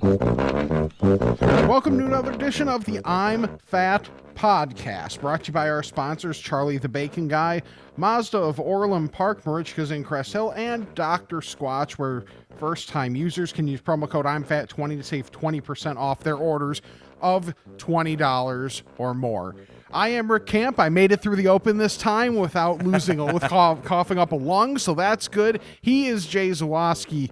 Welcome 0.00 1.98
to 1.98 2.06
another 2.06 2.30
edition 2.30 2.68
of 2.68 2.84
the 2.84 3.00
I'm 3.04 3.58
Fat 3.58 4.08
podcast, 4.36 5.20
brought 5.20 5.42
to 5.42 5.48
you 5.48 5.52
by 5.52 5.68
our 5.68 5.82
sponsors 5.82 6.38
Charlie 6.38 6.78
the 6.78 6.88
Bacon 6.88 7.26
Guy, 7.26 7.62
Mazda 7.96 8.38
of 8.38 8.60
Orland 8.60 9.10
Park, 9.10 9.42
Marichka's 9.42 9.90
in 9.90 10.04
Crest 10.04 10.32
Hill, 10.32 10.52
and 10.52 10.86
Dr. 10.94 11.38
Squatch, 11.38 11.92
where 11.92 12.24
first 12.60 12.88
time 12.88 13.16
users 13.16 13.52
can 13.52 13.66
use 13.66 13.80
promo 13.80 14.08
code 14.08 14.24
I'm 14.24 14.44
Fat 14.44 14.68
20 14.68 14.96
to 14.98 15.02
save 15.02 15.32
20% 15.32 15.96
off 15.96 16.20
their 16.20 16.36
orders 16.36 16.80
of 17.20 17.52
$20 17.78 18.82
or 18.98 19.14
more. 19.14 19.56
I 19.90 20.10
am 20.10 20.30
Rick 20.30 20.46
Camp. 20.46 20.78
I 20.78 20.90
made 20.90 21.10
it 21.10 21.22
through 21.22 21.36
the 21.36 21.48
open 21.48 21.76
this 21.76 21.96
time 21.96 22.36
without 22.36 22.84
losing, 22.84 23.18
with 23.32 23.42
cough, 23.48 23.82
coughing 23.82 24.18
up 24.18 24.30
a 24.30 24.36
lung, 24.36 24.78
so 24.78 24.94
that's 24.94 25.26
good. 25.26 25.60
He 25.82 26.06
is 26.06 26.24
Jay 26.24 26.50
Zawaski. 26.50 27.30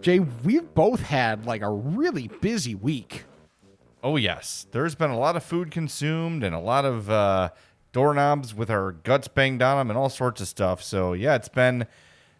Jay, 0.00 0.20
we've 0.20 0.74
both 0.74 1.00
had 1.00 1.46
like 1.46 1.62
a 1.62 1.70
really 1.70 2.28
busy 2.40 2.74
week. 2.74 3.24
Oh 4.02 4.16
yes, 4.16 4.66
there's 4.70 4.94
been 4.94 5.10
a 5.10 5.18
lot 5.18 5.36
of 5.36 5.42
food 5.42 5.70
consumed 5.70 6.44
and 6.44 6.54
a 6.54 6.60
lot 6.60 6.84
of 6.84 7.10
uh, 7.10 7.50
doorknobs 7.92 8.54
with 8.54 8.70
our 8.70 8.92
guts 8.92 9.26
banged 9.26 9.62
on 9.62 9.78
them 9.78 9.90
and 9.90 9.98
all 9.98 10.08
sorts 10.08 10.40
of 10.40 10.48
stuff. 10.48 10.82
So 10.82 11.12
yeah, 11.12 11.34
it's 11.34 11.48
been 11.48 11.86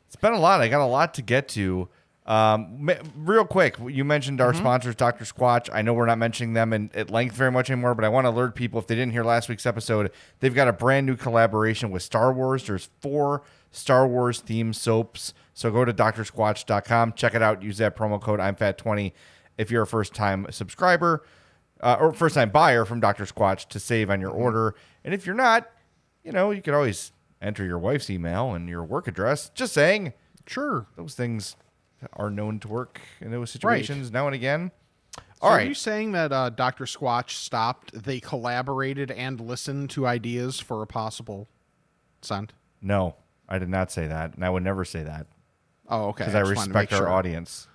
it's 0.07 0.17
been 0.17 0.33
a 0.33 0.39
lot. 0.39 0.61
I 0.61 0.69
got 0.69 0.85
a 0.85 0.87
lot 0.87 1.15
to 1.15 1.23
get 1.23 1.49
to. 1.49 1.89
Um, 2.27 2.91
real 3.17 3.45
quick, 3.45 3.77
you 3.89 4.05
mentioned 4.05 4.41
our 4.41 4.53
sponsors, 4.53 4.97
Dr. 4.97 5.25
Squatch. 5.25 5.71
I 5.73 5.83
know 5.83 5.95
we're 5.95 6.07
not 6.07 6.19
mentioning 6.19 6.55
them 6.55 6.73
in, 6.73 6.91
at 6.93 7.09
length 7.09 7.37
very 7.37 7.53
much 7.53 7.71
anymore, 7.71 7.95
but 7.95 8.05
I 8.05 8.09
want 8.09 8.25
to 8.25 8.31
alert 8.31 8.57
people 8.57 8.81
if 8.81 8.89
they 8.89 8.97
didn't 8.97 9.13
hear 9.13 9.23
last 9.23 9.49
week's 9.49 9.65
episode, 9.65 10.11
they've 10.41 10.55
got 10.55 10.67
a 10.67 10.73
brand 10.73 11.07
new 11.07 11.15
collaboration 11.15 11.93
with 11.93 12.03
Star 12.03 12.33
Wars. 12.33 12.67
There's 12.67 12.89
four 13.01 13.43
Star 13.71 14.09
Wars 14.09 14.43
themed 14.43 14.75
soaps. 14.75 15.35
So 15.57 15.71
go 15.71 15.87
to 15.87 15.93
drsquatch.com, 15.95 17.15
check 17.15 17.35
it 17.35 17.41
out. 17.41 17.63
Use 17.63 17.79
that 17.79 17.97
promo 17.97 18.21
code 18.21 18.41
I'm 18.41 18.57
Fat 18.57 18.77
20 18.77 19.15
if 19.57 19.71
you're 19.71 19.85
a 19.85 19.87
first 19.87 20.13
time 20.15 20.47
subscriber 20.51 21.25
uh, 21.81 21.97
or 21.99 22.13
first 22.13 22.35
time 22.35 22.51
buyer 22.51 22.85
from 22.85 23.01
Dr. 23.01 23.25
Squatch 23.25 23.67
to 23.69 23.81
save 23.81 24.11
on 24.11 24.21
your 24.21 24.31
order. 24.33 24.75
And 25.03 25.15
if 25.15 25.25
you're 25.25 25.35
not, 25.35 25.71
you 26.23 26.31
know, 26.31 26.51
you 26.51 26.61
could 26.61 26.75
always 26.75 27.13
enter 27.41 27.65
your 27.65 27.79
wife's 27.79 28.11
email 28.11 28.53
and 28.53 28.69
your 28.69 28.85
work 28.85 29.09
address. 29.09 29.49
Just 29.55 29.73
saying, 29.73 30.13
Sure. 30.47 30.87
those 30.95 31.15
things 31.15 31.57
are 32.13 32.31
known 32.31 32.61
to 32.61 32.69
work 32.69 33.01
in 33.23 33.31
those 33.31 33.51
situations 33.51 34.13
now 34.13 34.27
and 34.27 34.35
again. 34.35 34.71
All 35.41 35.51
Are 35.53 35.57
right. 35.57 35.69
you 35.69 35.73
saying 35.75 36.13
that 36.13 36.33
uh, 36.33 36.51
Dr. 36.51 36.85
Squatch 36.85 37.31
stopped? 37.31 38.05
They 38.05 38.21
collaborated 38.21 39.11
and 39.11 39.41
listened 39.41 39.89
to 39.91 40.07
ideas 40.07 40.61
for 40.61 40.83
a 40.83 40.87
possible 40.87 41.49
send. 42.21 42.53
no, 42.83 43.15
I 43.49 43.59
did 43.59 43.71
not 43.71 43.91
say 43.91 44.07
that. 44.07 44.35
And 44.35 44.45
I 44.45 44.51
would 44.51 44.63
never 44.63 44.85
say 44.85 45.03
that 45.03 45.27
Oh, 45.89 46.09
okay. 46.09 46.25
because 46.25 46.35
I, 46.35 46.43
to 46.43 46.49
respect 46.49 46.93
our 46.93 46.99
sure. 46.99 47.09
audience. 47.09 47.69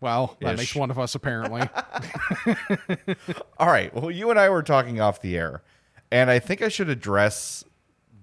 Well, 0.00 0.36
that 0.40 0.54
Ish. 0.54 0.58
makes 0.58 0.74
one 0.76 0.90
of 0.90 0.98
us 0.98 1.14
apparently. 1.14 1.62
All 3.58 3.66
right. 3.68 3.92
Well, 3.94 4.10
you 4.10 4.30
and 4.30 4.38
I 4.38 4.48
were 4.50 4.62
talking 4.62 5.00
off 5.00 5.20
the 5.20 5.36
air, 5.36 5.62
and 6.10 6.30
I 6.30 6.38
think 6.38 6.62
I 6.62 6.68
should 6.68 6.88
address 6.88 7.64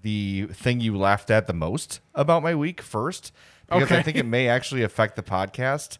the 0.02 0.48
thing 0.52 0.82
you 0.82 0.98
laughed 0.98 1.32
at 1.32 1.48
the 1.48 1.54
most 1.54 2.00
about 2.14 2.44
my 2.44 2.54
week 2.56 2.82
first, 2.82 3.32
because 3.70 3.92
I 3.92 4.02
think 4.02 4.18
it 4.18 4.26
may 4.26 4.48
actually 4.48 4.84
affect 4.84 5.16
the 5.16 5.24
podcast. 5.24 5.98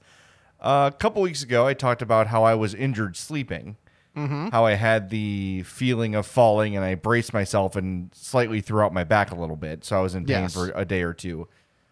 Uh, 0.60 0.90
a 0.94 0.98
couple 0.98 1.22
weeks 1.22 1.44
ago, 1.44 1.66
I 1.68 1.74
talked 1.74 2.02
about 2.02 2.28
how 2.28 2.44
I 2.44 2.54
was 2.56 2.74
injured 2.74 3.16
sleeping, 3.18 3.78
how 4.16 4.66
I 4.66 4.74
had 4.74 5.10
the 5.10 5.64
feeling 5.64 6.16
of 6.16 6.28
falling, 6.28 6.76
and 6.76 6.86
I 6.86 6.96
braced 6.96 7.34
myself 7.34 7.76
and 7.76 8.12
slightly 8.14 8.62
threw 8.62 8.82
out 8.82 8.94
my 8.94 9.04
back 9.04 9.32
a 9.32 9.36
little 9.36 9.56
bit, 9.56 9.84
so 9.84 9.98
I 9.98 10.02
was 10.02 10.14
in 10.16 10.26
pain 10.26 10.44
Yes. 10.44 10.54
for 10.54 10.72
a 10.76 10.86
day 10.86 11.02
or 11.02 11.14
two. 11.14 11.48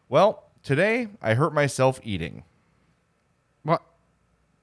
Well, 0.08 0.44
today 0.64 1.08
I 1.22 1.34
hurt 1.34 1.54
myself 1.54 2.00
eating. 2.04 2.44
what? 3.64 3.82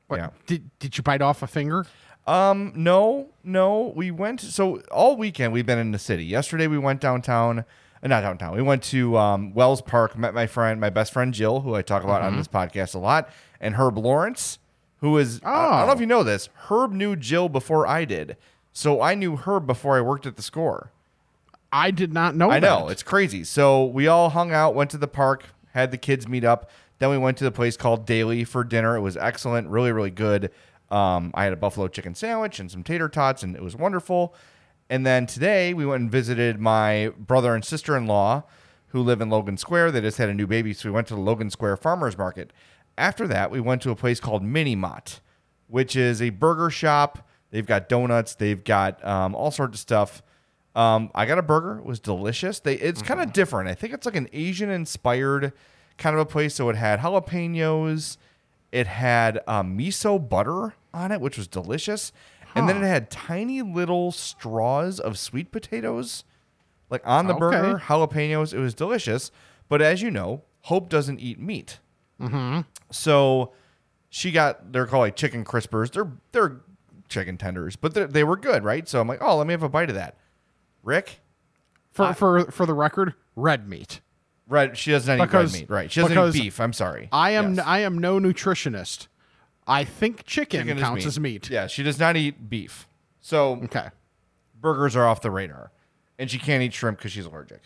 What? 0.08 0.16
Yeah. 0.18 0.30
Did 0.46 0.70
Did 0.78 0.96
you 0.96 1.02
bite 1.02 1.22
off 1.22 1.42
a 1.42 1.46
finger? 1.46 1.86
Um, 2.26 2.72
no, 2.76 3.28
no. 3.42 3.92
We 3.96 4.10
went 4.10 4.40
so 4.40 4.80
all 4.90 5.16
weekend 5.16 5.52
we've 5.52 5.66
been 5.66 5.78
in 5.78 5.92
the 5.92 5.98
city. 5.98 6.24
Yesterday 6.24 6.66
we 6.66 6.76
went 6.78 7.00
downtown, 7.00 7.60
uh, 8.02 8.06
not 8.08 8.20
downtown. 8.20 8.54
We 8.54 8.62
went 8.62 8.82
to 8.84 9.16
um, 9.16 9.54
Welles 9.54 9.80
Park. 9.82 10.16
Met 10.18 10.34
my 10.34 10.46
friend, 10.46 10.80
my 10.80 10.90
best 10.90 11.12
friend 11.12 11.32
Jill, 11.32 11.60
who 11.60 11.74
I 11.74 11.82
talk 11.82 12.04
about 12.04 12.22
on 12.22 12.36
this 12.36 12.48
podcast 12.48 12.94
a 12.94 12.98
lot, 12.98 13.30
and 13.60 13.76
Herb 13.76 13.96
Lawrence, 13.98 14.58
who 15.00 15.16
is 15.16 15.40
I, 15.42 15.48
I 15.50 15.78
don't 15.78 15.86
know 15.86 15.92
if 15.92 15.98
Oh. 15.98 16.00
you 16.00 16.06
know 16.06 16.22
this. 16.22 16.48
Herb 16.68 16.92
knew 16.92 17.16
Jill 17.16 17.48
before 17.48 17.86
I 17.86 18.04
did, 18.04 18.36
so 18.72 19.00
I 19.00 19.14
knew 19.14 19.36
Herb 19.36 19.66
before 19.66 19.96
I 19.96 20.00
worked 20.02 20.26
at 20.26 20.36
the 20.36 20.42
score. 20.42 20.90
I 21.72 21.90
did 21.90 22.12
not 22.12 22.34
know. 22.34 22.50
I 22.50 22.60
know 22.60 22.86
that. 22.86 22.92
it's 22.92 23.02
crazy. 23.02 23.44
So 23.44 23.84
we 23.86 24.06
all 24.06 24.30
hung 24.30 24.52
out, 24.52 24.74
went 24.74 24.90
to 24.90 24.98
the 24.98 25.08
park, 25.08 25.44
had 25.72 25.90
the 25.90 25.98
kids 25.98 26.28
meet 26.28 26.44
up. 26.44 26.70
Then 26.98 27.10
we 27.10 27.18
went 27.18 27.36
to 27.38 27.44
the 27.44 27.52
place 27.52 27.76
called 27.76 28.06
Daily 28.06 28.44
for 28.44 28.64
dinner. 28.64 28.96
It 28.96 29.00
was 29.00 29.16
excellent, 29.16 29.68
really, 29.68 29.92
really 29.92 30.10
good. 30.10 30.50
Um, 30.90 31.30
I 31.34 31.44
had 31.44 31.52
a 31.52 31.56
buffalo 31.56 31.88
chicken 31.88 32.14
sandwich 32.14 32.58
and 32.58 32.70
some 32.70 32.82
tater 32.82 33.08
tots, 33.08 33.42
and 33.42 33.54
it 33.54 33.62
was 33.62 33.76
wonderful. 33.76 34.34
And 34.90 35.04
then 35.04 35.26
today 35.26 35.74
we 35.74 35.84
went 35.84 36.02
and 36.02 36.10
visited 36.10 36.58
my 36.58 37.12
brother 37.18 37.54
and 37.54 37.64
sister 37.64 37.96
in 37.96 38.06
law 38.06 38.44
who 38.88 39.02
live 39.02 39.20
in 39.20 39.28
Logan 39.28 39.58
Square. 39.58 39.92
They 39.92 40.00
just 40.00 40.18
had 40.18 40.30
a 40.30 40.34
new 40.34 40.46
baby, 40.46 40.72
so 40.72 40.88
we 40.88 40.94
went 40.94 41.06
to 41.08 41.14
the 41.14 41.20
Logan 41.20 41.50
Square 41.50 41.76
Farmers 41.76 42.16
Market. 42.16 42.52
After 42.96 43.26
that, 43.28 43.50
we 43.50 43.60
went 43.60 43.82
to 43.82 43.90
a 43.90 43.96
place 43.96 44.18
called 44.18 44.42
Mini 44.42 44.74
Mott, 44.74 45.20
which 45.66 45.94
is 45.94 46.22
a 46.22 46.30
burger 46.30 46.70
shop. 46.70 47.28
They've 47.50 47.66
got 47.66 47.88
donuts, 47.88 48.34
they've 48.34 48.62
got 48.62 49.04
um, 49.04 49.34
all 49.34 49.50
sorts 49.50 49.76
of 49.76 49.80
stuff. 49.80 50.22
Um, 50.76 51.10
I 51.14 51.26
got 51.26 51.38
a 51.38 51.42
burger. 51.42 51.78
It 51.78 51.84
was 51.84 51.98
delicious. 52.00 52.60
They 52.60 52.74
it's 52.74 53.02
kind 53.02 53.20
of 53.20 53.32
different. 53.32 53.68
I 53.68 53.74
think 53.74 53.92
it's 53.94 54.06
like 54.06 54.14
an 54.16 54.28
Asian 54.32 54.70
inspired 54.70 55.52
kind 55.96 56.14
of 56.14 56.20
a 56.20 56.26
place. 56.26 56.54
So 56.54 56.68
it 56.68 56.76
had 56.76 57.00
jalapenos, 57.00 58.16
it 58.70 58.86
had 58.86 59.40
um, 59.48 59.76
miso 59.76 60.18
butter 60.28 60.74
on 60.94 61.10
it, 61.10 61.20
which 61.20 61.36
was 61.36 61.48
delicious, 61.48 62.12
and 62.54 62.68
then 62.68 62.76
it 62.82 62.86
had 62.86 63.10
tiny 63.10 63.62
little 63.62 64.12
straws 64.12 65.00
of 65.00 65.18
sweet 65.18 65.50
potatoes, 65.50 66.22
like 66.90 67.02
on 67.04 67.26
the 67.26 67.34
Okay. 67.34 67.40
burger, 67.40 67.78
jalapenos. 67.86 68.52
It 68.54 68.58
was 68.60 68.74
delicious. 68.74 69.30
But 69.68 69.82
as 69.82 70.00
you 70.02 70.10
know, 70.10 70.42
Hope 70.62 70.88
doesn't 70.88 71.18
eat 71.18 71.40
meat. 71.40 71.78
So 72.90 73.52
she 74.10 74.30
got 74.30 74.72
they're 74.72 74.86
called 74.86 75.02
like 75.02 75.16
chicken 75.16 75.44
crispers. 75.44 75.92
They're 75.92 76.10
they're 76.32 76.60
chicken 77.08 77.36
tenders, 77.38 77.74
but 77.76 77.94
they're- 77.94 78.06
they 78.06 78.22
were 78.22 78.36
good, 78.36 78.64
right? 78.64 78.86
So 78.88 79.00
I'm 79.00 79.08
like, 79.08 79.22
oh, 79.22 79.36
let 79.38 79.46
me 79.46 79.52
have 79.52 79.62
a 79.62 79.68
bite 79.68 79.88
of 79.88 79.94
that. 79.94 80.16
Rick, 80.88 81.20
For 81.92 82.14
for 82.14 82.50
for 82.50 82.64
the 82.66 82.72
record, 82.74 83.14
red 83.36 83.68
meat. 83.68 84.00
red. 84.48 84.78
She 84.78 84.90
does 84.90 85.06
not 85.06 85.18
eat 85.20 85.32
red 85.32 85.52
meat, 85.52 85.68
right? 85.70 85.92
She 85.92 86.00
doesn't 86.00 86.18
eat 86.36 86.42
beef. 86.44 86.58
I'm 86.60 86.72
sorry. 86.72 87.08
I 87.12 87.32
am 87.32 87.54
Yes. 87.56 87.66
I 87.66 87.80
am 87.80 87.98
no 87.98 88.18
nutritionist. 88.18 89.08
I 89.66 89.84
think 89.84 90.24
chicken, 90.24 90.60
Chicken 90.66 90.78
counts 90.78 91.04
as 91.04 91.20
meat. 91.20 91.50
Yeah, 91.50 91.66
she 91.66 91.82
does 91.82 91.98
not 91.98 92.16
eat 92.16 92.48
beef. 92.48 92.88
So 93.20 93.56
Okay. 93.64 93.88
burgers 94.58 94.96
are 94.96 95.06
off 95.06 95.20
the 95.20 95.30
radar, 95.30 95.72
and 96.18 96.30
she 96.30 96.38
can't 96.38 96.62
eat 96.62 96.72
shrimp 96.72 96.96
because 96.98 97.12
she's 97.12 97.26
allergic. 97.26 97.60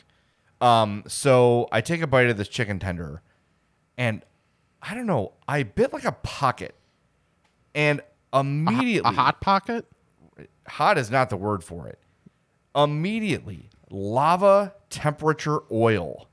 Um, 0.61 1.05
so 1.06 1.69
I 1.71 1.81
take 1.81 2.03
a 2.03 2.09
bite 2.09 2.28
of 2.28 2.37
this 2.37 2.49
chicken 2.49 2.81
tender, 2.81 3.22
and 3.97 4.25
I 4.82 4.94
don't 4.94 5.06
know, 5.06 5.34
I 5.47 5.62
bit 5.62 5.93
like 5.93 6.05
a 6.05 6.11
pocket, 6.12 6.75
and 7.72 8.00
immediately 8.34 9.09
A 9.09 9.12
hot 9.15 9.41
pocket. 9.41 9.87
hot 10.66 10.99
is 10.99 11.09
not 11.09 11.31
the 11.31 11.37
word 11.37 11.62
for 11.62 11.87
it. 11.87 12.00
Immediately, 12.75 13.71
lava 13.91 14.75
temperature 14.88 15.60
oil, 15.71 16.28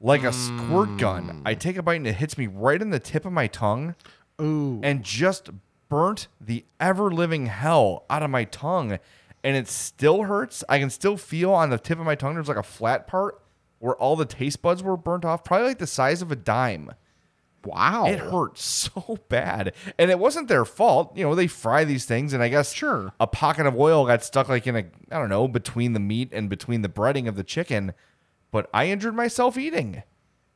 like 0.00 0.22
a 0.22 0.32
squirt 0.32 0.96
gun. 0.98 1.28
Hmm. 1.28 1.42
I 1.44 1.54
take 1.54 1.76
a 1.76 1.82
bite 1.82 1.96
and 1.96 2.06
it 2.06 2.16
hits 2.16 2.38
me 2.38 2.46
right 2.46 2.80
in 2.80 2.90
the 2.90 2.98
tip 2.98 3.24
of 3.24 3.32
my 3.32 3.46
tongue 3.46 3.94
Ooh. 4.40 4.80
and 4.82 5.02
just 5.02 5.50
burnt 5.88 6.28
the 6.40 6.64
ever 6.80 7.10
living 7.10 7.46
hell 7.46 8.04
out 8.08 8.22
of 8.22 8.30
my 8.30 8.44
tongue. 8.44 8.98
And 9.44 9.56
it 9.56 9.68
still 9.68 10.24
hurts. 10.24 10.64
I 10.68 10.78
can 10.78 10.90
still 10.90 11.16
feel 11.16 11.52
on 11.52 11.70
the 11.70 11.78
tip 11.78 11.98
of 11.98 12.06
my 12.06 12.14
tongue 12.14 12.34
there's 12.34 12.48
like 12.48 12.56
a 12.56 12.62
flat 12.62 13.06
part 13.06 13.40
where 13.78 13.94
all 13.96 14.16
the 14.16 14.24
taste 14.24 14.60
buds 14.62 14.82
were 14.82 14.96
burnt 14.96 15.24
off, 15.24 15.44
probably 15.44 15.68
like 15.68 15.78
the 15.78 15.86
size 15.86 16.22
of 16.22 16.32
a 16.32 16.36
dime. 16.36 16.92
Wow. 17.64 18.06
It 18.06 18.18
hurt 18.18 18.58
so 18.58 19.18
bad. 19.28 19.74
And 19.98 20.10
it 20.10 20.18
wasn't 20.18 20.48
their 20.48 20.64
fault. 20.64 21.16
You 21.16 21.24
know, 21.24 21.34
they 21.34 21.46
fry 21.46 21.84
these 21.84 22.04
things 22.04 22.32
and 22.32 22.42
I 22.42 22.48
guess 22.48 22.72
Sure. 22.72 23.12
a 23.20 23.26
pocket 23.26 23.66
of 23.66 23.78
oil 23.78 24.06
got 24.06 24.22
stuck 24.22 24.48
like 24.48 24.66
in 24.66 24.76
a 24.76 24.84
I 25.10 25.18
don't 25.18 25.28
know, 25.28 25.48
between 25.48 25.92
the 25.92 26.00
meat 26.00 26.30
and 26.32 26.48
between 26.48 26.82
the 26.82 26.88
breading 26.88 27.28
of 27.28 27.36
the 27.36 27.44
chicken. 27.44 27.92
But 28.50 28.70
I 28.72 28.86
injured 28.86 29.14
myself 29.14 29.58
eating. 29.58 30.02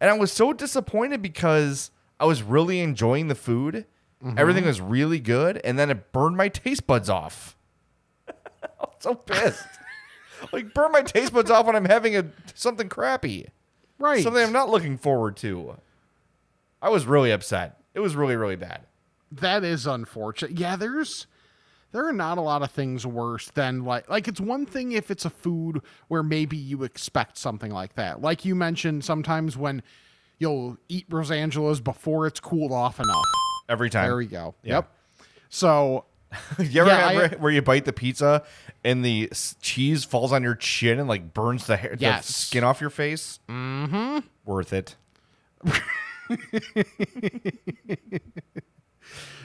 And 0.01 0.11
I 0.11 0.15
was 0.19 0.33
so 0.33 0.53
disappointed 0.53 1.23
because 1.23 1.91
I 2.19 2.25
was 2.25 2.43
really 2.43 2.81
enjoying 2.81 3.29
the 3.29 3.35
food. 3.35 3.87
Mm-hmm. 4.25 4.39
Everything 4.39 4.65
was 4.65 4.81
really 4.81 5.19
good, 5.21 5.61
and 5.65 5.79
then 5.79 5.91
it 5.91 6.13
burned 6.13 6.37
my 6.37 6.49
taste 6.49 6.87
buds 6.87 7.09
off. 7.11 7.57
I'm 8.29 8.89
so 9.01 9.15
pissed. 9.15 9.65
like 10.53 10.75
burn 10.75 10.93
my 10.93 11.03
taste 11.03 11.33
buds 11.33 11.51
off 11.51 11.67
when 11.67 11.77
I'm 11.77 11.85
having 11.85 12.17
a 12.17 12.27
something 12.55 12.89
crappy. 12.89 13.49
Right. 13.99 14.23
Something 14.23 14.43
I'm 14.43 14.53
not 14.53 14.71
looking 14.71 14.99
forward 14.99 15.37
to. 15.39 15.77
I 16.83 16.89
was 16.91 17.07
really 17.07 17.31
upset. 17.31 17.79
It 17.95 18.01
was 18.01 18.15
really 18.17 18.37
really 18.37 18.57
bad. 18.57 18.83
That 19.31 19.65
is 19.65 19.87
unfortunate. 19.87 20.59
Yeah, 20.59 20.77
there's 20.77 21.27
there 21.93 22.07
are 22.07 22.13
not 22.13 22.39
a 22.39 22.41
lot 22.41 22.63
of 22.63 22.71
things 22.71 23.07
worse 23.07 23.51
than 23.51 23.85
like 23.85 24.09
like 24.11 24.29
it's 24.29 24.41
one 24.41 24.67
thing 24.67 24.93
if 24.93 25.11
it's 25.11 25.25
a 25.25 25.31
food 25.31 25.81
where 26.09 26.23
maybe 26.23 26.57
you 26.57 26.83
expect 26.85 27.39
something 27.39 27.71
like 27.71 27.95
that. 27.95 28.21
Like 28.21 28.45
you 28.45 28.55
mentioned 28.55 29.05
sometimes 29.05 29.57
when 29.57 29.83
you'll 30.39 30.77
eat 30.89 31.09
Rosangela's 31.09 31.81
before 31.81 32.27
it's 32.27 32.41
cooled 32.41 32.73
off 32.73 32.99
enough. 32.99 33.25
Every 33.69 33.89
time. 33.91 34.07
There 34.07 34.17
we 34.17 34.27
go. 34.27 34.55
Yeah. 34.65 34.75
Yep. 34.77 34.91
So 35.51 36.05
you 36.59 36.81
ever 36.81 36.91
Yeah, 36.91 37.07
I- 37.07 37.37
where 37.37 37.53
you 37.53 37.63
bite 37.63 37.85
the 37.85 37.93
pizza 37.93 38.43
and 38.83 39.05
the 39.05 39.31
cheese 39.61 40.03
falls 40.05 40.33
on 40.33 40.43
your 40.43 40.57
chin 40.57 40.99
and 40.99 41.09
like 41.09 41.33
burns 41.33 41.67
the 41.67 41.77
hair, 41.77 41.95
Yes. 41.99 42.27
the 42.27 42.33
skin 42.33 42.65
off 42.65 42.81
your 42.81 42.91
face? 42.91 43.39
Mm-hmm. 43.49 44.19
Worth 44.45 44.73
it. 44.73 44.97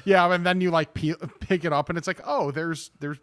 yeah, 0.05 0.31
and 0.33 0.45
then 0.45 0.61
you 0.61 0.71
like 0.71 0.93
peel, 0.93 1.15
pick 1.39 1.65
it 1.65 1.73
up 1.73 1.89
and 1.89 1.97
it's 1.97 2.07
like, 2.07 2.21
oh, 2.25 2.51
there's 2.51 2.91
there's 2.99 3.17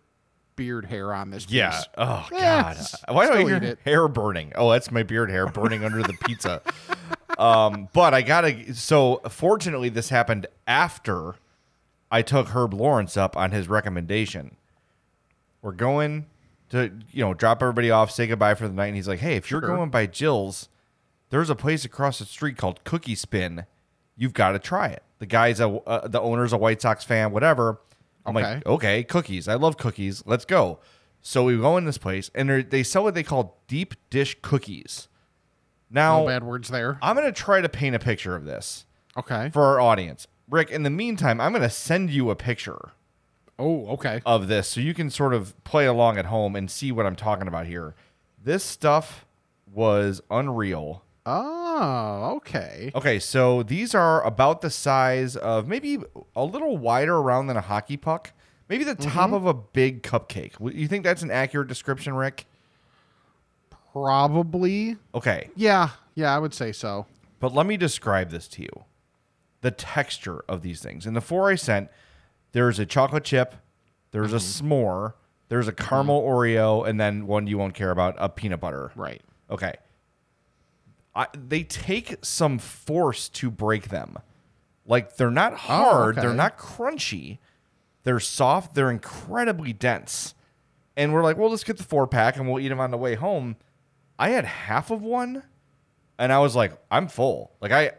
beard 0.56 0.84
hair 0.86 1.12
on 1.12 1.30
this. 1.30 1.46
Yeah. 1.48 1.80
Oh 1.96 2.26
Yeah, 2.32 2.74
God. 2.74 3.14
Why 3.14 3.26
do 3.26 3.32
I 3.32 3.44
hear 3.44 3.56
it. 3.56 3.78
hair 3.84 4.08
burning? 4.08 4.52
Oh, 4.54 4.70
that's 4.70 4.90
my 4.90 5.02
beard 5.02 5.30
hair 5.30 5.46
burning 5.46 5.84
under 5.84 6.02
the 6.02 6.14
pizza. 6.24 6.62
Um, 7.38 7.88
but 7.92 8.14
I 8.14 8.22
gotta. 8.22 8.74
So 8.74 9.20
fortunately, 9.28 9.88
this 9.88 10.08
happened 10.10 10.46
after 10.66 11.34
I 12.10 12.22
took 12.22 12.48
Herb 12.48 12.74
Lawrence 12.74 13.16
up 13.16 13.36
on 13.36 13.50
his 13.50 13.68
recommendation. 13.68 14.56
We're 15.62 15.72
going 15.72 16.26
to 16.70 16.92
you 17.10 17.24
know 17.24 17.34
drop 17.34 17.62
everybody 17.62 17.90
off, 17.90 18.10
say 18.10 18.26
goodbye 18.26 18.54
for 18.54 18.68
the 18.68 18.74
night, 18.74 18.88
and 18.88 18.96
he's 18.96 19.08
like, 19.08 19.20
"Hey, 19.20 19.36
if 19.36 19.50
you're 19.50 19.60
Sure. 19.62 19.74
going 19.76 19.90
by 19.90 20.06
Jill's, 20.06 20.68
there's 21.34 21.50
a 21.50 21.56
place 21.56 21.84
across 21.84 22.20
the 22.20 22.24
street 22.24 22.56
called 22.56 22.84
Cookie 22.84 23.16
Spin. 23.16 23.66
You've 24.16 24.34
got 24.34 24.52
to 24.52 24.60
try 24.60 24.86
it. 24.86 25.02
The 25.18 25.26
guy's 25.26 25.58
a 25.58 25.68
uh, 25.68 26.06
the 26.06 26.20
owner's 26.20 26.52
a 26.52 26.56
White 26.56 26.80
Sox 26.80 27.02
fan, 27.02 27.32
whatever." 27.32 27.80
I'm 28.24 28.36
Okay. 28.36 28.54
like, 28.54 28.66
okay, 28.66 29.02
cookies. 29.02 29.48
I 29.48 29.54
love 29.54 29.76
cookies. 29.76 30.22
Let's 30.24 30.44
go. 30.44 30.78
So 31.20 31.42
we 31.44 31.56
go 31.58 31.76
in 31.76 31.86
this 31.86 31.98
place, 31.98 32.30
and 32.36 32.48
they're- 32.48 32.84
sell 32.84 33.02
what 33.02 33.14
they 33.14 33.24
call 33.24 33.58
deep 33.66 33.94
dish 34.10 34.36
cookies. 34.42 35.08
Now, 35.90 36.20
No 36.20 36.26
bad 36.28 36.44
words 36.44 36.68
there. 36.68 36.98
I'm 37.02 37.16
going 37.16 37.26
to 37.26 37.32
try 37.32 37.60
to 37.60 37.68
paint 37.68 37.94
a 37.96 37.98
picture 37.98 38.34
of 38.36 38.44
this 38.44 38.86
Okay. 39.16 39.50
for 39.50 39.62
our 39.64 39.80
audience. 39.80 40.26
Rick, 40.48 40.70
in 40.70 40.84
the 40.84 40.90
meantime, 40.90 41.40
I'm 41.40 41.52
going 41.52 41.62
to 41.62 41.68
send 41.70 42.10
you 42.10 42.30
a 42.30 42.36
picture 42.36 42.92
Oh, 43.58 43.86
okay. 43.88 44.22
of 44.24 44.48
this 44.48 44.68
so 44.68 44.80
you 44.80 44.94
can 44.94 45.10
sort 45.10 45.34
of 45.34 45.52
play 45.64 45.84
along 45.86 46.16
at 46.16 46.26
home 46.26 46.54
and 46.56 46.70
see 46.70 46.92
what 46.92 47.04
I'm 47.06 47.16
talking 47.16 47.46
about 47.48 47.66
here. 47.66 47.94
This 48.42 48.64
stuff 48.64 49.26
was 49.70 50.20
unreal. 50.30 51.02
Oh, 51.26 52.34
okay. 52.36 52.92
Okay, 52.94 53.18
so 53.18 53.62
these 53.62 53.94
are 53.94 54.22
about 54.24 54.60
the 54.60 54.70
size 54.70 55.36
of 55.36 55.66
maybe 55.66 55.98
a 56.36 56.44
little 56.44 56.76
wider 56.76 57.16
around 57.16 57.46
than 57.46 57.56
a 57.56 57.62
hockey 57.62 57.96
puck. 57.96 58.32
Maybe 58.68 58.84
the 58.84 58.94
top 58.94 59.26
mm-hmm. 59.26 59.34
of 59.34 59.46
a 59.46 59.54
big 59.54 60.02
cupcake. 60.02 60.52
You 60.74 60.88
think 60.88 61.04
that's 61.04 61.22
an 61.22 61.30
accurate 61.30 61.68
description, 61.68 62.14
Rick? 62.14 62.46
Probably. 63.92 64.96
Okay, 65.14 65.50
Yeah. 65.56 65.90
Yeah, 66.14 66.34
I 66.34 66.38
would 66.38 66.54
say 66.54 66.72
so. 66.72 67.06
but 67.40 67.52
let 67.52 67.66
me 67.66 67.76
describe 67.76 68.30
this 68.30 68.46
to 68.48 68.62
you. 68.62 68.84
The 69.62 69.70
texture 69.70 70.44
of 70.48 70.62
these 70.62 70.80
things. 70.80 71.06
In 71.06 71.14
the 71.14 71.20
four 71.20 71.50
I 71.50 71.56
sent, 71.56 71.88
there's 72.52 72.78
a 72.78 72.86
chocolate 72.86 73.24
chip, 73.24 73.54
there's 74.12 74.32
a 74.32 74.36
mm-hmm. 74.36 74.66
s'more, 74.66 75.14
there's 75.48 75.68
a 75.68 75.72
mm-hmm. 75.72 75.88
caramel 75.88 76.22
Oreo, 76.22 76.86
and 76.86 77.00
then 77.00 77.26
one 77.26 77.46
you 77.46 77.58
won't 77.58 77.74
care 77.74 77.90
about, 77.90 78.14
a 78.18 78.28
peanut 78.28 78.60
butter. 78.60 78.92
Right. 78.94 79.22
Okay. 79.50 79.74
I, 81.14 81.26
they 81.32 81.62
take 81.62 82.16
some 82.22 82.58
force 82.58 83.28
to 83.30 83.50
break 83.50 83.88
them. 83.88 84.18
Like 84.86 85.16
they're 85.16 85.30
not 85.30 85.52
oh, 85.52 85.56
hard, 85.56 86.16
they're 86.16 86.34
not 86.34 86.58
crunchy. 86.58 87.38
They're 88.02 88.20
soft, 88.20 88.74
they're 88.74 88.90
incredibly 88.90 89.72
dense. 89.72 90.34
And 90.96 91.12
we're 91.12 91.22
like, 91.22 91.36
well, 91.36 91.50
let's 91.50 91.64
get 91.64 91.78
the 91.78 91.84
four 91.84 92.06
pack 92.06 92.36
and 92.36 92.48
we'll 92.48 92.62
eat 92.62 92.68
them 92.68 92.80
on 92.80 92.90
the 92.90 92.98
way 92.98 93.14
home. 93.14 93.56
I 94.18 94.30
had 94.30 94.44
half 94.44 94.90
of 94.90 95.02
one 95.02 95.42
and 96.18 96.32
I 96.32 96.38
was 96.38 96.54
like, 96.54 96.72
I'm 96.90 97.08
full. 97.08 97.52
Like 97.60 97.72
I 97.72 97.92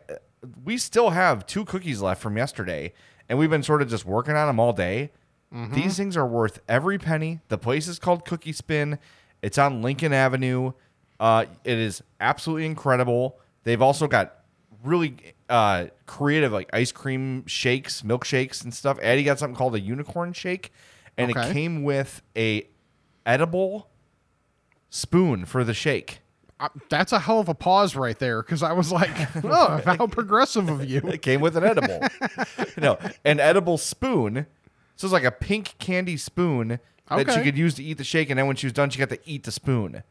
we 0.63 0.77
still 0.77 1.09
have 1.09 1.45
two 1.45 1.65
cookies 1.65 2.01
left 2.01 2.21
from 2.21 2.37
yesterday 2.37 2.93
and 3.27 3.39
we've 3.39 3.49
been 3.49 3.63
sort 3.63 3.81
of 3.81 3.89
just 3.89 4.05
working 4.05 4.35
on 4.35 4.47
them 4.47 4.59
all 4.59 4.73
day. 4.73 5.11
Mm-hmm. 5.53 5.73
These 5.73 5.97
things 5.97 6.17
are 6.17 6.27
worth 6.27 6.59
every 6.67 6.97
penny. 6.97 7.39
The 7.47 7.57
place 7.57 7.87
is 7.87 7.97
called 7.97 8.25
Cookie 8.25 8.51
Spin. 8.51 8.99
It's 9.41 9.57
on 9.57 9.81
Lincoln 9.81 10.13
Avenue. 10.13 10.73
Uh, 11.19 11.45
it 11.63 11.77
is 11.77 12.03
absolutely 12.19 12.65
incredible. 12.65 13.39
They've 13.63 13.81
also 13.81 14.07
got 14.07 14.35
really 14.83 15.15
uh, 15.49 15.87
creative 16.05 16.51
like 16.51 16.69
ice 16.73 16.91
cream 16.91 17.45
shakes, 17.47 18.01
milkshakes, 18.01 18.63
and 18.63 18.73
stuff. 18.73 18.99
Addie 19.01 19.23
got 19.23 19.39
something 19.39 19.55
called 19.55 19.75
a 19.75 19.79
unicorn 19.79 20.33
shake, 20.33 20.71
and 21.17 21.31
it 21.31 21.35
came 21.53 21.83
with 21.83 22.21
a 22.35 22.67
edible 23.25 23.89
spoon 24.89 25.45
for 25.45 25.63
the 25.63 25.73
shake. 25.73 26.19
Uh, 26.57 26.69
that's 26.89 27.11
a 27.11 27.19
hell 27.19 27.41
of 27.41 27.49
a 27.49 27.53
pause 27.53 27.97
right 27.97 28.17
there 28.17 28.41
because 28.41 28.63
I 28.63 28.71
was 28.71 28.91
like, 28.91 29.11
oh, 29.43 29.81
how 29.85 30.07
progressive 30.07 30.69
of 30.69 30.85
you. 30.85 30.99
It 30.99 31.21
came 31.21 31.41
with 31.41 31.57
an 31.57 31.63
edible. 31.63 32.01
no, 32.77 32.97
an 33.25 33.39
edible 33.39 33.77
spoon. 33.77 34.45
So 34.95 35.07
it's 35.07 35.13
like 35.13 35.25
a 35.25 35.31
pink 35.31 35.75
candy 35.79 36.15
spoon 36.15 36.79
that 37.09 37.31
she 37.31 37.41
could 37.41 37.57
use 37.57 37.75
to 37.75 37.83
eat 37.83 37.97
the 37.97 38.03
shake, 38.03 38.29
and 38.29 38.39
then 38.39 38.47
when 38.47 38.55
she 38.55 38.65
was 38.65 38.73
done, 38.73 38.89
she 38.89 38.99
got 38.99 39.09
to 39.09 39.19
eat 39.25 39.43
the 39.43 39.51
spoon. 39.51 40.03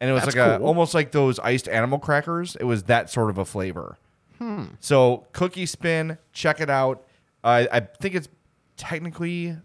And 0.00 0.10
it 0.10 0.12
was 0.12 0.24
That's 0.24 0.36
like 0.36 0.46
a 0.46 0.58
cool. 0.58 0.66
almost 0.66 0.92
like 0.94 1.12
those 1.12 1.38
iced 1.38 1.68
animal 1.68 1.98
crackers. 1.98 2.54
It 2.56 2.64
was 2.64 2.84
that 2.84 3.08
sort 3.10 3.30
of 3.30 3.38
a 3.38 3.44
flavor. 3.44 3.96
Hmm. 4.38 4.64
So 4.80 5.26
cookie 5.32 5.64
spin, 5.66 6.18
check 6.32 6.60
it 6.60 6.68
out. 6.68 7.02
I 7.42 7.66
I 7.72 7.80
think 7.80 8.14
it's 8.14 8.28
technically 8.76 9.56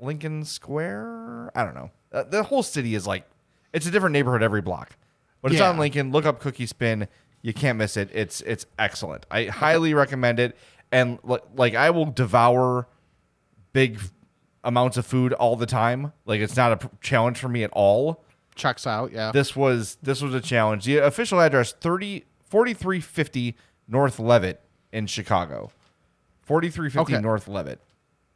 Lincoln 0.00 0.44
Square. 0.44 1.50
I 1.56 1.64
don't 1.64 1.74
know. 1.74 1.90
Uh, 2.12 2.22
the 2.24 2.42
whole 2.44 2.62
city 2.62 2.94
is 2.94 3.06
like 3.06 3.24
it's 3.72 3.86
a 3.86 3.90
different 3.90 4.12
neighborhood 4.12 4.42
every 4.42 4.60
block, 4.60 4.96
but 5.40 5.50
it's 5.52 5.60
Yeah. 5.60 5.70
on 5.70 5.78
Lincoln. 5.78 6.12
Look 6.12 6.26
up 6.26 6.38
Cookie 6.40 6.66
Spin. 6.66 7.08
You 7.40 7.52
can't 7.52 7.76
miss 7.78 7.96
it. 7.96 8.08
It's 8.12 8.40
it's 8.42 8.66
excellent. 8.78 9.26
I 9.30 9.46
highly 9.46 9.94
recommend 9.94 10.38
it. 10.38 10.56
And 10.92 11.18
li- 11.24 11.38
like 11.56 11.74
I 11.74 11.90
will 11.90 12.06
devour 12.06 12.86
big 13.72 13.98
amounts 14.62 14.96
of 14.96 15.04
food 15.06 15.32
all 15.32 15.56
the 15.56 15.66
time. 15.66 16.12
Like 16.26 16.40
it's 16.40 16.56
not 16.56 16.72
a 16.72 16.76
p- 16.76 16.88
challenge 17.00 17.38
for 17.38 17.48
me 17.48 17.64
at 17.64 17.70
all. 17.72 18.24
Checks 18.54 18.86
out. 18.86 19.12
Yeah. 19.12 19.32
This 19.32 19.56
was 19.56 19.96
this 20.02 20.20
was 20.22 20.34
a 20.34 20.40
challenge. 20.40 20.84
The 20.84 20.98
official 20.98 21.40
address 21.40 21.72
30 21.72 22.24
4350 22.44 23.56
North 23.88 24.18
Leavitt 24.18 24.60
in 24.92 25.06
Chicago. 25.06 25.70
4350 26.42 27.14
Okay. 27.14 27.22
North 27.22 27.48
Leavitt. 27.48 27.80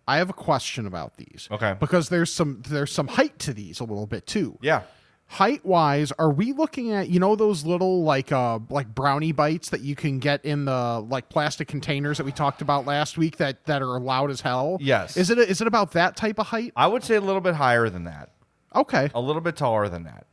I 0.08 0.18
have 0.18 0.30
a 0.30 0.34
question 0.34 0.86
about 0.86 1.16
these. 1.16 1.48
Okay. 1.50 1.74
Because 1.78 2.08
there's 2.08 2.32
some 2.32 2.62
there's 2.68 2.92
some 2.92 3.08
height 3.08 3.38
to 3.40 3.52
these 3.52 3.80
a 3.80 3.84
little 3.84 4.06
bit 4.06 4.26
too. 4.26 4.58
Yeah. 4.62 4.82
Height 5.28 5.66
wise, 5.66 6.12
are 6.12 6.30
we 6.30 6.52
looking 6.52 6.92
at 6.92 7.08
you 7.08 7.18
know 7.18 7.34
those 7.34 7.64
little 7.66 8.04
like 8.04 8.30
uh 8.30 8.60
like 8.70 8.94
brownie 8.94 9.32
bites 9.32 9.70
that 9.70 9.80
you 9.80 9.96
can 9.96 10.20
get 10.20 10.44
in 10.44 10.64
the 10.66 11.04
like 11.10 11.28
plastic 11.28 11.66
containers 11.66 12.18
that 12.18 12.24
we 12.24 12.30
talked 12.30 12.62
about 12.62 12.86
last 12.86 13.18
week 13.18 13.38
that 13.38 13.64
that 13.66 13.82
are 13.82 13.98
loud 13.98 14.30
as 14.30 14.40
hell? 14.40 14.78
Yes. 14.80 15.16
Is 15.16 15.30
it 15.30 15.38
is 15.38 15.60
it 15.60 15.66
about 15.66 15.92
that 15.92 16.16
type 16.16 16.38
of 16.38 16.46
height? 16.46 16.72
I 16.76 16.86
would 16.86 17.02
say 17.02 17.16
a 17.16 17.20
little 17.20 17.40
bit 17.40 17.56
higher 17.56 17.90
than 17.90 18.04
that. 18.04 18.30
Okay. 18.76 19.10
A 19.14 19.20
little 19.20 19.42
bit 19.42 19.56
taller 19.56 19.88
than 19.88 20.04
that. 20.04 20.26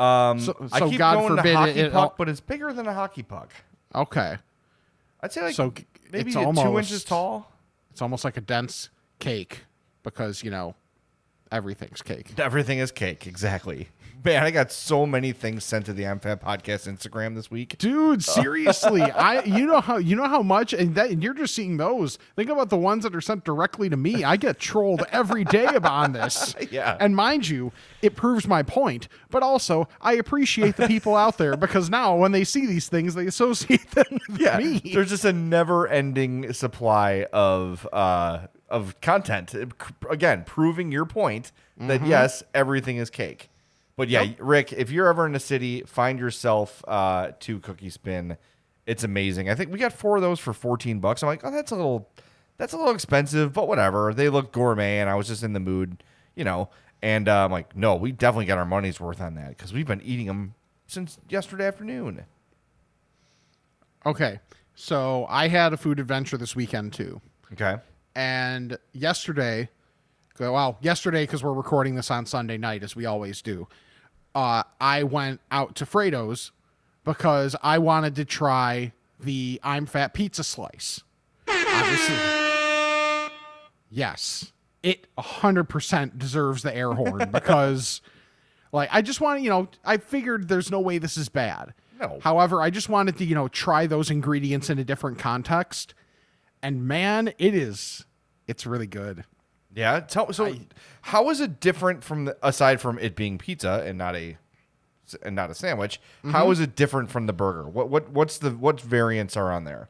Um, 0.00 0.38
So- 0.40 0.68
I 0.72 0.88
keep 0.88 0.98
God 0.98 1.14
going 1.14 1.36
forbid 1.36 1.50
to 1.52 1.56
hockey 1.56 1.80
it 1.80 1.92
puck, 1.92 2.16
but 2.16 2.28
it's 2.28 2.40
bigger 2.40 2.72
than 2.72 2.86
a 2.86 2.94
hockey 2.94 3.22
puck. 3.22 3.50
Okay. 3.94 4.36
I'd 5.22 5.32
say 5.32 5.42
like 5.42 5.54
So 5.54 5.72
maybe 6.12 6.30
it's 6.30 6.34
two 6.60 6.78
inches 6.78 7.04
tall. 7.04 7.50
It's 7.90 8.00
almost 8.00 8.24
like 8.24 8.36
a 8.36 8.40
dense 8.40 8.88
cake 9.18 9.64
because 10.02 10.42
you 10.44 10.50
know 10.50 10.74
everything's 11.50 12.02
cake. 12.02 12.38
Everything 12.38 12.78
is 12.78 12.92
cake. 12.92 13.26
Exactly. 13.26 13.88
Man, 14.22 14.42
I 14.42 14.50
got 14.50 14.70
so 14.70 15.06
many 15.06 15.32
things 15.32 15.64
sent 15.64 15.86
to 15.86 15.92
the 15.92 16.02
MFAT 16.02 16.40
podcast 16.40 16.88
Instagram 16.88 17.34
this 17.34 17.50
week. 17.50 17.78
Dude, 17.78 18.22
seriously, 18.40 19.02
I 19.02 19.42
you 19.44 19.66
know 19.66 19.80
how 19.80 19.96
you 19.96 20.16
know 20.16 20.28
how 20.28 20.42
much 20.42 20.72
and 20.72 20.94
that 20.94 21.10
and 21.10 21.22
you're 21.22 21.34
just 21.34 21.54
seeing 21.54 21.76
those. 21.76 22.18
Think 22.36 22.50
about 22.50 22.68
the 22.68 22.76
ones 22.76 23.04
that 23.04 23.14
are 23.14 23.20
sent 23.20 23.44
directly 23.44 23.88
to 23.88 23.96
me. 23.96 24.24
I 24.24 24.36
get 24.36 24.58
trolled 24.58 25.04
every 25.10 25.44
day 25.44 25.66
about 25.66 26.12
this. 26.12 26.54
Yeah. 26.70 26.96
And 27.00 27.16
mind 27.16 27.48
you, 27.48 27.72
it 28.00 28.14
proves 28.14 28.46
my 28.46 28.62
point, 28.62 29.08
but 29.30 29.42
also 29.42 29.88
I 30.00 30.12
appreciate 30.14 30.76
the 30.76 30.86
people 30.86 31.16
out 31.16 31.36
there 31.36 31.56
because 31.56 31.90
now 31.90 32.14
when 32.14 32.32
they 32.32 32.44
see 32.44 32.64
these 32.64 32.88
things, 32.88 33.14
they 33.14 33.26
associate 33.26 33.90
them 33.92 34.20
with 34.28 34.40
yeah, 34.40 34.58
me. 34.58 34.80
there's 34.84 35.08
just 35.08 35.24
a 35.24 35.32
never-ending 35.32 36.52
supply 36.52 37.26
of 37.32 37.88
uh, 37.92 38.46
of 38.68 39.00
content. 39.00 39.54
Again, 40.08 40.44
proving 40.44 40.92
your 40.92 41.06
point 41.06 41.50
that 41.78 42.06
yes, 42.06 42.42
everything 42.54 42.98
is 42.98 43.10
cake. 43.10 43.49
But 44.00 44.08
yeah, 44.08 44.28
Rick, 44.38 44.72
if 44.72 44.90
you're 44.90 45.08
ever 45.08 45.26
in 45.26 45.32
the 45.32 45.38
city, 45.38 45.82
find 45.82 46.18
yourself 46.18 46.82
uh, 46.88 47.32
to 47.40 47.60
Cookie 47.60 47.90
Spin. 47.90 48.38
It's 48.86 49.04
amazing. 49.04 49.50
I 49.50 49.54
think 49.54 49.70
we 49.70 49.78
got 49.78 49.92
four 49.92 50.16
of 50.16 50.22
those 50.22 50.40
for 50.40 50.54
14 50.54 51.00
bucks. 51.00 51.22
I'm 51.22 51.26
like, 51.26 51.42
oh, 51.44 51.50
that's 51.50 51.70
a 51.70 51.76
little, 51.76 52.08
that's 52.56 52.72
a 52.72 52.78
little 52.78 52.94
expensive, 52.94 53.52
but 53.52 53.68
whatever. 53.68 54.14
They 54.14 54.30
look 54.30 54.52
gourmet, 54.52 55.00
and 55.00 55.10
I 55.10 55.16
was 55.16 55.28
just 55.28 55.42
in 55.42 55.52
the 55.52 55.60
mood, 55.60 56.02
you 56.34 56.44
know. 56.44 56.70
And 57.02 57.28
uh, 57.28 57.44
I'm 57.44 57.52
like, 57.52 57.76
no, 57.76 57.94
we 57.94 58.10
definitely 58.10 58.46
got 58.46 58.56
our 58.56 58.64
money's 58.64 58.98
worth 59.00 59.20
on 59.20 59.34
that 59.34 59.50
because 59.50 59.74
we've 59.74 59.86
been 59.86 60.00
eating 60.00 60.28
them 60.28 60.54
since 60.86 61.18
yesterday 61.28 61.66
afternoon. 61.66 62.24
Okay. 64.06 64.40
So 64.74 65.26
I 65.28 65.48
had 65.48 65.74
a 65.74 65.76
food 65.76 66.00
adventure 66.00 66.38
this 66.38 66.56
weekend 66.56 66.94
too. 66.94 67.20
Okay. 67.52 67.76
And 68.14 68.78
yesterday, 68.94 69.68
well, 70.38 70.78
yesterday 70.80 71.24
because 71.24 71.44
we're 71.44 71.52
recording 71.52 71.96
this 71.96 72.10
on 72.10 72.24
Sunday 72.24 72.56
night 72.56 72.82
as 72.82 72.96
we 72.96 73.04
always 73.04 73.42
do. 73.42 73.68
Uh, 74.34 74.62
I 74.80 75.02
went 75.02 75.40
out 75.50 75.74
to 75.76 75.86
Fredo's 75.86 76.52
because 77.04 77.56
I 77.62 77.78
wanted 77.78 78.14
to 78.16 78.24
try 78.24 78.92
the 79.18 79.60
I'm 79.62 79.86
Fat 79.86 80.14
pizza 80.14 80.44
slice. 80.44 81.02
Obviously, 81.48 82.16
yes, 83.90 84.52
it 84.82 85.06
100% 85.18 86.18
deserves 86.18 86.62
the 86.62 86.74
air 86.74 86.92
horn 86.92 87.30
because, 87.32 88.00
like, 88.72 88.88
I 88.92 89.02
just 89.02 89.20
want 89.20 89.38
to, 89.38 89.42
you 89.44 89.50
know, 89.50 89.68
I 89.84 89.96
figured 89.96 90.48
there's 90.48 90.70
no 90.70 90.80
way 90.80 90.98
this 90.98 91.16
is 91.16 91.28
bad. 91.28 91.74
No. 92.00 92.18
However, 92.22 92.62
I 92.62 92.70
just 92.70 92.88
wanted 92.88 93.18
to, 93.18 93.24
you 93.24 93.34
know, 93.34 93.48
try 93.48 93.86
those 93.86 94.10
ingredients 94.10 94.70
in 94.70 94.78
a 94.78 94.84
different 94.84 95.18
context. 95.18 95.94
And 96.62 96.86
man, 96.86 97.28
it 97.38 97.54
is, 97.54 98.06
it's 98.46 98.66
really 98.66 98.86
good. 98.86 99.24
Yeah. 99.74 100.00
Tell, 100.00 100.32
so, 100.32 100.54
how 101.02 101.30
is 101.30 101.40
it 101.40 101.60
different 101.60 102.02
from 102.02 102.26
the, 102.26 102.36
aside 102.42 102.80
from 102.80 102.98
it 102.98 103.14
being 103.16 103.38
pizza 103.38 103.84
and 103.86 103.96
not 103.96 104.16
a 104.16 104.36
and 105.22 105.34
not 105.34 105.50
a 105.50 105.54
sandwich? 105.54 106.00
how 106.30 106.50
is 106.50 106.60
it 106.60 106.76
different 106.76 107.10
from 107.10 107.26
the 107.26 107.32
burger? 107.32 107.68
What 107.68 107.88
what 107.88 108.10
what's 108.10 108.38
the 108.38 108.50
what 108.50 108.80
variants 108.80 109.36
are 109.36 109.52
on 109.52 109.64
there? 109.64 109.88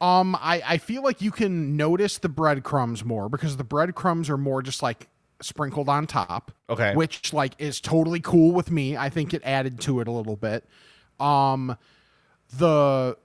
Um, 0.00 0.34
I, 0.40 0.62
I 0.66 0.78
feel 0.78 1.02
like 1.02 1.20
you 1.20 1.30
can 1.30 1.76
notice 1.76 2.16
the 2.16 2.30
breadcrumbs 2.30 3.04
more 3.04 3.28
because 3.28 3.58
the 3.58 3.64
breadcrumbs 3.64 4.30
are 4.30 4.38
more 4.38 4.62
just 4.62 4.82
like 4.82 5.08
sprinkled 5.42 5.90
on 5.90 6.06
top. 6.06 6.52
Okay. 6.70 6.94
Which 6.94 7.32
like 7.34 7.52
is 7.58 7.80
totally 7.80 8.20
cool 8.20 8.52
with 8.52 8.70
me. 8.70 8.96
I 8.96 9.10
think 9.10 9.34
it 9.34 9.42
added 9.44 9.80
to 9.82 10.00
it 10.00 10.08
a 10.08 10.10
little 10.10 10.36
bit. 10.36 10.64
Um 11.18 11.76
the 12.56 13.16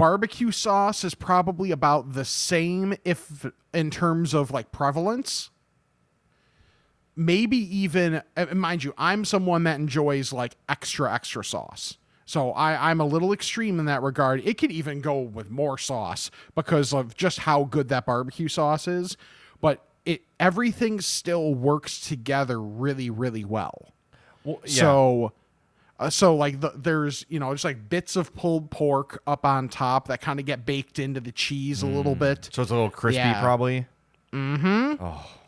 barbecue 0.00 0.50
sauce 0.50 1.04
is 1.04 1.14
probably 1.14 1.70
about 1.70 2.14
the 2.14 2.24
same 2.24 2.94
if 3.04 3.46
in 3.74 3.90
terms 3.90 4.32
of 4.32 4.50
like 4.50 4.72
prevalence. 4.72 5.50
Maybe 7.14 7.58
even 7.58 8.22
uh, 8.34 8.46
mind 8.54 8.82
you, 8.82 8.94
I'm 8.96 9.26
someone 9.26 9.64
that 9.64 9.78
enjoys 9.78 10.32
like 10.32 10.56
extra 10.70 11.12
extra 11.12 11.44
sauce. 11.44 11.98
So 12.24 12.52
I, 12.52 12.90
I'm 12.90 13.00
a 13.00 13.04
little 13.04 13.32
extreme 13.32 13.78
in 13.78 13.84
that 13.86 14.02
regard. 14.02 14.40
It 14.44 14.56
could 14.56 14.72
even 14.72 15.02
go 15.02 15.18
with 15.20 15.50
more 15.50 15.76
sauce 15.76 16.30
because 16.54 16.94
of 16.94 17.14
just 17.14 17.40
how 17.40 17.64
good 17.64 17.88
that 17.88 18.06
barbecue 18.06 18.48
sauce 18.48 18.88
is. 18.88 19.18
But 19.60 19.84
it 20.06 20.22
everything 20.38 21.02
still 21.02 21.52
works 21.54 22.00
together 22.00 22.58
really, 22.58 23.10
really 23.10 23.44
well. 23.44 23.92
Well, 24.44 24.60
So, 24.64 25.32
uh, 26.00 26.10
so 26.10 26.34
like 26.34 26.60
the, 26.60 26.72
there's 26.74 27.24
you 27.28 27.38
know 27.38 27.52
just 27.52 27.64
like 27.64 27.88
bits 27.88 28.16
of 28.16 28.34
pulled 28.34 28.70
pork 28.70 29.22
up 29.26 29.44
on 29.44 29.68
top 29.68 30.08
that 30.08 30.20
kind 30.20 30.40
of 30.40 30.46
get 30.46 30.66
baked 30.66 30.98
into 30.98 31.20
the 31.20 31.30
cheese 31.30 31.82
a 31.82 31.86
little 31.86 32.14
bit. 32.16 32.48
so 32.52 32.62
it's 32.62 32.70
a 32.72 32.74
little 32.74 32.90
crispy, 32.90 33.18
Yeah. 33.18 33.40
probably. 33.40 33.86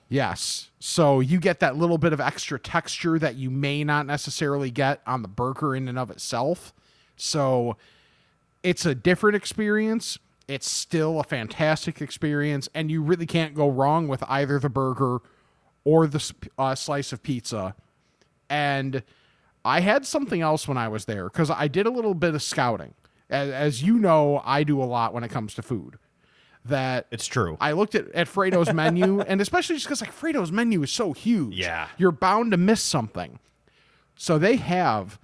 Yes. 0.09 0.69
So 0.79 1.21
you 1.21 1.41
get 1.41 1.61
that 1.61 1.77
little 1.77 1.97
bit 1.97 2.13
of 2.13 2.21
extra 2.21 2.59
texture 2.59 3.19
that 3.19 3.37
you 3.37 3.51
may 3.51 3.83
not 3.83 4.07
necessarily 4.07 4.71
get 4.71 5.01
on 5.07 5.23
the 5.23 5.29
burger 5.29 5.75
in 5.75 5.89
and 5.89 5.99
of 5.99 6.11
itself. 6.11 6.75
So 7.17 7.77
it's 8.63 8.85
a 8.85 8.95
different 8.95 9.37
experience. 9.37 10.19
It's 10.49 10.69
still 10.69 11.19
a 11.19 11.25
fantastic 11.25 12.03
experience, 12.03 12.69
and 12.75 12.91
you 12.91 13.01
really 13.01 13.25
can't 13.27 13.55
go 13.55 13.71
wrong 13.71 14.07
with 14.07 14.23
either 14.29 14.59
the 14.59 14.69
burger 14.69 15.21
or 15.85 16.07
the 16.07 16.33
uh, 16.59 16.75
slice 16.75 17.11
of 17.13 17.23
pizza. 17.23 17.75
And 18.51 19.03
I 19.65 19.81
had 19.81 20.07
something 20.07 20.41
else 20.41 20.67
when 20.67 20.77
I 20.77 20.89
was 20.89 21.05
there 21.05 21.25
because 21.29 21.51
I 21.51 21.69
did 21.69 21.87
a 21.87 21.91
little 21.91 22.15
bit 22.15 22.35
of 22.35 22.43
scouting. 22.43 22.95
As, 23.31 23.51
as 23.51 23.83
you 23.83 23.99
know, 23.99 24.43
I 24.45 24.65
do 24.65 24.83
a 24.83 24.85
lot 24.85 25.15
when 25.15 25.25
it 25.25 25.31
comes 25.31 25.55
to 25.55 25.63
food. 25.63 25.99
That 26.65 27.07
It's 27.11 27.27
true. 27.27 27.57
I 27.61 27.73
looked 27.73 27.95
at, 27.95 28.09
at 28.13 28.29
Fredo's 28.29 28.73
menu, 28.73 29.21
and 29.27 29.41
especially 29.41 29.77
just 29.77 29.87
because 29.87 30.01
like 30.01 30.13
Fredo's 30.13 30.53
menu 30.53 30.83
is 30.83 30.93
so 30.93 31.13
huge. 31.13 31.55
Yeah. 31.57 31.89
You're 31.97 32.13
bound 32.13 32.53
to 32.53 32.57
miss 32.57 32.83
something. 32.83 33.39
So 34.15 34.39
they 34.39 34.57
have 34.57 35.19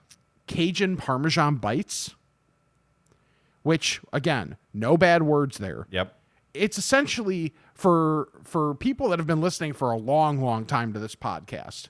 Cajun 0.48 0.96
Parmesan 0.96 1.56
bites, 1.56 2.16
which 3.62 4.00
again, 4.12 4.56
no 4.72 4.96
bad 4.96 5.22
words 5.22 5.58
there. 5.58 5.86
yep. 5.90 6.14
It's 6.54 6.78
essentially 6.78 7.54
for 7.74 8.30
for 8.42 8.74
people 8.74 9.10
that 9.10 9.20
have 9.20 9.26
been 9.26 9.40
listening 9.40 9.74
for 9.74 9.92
a 9.92 9.96
long, 9.96 10.40
long 10.40 10.64
time 10.64 10.92
to 10.92 10.98
this 10.98 11.14
podcast. 11.14 11.88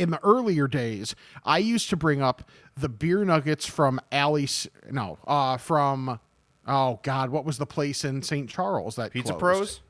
In 0.00 0.10
the 0.10 0.20
earlier 0.24 0.66
days, 0.66 1.14
I 1.44 1.58
used 1.58 1.90
to 1.90 1.96
bring 1.96 2.22
up 2.22 2.48
the 2.74 2.88
beer 2.88 3.24
nuggets 3.24 3.66
from 3.66 4.00
Alice. 4.10 4.66
No, 4.90 5.18
uh, 5.26 5.58
from 5.58 6.18
oh 6.66 7.00
god, 7.02 7.30
what 7.30 7.44
was 7.44 7.58
the 7.58 7.66
place 7.66 8.04
in 8.04 8.22
St. 8.22 8.48
Charles 8.48 8.96
that 8.96 9.12
Pizza 9.12 9.34
closed? 9.34 9.40
Pros. 9.58 9.80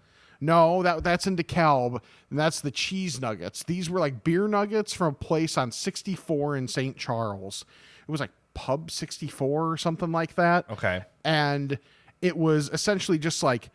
No, 0.41 0.83
that 0.83 1.05
that's 1.05 1.27
in 1.27 1.37
DeKalb, 1.37 2.01
and 2.31 2.39
that's 2.39 2.61
the 2.61 2.71
cheese 2.71 3.21
nuggets. 3.21 3.63
These 3.63 3.89
were 3.89 4.01
like 4.01 4.25
beer 4.25 4.49
nuggets 4.49 4.93
from 4.95 5.09
a 5.09 5.17
place 5.17 5.57
on 5.57 5.71
64 5.71 6.57
in 6.57 6.67
St. 6.67 6.97
Charles. 6.97 7.65
It 8.09 8.11
was 8.11 8.21
like 8.21 8.31
Pub 8.55 8.91
64 8.91 9.71
or 9.71 9.77
something 9.77 10.11
like 10.11 10.35
that. 10.35 10.69
Okay. 10.71 11.05
And 11.25 11.79
it 12.21 12.37
was 12.37 12.69
essentially 12.73 13.19
just 13.19 13.43
like 13.43 13.71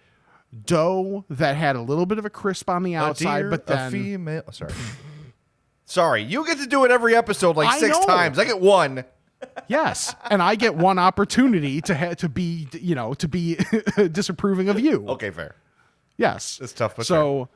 dough 0.65 1.24
that 1.30 1.56
had 1.56 1.75
a 1.75 1.82
little 1.82 2.06
bit 2.06 2.18
of 2.18 2.25
a 2.25 2.30
crisp 2.30 2.70
on 2.70 2.84
the 2.84 2.96
outside, 2.96 3.42
deer, 3.42 3.50
but 3.51 3.63
a 3.68 3.89
female. 3.89 4.44
Sorry. 4.51 4.74
Sorry, 5.86 6.24
you 6.24 6.46
get 6.46 6.58
to 6.60 6.68
do 6.68 6.84
it 6.86 6.92
every 6.92 7.15
episode 7.15 7.56
like 7.56 7.70
I 7.70 7.80
six 7.80 7.98
know. 7.98 8.06
times. 8.06 8.39
I 8.39 8.46
get 8.46 8.60
one. 8.60 9.06
yes, 9.68 10.15
and 10.30 10.42
I 10.42 10.56
get 10.56 10.75
one 10.75 10.98
opportunity 10.98 11.80
to 11.82 11.96
ha- 11.96 12.13
to 12.15 12.27
be 12.30 12.68
you 12.74 12.96
know 12.96 13.13
to 13.15 13.27
be 13.27 13.58
disapproving 14.12 14.70
of 14.70 14.80
you. 14.80 15.06
Okay, 15.10 15.30
fair. 15.30 15.56
Yes. 16.18 16.60
It's 16.62 16.72
tough, 16.74 16.96
but 16.96 17.06
so, 17.06 17.50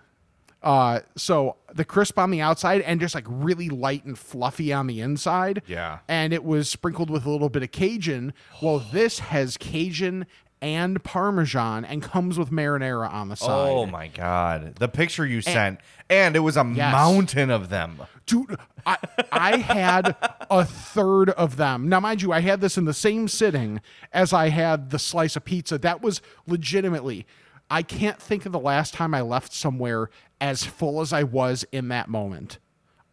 uh, 0.62 1.00
so 1.16 1.56
the 1.74 1.86
crisp 1.86 2.20
on 2.20 2.30
the 2.30 2.42
outside 2.42 2.82
and 2.82 3.00
just 3.00 3.16
like 3.16 3.24
really 3.28 3.70
light 3.70 4.04
and 4.06 4.20
fluffy 4.20 4.74
on 4.74 4.86
the 4.88 5.00
inside. 5.02 5.62
Yeah. 5.66 6.00
And 6.08 6.34
it 6.34 6.44
was 6.44 6.70
sprinkled 6.70 7.10
with 7.10 7.26
a 7.26 7.30
little 7.30 7.50
bit 7.50 7.64
of 7.64 7.72
Cajun. 7.72 8.34
Well, 8.62 8.80
this 8.80 9.20
has 9.20 9.56
Cajun 9.58 10.26
and 10.62 11.02
Parmesan 11.04 11.86
and 11.86 12.02
comes 12.04 12.38
with 12.38 12.50
marinara 12.52 13.10
on 13.12 13.30
the 13.30 13.38
oh 13.42 13.48
side. 13.48 13.72
Oh 13.72 13.86
my 13.86 14.08
god, 14.08 14.76
the 14.76 14.88
picture 14.88 15.26
you 15.26 15.42
sent, 15.42 15.80
and 16.10 16.36
it 16.36 16.40
was 16.40 16.58
a 16.58 16.64
Yes. 16.76 16.92
mountain 16.92 17.50
of 17.50 17.70
them. 17.70 18.02
Dude, 18.26 18.58
I, 18.86 18.98
I 19.32 19.58
had 19.58 20.16
a 20.52 20.66
third 20.66 21.30
of 21.32 21.56
them. 21.58 21.88
Now, 21.90 22.00
mind 22.00 22.22
you, 22.22 22.32
I 22.32 22.42
had 22.42 22.62
this 22.62 22.78
in 22.78 22.86
the 22.86 22.94
same 22.94 23.28
sitting 23.28 23.82
as 24.14 24.34
I 24.34 24.50
had 24.50 24.90
the 24.92 25.00
slice 25.00 25.36
of 25.36 25.46
pizza. 25.46 25.78
That 25.78 26.02
was 26.02 26.22
legitimately, 26.46 27.26
I 27.72 27.82
can't 27.82 28.22
think 28.22 28.46
of 28.46 28.52
the 28.52 28.60
last 28.60 28.94
time 28.94 29.14
I 29.14 29.22
left 29.22 29.54
somewhere 29.54 30.10
as 30.42 30.64
full 30.64 31.02
as 31.02 31.12
I 31.14 31.24
was 31.24 31.66
in 31.72 31.88
that 31.88 32.08
moment. 32.10 32.60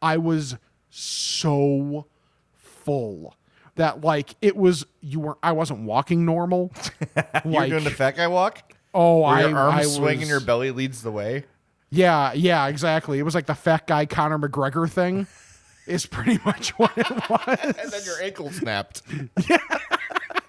I 0.03 0.17
was 0.19 0.57
so 0.91 2.07
full 2.53 3.37
that, 3.77 4.03
like, 4.03 4.35
it 4.43 4.57
was, 4.57 4.85
you 5.01 5.21
were, 5.21 5.39
I 5.43 5.53
wasn't 5.53 5.81
walking 5.81 6.25
normal. 6.25 6.73
You're 7.17 7.53
like, 7.53 7.71
doing 7.71 7.85
the 7.85 7.91
fat 7.91 8.17
guy 8.17 8.27
walk. 8.27 8.73
oh, 8.95 9.21
Where 9.21 9.29
I, 9.31 9.47
your 9.49 9.59
arms 9.59 9.79
I 9.79 9.83
swing 9.85 10.19
was, 10.19 10.23
and 10.23 10.29
your 10.29 10.41
belly 10.41 10.71
leads 10.71 11.03
the 11.03 11.11
way. 11.11 11.45
Yeah, 11.91 12.33
yeah, 12.33 12.67
exactly. 12.67 13.19
It 13.19 13.23
was 13.23 13.35
like 13.35 13.47
the 13.47 13.55
fat 13.55 13.87
guy 13.87 14.07
Conor 14.07 14.39
McGregor 14.39 14.91
thing. 14.91 15.27
Is 15.87 16.05
pretty 16.05 16.41
much 16.45 16.71
what 16.81 16.91
it 16.97 17.09
was. 17.31 17.59
And 17.79 17.93
then 17.93 18.01
your 18.05 18.21
ankle 18.21 18.51
snapped. 18.51 19.03
Yeah, 19.49 19.59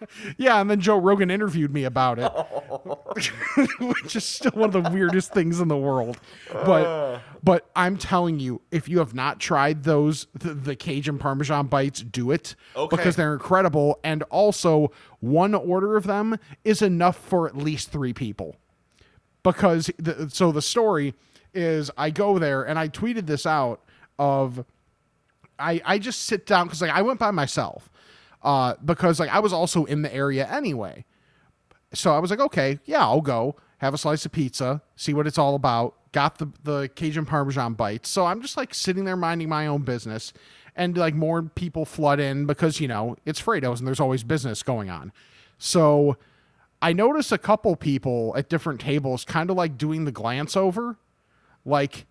and 0.39 0.69
then 0.69 0.79
Joe 0.79 0.97
Rogan 0.97 1.31
interviewed 1.31 1.73
me 1.73 1.83
about 1.83 2.19
it, 2.19 2.31
oh. 2.33 2.99
which 3.79 4.15
is 4.15 4.23
still 4.23 4.51
one 4.51 4.75
of 4.75 4.83
the 4.83 4.89
weirdest 4.89 5.33
things 5.33 5.59
in 5.59 5.67
the 5.67 5.77
world. 5.77 6.19
But 6.51 6.85
uh. 6.85 7.19
but 7.43 7.69
I'm 7.75 7.97
telling 7.97 8.39
you, 8.39 8.61
if 8.71 8.87
you 8.87 8.99
have 8.99 9.13
not 9.13 9.39
tried 9.39 9.83
those 9.83 10.27
the, 10.33 10.53
the 10.53 10.75
Cajun 10.75 11.17
Parmesan 11.17 11.67
bites, 11.67 12.01
do 12.01 12.31
it 12.31 12.55
Okay. 12.75 12.95
because 12.95 13.15
they're 13.15 13.33
incredible. 13.33 13.99
And 14.03 14.23
also, 14.23 14.91
one 15.19 15.53
order 15.53 15.97
of 15.97 16.05
them 16.05 16.37
is 16.63 16.81
enough 16.81 17.17
for 17.17 17.47
at 17.47 17.57
least 17.57 17.89
three 17.91 18.13
people. 18.13 18.55
Because 19.43 19.89
the, 19.97 20.29
so 20.29 20.51
the 20.51 20.61
story 20.61 21.13
is, 21.53 21.89
I 21.97 22.09
go 22.09 22.37
there 22.37 22.63
and 22.63 22.77
I 22.77 22.89
tweeted 22.89 23.27
this 23.27 23.45
out 23.45 23.81
of 24.19 24.65
I 25.59 25.81
I 25.85 25.99
just 25.99 26.23
sit 26.25 26.45
down 26.45 26.67
because 26.67 26.81
like 26.81 26.91
I 26.91 27.01
went 27.01 27.19
by 27.19 27.31
myself, 27.31 27.89
uh, 28.43 28.75
because 28.83 29.19
like 29.19 29.29
I 29.29 29.39
was 29.39 29.53
also 29.53 29.85
in 29.85 30.01
the 30.01 30.13
area 30.13 30.47
anyway. 30.49 31.05
So 31.93 32.13
I 32.13 32.19
was 32.19 32.29
like, 32.29 32.39
okay, 32.39 32.79
yeah, 32.85 33.01
I'll 33.01 33.21
go 33.21 33.55
have 33.77 33.93
a 33.93 33.97
slice 33.97 34.25
of 34.25 34.31
pizza, 34.31 34.81
see 34.95 35.13
what 35.13 35.27
it's 35.27 35.37
all 35.37 35.55
about. 35.55 35.95
Got 36.11 36.39
the 36.39 36.47
the 36.63 36.89
Cajun 36.95 37.25
Parmesan 37.25 37.73
bites. 37.73 38.09
So 38.09 38.25
I'm 38.25 38.41
just 38.41 38.57
like 38.57 38.73
sitting 38.73 39.05
there 39.05 39.15
minding 39.15 39.49
my 39.49 39.67
own 39.67 39.83
business, 39.83 40.33
and 40.75 40.97
like 40.97 41.13
more 41.13 41.43
people 41.43 41.85
flood 41.85 42.19
in 42.19 42.45
because 42.45 42.79
you 42.79 42.87
know 42.87 43.15
it's 43.25 43.39
Fredo's 43.39 43.79
and 43.79 43.87
there's 43.87 43.99
always 43.99 44.23
business 44.23 44.63
going 44.63 44.89
on. 44.89 45.11
So 45.57 46.17
I 46.81 46.93
notice 46.93 47.31
a 47.31 47.37
couple 47.37 47.75
people 47.75 48.33
at 48.37 48.49
different 48.49 48.79
tables 48.81 49.25
kind 49.25 49.49
of 49.49 49.57
like 49.57 49.77
doing 49.77 50.05
the 50.05 50.11
glance 50.11 50.55
over, 50.55 50.97
like. 51.65 52.05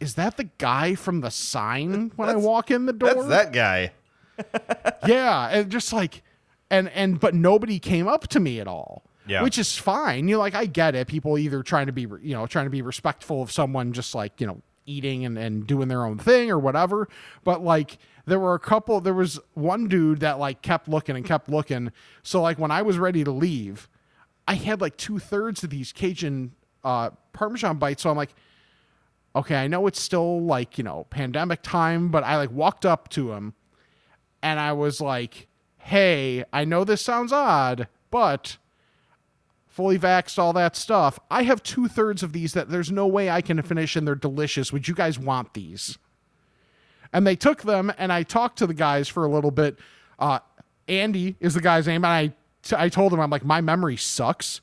Is 0.00 0.16
that 0.16 0.36
the 0.36 0.50
guy 0.58 0.96
from 0.96 1.20
the 1.20 1.30
sign 1.30 2.12
when 2.16 2.28
I 2.28 2.34
walk 2.36 2.70
in 2.70 2.84
the 2.84 2.92
door? 2.92 3.14
That's 3.14 3.28
that 3.28 3.52
guy. 3.52 3.92
yeah, 5.06 5.48
and 5.48 5.70
just 5.70 5.92
like 5.92 6.22
and 6.70 6.88
and 6.90 7.20
but 7.20 7.34
nobody 7.34 7.78
came 7.78 8.08
up 8.08 8.28
to 8.28 8.40
me 8.40 8.60
at 8.60 8.68
all. 8.68 9.04
Yeah. 9.26 9.42
Which 9.42 9.58
is 9.58 9.76
fine. 9.78 10.28
You 10.28 10.34
know, 10.34 10.40
like 10.40 10.54
I 10.54 10.66
get 10.66 10.94
it. 10.94 11.06
People 11.06 11.38
either 11.38 11.62
trying 11.62 11.86
to 11.86 11.92
be, 11.92 12.02
you 12.02 12.34
know, 12.34 12.46
trying 12.46 12.66
to 12.66 12.70
be 12.70 12.82
respectful 12.82 13.40
of 13.40 13.50
someone 13.50 13.92
just 13.92 14.14
like, 14.14 14.38
you 14.38 14.46
know, 14.46 14.60
eating 14.84 15.24
and, 15.24 15.38
and 15.38 15.66
doing 15.66 15.88
their 15.88 16.04
own 16.04 16.18
thing 16.18 16.50
or 16.50 16.58
whatever. 16.58 17.08
But 17.42 17.62
like 17.62 17.96
there 18.26 18.38
were 18.38 18.54
a 18.54 18.58
couple 18.58 19.00
there 19.00 19.14
was 19.14 19.40
one 19.54 19.88
dude 19.88 20.20
that 20.20 20.38
like 20.38 20.60
kept 20.60 20.88
looking 20.88 21.16
and 21.16 21.24
kept 21.24 21.48
looking. 21.48 21.90
So 22.22 22.42
like 22.42 22.58
when 22.58 22.70
I 22.70 22.82
was 22.82 22.98
ready 22.98 23.24
to 23.24 23.30
leave, 23.30 23.88
I 24.46 24.54
had 24.54 24.82
like 24.82 24.98
two 24.98 25.18
thirds 25.18 25.64
of 25.64 25.70
these 25.70 25.92
Cajun 25.92 26.52
uh 26.82 27.10
Parmesan 27.32 27.78
bites. 27.78 28.02
So 28.02 28.10
I'm 28.10 28.16
like, 28.18 28.34
okay, 29.34 29.56
I 29.56 29.68
know 29.68 29.86
it's 29.86 30.00
still 30.00 30.42
like, 30.42 30.76
you 30.76 30.84
know, 30.84 31.06
pandemic 31.08 31.62
time, 31.62 32.08
but 32.10 32.24
I 32.24 32.36
like 32.36 32.50
walked 32.50 32.84
up 32.84 33.08
to 33.10 33.32
him 33.32 33.54
and 34.44 34.60
I 34.60 34.74
was 34.74 35.00
like, 35.00 35.48
hey, 35.78 36.44
I 36.52 36.66
know 36.66 36.84
this 36.84 37.00
sounds 37.00 37.32
odd, 37.32 37.88
but 38.10 38.58
fully 39.66 39.98
vaxxed, 39.98 40.38
all 40.38 40.52
that 40.52 40.76
stuff. 40.76 41.18
I 41.30 41.44
have 41.44 41.62
two 41.62 41.88
thirds 41.88 42.22
of 42.22 42.34
these 42.34 42.52
that 42.52 42.68
there's 42.68 42.92
no 42.92 43.06
way 43.06 43.30
I 43.30 43.40
can 43.40 43.60
finish 43.62 43.96
and 43.96 44.06
they're 44.06 44.14
delicious. 44.14 44.70
Would 44.70 44.86
you 44.86 44.94
guys 44.94 45.18
want 45.18 45.54
these? 45.54 45.96
And 47.10 47.26
they 47.26 47.36
took 47.36 47.62
them 47.62 47.90
and 47.96 48.12
I 48.12 48.22
talked 48.22 48.58
to 48.58 48.66
the 48.66 48.74
guys 48.74 49.08
for 49.08 49.24
a 49.24 49.28
little 49.28 49.50
bit. 49.50 49.78
Uh, 50.18 50.40
Andy 50.88 51.36
is 51.40 51.54
the 51.54 51.62
guy's 51.62 51.86
name. 51.86 52.04
And 52.04 52.12
I, 52.12 52.26
t- 52.62 52.76
I 52.78 52.90
told 52.90 53.14
him, 53.14 53.20
I'm 53.20 53.30
like, 53.30 53.46
my 53.46 53.62
memory 53.62 53.96
sucks. 53.96 54.60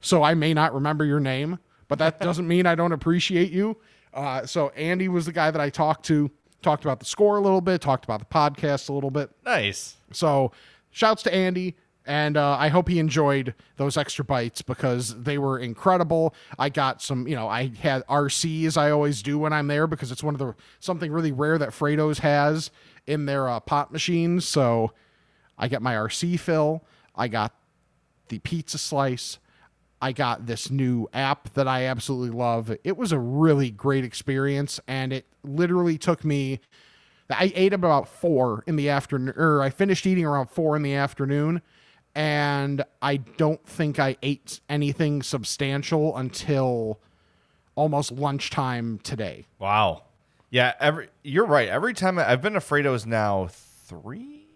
So 0.00 0.22
I 0.22 0.34
may 0.34 0.54
not 0.54 0.72
remember 0.72 1.04
your 1.04 1.20
name, 1.20 1.58
but 1.88 1.98
that 1.98 2.20
doesn't 2.20 2.46
mean 2.46 2.66
I 2.66 2.76
don't 2.76 2.92
appreciate 2.92 3.50
you. 3.50 3.78
Uh, 4.12 4.46
so 4.46 4.68
Andy 4.70 5.08
was 5.08 5.26
the 5.26 5.32
guy 5.32 5.50
that 5.50 5.60
I 5.60 5.70
talked 5.70 6.04
to, 6.06 6.30
talked 6.64 6.84
about 6.84 6.98
the 6.98 7.06
score 7.06 7.36
a 7.36 7.40
little 7.40 7.60
bit, 7.60 7.80
talked 7.80 8.04
about 8.04 8.20
the 8.20 8.26
podcast 8.26 8.88
a 8.88 8.92
little 8.92 9.10
bit. 9.10 9.30
Nice. 9.44 9.96
So, 10.12 10.50
shouts 10.90 11.22
to 11.24 11.34
Andy, 11.34 11.76
and 12.06 12.36
uh, 12.36 12.56
I 12.58 12.68
hope 12.68 12.88
he 12.88 12.98
enjoyed 12.98 13.54
those 13.76 13.96
extra 13.96 14.24
bites 14.24 14.62
because 14.62 15.22
they 15.22 15.38
were 15.38 15.58
incredible. 15.58 16.34
I 16.58 16.68
got 16.70 17.00
some, 17.00 17.28
you 17.28 17.36
know, 17.36 17.48
I 17.48 17.68
had 17.80 18.04
RC 18.06 18.66
as 18.66 18.76
I 18.76 18.90
always 18.90 19.22
do 19.22 19.38
when 19.38 19.52
I'm 19.52 19.68
there 19.68 19.86
because 19.86 20.10
it's 20.10 20.22
one 20.22 20.34
of 20.34 20.38
the 20.40 20.54
something 20.80 21.12
really 21.12 21.32
rare 21.32 21.58
that 21.58 21.70
Fredo's 21.70 22.18
has 22.20 22.70
in 23.06 23.26
their 23.26 23.48
uh, 23.48 23.60
pot 23.60 23.92
machines. 23.92 24.46
So, 24.46 24.92
I 25.56 25.68
get 25.68 25.82
my 25.82 25.94
RC 25.94 26.40
fill. 26.40 26.82
I 27.14 27.28
got 27.28 27.54
the 28.28 28.38
pizza 28.40 28.78
slice. 28.78 29.38
I 30.04 30.12
got 30.12 30.44
this 30.44 30.70
new 30.70 31.08
app 31.14 31.54
that 31.54 31.66
I 31.66 31.84
absolutely 31.84 32.36
love. 32.36 32.70
It 32.84 32.98
was 32.98 33.10
a 33.10 33.18
really 33.18 33.70
great 33.70 34.04
experience, 34.04 34.78
and 34.86 35.14
it 35.14 35.24
literally 35.42 35.96
took 35.96 36.26
me. 36.26 36.60
I 37.30 37.50
ate 37.54 37.72
about 37.72 38.06
four 38.06 38.64
in 38.66 38.76
the 38.76 38.90
afternoon, 38.90 39.32
or 39.34 39.62
I 39.62 39.70
finished 39.70 40.04
eating 40.04 40.26
around 40.26 40.50
four 40.50 40.76
in 40.76 40.82
the 40.82 40.92
afternoon, 40.92 41.62
and 42.14 42.84
I 43.00 43.16
don't 43.16 43.66
think 43.66 43.98
I 43.98 44.18
ate 44.22 44.60
anything 44.68 45.22
substantial 45.22 46.14
until 46.18 47.00
almost 47.74 48.12
lunchtime 48.12 49.00
today. 49.02 49.46
Wow. 49.58 50.02
Yeah, 50.50 50.74
every 50.80 51.08
you're 51.22 51.46
right. 51.46 51.70
Every 51.70 51.94
time 51.94 52.18
I've 52.18 52.42
been 52.42 52.52
to 52.52 52.60
Fredo's 52.60 53.06
now 53.06 53.48
three, 53.50 54.48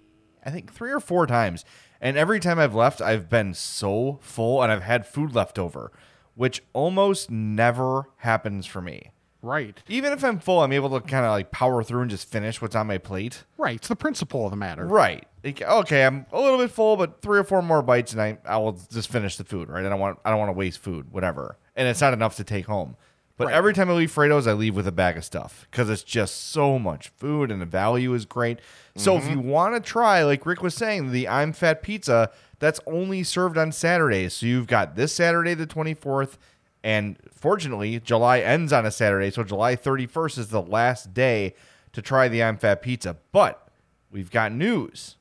I 0.45 0.51
think 0.51 0.75
three 0.75 0.93
or 0.93 1.01
four 1.01 1.27
times, 1.27 1.65
and 2.01 2.17
every 2.17 2.41
time 2.41 2.59
I've 2.59 2.75
left, 2.75 3.01
I've 3.01 3.29
been 3.29 3.55
so 3.55 4.19
full 4.23 4.63
and 4.63 4.71
I've 4.71 4.83
had 4.83 5.07
food 5.07 5.35
left 5.35 5.59
over, 5.59 5.93
which 6.35 6.63
almost 6.73 7.31
never 7.31 8.09
happens 8.19 8.67
for 8.67 8.81
me. 8.81 9.11
Right. 9.41 9.81
Even 9.89 10.13
if 10.13 10.25
I'm 10.25 10.41
full, 10.41 10.63
I'm 10.63 10.73
able 10.73 10.91
to 10.91 11.01
kind 11.01 11.25
of 11.25 11.31
like 11.31 11.53
power 11.53 11.83
through 11.85 12.03
and 12.03 12.11
just 12.11 12.29
finish 12.29 12.61
what's 12.61 12.75
on 12.75 12.89
my 12.89 12.99
plate. 12.99 13.45
Right. 13.57 13.77
It's 13.77 13.89
the 13.89 13.95
principle 13.97 14.45
of 14.45 14.51
the 14.51 14.57
matter. 14.57 14.85
Right. 14.85 15.27
Like, 15.45 15.63
Okay, 15.63 16.05
I'm 16.05 16.27
a 16.33 16.41
little 16.41 16.59
bit 16.59 16.71
full, 16.73 16.97
but 16.97 17.23
three 17.23 17.39
or 17.39 17.45
four 17.45 17.63
more 17.63 17.81
bites, 17.83 18.13
and 18.13 18.21
I 18.21 18.39
I 18.45 18.57
will 18.59 18.73
just 18.91 19.09
finish 19.09 19.37
the 19.37 19.45
food. 19.45 19.69
Right. 19.69 19.85
I 19.85 19.89
don't 19.89 20.01
want 20.01 20.19
I 20.25 20.31
don't 20.31 20.41
want 20.41 20.49
to 20.49 20.55
waste 20.55 20.81
food, 20.81 21.13
whatever. 21.13 21.57
And 21.77 21.87
it's 21.87 22.01
not 22.01 22.13
enough 22.13 22.35
to 22.37 22.45
take 22.45 22.67
home. 22.67 22.97
But 23.39 23.47
Right. 23.47 23.55
every 23.55 23.73
time 23.73 23.89
I 23.89 23.93
leave 23.95 24.11
Fredo's, 24.11 24.49
I 24.49 24.53
leave 24.53 24.75
with 24.75 24.89
a 24.89 24.93
bag 24.93 25.17
of 25.17 25.25
stuff 25.25 25.67
because 25.71 25.89
it's 25.89 26.03
just 26.03 26.51
so 26.51 26.77
much 26.77 27.09
food 27.17 27.53
and 27.53 27.63
the 27.63 27.67
value 27.67 28.13
is 28.13 28.25
great. 28.27 28.59
So 28.97 29.17
if 29.17 29.23
mm-hmm. 29.23 29.33
you 29.35 29.41
want 29.41 29.77
to 29.77 29.81
try, 29.81 30.25
like 30.25 30.45
Rick 30.45 30.61
was 30.61 30.75
saying, 30.75 31.13
the 31.13 31.29
I'm 31.29 31.53
Fat 31.53 31.81
Pizza, 31.81 32.33
that's 32.59 32.81
only 32.85 33.23
served 33.23 33.57
on 33.57 33.71
Saturdays. 33.71 34.35
So 34.35 34.47
you've 34.47 34.67
got 34.67 34.97
this 34.97 35.13
Saturday, 35.13 35.55
the 35.55 35.69
24th, 35.69 36.37
and 36.83 37.17
fortunately, 37.33 38.01
July 38.01 38.41
ends 38.41 38.73
on 38.73 38.85
a 38.85 38.91
Saturday. 38.91 39.31
So 39.31 39.45
July 39.45 39.77
31st 39.77 40.39
is 40.39 40.49
the 40.49 40.63
last 40.63 41.15
day 41.15 41.55
to 41.93 42.03
try 42.03 42.27
the 42.27 42.43
I'm 42.43 42.59
Fat 42.59 42.83
Pizza. 42.83 43.17
But 43.31 43.69
we've 44.11 44.33
got 44.33 44.51
news 44.51 45.15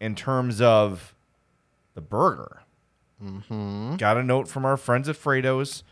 in 0.00 0.16
terms 0.16 0.60
of 0.60 1.14
the 1.94 2.00
burger. 2.00 2.62
Mm-hmm. 3.22 3.94
Got 3.94 4.16
a 4.16 4.24
note 4.24 4.48
from 4.48 4.64
our 4.64 4.76
friends 4.76 5.08
at 5.08 5.16
Fredo's 5.16 5.84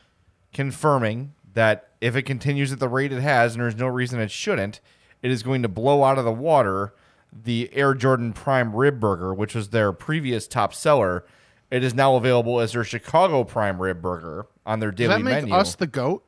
confirming 0.53 1.35
that 1.57 1.89
if 2.03 2.15
it 2.15 2.23
continues 2.23 2.71
at 2.71 2.79
the 2.81 2.89
rate 2.89 3.13
it 3.13 3.23
has, 3.23 3.55
and 3.55 3.63
there's 3.63 3.77
no 3.77 3.87
reason 3.87 4.21
it 4.21 4.31
shouldn't, 4.31 4.81
it 5.23 5.31
is 5.31 5.43
going 5.43 5.63
to 5.63 5.69
blow 5.69 6.05
out 6.05 6.19
of 6.19 6.25
the 6.27 6.33
water 6.33 6.93
the 7.33 7.71
Air 7.73 7.95
Jordan 7.95 8.35
Prime 8.35 8.77
Rib 8.77 9.01
Burger, 9.01 9.33
which 9.33 9.55
was 9.55 9.71
their 9.71 9.91
previous 9.93 10.47
top 10.47 10.75
seller. 10.75 11.25
It 11.71 11.83
is 11.83 11.95
now 11.95 12.15
available 12.17 12.61
as 12.61 12.73
their 12.73 12.85
Chicago 12.85 13.43
Prime 13.43 13.81
Rib 13.81 14.03
Burger 14.03 14.47
on 14.67 14.81
their 14.81 14.91
daily 14.91 15.15
Does 15.15 15.19
daily 15.19 15.23
that 15.23 15.31
make 15.31 15.43
menu. 15.45 15.55
us 15.55 15.75
the 15.75 15.87
goat? 15.87 16.25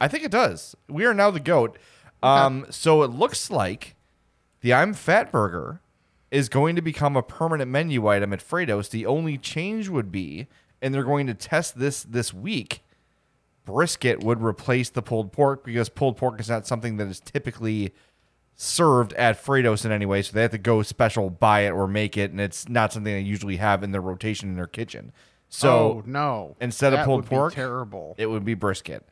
I 0.00 0.06
think 0.06 0.24
it 0.24 0.30
does. 0.30 0.76
We 0.88 1.04
are 1.04 1.14
now 1.14 1.30
the 1.30 1.40
goat. 1.40 1.76
Um, 2.22 2.66
so 2.70 3.02
it 3.02 3.10
looks 3.10 3.50
like 3.50 3.96
the 4.60 4.72
I'm 4.72 4.94
Fat 4.94 5.32
Burger 5.32 5.80
is 6.30 6.48
going 6.48 6.76
to 6.76 6.82
become 6.82 7.16
a 7.16 7.22
permanent 7.22 7.70
menu 7.70 8.06
item 8.06 8.32
at 8.32 8.40
Fredo's. 8.40 8.88
The 8.88 9.04
only 9.04 9.36
change 9.36 9.88
would 9.88 10.12
be, 10.12 10.46
and 10.80 10.94
they're 10.94 11.02
going 11.02 11.26
to 11.26 11.34
test 11.34 11.78
this 11.78 12.02
this 12.04 12.32
week. 12.32 12.82
Brisket 13.72 14.22
would 14.22 14.42
replace 14.42 14.90
the 14.90 15.02
pulled 15.02 15.32
pork 15.32 15.64
because 15.64 15.88
pulled 15.88 16.16
pork 16.16 16.40
is 16.40 16.48
not 16.48 16.66
something 16.66 16.96
that 16.98 17.08
is 17.08 17.20
typically 17.20 17.92
served 18.56 19.12
at 19.14 19.36
Fredo's 19.42 19.84
in 19.84 19.92
any 19.92 20.06
way. 20.06 20.22
So 20.22 20.32
they 20.34 20.42
have 20.42 20.50
to 20.50 20.58
go 20.58 20.82
special 20.82 21.30
buy 21.30 21.60
it 21.60 21.70
or 21.70 21.86
make 21.86 22.16
it, 22.16 22.30
and 22.30 22.40
it's 22.40 22.68
not 22.68 22.92
something 22.92 23.12
they 23.12 23.20
usually 23.20 23.56
have 23.56 23.82
in 23.82 23.92
their 23.92 24.00
rotation 24.00 24.48
in 24.50 24.56
their 24.56 24.66
kitchen. 24.66 25.12
So 25.48 25.70
oh 25.70 26.02
no! 26.06 26.56
instead 26.60 26.92
of 26.94 27.04
pulled 27.04 27.26
pork, 27.26 27.54
terrible. 27.54 28.14
it 28.18 28.26
would 28.26 28.44
be 28.44 28.54
brisket. 28.54 29.06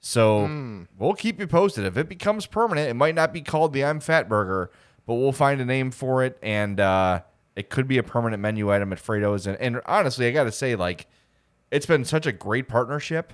So 0.00 0.46
Hmm. 0.46 0.82
we'll 0.98 1.14
keep 1.14 1.40
you 1.40 1.46
posted. 1.46 1.84
If 1.84 1.96
it 1.96 2.08
becomes 2.08 2.46
permanent, 2.46 2.88
it 2.88 2.94
might 2.94 3.14
not 3.14 3.32
be 3.32 3.42
called 3.42 3.72
the 3.72 3.84
I'm 3.84 4.00
Fat 4.00 4.28
Burger, 4.28 4.70
but 5.06 5.14
we'll 5.14 5.32
find 5.32 5.60
a 5.60 5.64
name 5.64 5.90
for 5.90 6.22
it, 6.24 6.38
and 6.42 6.78
uh, 6.80 7.20
it 7.56 7.70
could 7.70 7.86
be 7.88 7.98
a 7.98 8.02
permanent 8.02 8.40
menu 8.40 8.72
item 8.72 8.92
at 8.92 8.98
Fredo's. 9.00 9.46
And, 9.46 9.58
and 9.58 9.80
honestly, 9.84 10.26
I 10.26 10.30
got 10.30 10.44
to 10.44 10.52
say, 10.52 10.74
like, 10.76 11.06
it's 11.70 11.86
been 11.86 12.04
such 12.04 12.24
a 12.24 12.32
great 12.32 12.68
partnership, 12.68 13.32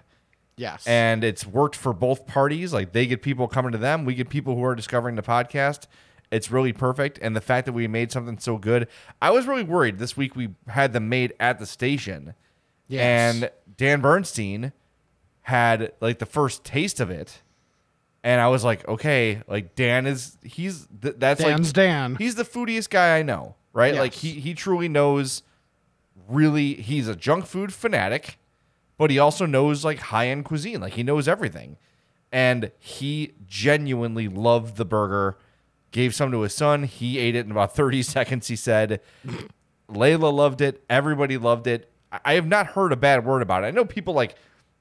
yes. 0.56 0.86
and 0.86 1.22
it's 1.24 1.46
worked 1.46 1.76
for 1.76 1.92
both 1.92 2.26
parties. 2.26 2.72
Like, 2.72 2.92
they 2.92 3.06
get 3.06 3.22
people 3.22 3.48
coming 3.48 3.72
to 3.72 3.78
them, 3.78 4.04
we 4.04 4.14
get 4.14 4.28
people 4.28 4.54
who 4.56 4.64
are 4.64 4.74
discovering 4.74 5.16
the 5.16 5.22
podcast. 5.22 5.86
It's 6.30 6.50
really 6.50 6.72
perfect, 6.72 7.18
and 7.22 7.36
the 7.36 7.40
fact 7.40 7.66
that 7.66 7.72
we 7.72 7.86
made 7.86 8.10
something 8.10 8.38
so 8.38 8.56
good, 8.58 8.88
I 9.22 9.30
was 9.30 9.46
really 9.46 9.62
worried. 9.62 9.98
This 9.98 10.16
week 10.16 10.34
we 10.34 10.48
had 10.66 10.92
them 10.92 11.08
made 11.08 11.32
at 11.38 11.58
the 11.60 11.66
station, 11.66 12.34
Yes. 12.88 13.34
and 13.34 13.50
Dan 13.76 14.00
Bernstein 14.00 14.72
had 15.42 15.92
like 16.00 16.18
the 16.18 16.26
first 16.26 16.64
taste 16.64 16.98
of 16.98 17.08
it 17.08 17.40
and 18.24 18.40
i 18.40 18.48
was 18.48 18.64
like 18.64 18.86
okay 18.88 19.42
like 19.46 19.76
dan 19.76 20.04
is 20.04 20.36
he's 20.42 20.88
th- 21.00 21.14
that's 21.18 21.40
Dan's 21.40 21.68
like 21.68 21.74
Dan. 21.74 22.16
he's 22.16 22.34
the 22.34 22.42
foodiest 22.42 22.90
guy 22.90 23.16
i 23.16 23.22
know 23.22 23.54
right 23.72 23.94
like 23.94 24.12
he 24.12 24.32
he 24.32 24.54
truly 24.54 24.88
knows 24.88 25.44
really 26.28 26.74
he's 26.74 27.06
a 27.06 27.14
junk 27.14 27.46
food 27.46 27.72
fanatic 27.72 28.38
but 28.98 29.10
he 29.10 29.18
also 29.18 29.46
knows 29.46 29.84
like 29.84 29.98
high-end 29.98 30.44
cuisine 30.44 30.80
like 30.80 30.94
he 30.94 31.02
knows 31.02 31.26
everything 31.28 31.76
and 32.32 32.70
he 32.78 33.32
genuinely 33.46 34.28
loved 34.28 34.76
the 34.76 34.84
burger 34.84 35.36
gave 35.92 36.14
some 36.14 36.30
to 36.32 36.40
his 36.42 36.52
son 36.54 36.82
he 36.84 37.18
ate 37.18 37.34
it 37.36 37.44
in 37.46 37.50
about 37.52 37.74
30 37.76 38.02
seconds 38.02 38.48
he 38.48 38.56
said 38.56 39.00
Layla 39.88 40.32
loved 40.32 40.60
it. 40.60 40.82
Everybody 40.90 41.36
loved 41.36 41.66
it. 41.68 41.88
I- 42.10 42.18
I 42.24 42.34
have 42.34 42.46
not 42.46 42.66
heard 42.68 42.92
a 42.92 42.96
bad 42.96 43.24
word 43.24 43.40
about 43.42 43.62
it. 43.62 43.68
I 43.68 43.70
know 43.70 43.84
people 43.84 44.14
like 44.14 44.34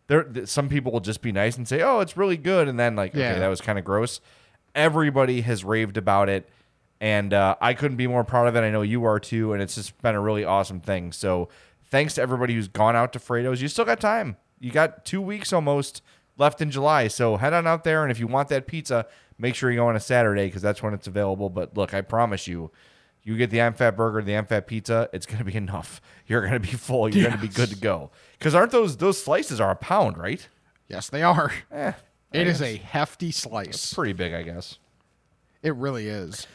there. 0.08 0.26
Some 0.46 0.68
people 0.68 0.92
will 0.92 1.00
just 1.00 1.22
be 1.22 1.32
nice 1.32 1.58
and 1.58 1.68
say, 1.68 1.82
"Oh, 1.84 2.00
it's 2.00 2.18
really 2.18 2.38
good," 2.38 2.68
and 2.68 2.80
then 2.80 2.96
like, 2.96 3.14
Yeah. 3.14 3.30
okay, 3.32 3.40
that 3.40 3.48
was 3.48 3.62
kind 3.62 3.78
of 3.78 3.86
gross. 3.86 4.20
Everybody 4.74 5.42
has 5.42 5.64
raved 5.64 5.98
about 5.98 6.28
it, 6.28 6.50
and 7.00 7.34
uh, 7.36 7.56
I 7.62 7.76
couldn't 7.76 7.98
be 7.98 8.08
more 8.08 8.24
proud 8.24 8.48
of 8.48 8.56
it. 8.56 8.62
I 8.62 8.72
know 8.72 8.82
you 8.82 9.06
are 9.06 9.20
too, 9.20 9.54
and 9.54 9.62
it's 9.62 9.76
just 9.76 10.00
been 10.02 10.16
a 10.16 10.20
really 10.22 10.44
awesome 10.44 10.80
thing. 10.80 11.12
So, 11.12 11.50
thanks 11.90 12.16
to 12.16 12.22
everybody 12.22 12.54
who's 12.54 12.68
gone 12.68 12.96
out 12.96 13.14
to 13.14 13.20
Fredo's. 13.20 13.62
You 13.62 13.68
still 13.68 13.86
got 13.86 14.00
time. 14.00 14.38
You 14.60 14.72
got 14.72 15.06
two 15.06 15.22
weeks 15.22 15.52
almost 15.54 16.02
left 16.38 16.62
in 16.62 16.72
July, 16.72 17.08
so 17.08 17.38
head 17.38 17.54
on 17.54 17.68
out 17.68 17.84
there. 17.84 18.04
And 18.04 18.12
if 18.12 18.20
you 18.20 18.28
want 18.28 18.50
that 18.50 18.68
pizza, 18.68 19.06
make 19.38 19.56
sure 19.56 19.70
you 19.72 19.78
go 19.78 19.88
on 19.88 19.96
a 19.96 20.00
Saturday 20.00 20.46
because 20.48 20.62
that's 20.62 20.82
when 20.84 20.94
it's 20.94 21.08
available. 21.08 21.50
But 21.50 21.76
look, 21.78 21.94
I 21.94 22.02
promise 22.02 22.48
you, 22.48 22.72
you 23.24 23.36
get 23.38 23.50
the 23.50 23.62
I'm 23.62 23.74
Fat 23.74 23.96
burger, 23.98 24.22
the 24.22 24.36
I'm 24.38 24.46
pizza, 24.46 25.10
it's 25.14 25.26
gonna 25.26 25.44
be 25.44 25.56
enough. 25.58 26.00
You're 26.28 26.42
gonna 26.42 26.60
be 26.60 26.68
full. 26.70 27.10
You're 27.14 27.30
gonna 27.30 27.42
be 27.42 27.48
good 27.48 27.70
to 27.70 27.76
go. 27.78 28.12
Because 28.38 28.54
aren't 28.56 28.72
those 28.72 28.98
those 28.98 29.22
slices 29.22 29.60
are 29.60 29.72
a 29.72 29.76
pound, 29.76 30.18
right? 30.18 30.48
yes, 30.88 31.10
they 31.10 31.24
are. 31.24 31.52
Eh, 31.72 31.94
It 32.34 32.48
is 32.48 32.62
a 32.62 32.76
hefty 32.76 33.32
slice. 33.32 33.94
pretty 33.94 34.14
big, 34.14 34.34
I 34.34 34.44
guess. 34.44 34.78
It 35.64 35.74
really 35.76 36.08
is. 36.08 36.46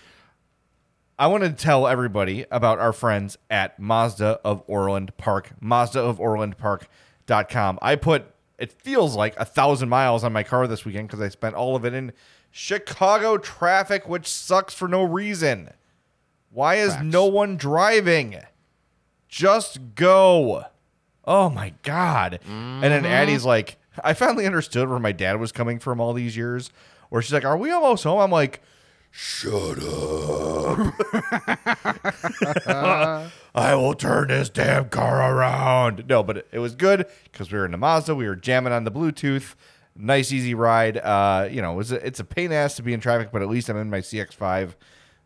I 1.20 1.26
want 1.26 1.44
to 1.44 1.52
tell 1.52 1.86
everybody 1.86 2.46
about 2.50 2.78
our 2.78 2.94
friends 2.94 3.36
at 3.50 3.78
Mazda 3.78 4.40
of 4.42 4.62
Orland 4.66 5.14
Park, 5.18 5.50
Mazda 5.60 6.00
of 6.00 6.18
Orland 6.18 6.56
Park.com. 6.56 7.78
I 7.82 7.96
put, 7.96 8.24
it 8.58 8.72
feels 8.72 9.16
like 9.16 9.38
a 9.38 9.44
thousand 9.44 9.90
miles 9.90 10.24
on 10.24 10.32
my 10.32 10.42
car 10.42 10.66
this 10.66 10.86
weekend 10.86 11.08
because 11.08 11.20
I 11.20 11.28
spent 11.28 11.56
all 11.56 11.76
of 11.76 11.84
it 11.84 11.92
in 11.92 12.14
Chicago 12.50 13.36
traffic, 13.36 14.08
which 14.08 14.26
sucks 14.26 14.72
for 14.72 14.88
no 14.88 15.02
reason. 15.02 15.68
Why 16.48 16.76
is 16.76 16.94
Facts. 16.94 17.04
no 17.04 17.26
one 17.26 17.58
driving? 17.58 18.38
Just 19.28 19.94
go. 19.94 20.64
Oh 21.26 21.50
my 21.50 21.74
God. 21.82 22.40
And 22.48 22.82
then 22.82 23.02
mm-hmm. 23.02 23.12
Addie's 23.12 23.44
like, 23.44 23.76
I 24.02 24.14
finally 24.14 24.46
understood 24.46 24.88
where 24.88 24.98
my 24.98 25.12
dad 25.12 25.38
was 25.38 25.52
coming 25.52 25.80
from 25.80 26.00
all 26.00 26.14
these 26.14 26.34
years. 26.34 26.70
Where 27.10 27.20
she's 27.20 27.34
like, 27.34 27.44
Are 27.44 27.58
we 27.58 27.70
almost 27.70 28.04
home? 28.04 28.20
I'm 28.20 28.30
like, 28.30 28.62
Shut 29.10 29.78
up. 29.82 30.94
I 33.54 33.74
will 33.74 33.94
turn 33.94 34.28
this 34.28 34.48
damn 34.48 34.88
car 34.88 35.34
around. 35.34 36.04
No, 36.08 36.22
but 36.22 36.46
it, 36.52 36.60
was 36.60 36.76
good 36.76 37.06
because 37.24 37.50
we 37.50 37.58
were 37.58 37.64
in 37.64 37.72
the 37.72 37.76
Mazda. 37.76 38.14
We 38.14 38.28
were 38.28 38.36
jamming 38.36 38.72
on 38.72 38.84
the 38.84 38.92
Bluetooth. 38.92 39.56
Nice, 39.96 40.30
easy 40.30 40.54
ride. 40.54 40.98
Uh, 40.98 41.48
you 41.50 41.60
know, 41.60 41.72
it 41.72 41.76
was 41.76 41.90
a, 41.90 42.06
it's 42.06 42.20
a 42.20 42.24
pain 42.24 42.52
ass 42.52 42.76
to 42.76 42.82
be 42.82 42.92
in 42.92 43.00
traffic, 43.00 43.30
but 43.32 43.42
at 43.42 43.48
least 43.48 43.68
I'm 43.68 43.76
in 43.76 43.90
my 43.90 43.98
CX5, 43.98 44.74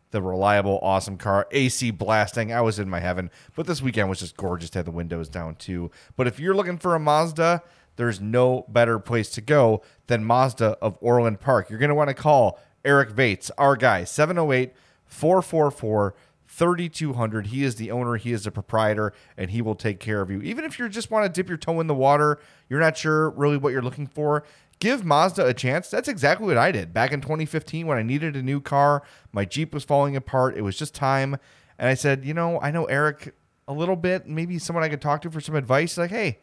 the 0.09 0.21
reliable, 0.21 0.79
awesome 0.81 1.17
car. 1.17 1.47
AC 1.51 1.91
blasting. 1.91 2.51
I 2.51 2.61
was 2.61 2.79
in 2.79 2.89
my 2.89 2.99
heaven. 2.99 3.29
But 3.55 3.67
this 3.67 3.83
weekend 3.83 4.09
was 4.09 4.19
just 4.19 4.35
gorgeous 4.35 4.71
to 4.71 4.79
have 4.79 4.85
the 4.85 4.91
windows 4.91 5.29
down 5.29 5.55
too. 5.55 5.91
But 6.15 6.25
if 6.25 6.39
you're 6.39 6.55
looking 6.55 6.79
for 6.79 6.95
a 6.95 6.99
Mazda, 6.99 7.61
there's 7.97 8.19
no 8.19 8.65
better 8.67 8.97
place 8.97 9.29
to 9.31 9.41
go 9.41 9.83
than 10.07 10.25
Mazda 10.25 10.77
of 10.81 10.97
Orland 11.01 11.39
Park. 11.39 11.69
You're 11.69 11.79
going 11.79 11.89
to 11.89 11.95
want 11.95 12.09
to 12.09 12.15
call 12.15 12.59
Eric 12.85 13.09
Vates, 13.09 13.51
our 13.57 13.75
guy, 13.75 14.03
708 14.03 14.73
444 15.05 16.15
3200. 16.47 17.47
He 17.47 17.63
is 17.63 17.75
the 17.75 17.91
owner, 17.91 18.15
he 18.15 18.31
is 18.31 18.45
the 18.45 18.51
proprietor, 18.51 19.13
and 19.35 19.51
he 19.51 19.61
will 19.61 19.75
take 19.75 19.99
care 19.99 20.21
of 20.21 20.29
you. 20.29 20.41
Even 20.41 20.63
if 20.63 20.79
you 20.79 20.87
just 20.87 21.11
want 21.11 21.25
to 21.25 21.29
dip 21.29 21.49
your 21.49 21.57
toe 21.57 21.79
in 21.81 21.87
the 21.87 21.95
water, 21.95 22.39
you're 22.69 22.79
not 22.79 22.97
sure 22.97 23.31
really 23.31 23.57
what 23.57 23.73
you're 23.73 23.81
looking 23.81 24.07
for, 24.07 24.43
give 24.79 25.03
Mazda 25.03 25.45
a 25.45 25.53
chance. 25.53 25.89
That's 25.89 26.07
exactly 26.07 26.47
what 26.47 26.57
I 26.57 26.71
did 26.71 26.93
back 26.93 27.11
in 27.11 27.21
2015 27.21 27.87
when 27.87 27.97
I 27.97 28.03
needed 28.03 28.35
a 28.35 28.41
new 28.41 28.61
car. 28.61 29.03
My 29.31 29.45
Jeep 29.45 29.73
was 29.73 29.83
falling 29.83 30.15
apart. 30.15 30.55
It 30.55 30.61
was 30.61 30.77
just 30.77 30.93
time. 30.93 31.37
And 31.77 31.89
I 31.89 31.93
said, 31.93 32.23
you 32.23 32.33
know, 32.33 32.59
I 32.61 32.71
know 32.71 32.85
Eric 32.85 33.35
a 33.67 33.73
little 33.73 33.95
bit, 33.95 34.27
maybe 34.27 34.59
someone 34.59 34.83
I 34.83 34.89
could 34.89 35.01
talk 35.01 35.21
to 35.23 35.31
for 35.31 35.41
some 35.41 35.55
advice. 35.55 35.97
Like, 35.97 36.11
hey, 36.11 36.39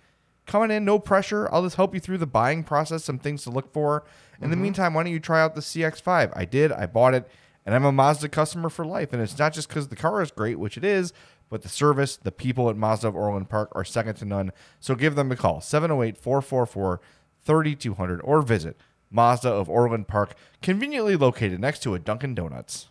coming 0.46 0.70
in, 0.70 0.84
no 0.84 0.98
pressure. 0.98 1.48
I'll 1.52 1.62
just 1.62 1.76
help 1.76 1.94
you 1.94 2.00
through 2.00 2.18
the 2.18 2.26
buying 2.26 2.64
process, 2.64 3.04
some 3.04 3.18
things 3.18 3.44
to 3.44 3.50
look 3.50 3.72
for. 3.72 4.04
In 4.42 4.50
the 4.50 4.56
mm-hmm. 4.56 4.62
meantime, 4.62 4.94
why 4.94 5.04
don't 5.04 5.12
you 5.12 5.20
try 5.20 5.40
out 5.40 5.54
the 5.54 5.60
CX5? 5.60 6.32
I 6.34 6.44
did, 6.44 6.72
I 6.72 6.86
bought 6.86 7.14
it, 7.14 7.28
and 7.64 7.74
I'm 7.74 7.84
a 7.84 7.92
Mazda 7.92 8.28
customer 8.28 8.68
for 8.68 8.84
life. 8.84 9.12
And 9.12 9.22
it's 9.22 9.38
not 9.38 9.52
just 9.52 9.68
because 9.68 9.88
the 9.88 9.96
car 9.96 10.20
is 10.20 10.30
great, 10.30 10.58
which 10.58 10.76
it 10.76 10.84
is, 10.84 11.12
but 11.48 11.62
the 11.62 11.68
service, 11.68 12.16
the 12.16 12.32
people 12.32 12.68
at 12.68 12.76
Mazda 12.76 13.08
of 13.08 13.16
Orland 13.16 13.48
Park 13.48 13.70
are 13.72 13.84
second 13.84 14.16
to 14.16 14.24
none. 14.24 14.52
So 14.80 14.94
give 14.94 15.14
them 15.14 15.30
a 15.30 15.36
call, 15.36 15.60
708 15.60 16.16
444 16.16 17.00
3200, 17.44 18.20
or 18.22 18.42
visit 18.42 18.76
Mazda 19.10 19.50
of 19.50 19.68
Orland 19.68 20.08
Park, 20.08 20.34
conveniently 20.60 21.16
located 21.16 21.60
next 21.60 21.82
to 21.82 21.94
a 21.94 21.98
Dunkin' 21.98 22.34
Donuts. 22.34 22.88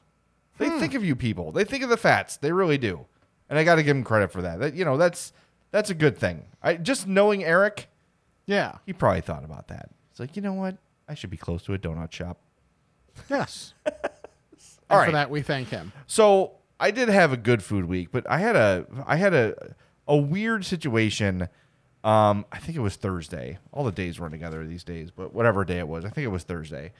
They 0.58 0.70
hmm. 0.70 0.80
think 0.80 0.94
of 0.94 1.04
you 1.04 1.16
people. 1.16 1.52
They 1.52 1.64
think 1.64 1.84
of 1.84 1.90
the 1.90 1.98
fats. 1.98 2.38
They 2.38 2.52
really 2.52 2.78
do. 2.78 3.06
And 3.50 3.58
I 3.58 3.64
got 3.64 3.76
to 3.76 3.84
give 3.84 3.96
them 3.96 4.04
credit 4.04 4.32
for 4.32 4.42
that. 4.42 4.60
That 4.60 4.76
you 4.76 4.86
know, 4.86 4.96
that's 4.96 5.34
that's 5.72 5.90
a 5.90 5.96
good 5.96 6.18
thing. 6.18 6.46
I 6.62 6.76
just 6.76 7.08
knowing 7.08 7.44
Eric, 7.44 7.90
Yeah. 8.46 8.78
he 8.86 8.94
probably 8.94 9.22
thought 9.22 9.44
about 9.44 9.68
that. 9.70 9.90
It's 10.12 10.20
like, 10.20 10.36
you 10.36 10.42
know 10.42 10.54
what? 10.54 10.78
I 11.12 11.14
should 11.14 11.30
be 11.30 11.36
close 11.36 11.62
to 11.64 11.74
a 11.74 11.78
donut 11.78 12.14
shop. 12.14 12.40
Yes. 13.30 13.74
All 14.90 14.98
right. 14.98 15.08
For 15.08 15.12
that, 15.12 15.30
we 15.30 15.42
thank 15.42 15.68
him. 15.68 15.92
So 16.08 16.54
I 16.80 16.92
did 16.92 17.10
have 17.10 17.34
a 17.34 17.38
good 17.38 17.62
food 17.62 17.84
week, 17.84 18.10
but 18.14 18.30
I 18.30 18.38
had 18.38 18.56
a 18.56 18.86
I 19.06 19.18
had 19.18 19.34
a 19.34 19.76
a 20.08 20.16
weird 20.16 20.64
situation. 20.64 21.50
Um, 22.06 22.46
I 22.50 22.60
think 22.60 22.78
it 22.78 22.82
was 22.82 22.96
Thursday. 22.96 23.60
All 23.74 23.84
the 23.84 23.92
days 23.92 24.22
run 24.22 24.32
together 24.32 24.66
these 24.66 24.86
days, 24.86 25.12
but 25.12 25.34
whatever 25.34 25.66
day 25.66 25.80
it 25.80 25.88
was, 25.88 26.06
I 26.06 26.10
think 26.10 26.24
it 26.24 26.30
was 26.30 26.44
Thursday. 26.44 26.94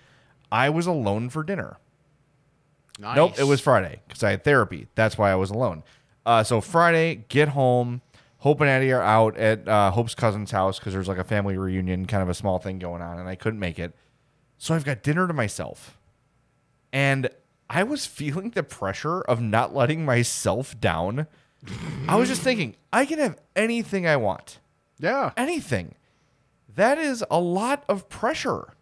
I 0.52 0.70
was 0.70 0.88
alone 0.88 1.30
for 1.30 1.42
dinner. 1.42 1.78
Nice. 3.00 3.16
Nope, 3.16 3.40
it 3.40 3.46
was 3.46 3.62
Friday 3.62 4.02
because 4.08 4.24
I 4.24 4.32
had 4.32 4.44
therapy. 4.44 4.88
That's 4.96 5.18
why 5.18 5.32
I 5.32 5.36
was 5.36 5.52
alone. 5.52 5.84
Uh, 6.26 6.44
so 6.44 6.60
Friday, 6.60 7.24
get 7.30 7.48
home. 7.48 8.02
Hope 8.42 8.60
and 8.60 8.70
Addie 8.70 8.92
are 8.92 9.04
out 9.04 9.38
at 9.38 9.68
uh, 9.68 9.92
Hope's 9.92 10.16
cousin's 10.16 10.50
house 10.50 10.80
because 10.80 10.94
there's 10.94 11.08
like 11.08 11.20
a 11.20 11.24
family 11.24 11.58
reunion, 11.58 12.08
kind 12.08 12.24
of 12.24 12.30
a 12.30 12.34
small 12.34 12.58
thing 12.58 12.80
going 12.80 13.00
on, 13.00 13.20
and 13.20 13.30
I 13.30 13.36
couldn't 13.36 13.60
make 13.60 13.78
it. 13.78 13.94
So 14.58 14.74
I've 14.74 14.84
got 14.84 15.04
dinner 15.04 15.28
to 15.28 15.34
myself. 15.34 16.00
And 16.92 17.30
I 17.70 17.84
was 17.84 18.06
feeling 18.08 18.50
the 18.50 18.64
pressure 18.64 19.22
of 19.22 19.42
not 19.42 19.76
letting 19.76 20.06
myself 20.06 20.80
down. 20.80 21.28
I 22.08 22.16
was 22.16 22.30
just 22.30 22.42
thinking, 22.42 22.76
I 22.92 23.06
can 23.06 23.20
have 23.20 23.38
anything 23.56 24.08
I 24.08 24.18
want. 24.18 24.58
Yeah. 24.98 25.34
Anything. 25.38 25.94
That 26.68 26.98
is 26.98 27.24
a 27.30 27.40
lot 27.40 27.84
of 27.88 28.10
pressure. 28.10 28.74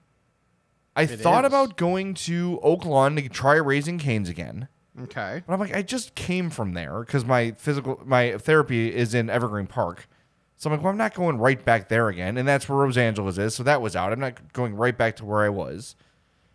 I 0.95 1.05
thought 1.05 1.43
is. 1.43 1.49
about 1.49 1.75
going 1.75 2.13
to 2.13 2.61
Oak 2.63 2.85
Lawn 2.85 3.17
to 3.17 3.27
try 3.27 3.55
Raising 3.55 3.99
Cane's 3.99 4.29
again. 4.29 4.69
Okay. 5.03 5.43
But 5.45 5.53
I'm 5.53 5.59
like, 5.59 5.75
I 5.75 5.81
just 5.81 6.15
came 6.15 6.49
from 6.49 6.73
there 6.73 6.99
because 6.99 7.25
my 7.25 7.51
physical, 7.51 8.01
my 8.05 8.37
therapy 8.37 8.93
is 8.93 9.13
in 9.13 9.29
Evergreen 9.29 9.67
Park. 9.67 10.07
So 10.55 10.69
I'm 10.69 10.75
like, 10.75 10.83
well, 10.83 10.91
I'm 10.91 10.97
not 10.97 11.13
going 11.13 11.37
right 11.37 11.63
back 11.63 11.87
there 11.87 12.09
again. 12.09 12.37
And 12.37 12.47
that's 12.47 12.67
where 12.67 12.85
Rosangela's 12.85 13.37
is. 13.37 13.55
So 13.55 13.63
that 13.63 13.81
was 13.81 13.95
out. 13.95 14.11
I'm 14.11 14.19
not 14.19 14.51
going 14.51 14.75
right 14.75 14.97
back 14.97 15.15
to 15.17 15.25
where 15.25 15.41
I 15.41 15.49
was. 15.49 15.95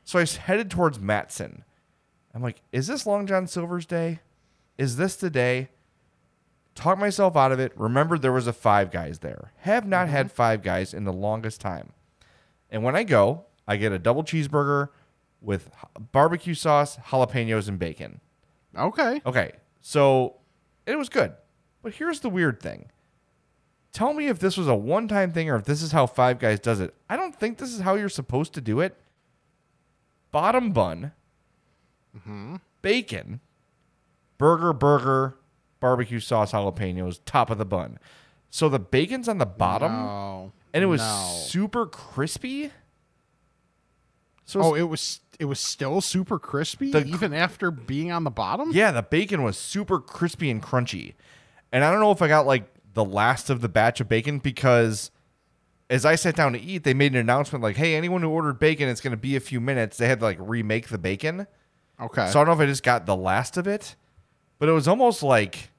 So 0.04 0.18
I 0.18 0.26
headed 0.26 0.70
towards 0.70 0.98
Matteson. 0.98 1.62
I'm 2.35 2.42
like, 2.42 2.61
is 2.70 2.87
this 2.87 3.07
Long 3.07 3.26
John 3.26 3.46
Silver's 3.46 3.87
day? 3.87 4.20
Is 4.76 4.96
this 4.96 5.16
the 5.16 5.30
day? 5.30 5.70
Talk 6.74 6.98
myself 6.98 7.37
out 7.37 7.52
of 7.52 7.61
it. 7.61 7.72
Remember, 7.76 8.18
there 8.18 8.33
was 8.33 8.46
a 8.46 8.52
Five 8.52 8.90
Guys 8.90 9.20
there. 9.20 9.52
Have 9.61 9.87
not 9.87 10.09
had 10.09 10.26
mm-hmm. 10.26 10.35
Five 10.35 10.62
Guys 10.62 10.92
in 10.92 11.04
the 11.04 11.12
longest 11.12 11.61
time. 11.61 11.92
And 12.68 12.83
when 12.83 12.96
I 12.96 13.04
go, 13.04 13.44
I 13.66 13.76
get 13.76 13.92
a 13.92 13.98
double 13.98 14.24
cheeseburger 14.24 14.88
with 15.40 15.70
barbecue 16.12 16.54
sauce, 16.54 16.96
jalapenos, 16.96 17.68
and 17.68 17.78
bacon. 17.78 18.20
Okay. 18.76 19.20
Okay, 19.24 19.52
so 19.80 20.37
it 20.87 20.96
was 20.96 21.08
good. 21.08 21.32
But 21.82 21.94
here's 21.94 22.20
the 22.20 22.30
weird 22.30 22.60
thing. 22.60 22.87
Tell 23.92 24.12
me 24.12 24.26
if 24.26 24.38
this 24.38 24.56
was 24.56 24.66
a 24.66 24.74
one 24.74 25.06
time 25.06 25.32
thing 25.32 25.48
or 25.48 25.56
if 25.56 25.64
this 25.64 25.82
is 25.82 25.92
how 25.92 26.06
Five 26.06 26.38
Guys 26.38 26.58
does 26.58 26.80
it. 26.80 26.94
I 27.08 27.16
don't 27.16 27.34
think 27.34 27.58
this 27.58 27.72
is 27.72 27.80
how 27.80 27.94
you're 27.94 28.08
supposed 28.08 28.52
to 28.54 28.60
do 28.60 28.80
it. 28.80 28.96
Bottom 30.32 30.72
bun, 30.72 31.12
mm-hmm. 32.16 32.56
bacon, 32.82 33.40
burger, 34.37 34.72
burger, 34.72 35.37
barbecue 35.78 36.18
sauce, 36.18 36.50
jalapenos, 36.50 37.20
top 37.24 37.50
of 37.50 37.58
the 37.58 37.64
bun. 37.64 37.98
So 38.50 38.68
the 38.68 38.80
bacon's 38.80 39.28
on 39.28 39.38
the 39.38 39.46
bottom 39.46 39.92
No. 39.92 40.52
and 40.72 40.82
it 40.82 40.87
was 40.87 41.00
no. 41.00 41.30
super 41.46 41.87
crispy. 41.87 42.72
So 44.44 44.61
Oh, 44.62 44.74
it 44.74 44.83
was 44.83 45.20
it 45.38 45.46
was 45.46 45.59
still 45.59 46.00
super 46.00 46.38
crispy 46.38 46.92
The 46.92 47.04
even 47.07 47.33
after 47.35 47.70
being 47.70 48.12
on 48.12 48.24
the 48.24 48.30
bottom. 48.30 48.70
Yeah, 48.72 48.92
the 48.92 49.02
bacon 49.02 49.42
was 49.42 49.57
super 49.59 49.98
crispy 49.98 50.50
and 50.50 50.62
crunchy. 50.62 51.14
And 51.72 51.85
I 51.85 51.90
don't 51.90 52.00
know 52.00 52.12
if 52.12 52.22
I 52.22 52.28
got 52.28 52.46
like 52.46 52.64
the 52.92 53.04
last 53.04 53.50
of 53.50 53.61
the 53.61 53.68
batch 53.68 54.00
of 54.00 54.09
bacon 54.09 54.38
because 54.38 55.11
as 55.90 56.04
I 56.04 56.14
sat 56.14 56.37
down 56.37 56.52
to 56.52 56.61
eat, 56.61 56.85
they 56.85 56.94
made 56.94 57.12
an 57.12 57.18
announcement 57.18 57.62
like, 57.62 57.76
hey, 57.76 57.94
anyone 57.94 58.22
who 58.22 58.28
ordered 58.28 58.59
bacon, 58.59 58.88
it's 58.88 59.00
going 59.00 59.11
to 59.11 59.16
be 59.16 59.37
a 59.37 59.40
few 59.40 59.61
minutes. 59.61 59.96
They 59.96 60.07
had 60.07 60.20
to 60.20 60.24
like 60.24 60.38
remake 60.40 60.88
the 60.88 60.98
bacon. 60.98 61.46
Okay. 62.00 62.30
So 62.30 62.40
I 62.40 62.44
don't 62.44 62.46
know 62.57 62.62
if 62.62 62.66
I 62.66 62.70
just 62.70 62.83
got 62.83 63.07
the 63.07 63.16
last 63.16 63.57
of 63.57 63.66
it, 63.66 63.96
but 64.59 64.68
it 64.68 64.72
was 64.72 64.87
almost 64.88 65.22
like 65.22 65.70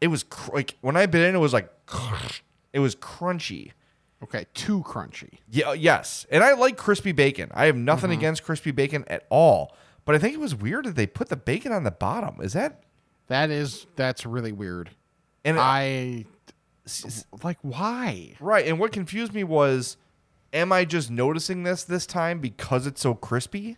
it 0.00 0.08
was 0.08 0.22
cr- 0.24 0.54
like 0.54 0.76
when 0.80 0.96
I 0.96 1.06
bit 1.06 1.28
in, 1.28 1.34
it 1.34 1.38
was 1.38 1.52
like 1.52 1.70
it 2.72 2.78
was 2.80 2.94
crunchy. 2.96 3.72
Okay. 4.22 4.46
Too 4.54 4.82
crunchy. 4.82 5.38
Yeah, 5.50 5.70
uh, 5.70 5.72
yes. 5.72 6.26
And 6.30 6.42
I 6.42 6.52
like 6.54 6.76
crispy 6.76 7.12
bacon. 7.12 7.50
I 7.54 7.66
have 7.66 7.76
nothing 7.76 8.10
mm-hmm. 8.10 8.18
against 8.18 8.44
crispy 8.44 8.70
bacon 8.70 9.04
at 9.08 9.26
all. 9.30 9.76
But 10.04 10.14
I 10.14 10.18
think 10.18 10.34
it 10.34 10.40
was 10.40 10.54
weird 10.54 10.86
that 10.86 10.96
they 10.96 11.06
put 11.06 11.28
the 11.28 11.36
bacon 11.36 11.72
on 11.72 11.84
the 11.84 11.90
bottom. 11.90 12.40
Is 12.40 12.54
that 12.54 12.82
That 13.28 13.50
is 13.50 13.86
that's 13.96 14.26
really 14.26 14.52
weird. 14.52 14.90
and 15.44 15.58
I 15.58 16.24
like 17.44 17.58
why? 17.62 18.34
Right. 18.40 18.66
And 18.66 18.78
what 18.78 18.92
confused 18.92 19.32
me 19.32 19.44
was 19.44 19.96
am 20.52 20.72
I 20.72 20.84
just 20.84 21.10
noticing 21.10 21.62
this 21.62 21.84
this 21.84 22.06
time 22.06 22.40
because 22.40 22.86
it's 22.86 23.00
so 23.00 23.14
crispy? 23.14 23.76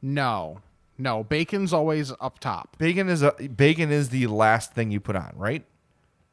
No. 0.00 0.60
No, 0.96 1.24
bacon's 1.24 1.72
always 1.72 2.12
up 2.20 2.38
top. 2.40 2.76
Bacon 2.78 3.08
is 3.08 3.22
a 3.22 3.32
bacon 3.32 3.90
is 3.90 4.10
the 4.10 4.26
last 4.26 4.74
thing 4.74 4.90
you 4.90 5.00
put 5.00 5.16
on, 5.16 5.32
right? 5.34 5.64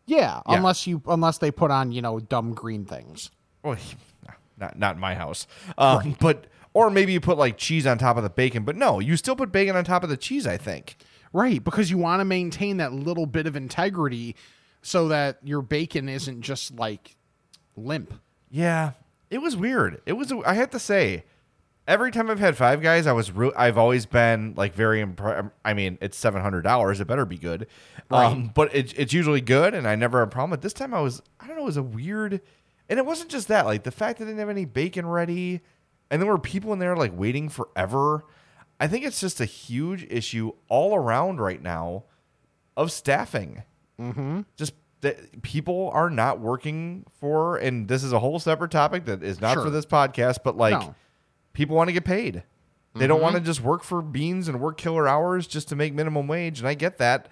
Yeah, 0.07 0.41
Yeah. 0.47 0.55
unless 0.57 0.87
you 0.87 1.01
unless 1.07 1.37
they 1.37 1.51
put 1.51 1.69
on, 1.69 1.91
you 1.91 2.01
know, 2.01 2.19
dumb 2.19 2.53
green 2.53 2.85
things. 2.85 3.29
Well, 3.61 3.77
not 4.57 4.79
not 4.79 4.95
in 4.95 5.01
my 5.01 5.13
house. 5.13 5.45
Um, 5.77 6.15
but 6.19 6.47
or 6.73 6.89
maybe 6.89 7.11
you 7.13 7.19
put 7.19 7.37
like 7.37 7.57
cheese 7.57 7.85
on 7.85 7.97
top 7.99 8.17
of 8.17 8.23
the 8.23 8.29
bacon, 8.29 8.63
but 8.63 8.75
no, 8.75 8.99
you 8.99 9.15
still 9.17 9.35
put 9.35 9.51
bacon 9.51 9.75
on 9.75 9.83
top 9.83 10.03
of 10.03 10.09
the 10.09 10.17
cheese, 10.17 10.47
I 10.47 10.57
think. 10.57 10.95
Right, 11.33 11.61
because 11.63 11.91
you 11.91 11.97
want 11.97 12.21
to 12.21 12.25
maintain 12.25 12.77
that 12.77 12.93
little 12.93 13.25
bit 13.25 13.45
of 13.47 13.55
integrity 13.55 14.35
so 14.81 15.09
that 15.09 15.39
your 15.43 15.61
bacon 15.61 16.07
isn't 16.07 16.41
just 16.41 16.73
like 16.75 17.15
limp. 17.75 18.13
Yeah. 18.49 18.91
It 19.29 19.39
was 19.39 19.57
weird. 19.57 20.01
It 20.05 20.13
was 20.13 20.31
I 20.45 20.53
have 20.53 20.69
to 20.69 20.79
say 20.79 21.25
every 21.87 22.11
time 22.11 22.29
I've 22.29 22.39
had 22.39 22.57
Five 22.57 22.81
Guys, 22.81 23.07
I 23.07 23.13
was 23.13 23.31
re- 23.31 23.51
I've 23.55 23.77
always 23.77 24.05
been 24.05 24.53
like 24.57 24.73
very 24.75 24.99
impressed. 25.01 25.49
I 25.63 25.73
mean, 25.73 25.97
it's 26.01 26.17
seven 26.17 26.41
hundred 26.41 26.61
dollars; 26.63 26.99
it 26.99 27.05
better 27.07 27.25
be 27.25 27.37
good. 27.37 27.67
Um, 28.11 28.51
but 28.53 28.73
it, 28.75 28.93
it's 28.97 29.13
usually 29.13 29.41
good, 29.41 29.73
and 29.73 29.87
I 29.87 29.95
never 29.95 30.19
have 30.19 30.27
a 30.27 30.31
problem. 30.31 30.51
But 30.51 30.61
this 30.61 30.73
time, 30.73 30.93
I 30.93 31.01
was 31.01 31.21
I 31.39 31.47
don't 31.47 31.55
know, 31.57 31.63
it 31.63 31.65
was 31.65 31.77
a 31.77 31.83
weird, 31.83 32.41
and 32.89 32.99
it 32.99 33.05
wasn't 33.05 33.29
just 33.29 33.47
that. 33.49 33.65
Like 33.65 33.83
the 33.83 33.91
fact 33.91 34.19
that 34.19 34.25
they 34.25 34.31
didn't 34.31 34.39
have 34.39 34.49
any 34.49 34.65
bacon 34.65 35.05
ready, 35.07 35.61
and 36.11 36.21
there 36.21 36.29
were 36.29 36.37
people 36.37 36.73
in 36.73 36.79
there 36.79 36.95
like 36.95 37.11
waiting 37.17 37.49
forever. 37.49 38.23
I 38.79 38.87
think 38.87 39.05
it's 39.05 39.19
just 39.19 39.41
a 39.41 39.45
huge 39.45 40.05
issue 40.09 40.51
all 40.69 40.95
around 40.95 41.39
right 41.39 41.61
now 41.61 42.03
of 42.75 42.91
staffing. 42.91 43.63
Mm-hmm. 43.99 44.41
Just 44.55 44.73
that 45.01 45.41
people 45.41 45.89
are 45.93 46.09
not 46.09 46.39
working 46.39 47.05
for, 47.19 47.57
and 47.57 47.87
this 47.87 48.03
is 48.03 48.13
a 48.13 48.19
whole 48.19 48.39
separate 48.39 48.71
topic 48.71 49.05
that 49.05 49.23
is 49.23 49.41
not 49.41 49.53
Sure. 49.53 49.63
for 49.65 49.69
this 49.69 49.85
podcast, 49.85 50.37
but 50.43 50.57
like 50.57 50.79
No. 50.79 50.95
People 51.57 51.75
want 51.75 51.87
to 51.89 51.93
get 51.93 52.05
paid. 52.05 52.43
They 52.93 53.05
don't 53.05 53.21
want 53.21 53.33
to 53.33 53.39
mm-hmm. 53.39 53.45
just 53.45 53.61
work 53.61 53.83
for 53.83 54.01
beans 54.01 54.47
and 54.47 54.59
work 54.59 54.77
killer 54.77 55.07
hours 55.07 55.45
just 55.45 55.69
to 55.69 55.75
make 55.75 55.93
minimum 55.93 56.27
wage, 56.27 56.59
and 56.59 56.67
I 56.67 56.73
get 56.73 56.97
that. 56.97 57.27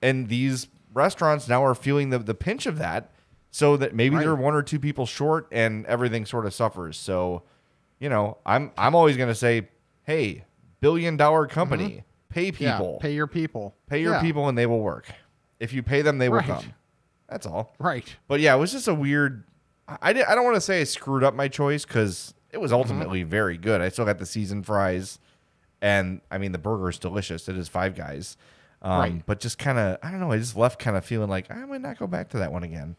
And 0.00 0.28
these 0.28 0.68
restaurants 0.92 1.48
now 1.48 1.64
are 1.64 1.74
feeling 1.74 2.10
the 2.10 2.18
the 2.18 2.34
pinch 2.34 2.66
of 2.66 2.78
that, 2.78 3.10
so 3.50 3.76
that 3.76 3.94
maybe 3.94 4.16
Right. 4.16 4.22
they're 4.22 4.36
one 4.36 4.54
or 4.54 4.62
two 4.62 4.78
people 4.78 5.06
short, 5.06 5.48
and 5.50 5.86
everything 5.86 6.24
sort 6.24 6.46
of 6.46 6.54
suffers. 6.54 6.96
So, 6.96 7.42
you 7.98 8.08
know, 8.08 8.38
I'm 8.46 8.70
I'm 8.78 8.94
always 8.94 9.16
going 9.16 9.28
to 9.28 9.34
say, 9.34 9.68
hey, 10.04 10.44
billion 10.80 11.16
dollar 11.16 11.46
company, 11.46 11.88
mm-hmm. 11.88 12.00
pay 12.28 12.52
people, 12.52 12.98
Yeah, 13.00 13.02
pay 13.02 13.14
your 13.14 13.26
people. 13.26 13.74
pay 13.88 14.00
your 14.00 14.14
Yeah, 14.14 14.22
people, 14.22 14.48
and 14.48 14.56
they 14.56 14.66
will 14.66 14.80
work. 14.80 15.08
If 15.58 15.72
you 15.72 15.82
pay 15.82 16.02
them, 16.02 16.18
they 16.18 16.28
will 16.28 16.38
Right. 16.38 16.46
come. 16.46 16.74
That's 17.28 17.46
all. 17.46 17.74
Right. 17.80 18.14
But 18.28 18.38
yeah, 18.38 18.54
it 18.54 18.58
was 18.58 18.70
just 18.72 18.86
a 18.86 18.94
weird. 18.94 19.44
I 19.88 19.98
I, 20.00 20.12
did, 20.12 20.26
I 20.26 20.36
don't 20.36 20.44
want 20.44 20.56
to 20.56 20.60
say 20.60 20.80
I 20.80 20.84
screwed 20.84 21.24
up 21.24 21.34
my 21.34 21.48
choice 21.48 21.84
because 21.84 22.34
it 22.50 22.58
was 22.60 22.72
ultimately 22.72 23.22
very 23.22 23.56
good. 23.58 23.80
I 23.80 23.88
still 23.90 24.04
got 24.04 24.18
the 24.18 24.26
seasoned 24.26 24.66
fries, 24.66 25.18
and 25.82 26.20
I 26.30 26.38
mean 26.38 26.52
the 26.52 26.58
burger 26.58 26.88
is 26.88 26.98
delicious. 26.98 27.48
It 27.48 27.56
is 27.56 27.68
Five 27.68 27.94
Guys, 27.94 28.36
um, 28.82 28.98
Right. 29.00 29.26
but 29.26 29.40
just 29.40 29.58
kind 29.58 29.78
of 29.78 29.98
I 30.02 30.10
don't 30.10 30.20
know. 30.20 30.32
I 30.32 30.38
just 30.38 30.56
left 30.56 30.78
kind 30.78 30.96
of 30.96 31.04
feeling 31.04 31.28
like 31.28 31.50
I 31.50 31.64
might 31.66 31.80
not 31.82 31.98
go 31.98 32.06
back 32.06 32.28
to 32.30 32.38
that 32.38 32.52
one 32.52 32.62
again. 32.62 32.96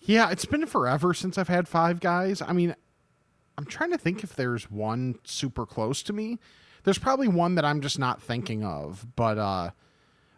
Yeah, 0.00 0.30
it's 0.30 0.44
been 0.44 0.66
forever 0.66 1.14
since 1.14 1.38
I've 1.38 1.48
had 1.48 1.66
Five 1.66 1.98
Guys. 2.00 2.42
I 2.42 2.52
mean, 2.52 2.74
I'm 3.56 3.64
trying 3.64 3.90
to 3.92 3.98
think 3.98 4.22
if 4.22 4.34
there's 4.36 4.70
one 4.70 5.16
super 5.24 5.64
close 5.64 6.02
to 6.04 6.12
me. 6.12 6.38
There's 6.84 6.98
probably 6.98 7.28
one 7.28 7.54
that 7.54 7.64
I'm 7.64 7.80
just 7.80 7.98
not 7.98 8.20
thinking 8.22 8.62
of, 8.64 9.06
but 9.16 9.38
uh 9.38 9.70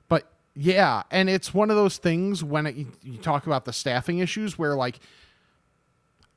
but 0.09 0.31
yeah, 0.55 1.03
and 1.11 1.29
it's 1.29 1.53
one 1.53 1.69
of 1.71 1.77
those 1.77 1.99
things 1.99 2.45
when 2.45 2.67
it, 2.67 2.77
you 3.03 3.19
talk 3.19 3.47
about 3.47 3.65
the 3.65 3.73
staffing 3.73 4.21
issues 4.21 4.57
where 4.57 4.75
like 4.77 5.01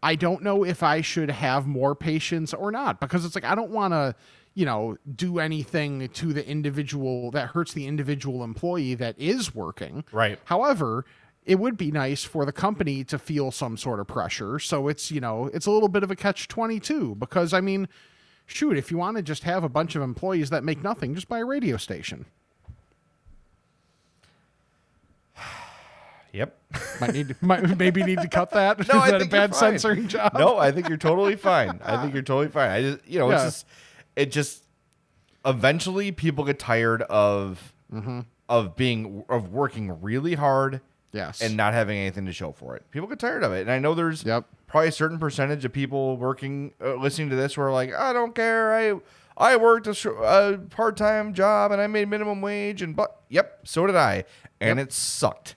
I 0.01 0.15
don't 0.15 0.43
know 0.43 0.63
if 0.63 0.81
I 0.83 1.01
should 1.01 1.29
have 1.29 1.67
more 1.67 1.95
patience 1.95 2.53
or 2.53 2.71
not 2.71 2.99
because 2.99 3.25
it's 3.25 3.35
like 3.35 3.43
I 3.43 3.55
don't 3.55 3.71
want 3.71 3.93
to, 3.93 4.15
you 4.53 4.65
know, 4.65 4.97
do 5.15 5.39
anything 5.39 6.07
to 6.09 6.33
the 6.33 6.47
individual 6.47 7.31
that 7.31 7.49
hurts 7.49 7.73
the 7.73 7.85
individual 7.85 8.43
employee 8.43 8.95
that 8.95 9.19
is 9.19 9.53
working. 9.53 10.05
Right. 10.12 10.39
However, 10.45 11.05
it 11.45 11.59
would 11.59 11.77
be 11.77 11.91
nice 11.91 12.23
for 12.23 12.45
the 12.45 12.51
company 12.51 13.03
to 13.05 13.17
feel 13.17 13.51
some 13.51 13.75
sort 13.75 13.99
of 13.99 14.07
pressure. 14.07 14.59
So 14.59 14.88
it's, 14.88 15.12
you 15.12 15.19
know, 15.19 15.49
it's 15.53 15.65
a 15.65 15.71
little 15.71 15.89
bit 15.89 16.03
of 16.03 16.12
a 16.12 16.15
catch 16.15 16.47
22 16.47 17.15
because 17.15 17.53
I 17.53 17.62
mean, 17.62 17.88
shoot, 18.45 18.77
if 18.77 18.91
you 18.91 18.97
want 18.97 19.17
to 19.17 19.23
just 19.23 19.43
have 19.43 19.63
a 19.63 19.69
bunch 19.69 19.95
of 19.95 20.01
employees 20.01 20.49
that 20.49 20.63
make 20.63 20.83
nothing, 20.83 21.15
just 21.15 21.27
buy 21.27 21.39
a 21.39 21.45
radio 21.45 21.77
station. 21.77 22.25
Yep. 26.34 26.58
Might 27.02 27.13
need, 27.13 27.36
might 27.42 27.78
maybe 27.78 28.04
need 28.04 28.20
to 28.22 28.28
cut 28.28 28.52
that. 28.52 28.78
No, 28.80 28.84
Is 28.84 28.89
I 28.89 29.12
that 29.12 29.15
a 29.15 29.20
think 29.20 29.32
you're 29.32 29.42
bad 29.42 29.56
censoring 29.56 30.08
job? 30.08 30.34
No, 30.38 30.58
I 30.58 30.72
think 30.72 30.88
you're 30.88 30.98
totally 30.98 31.36
fine. 31.36 31.80
I 31.84 32.02
think 32.02 32.13
you're 32.13 32.24
totally 32.24 32.50
fine. 32.50 32.70
I 32.70 32.82
just, 32.82 33.08
you 33.08 33.20
know, 33.20 33.32
it's 33.32 33.39
Yeah. 33.42 33.46
just, 33.48 33.65
it 34.15 34.32
just, 34.32 34.63
eventually 35.46 36.12
people 36.12 36.44
get 36.46 36.60
tired 36.60 37.02
of, 37.04 37.74
Mm-hmm. 37.94 38.20
of 38.48 38.76
being, 38.76 39.24
of 39.30 39.52
working 39.52 40.00
really 40.02 40.36
hard 40.36 40.82
Yes. 41.12 41.42
and 41.42 41.58
not 41.58 41.74
having 41.74 41.98
anything 41.98 42.28
to 42.28 42.32
show 42.32 42.52
for 42.52 42.76
it. 42.76 42.84
People 42.92 43.08
get 43.08 43.18
tired 43.18 43.44
of 43.44 43.52
it. 43.52 43.62
And 43.62 43.72
I 43.72 43.80
know 43.80 43.96
there's 43.96 44.24
Yep. 44.24 44.46
probably 44.68 44.89
a 44.89 44.92
certain 44.92 45.18
percentage 45.18 45.65
of 45.65 45.74
people 45.74 46.18
working, 46.18 46.74
uh, 46.80 46.94
listening 46.96 47.32
to 47.32 47.36
this 47.36 47.56
who 47.56 47.63
are 47.63 47.72
like, 47.72 47.92
I 47.96 48.13
don't 48.13 48.36
care. 48.36 48.76
I, 48.76 49.00
I 49.38 49.56
worked 49.56 49.88
a, 49.88 49.96
sh- 49.96 50.06
a 50.06 50.60
part-time 50.70 51.34
job 51.34 51.72
and 51.72 51.82
I 51.82 51.88
made 51.88 52.10
minimum 52.10 52.42
wage 52.42 52.84
and, 52.84 52.96
but, 52.96 53.22
yep, 53.30 53.62
so 53.63 53.88
did 53.88 53.96
I. 53.96 54.26
And 54.62 54.80
it 54.80 54.94
sucked. 54.94 55.56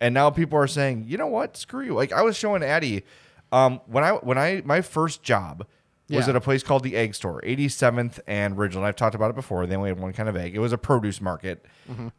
And 0.00 0.14
now 0.14 0.30
people 0.30 0.58
are 0.58 0.66
saying, 0.68 1.04
you 1.08 1.16
know 1.18 1.26
what? 1.26 1.56
Screw 1.56 1.84
you. 1.84 1.94
Like 1.94 2.12
I 2.12 2.22
was 2.22 2.36
showing 2.36 2.62
Addie, 2.62 3.04
um, 3.52 3.80
when 3.86 4.04
I 4.04 4.12
when 4.12 4.38
I 4.38 4.62
my 4.64 4.80
first 4.82 5.22
job 5.22 5.66
was 6.08 6.24
Yeah. 6.26 6.30
at 6.30 6.36
a 6.36 6.40
place 6.40 6.62
called 6.62 6.84
the 6.84 6.96
Egg 6.96 7.14
Store, 7.14 7.42
87th 7.44 8.18
and 8.26 8.56
Ridgeland. 8.56 8.82
I've 8.84 8.96
talked 8.96 9.14
about 9.14 9.28
it 9.30 9.36
before. 9.36 9.66
They 9.66 9.76
only 9.76 9.90
had 9.90 10.00
one 10.00 10.12
kind 10.14 10.26
of 10.28 10.36
egg. 10.36 10.54
It 10.54 10.58
was 10.58 10.72
a 10.72 10.78
produce 10.78 11.20
market. 11.20 11.66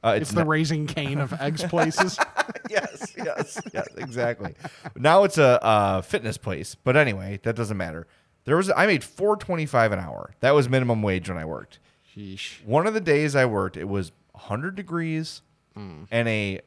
Uh, 0.03 0.15
it's 0.19 0.31
the 0.31 0.45
raising 0.45 0.85
cane 0.85 1.19
of 1.19 1.33
eggs 1.41 1.63
places. 1.63 2.19
yes, 2.69 3.13
yes, 3.17 3.59
yes, 3.73 3.87
exactly. 3.97 4.53
now 4.95 5.23
it's 5.23 5.37
a 5.39 5.63
uh, 5.63 6.01
fitness 6.01 6.37
place, 6.37 6.75
but 6.75 6.95
anyway, 6.97 7.39
that 7.43 7.55
doesn't 7.55 7.77
matter. 7.77 8.05
There 8.45 8.57
was 8.57 8.69
I 8.75 8.85
made 8.85 9.03
four 9.03 9.35
twenty 9.37 9.65
five 9.65 9.91
an 9.91 9.99
hour. 9.99 10.33
That 10.41 10.51
was 10.55 10.69
minimum 10.69 11.01
wage 11.01 11.27
when 11.29 11.37
I 11.37 11.45
worked. 11.45 11.79
Sheesh. 12.15 12.63
One 12.65 12.85
of 12.87 12.93
the 12.93 13.01
days 13.01 13.35
I 13.35 13.45
worked, 13.45 13.77
it 13.77 13.87
was 13.87 14.11
100 14.33 14.75
degrees 14.75 15.41
and 15.75 16.27
a, 16.27 16.59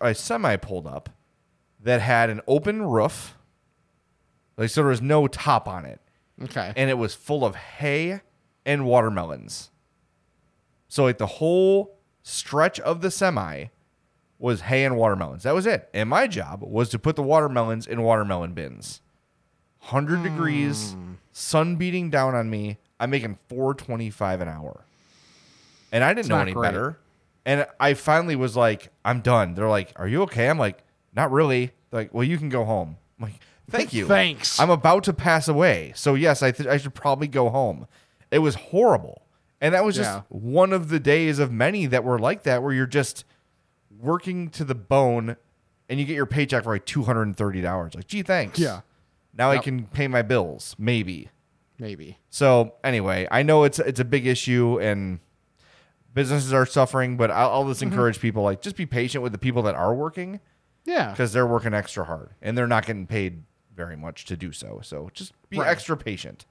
a 0.00 0.14
semi 0.14 0.56
pulled 0.56 0.86
up 0.86 1.10
that 1.80 2.00
had 2.00 2.30
an 2.30 2.40
open 2.46 2.82
roof. 2.82 3.36
Like, 4.56 4.70
so 4.70 4.82
there 4.82 4.90
was 4.90 5.02
no 5.02 5.26
top 5.26 5.68
on 5.68 5.84
it. 5.84 6.00
Okay. 6.42 6.72
And 6.76 6.90
it 6.90 6.94
was 6.94 7.14
full 7.14 7.44
of 7.44 7.54
hay 7.54 8.20
and 8.64 8.86
watermelons. 8.86 9.70
So, 10.88 11.04
like, 11.04 11.18
the 11.18 11.26
whole 11.26 11.98
stretch 12.22 12.80
of 12.80 13.00
the 13.00 13.10
semi 13.10 13.66
was 14.38 14.62
hay 14.62 14.84
and 14.84 14.96
watermelons. 14.96 15.44
That 15.44 15.54
was 15.54 15.66
it. 15.66 15.88
And 15.94 16.08
my 16.08 16.26
job 16.26 16.62
was 16.62 16.88
to 16.90 16.98
put 16.98 17.16
the 17.16 17.22
watermelons 17.22 17.86
in 17.86 18.02
watermelon 18.02 18.52
bins. 18.52 19.00
100 19.80 20.18
hmm. 20.18 20.22
degrees, 20.24 20.96
sun 21.32 21.76
beating 21.76 22.10
down 22.10 22.34
on 22.34 22.48
me. 22.48 22.78
I'm 22.98 23.10
making 23.10 23.38
425 23.48 24.40
an 24.40 24.48
hour. 24.48 24.84
And 25.92 26.02
I 26.02 26.08
didn't 26.10 26.20
It's 26.20 26.28
know 26.28 26.38
any 26.38 26.52
great. 26.52 26.68
better. 26.68 26.98
And 27.46 27.66
I 27.78 27.94
finally 27.94 28.36
was 28.36 28.56
like, 28.56 28.90
I'm 29.04 29.20
done. 29.20 29.54
They're 29.54 29.68
like, 29.68 29.92
Are 29.96 30.08
you 30.08 30.22
okay? 30.22 30.48
I'm 30.48 30.58
like, 30.58 30.78
Not 31.14 31.30
really. 31.30 31.72
They're 31.90 32.00
like, 32.02 32.14
Well, 32.14 32.24
you 32.24 32.38
can 32.38 32.48
go 32.48 32.64
home. 32.64 32.96
I'm 33.18 33.24
like, 33.26 33.40
Thank 33.70 33.92
you. 33.92 34.06
Thanks. 34.06 34.58
I'm 34.60 34.70
about 34.70 35.04
to 35.04 35.12
pass 35.12 35.48
away. 35.48 35.92
So, 35.96 36.14
yes, 36.14 36.42
I, 36.42 36.50
th- 36.50 36.68
I 36.68 36.76
should 36.76 36.94
probably 36.94 37.28
go 37.28 37.48
home. 37.50 37.86
It 38.30 38.38
was 38.40 38.54
horrible. 38.56 39.22
And 39.60 39.74
that 39.74 39.84
was 39.84 39.96
just 39.96 40.10
Yeah. 40.10 40.22
one 40.28 40.72
of 40.72 40.88
the 40.90 41.00
days 41.00 41.38
of 41.38 41.50
many 41.50 41.86
that 41.86 42.04
were 42.04 42.18
like 42.18 42.42
that, 42.42 42.62
where 42.62 42.72
you're 42.74 42.86
just 42.86 43.24
working 44.00 44.50
to 44.50 44.64
the 44.64 44.74
bone 44.74 45.36
and 45.88 45.98
you 46.00 46.04
get 46.06 46.14
your 46.16 46.26
paycheck 46.26 46.64
for 46.64 46.74
like 46.74 46.84
$230. 46.86 47.94
Like, 47.94 48.06
gee, 48.06 48.22
thanks. 48.22 48.58
Yeah. 48.58 48.80
Now 49.36 49.50
I 49.50 49.58
can 49.58 49.86
pay 49.86 50.06
my 50.08 50.22
bills, 50.22 50.76
maybe. 50.78 51.28
Maybe. 51.78 52.18
So 52.30 52.74
anyway, 52.84 53.26
I 53.30 53.42
know 53.42 53.64
it's 53.64 53.78
it's 53.80 53.98
a 53.98 54.04
big 54.04 54.26
issue 54.26 54.78
and 54.80 55.18
businesses 56.14 56.52
are 56.52 56.64
suffering, 56.64 57.16
but 57.16 57.30
I'll, 57.30 57.50
I'll 57.50 57.68
just 57.68 57.80
Mm-hmm. 57.80 57.92
encourage 57.92 58.20
people 58.20 58.42
like 58.42 58.62
just 58.62 58.76
be 58.76 58.86
patient 58.86 59.22
with 59.22 59.32
the 59.32 59.38
people 59.38 59.62
that 59.62 59.74
are 59.74 59.94
working 59.94 60.40
Yeah. 60.84 61.10
because 61.10 61.32
they're 61.32 61.46
working 61.46 61.74
extra 61.74 62.04
hard 62.04 62.30
and 62.40 62.56
they're 62.56 62.66
not 62.68 62.86
getting 62.86 63.06
paid 63.06 63.42
very 63.74 63.96
much 63.96 64.24
to 64.26 64.36
do 64.36 64.52
so. 64.52 64.80
So 64.82 65.10
just 65.12 65.32
be 65.50 65.58
Right. 65.58 65.68
extra 65.68 65.96
patient. 65.96 66.46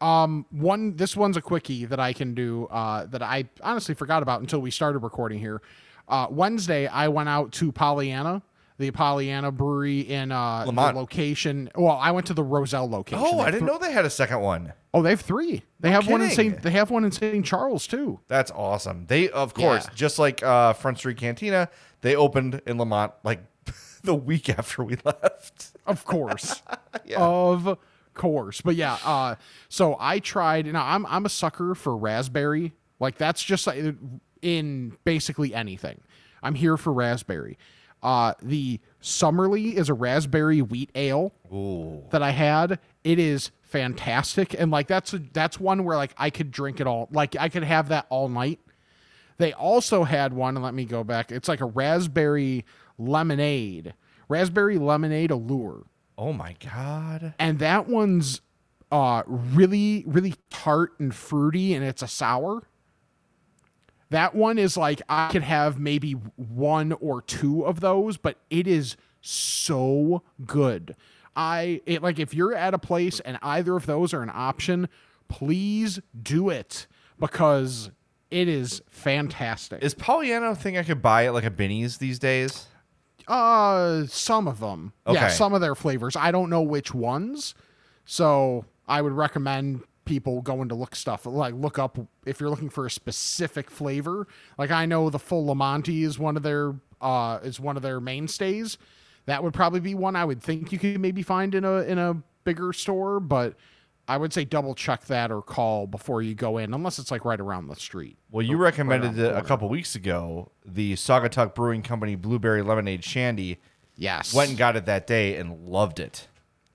Um, 0.00 0.46
one 0.50 0.96
this 0.96 1.14
one's 1.16 1.36
a 1.36 1.42
quickie 1.42 1.84
that 1.84 2.00
I 2.00 2.12
can 2.14 2.32
do 2.34 2.66
uh, 2.70 3.04
that 3.06 3.22
I 3.22 3.44
honestly 3.62 3.94
forgot 3.94 4.22
about 4.22 4.40
until 4.40 4.60
we 4.60 4.70
started 4.70 5.00
recording 5.00 5.38
here. 5.40 5.60
Uh, 6.08 6.26
Wednesday, 6.30 6.86
I 6.86 7.08
went 7.08 7.28
out 7.28 7.52
to 7.52 7.70
Pollyanna, 7.70 8.42
the 8.80 8.90
Pollyanna 8.90 9.52
Brewery 9.52 10.00
in 10.00 10.32
uh, 10.32 10.64
Lemont. 10.66 10.96
location. 10.96 11.70
Well, 11.76 11.96
I 11.96 12.10
went 12.10 12.26
to 12.26 12.34
the 12.34 12.42
Roselle 12.42 12.88
location. 12.90 13.24
Oh, 13.24 13.38
I 13.40 13.46
didn't 13.52 13.68
th- 13.68 13.72
know 13.72 13.78
they 13.78 13.92
had 13.92 14.04
a 14.04 14.10
second 14.10 14.40
one. 14.40 14.72
Oh, 14.92 15.02
they 15.02 15.10
have 15.10 15.20
three. 15.20 15.62
They 15.78 15.90
have 15.90 16.08
one 16.08 16.20
in. 16.22 16.30
St. 16.30 16.60
They 16.62 16.70
have 16.70 16.90
one 16.90 17.04
in 17.04 17.12
St. 17.12 17.44
Charles 17.46 17.86
too. 17.86 18.18
That's 18.26 18.50
awesome. 18.50 19.06
They 19.06 19.28
of 19.30 19.54
course, 19.54 19.84
Yeah. 19.86 19.94
just 19.94 20.18
like 20.18 20.42
uh, 20.42 20.72
Front 20.72 20.98
Street 20.98 21.16
Cantina, 21.18 21.68
they 22.00 22.16
opened 22.16 22.60
in 22.66 22.76
Lemont 22.78 23.12
like 23.22 23.40
the 24.02 24.14
week 24.16 24.48
after 24.48 24.82
we 24.82 24.96
left. 25.04 25.70
Of 25.86 26.04
course. 26.04 26.62
Of 27.16 27.78
course. 28.14 28.60
But 28.60 28.74
yeah, 28.76 28.98
uh 29.04 29.36
so 29.68 29.96
I 30.00 30.18
tried 30.18 30.66
now 30.66 30.84
I'm 30.84 31.06
I'm 31.06 31.24
a 31.26 31.28
sucker 31.28 31.74
for 31.74 31.96
raspberry. 31.96 32.72
Like 32.98 33.16
that's 33.18 33.42
just 33.42 33.66
like 33.66 33.94
in 34.42 34.96
basically 35.04 35.54
anything. 35.54 36.00
I'm 36.42 36.54
here 36.54 36.76
for 36.76 36.92
raspberry. 36.92 37.56
Uh 38.02 38.34
the 38.42 38.80
Summerly 39.00 39.76
is 39.76 39.88
a 39.88 39.94
raspberry 39.94 40.62
wheat 40.62 40.90
ale 40.94 41.32
that 42.10 42.22
I 42.22 42.30
had. 42.30 42.78
It 43.04 43.18
is 43.18 43.50
fantastic 43.62 44.54
and 44.58 44.70
like 44.70 44.86
that's 44.88 45.14
a, 45.14 45.18
that's 45.32 45.58
one 45.60 45.84
where 45.84 45.96
like 45.96 46.14
I 46.18 46.30
could 46.30 46.50
drink 46.50 46.80
it 46.80 46.86
all. 46.86 47.08
Like 47.12 47.36
I 47.38 47.48
could 47.48 47.62
have 47.64 47.88
that 47.88 48.06
all 48.10 48.28
night. 48.28 48.60
They 49.38 49.52
also 49.54 50.04
had 50.04 50.34
one, 50.34 50.54
let 50.56 50.74
me 50.74 50.84
go 50.84 51.02
back. 51.02 51.32
It's 51.32 51.48
like 51.48 51.60
a 51.62 51.66
raspberry 51.66 52.66
lemonade, 52.98 53.94
raspberry 54.28 54.76
lemonade 54.78 55.30
allure 55.30 55.84
Oh 56.18 56.32
my 56.34 56.54
god. 56.62 57.32
and 57.38 57.58
that 57.60 57.88
one's 57.88 58.42
uh, 58.92 59.22
really, 59.26 60.04
really 60.06 60.34
tart 60.50 60.92
and 60.98 61.14
fruity, 61.14 61.74
and 61.74 61.84
it's 61.84 62.02
a 62.02 62.08
sour. 62.08 62.64
That 64.10 64.34
one 64.34 64.58
is 64.58 64.76
like 64.76 65.00
I 65.08 65.30
could 65.30 65.42
have 65.42 65.78
maybe 65.78 66.12
one 66.12 66.92
or 66.92 67.22
two 67.22 67.64
of 67.64 67.80
those, 67.80 68.16
but 68.16 68.38
it 68.50 68.66
is 68.66 68.96
so 69.20 70.22
good. 70.46 70.96
I 71.36 71.80
it 71.86 72.02
like 72.02 72.18
if 72.18 72.34
you're 72.34 72.54
at 72.54 72.74
a 72.74 72.78
place 72.78 73.20
and 73.20 73.38
either 73.42 73.76
of 73.76 73.86
those 73.86 74.12
are 74.12 74.22
an 74.22 74.30
option, 74.32 74.88
please 75.28 76.00
do 76.20 76.50
it 76.50 76.86
because 77.18 77.90
it 78.30 78.48
is 78.48 78.82
fantastic. 78.90 79.82
Is 79.82 79.94
Pollyanna 79.94 80.50
a 80.50 80.54
thing 80.54 80.76
I 80.76 80.82
could 80.82 81.02
buy 81.02 81.26
at 81.26 81.34
like 81.34 81.44
a 81.44 81.50
Binny's 81.50 81.98
these 81.98 82.18
days? 82.18 82.66
Uh, 83.28 84.06
some 84.06 84.48
of 84.48 84.58
them. 84.58 84.92
Okay. 85.06 85.20
Yeah, 85.20 85.28
some 85.28 85.54
of 85.54 85.60
their 85.60 85.76
flavors. 85.76 86.16
I 86.16 86.32
don't 86.32 86.50
know 86.50 86.62
which 86.62 86.92
ones. 86.92 87.54
So 88.04 88.64
I 88.88 89.02
would 89.02 89.12
recommend 89.12 89.82
people 90.10 90.42
going 90.42 90.68
to 90.68 90.74
look 90.74 90.96
stuff 90.96 91.24
like 91.24 91.54
look 91.54 91.78
up 91.78 91.98
if 92.26 92.40
you're 92.40 92.50
looking 92.50 92.68
for 92.68 92.84
a 92.84 92.90
specific 92.90 93.70
flavor. 93.70 94.26
Like 94.58 94.70
I 94.70 94.84
know 94.84 95.08
the 95.08 95.18
full 95.18 95.46
Lamonti 95.46 96.02
is 96.02 96.18
one 96.18 96.36
of 96.36 96.42
their 96.42 96.74
uh 97.00 97.38
is 97.42 97.60
one 97.60 97.76
of 97.76 97.82
their 97.82 98.00
mainstays. 98.00 98.76
That 99.26 99.42
would 99.44 99.54
probably 99.54 99.80
be 99.80 99.94
one 99.94 100.16
I 100.16 100.24
would 100.24 100.42
think 100.42 100.72
you 100.72 100.78
could 100.78 101.00
maybe 101.00 101.22
find 101.22 101.54
in 101.54 101.64
a 101.64 101.82
in 101.82 101.98
a 101.98 102.16
bigger 102.44 102.72
store, 102.72 103.20
but 103.20 103.54
I 104.08 104.16
would 104.16 104.32
say 104.32 104.44
double 104.44 104.74
check 104.74 105.04
that 105.06 105.30
or 105.30 105.40
call 105.40 105.86
before 105.86 106.20
you 106.20 106.34
go 106.34 106.58
in, 106.58 106.74
unless 106.74 106.98
it's 106.98 107.12
like 107.12 107.24
right 107.24 107.40
around 107.40 107.68
the 107.68 107.76
street. 107.76 108.18
Well, 108.32 108.44
you 108.44 108.56
recommended 108.56 109.16
it 109.16 109.36
a 109.36 109.42
couple 109.42 109.68
weeks 109.68 109.94
ago. 109.94 110.50
The 110.66 110.94
Saugatuck 110.94 111.54
Brewing 111.54 111.82
Company 111.82 112.16
Blueberry 112.16 112.62
Lemonade 112.62 113.04
Shandy. 113.04 113.60
Yes. 113.94 114.34
Went 114.34 114.50
and 114.50 114.58
got 114.58 114.74
it 114.74 114.86
that 114.86 115.06
day 115.06 115.36
and 115.36 115.68
loved 115.68 116.00
it. 116.00 116.26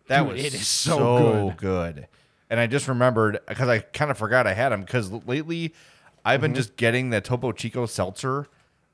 That 0.07 0.21
Dude, 0.21 0.33
was 0.33 0.45
it 0.45 0.53
is 0.53 0.67
so 0.67 0.97
so 0.97 1.53
good. 1.57 2.07
And 2.49 2.59
I 2.59 2.67
just 2.67 2.87
remembered 2.87 3.39
because 3.47 3.67
I 3.67 3.79
kind 3.79 4.11
of 4.11 4.17
forgot 4.17 4.45
I 4.47 4.53
had 4.53 4.69
them 4.69 4.81
because 4.81 5.11
lately 5.25 5.73
I've 6.23 6.41
been 6.41 6.53
just 6.55 6.75
getting 6.75 7.09
the 7.09 7.21
Topo 7.21 7.51
Chico 7.51 7.85
seltzer 7.85 8.47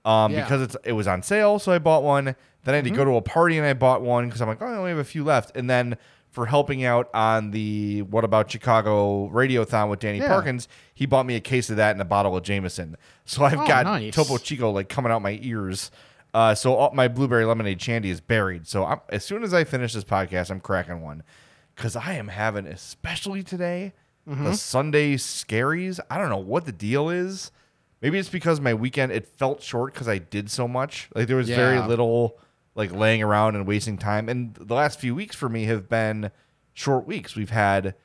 um, 0.05 0.31
Yeah. 0.31 0.43
because 0.43 0.61
it's 0.61 0.77
it 0.85 0.93
was 0.93 1.07
on 1.07 1.21
sale, 1.21 1.59
so 1.59 1.71
I 1.71 1.79
bought 1.79 2.03
one. 2.03 2.35
Then 2.63 2.73
I 2.73 2.77
had 2.77 2.85
to 2.85 2.91
go 2.91 3.03
to 3.03 3.15
a 3.15 3.21
party 3.21 3.57
and 3.57 3.65
I 3.65 3.73
bought 3.73 4.01
one 4.01 4.27
because 4.27 4.41
I'm 4.41 4.47
like, 4.47 4.61
oh, 4.61 4.65
I 4.67 4.75
only 4.77 4.89
have 4.91 4.99
a 4.99 5.03
few 5.03 5.23
left. 5.23 5.55
And 5.57 5.69
then 5.69 5.97
for 6.29 6.45
helping 6.45 6.85
out 6.85 7.09
on 7.13 7.51
the 7.51 8.03
What 8.03 8.23
About 8.23 8.49
Chicago 8.49 9.27
Radiothon 9.29 9.89
with 9.89 9.99
Danny 9.99 10.19
Yeah. 10.19 10.27
Parkins, 10.27 10.67
he 10.93 11.05
bought 11.05 11.25
me 11.25 11.35
a 11.35 11.39
case 11.41 11.69
of 11.69 11.75
that 11.77 11.91
and 11.91 12.01
a 12.01 12.05
bottle 12.05 12.37
of 12.37 12.43
Jameson. 12.43 12.95
So 13.25 13.43
I've 13.43 13.59
Oh, 13.59 13.67
got 13.67 13.85
nice. 13.85 14.13
Topo 14.13 14.37
Chico 14.37 14.69
like 14.71 14.87
coming 14.89 15.11
out 15.11 15.21
my 15.21 15.39
ears. 15.41 15.91
Uh, 16.33 16.55
so 16.55 16.75
all, 16.75 16.91
my 16.93 17.07
blueberry 17.09 17.43
lemonade 17.45 17.81
shandy 17.81 18.09
is 18.09 18.21
buried. 18.21 18.65
So 18.67 18.85
I'm, 18.85 18.99
as 19.09 19.25
soon 19.25 19.43
as 19.43 19.53
I 19.53 19.63
finish 19.65 19.93
this 19.93 20.03
podcast, 20.05 20.49
I'm 20.51 20.59
cracking 20.61 21.01
one 21.01 21.23
because 21.75 21.95
I 21.95 22.13
am 22.13 22.27
having, 22.29 22.65
especially 22.67 23.43
today, 23.43 23.93
Mm-hmm. 24.29 24.43
the 24.43 24.53
Sunday 24.55 25.15
scaries. 25.15 25.99
I 26.09 26.19
don't 26.19 26.29
know 26.29 26.37
what 26.37 26.65
the 26.65 26.71
deal 26.71 27.09
is. 27.09 27.51
Maybe 28.03 28.19
it's 28.19 28.29
because 28.29 28.61
my 28.61 28.75
weekend 28.75 29.11
it 29.11 29.25
felt 29.25 29.63
short 29.63 29.93
because 29.93 30.07
I 30.07 30.19
did 30.19 30.51
so 30.51 30.67
much. 30.67 31.09
Like 31.15 31.27
there 31.27 31.35
was 31.37 31.49
very 31.49 31.79
little 31.79 32.37
like 32.75 32.91
laying 32.91 33.23
around 33.23 33.55
and 33.55 33.65
wasting 33.65 33.97
time. 33.97 34.29
And 34.29 34.53
the 34.53 34.75
last 34.75 34.99
few 34.99 35.15
weeks 35.15 35.35
for 35.35 35.49
me 35.49 35.63
have 35.63 35.89
been 35.89 36.29
short 36.73 37.07
weeks. 37.07 37.35
We've 37.35 37.49
had 37.49 37.95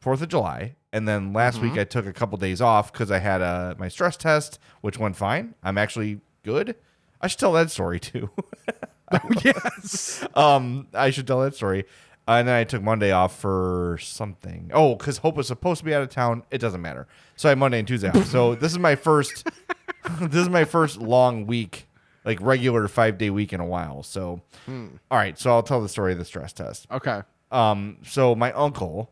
Fourth 0.00 0.20
of 0.22 0.28
July, 0.28 0.76
and 0.92 1.08
then 1.08 1.32
last 1.32 1.56
Mm-hmm. 1.56 1.70
week 1.70 1.78
I 1.78 1.84
took 1.84 2.04
a 2.06 2.12
couple 2.12 2.36
days 2.38 2.60
off 2.60 2.92
because 2.92 3.10
I 3.10 3.18
had 3.18 3.40
uh, 3.40 3.74
my 3.78 3.88
stress 3.88 4.16
test, 4.18 4.58
which 4.82 4.98
went 4.98 5.16
fine. 5.16 5.54
I'm 5.62 5.78
actually 5.78 6.20
good. 6.42 6.76
I 7.20 7.28
should 7.28 7.40
tell 7.40 7.52
that 7.54 7.70
story 7.70 7.98
too. 7.98 8.28
yes. 9.44 10.26
um, 10.34 10.88
I 10.94 11.10
should 11.10 11.26
tell 11.26 11.40
that 11.40 11.54
story. 11.54 11.84
Uh, 12.28 12.34
and 12.34 12.48
then 12.48 12.54
I 12.54 12.64
took 12.64 12.82
Monday 12.82 13.10
off 13.10 13.38
for 13.40 13.98
something. 14.00 14.70
Oh, 14.72 14.94
because 14.94 15.18
Hope 15.18 15.36
was 15.36 15.48
supposed 15.48 15.80
to 15.80 15.84
be 15.84 15.94
out 15.94 16.02
of 16.02 16.10
town. 16.10 16.44
It 16.50 16.58
doesn't 16.58 16.80
matter. 16.80 17.08
So 17.34 17.48
I 17.48 17.50
had 17.50 17.58
Monday 17.58 17.78
and 17.80 17.88
Tuesday 17.88 18.08
off. 18.08 18.26
So 18.26 18.54
this 18.56 18.70
is 18.72 18.78
my 18.78 18.94
first. 18.94 19.48
this 20.20 20.42
is 20.42 20.48
my 20.48 20.64
first 20.64 20.98
long 20.98 21.46
week, 21.46 21.88
like 22.24 22.40
regular 22.40 22.86
five 22.88 23.18
day 23.18 23.30
week 23.30 23.52
in 23.52 23.60
a 23.60 23.66
while. 23.66 24.02
So, 24.02 24.42
all 24.68 25.18
right. 25.18 25.36
So 25.38 25.50
I'll 25.50 25.62
tell 25.62 25.80
the 25.80 25.88
story 25.88 26.12
of 26.12 26.18
the 26.18 26.24
stress 26.24 26.52
test. 26.52 26.86
Okay. 26.90 27.22
Um, 27.50 27.98
so 28.04 28.36
my 28.36 28.52
uncle 28.52 29.10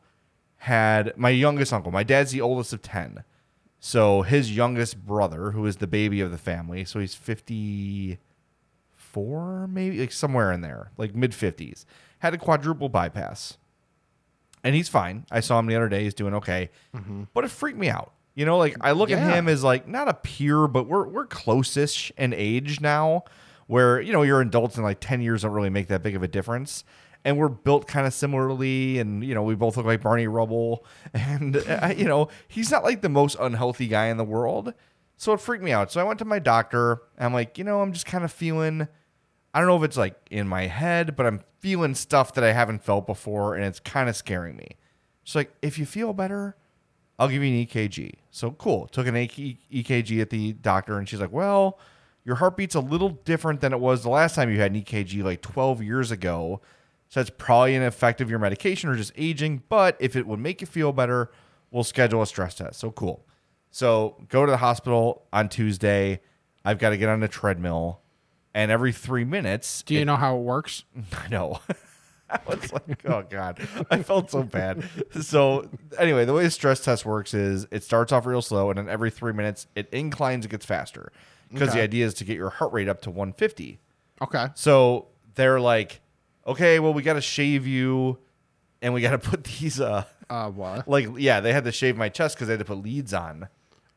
had 0.58 1.16
my 1.16 1.30
youngest 1.30 1.72
uncle. 1.72 1.90
My 1.90 2.04
dad's 2.04 2.30
the 2.30 2.40
oldest 2.40 2.72
of 2.72 2.82
ten. 2.82 3.24
So 3.80 4.22
his 4.22 4.54
youngest 4.54 5.04
brother, 5.04 5.52
who 5.52 5.66
is 5.66 5.78
the 5.78 5.86
baby 5.86 6.20
of 6.20 6.30
the 6.30 6.38
family, 6.38 6.84
so 6.84 7.00
he's 7.00 7.14
fifty 7.14 8.18
four, 9.12 9.66
maybe 9.68 9.98
like 10.00 10.12
somewhere 10.12 10.52
in 10.52 10.60
there, 10.60 10.90
like 10.96 11.14
mid 11.14 11.34
fifties, 11.34 11.86
had 12.20 12.34
a 12.34 12.38
quadruple 12.38 12.88
bypass, 12.88 13.58
and 14.64 14.74
he's 14.74 14.88
fine. 14.88 15.24
I 15.30 15.40
saw 15.40 15.58
him 15.58 15.66
the 15.66 15.76
other 15.76 15.88
day; 15.88 16.04
he's 16.04 16.14
doing 16.14 16.34
okay, 16.34 16.70
but 17.34 17.44
it 17.44 17.50
freaked 17.50 17.78
me 17.78 17.88
out. 17.88 18.12
You 18.34 18.44
know, 18.46 18.58
like 18.58 18.76
I 18.80 18.92
look 18.92 19.10
Yeah. 19.10 19.18
at 19.18 19.34
him 19.34 19.48
as 19.48 19.64
like 19.64 19.88
not 19.88 20.08
a 20.08 20.14
peer, 20.14 20.68
but 20.68 20.86
we're 20.86 21.06
we're 21.08 21.26
close-ish 21.26 22.12
in 22.16 22.32
age 22.32 22.80
now, 22.80 23.24
where 23.66 24.00
you 24.00 24.12
know 24.12 24.22
you're 24.22 24.40
adults 24.40 24.76
in 24.76 24.82
like 24.84 25.00
ten 25.00 25.20
years 25.20 25.42
don't 25.42 25.52
really 25.52 25.70
make 25.70 25.88
that 25.88 26.02
big 26.02 26.14
of 26.16 26.22
a 26.22 26.28
difference. 26.28 26.84
And 27.24 27.36
we're 27.36 27.48
built 27.48 27.88
kind 27.88 28.06
of 28.06 28.14
similarly, 28.14 29.00
and 29.00 29.24
you 29.24 29.34
know 29.34 29.42
we 29.42 29.56
both 29.56 29.76
look 29.76 29.86
like 29.86 30.02
Barney 30.02 30.28
Rubble, 30.28 30.84
and 31.14 31.56
uh, 31.56 31.92
you 31.96 32.04
know 32.04 32.28
he's 32.46 32.70
not 32.70 32.84
like 32.84 33.00
the 33.02 33.08
most 33.08 33.36
unhealthy 33.40 33.88
guy 33.88 34.06
in 34.06 34.18
the 34.18 34.24
world, 34.24 34.72
so 35.16 35.32
it 35.32 35.40
freaked 35.40 35.64
me 35.64 35.72
out. 35.72 35.90
So 35.90 36.00
I 36.00 36.04
went 36.04 36.20
to 36.20 36.24
my 36.24 36.38
doctor. 36.38 37.02
And 37.16 37.26
I'm 37.26 37.32
like, 37.34 37.58
you 37.58 37.64
know, 37.64 37.80
I'm 37.80 37.92
just 37.92 38.06
kind 38.06 38.22
of 38.24 38.30
feeling. 38.32 38.86
I 39.54 39.60
don't 39.60 39.68
know 39.68 39.76
if 39.76 39.82
it's 39.82 39.96
like 39.96 40.14
in 40.30 40.46
my 40.46 40.66
head, 40.66 41.16
but 41.16 41.26
I'm 41.26 41.40
feeling 41.60 41.94
stuff 41.94 42.34
that 42.34 42.44
I 42.44 42.52
haven't 42.52 42.84
felt 42.84 43.06
before, 43.06 43.54
and 43.54 43.64
it's 43.64 43.80
kind 43.80 44.08
of 44.08 44.16
scaring 44.16 44.56
me. 44.56 44.76
She's 45.24 45.34
like, 45.34 45.52
if 45.62 45.78
you 45.78 45.86
feel 45.86 46.12
better, 46.12 46.56
I'll 47.18 47.28
give 47.28 47.42
you 47.42 47.60
an 47.60 47.66
EKG. 47.66 48.12
So 48.30 48.52
cool. 48.52 48.86
Took 48.86 49.06
an 49.06 49.14
EKG 49.14 50.20
at 50.20 50.30
the 50.30 50.52
doctor, 50.52 50.98
and 50.98 51.08
she's 51.08 51.20
like, 51.20 51.32
well, 51.32 51.78
your 52.24 52.36
heartbeat's 52.36 52.74
a 52.74 52.80
little 52.80 53.08
different 53.08 53.60
than 53.60 53.72
it 53.72 53.80
was 53.80 54.02
the 54.02 54.10
last 54.10 54.34
time 54.34 54.50
you 54.50 54.60
had 54.60 54.72
an 54.72 54.82
EKG, 54.82 55.24
like 55.24 55.40
12 55.40 55.82
years 55.82 56.10
ago. 56.10 56.60
So 57.08 57.20
that's 57.20 57.30
probably 57.36 57.74
an 57.74 57.82
effect 57.82 58.20
of 58.20 58.28
your 58.28 58.38
medication 58.38 58.90
or 58.90 58.96
just 58.96 59.12
aging. 59.16 59.62
But 59.68 59.96
if 59.98 60.14
it 60.14 60.26
would 60.26 60.38
make 60.38 60.60
you 60.60 60.66
feel 60.66 60.92
better, 60.92 61.30
we'll 61.70 61.84
schedule 61.84 62.20
a 62.20 62.26
stress 62.26 62.54
test. 62.54 62.78
So 62.78 62.90
cool. 62.90 63.24
So 63.70 64.16
go 64.28 64.44
to 64.44 64.50
the 64.50 64.58
hospital 64.58 65.24
on 65.32 65.48
Tuesday. 65.48 66.20
I've 66.64 66.78
got 66.78 66.90
to 66.90 66.98
get 66.98 67.08
on 67.08 67.20
the 67.20 67.28
treadmill, 67.28 68.02
and 68.58 68.70
every 68.72 68.92
three 68.92 69.24
minutes, 69.24 69.82
Do 69.82 69.94
you 69.94 70.04
know 70.04 70.16
how 70.16 70.36
it 70.36 70.40
works? 70.42 70.84
I 71.24 71.28
know. 71.28 71.60
I 72.30 72.40
was 72.46 72.72
like, 72.72 73.06
oh 73.06 73.22
god, 73.28 73.58
I 73.90 74.02
felt 74.02 74.30
so 74.30 74.42
bad. 74.42 74.84
So 75.22 75.70
anyway, 75.98 76.26
the 76.26 76.34
way 76.34 76.44
the 76.44 76.50
stress 76.50 76.80
test 76.80 77.06
works 77.06 77.32
is 77.32 77.66
it 77.70 77.82
starts 77.84 78.12
off 78.12 78.26
real 78.26 78.42
slow, 78.42 78.68
and 78.68 78.76
then 78.78 78.88
every 78.88 79.10
three 79.10 79.32
minutes 79.32 79.66
it 79.74 79.88
inclines, 79.92 80.44
it 80.44 80.50
gets 80.50 80.66
faster. 80.66 81.10
Because 81.50 81.72
the 81.72 81.80
idea 81.80 82.04
is 82.04 82.12
to 82.14 82.24
get 82.24 82.36
your 82.36 82.50
heart 82.50 82.72
rate 82.74 82.88
up 82.88 83.00
to 83.02 83.10
150. 83.10 83.78
Okay. 84.20 84.46
So 84.54 85.06
they're 85.36 85.58
like, 85.60 86.00
okay, 86.46 86.78
well 86.80 86.92
we 86.92 87.02
got 87.02 87.14
to 87.14 87.22
shave 87.22 87.66
you, 87.66 88.18
and 88.82 88.92
we 88.92 89.00
got 89.00 89.12
to 89.12 89.18
put 89.30 89.44
these 89.44 89.80
uh 89.80 90.04
Uh, 90.28 90.50
what? 90.50 90.86
like 90.86 91.08
yeah 91.16 91.40
they 91.40 91.54
had 91.54 91.64
to 91.64 91.72
shave 91.72 91.96
my 91.96 92.10
chest 92.10 92.34
because 92.34 92.48
they 92.48 92.52
had 92.54 92.58
to 92.58 92.64
put 92.66 92.82
leads 92.82 93.14
on 93.14 93.48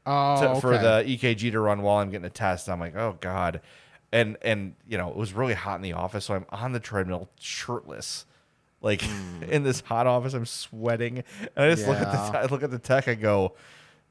Oh, 0.05 0.41
to, 0.41 0.49
okay. 0.51 0.59
for 0.61 0.77
the 0.77 1.03
EKG 1.05 1.51
to 1.51 1.59
run 1.59 1.81
while 1.81 1.97
I'm 1.97 2.09
getting 2.09 2.25
a 2.25 2.29
test. 2.29 2.69
I'm 2.69 2.79
like, 2.79 2.95
oh 2.95 3.17
god, 3.19 3.59
and 4.11 4.37
and 4.41 4.75
you 4.87 4.97
know 4.97 5.09
it 5.09 5.15
was 5.15 5.33
really 5.33 5.53
hot 5.53 5.75
in 5.75 5.81
the 5.81 5.93
office, 5.93 6.25
so 6.25 6.35
I'm 6.35 6.45
on 6.49 6.73
the 6.73 6.79
treadmill 6.79 7.29
shirtless, 7.39 8.25
like 8.81 9.01
hmm. 9.01 9.43
in 9.49 9.63
this 9.63 9.81
hot 9.81 10.07
office. 10.07 10.33
I'm 10.33 10.45
sweating, 10.45 11.23
and 11.55 11.65
I 11.65 11.69
just 11.69 11.87
look 11.87 11.97
at 11.97 12.11
the. 12.11 12.39
I 12.39 12.45
look 12.45 12.63
at 12.63 12.71
the 12.71 12.79
tech. 12.79 13.07
I 13.07 13.15
go, 13.15 13.53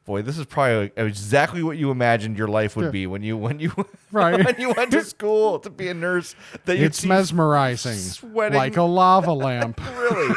boy, 0.04 0.22
this 0.22 0.38
is 0.38 0.46
probably 0.46 0.90
exactly 0.96 1.62
what 1.62 1.76
you 1.76 1.90
imagined 1.90 2.38
your 2.38 2.48
life 2.48 2.76
would 2.76 2.92
be 2.92 3.06
when 3.06 3.22
you 3.22 3.36
when 3.36 3.60
you 3.60 3.72
Right. 4.12 4.44
when 4.44 4.56
you 4.58 4.72
went 4.76 4.90
to 4.92 5.04
school 5.04 5.60
to 5.60 5.70
be 5.70 5.88
a 5.88 5.94
nurse. 5.94 6.34
That 6.64 6.78
you 6.78 6.86
it's 6.86 7.04
mesmerizing, 7.04 7.96
sweating. 7.96 8.58
like 8.58 8.76
a 8.76 8.82
lava 8.82 9.32
lamp. 9.32 9.80
really 9.98 10.34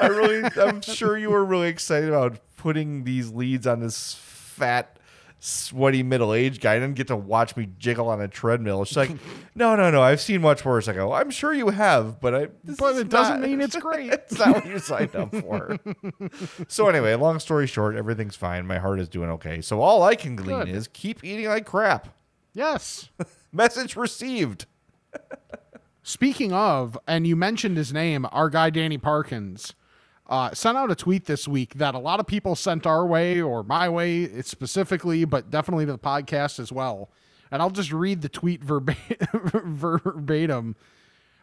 i 0.00 0.06
really 0.06 0.42
i'm 0.60 0.80
sure 0.80 1.16
you 1.16 1.30
were 1.30 1.44
really 1.44 1.68
excited 1.68 2.08
about 2.08 2.38
putting 2.56 3.04
these 3.04 3.30
leads 3.30 3.66
on 3.66 3.80
this 3.80 4.14
fat 4.14 4.98
sweaty 5.44 6.04
middle-aged 6.04 6.60
guy. 6.60 6.74
I 6.74 6.78
didn't 6.78 6.94
get 6.94 7.08
to 7.08 7.16
watch 7.16 7.56
me 7.56 7.68
jiggle 7.76 8.08
on 8.08 8.20
a 8.20 8.28
treadmill. 8.28 8.84
She's 8.84 8.96
like 8.96 9.10
no 9.56 9.74
no 9.74 9.90
no 9.90 10.00
i've 10.00 10.20
seen 10.20 10.40
much 10.40 10.64
worse. 10.64 10.86
I 10.86 10.92
go 10.92 11.12
i'm 11.12 11.30
sure 11.30 11.52
you 11.52 11.70
have 11.70 12.20
but 12.20 12.34
i 12.34 12.46
But 12.78 12.96
it 12.96 13.08
doesn't 13.08 13.40
not- 13.40 13.48
mean 13.48 13.60
it's 13.60 13.74
great. 13.80 14.12
it's 14.12 14.38
not 14.38 14.54
what 14.54 14.66
you 14.66 14.78
signed 14.78 15.16
up 15.16 15.34
for. 15.34 15.78
So 16.68 16.88
anyway 16.88 17.14
long 17.16 17.40
story 17.40 17.66
short 17.66 17.96
everything's 17.96 18.36
fine. 18.36 18.66
My 18.66 18.78
heart 18.78 19.00
is 19.00 19.08
doing 19.08 19.30
okay. 19.30 19.60
So 19.60 19.80
all 19.80 20.02
i 20.04 20.14
can 20.14 20.36
glean 20.36 20.60
Good. 20.60 20.68
is 20.68 20.88
keep 20.92 21.24
eating 21.24 21.46
like 21.46 21.66
crap. 21.66 22.08
Yes. 22.54 23.08
message 23.52 23.96
received. 23.96 24.66
Speaking 26.04 26.52
of, 26.52 26.98
and 27.06 27.26
you 27.26 27.36
mentioned 27.36 27.76
his 27.76 27.92
name, 27.92 28.26
our 28.32 28.50
guy 28.50 28.70
Danny 28.70 28.98
Parkins 28.98 29.74
uh, 30.32 30.54
sent 30.54 30.78
out 30.78 30.90
a 30.90 30.94
tweet 30.94 31.26
this 31.26 31.46
week 31.46 31.74
that 31.74 31.94
a 31.94 31.98
lot 31.98 32.18
of 32.18 32.26
people 32.26 32.56
sent 32.56 32.86
our 32.86 33.06
way 33.06 33.42
or 33.42 33.62
my 33.62 33.86
way 33.86 34.40
specifically, 34.40 35.26
but 35.26 35.50
definitely 35.50 35.84
to 35.84 35.92
the 35.92 35.98
podcast 35.98 36.58
as 36.58 36.72
well. 36.72 37.10
And 37.50 37.60
I'll 37.60 37.68
just 37.68 37.92
read 37.92 38.22
the 38.22 38.30
tweet 38.30 38.62
verba- 38.64 38.96
verbatim. 39.64 40.74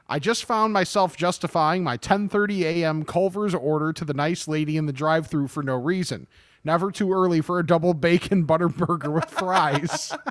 I 0.07 0.17
just 0.17 0.43
found 0.43 0.73
myself 0.73 1.15
justifying 1.15 1.83
my 1.83 1.97
10:30 1.97 2.61
a.m. 2.63 3.03
Culver's 3.03 3.53
order 3.53 3.93
to 3.93 4.03
the 4.03 4.15
nice 4.15 4.47
lady 4.47 4.75
in 4.75 4.87
the 4.87 4.91
drive-through 4.91 5.49
for 5.49 5.61
no 5.61 5.75
reason. 5.75 6.25
Never 6.69 6.91
too 6.91 7.11
early 7.11 7.41
for 7.41 7.57
a 7.57 7.65
double 7.65 7.95
bacon 7.95 8.43
butter 8.43 8.69
burger 8.69 9.09
with 9.09 9.25
fries. 9.27 10.13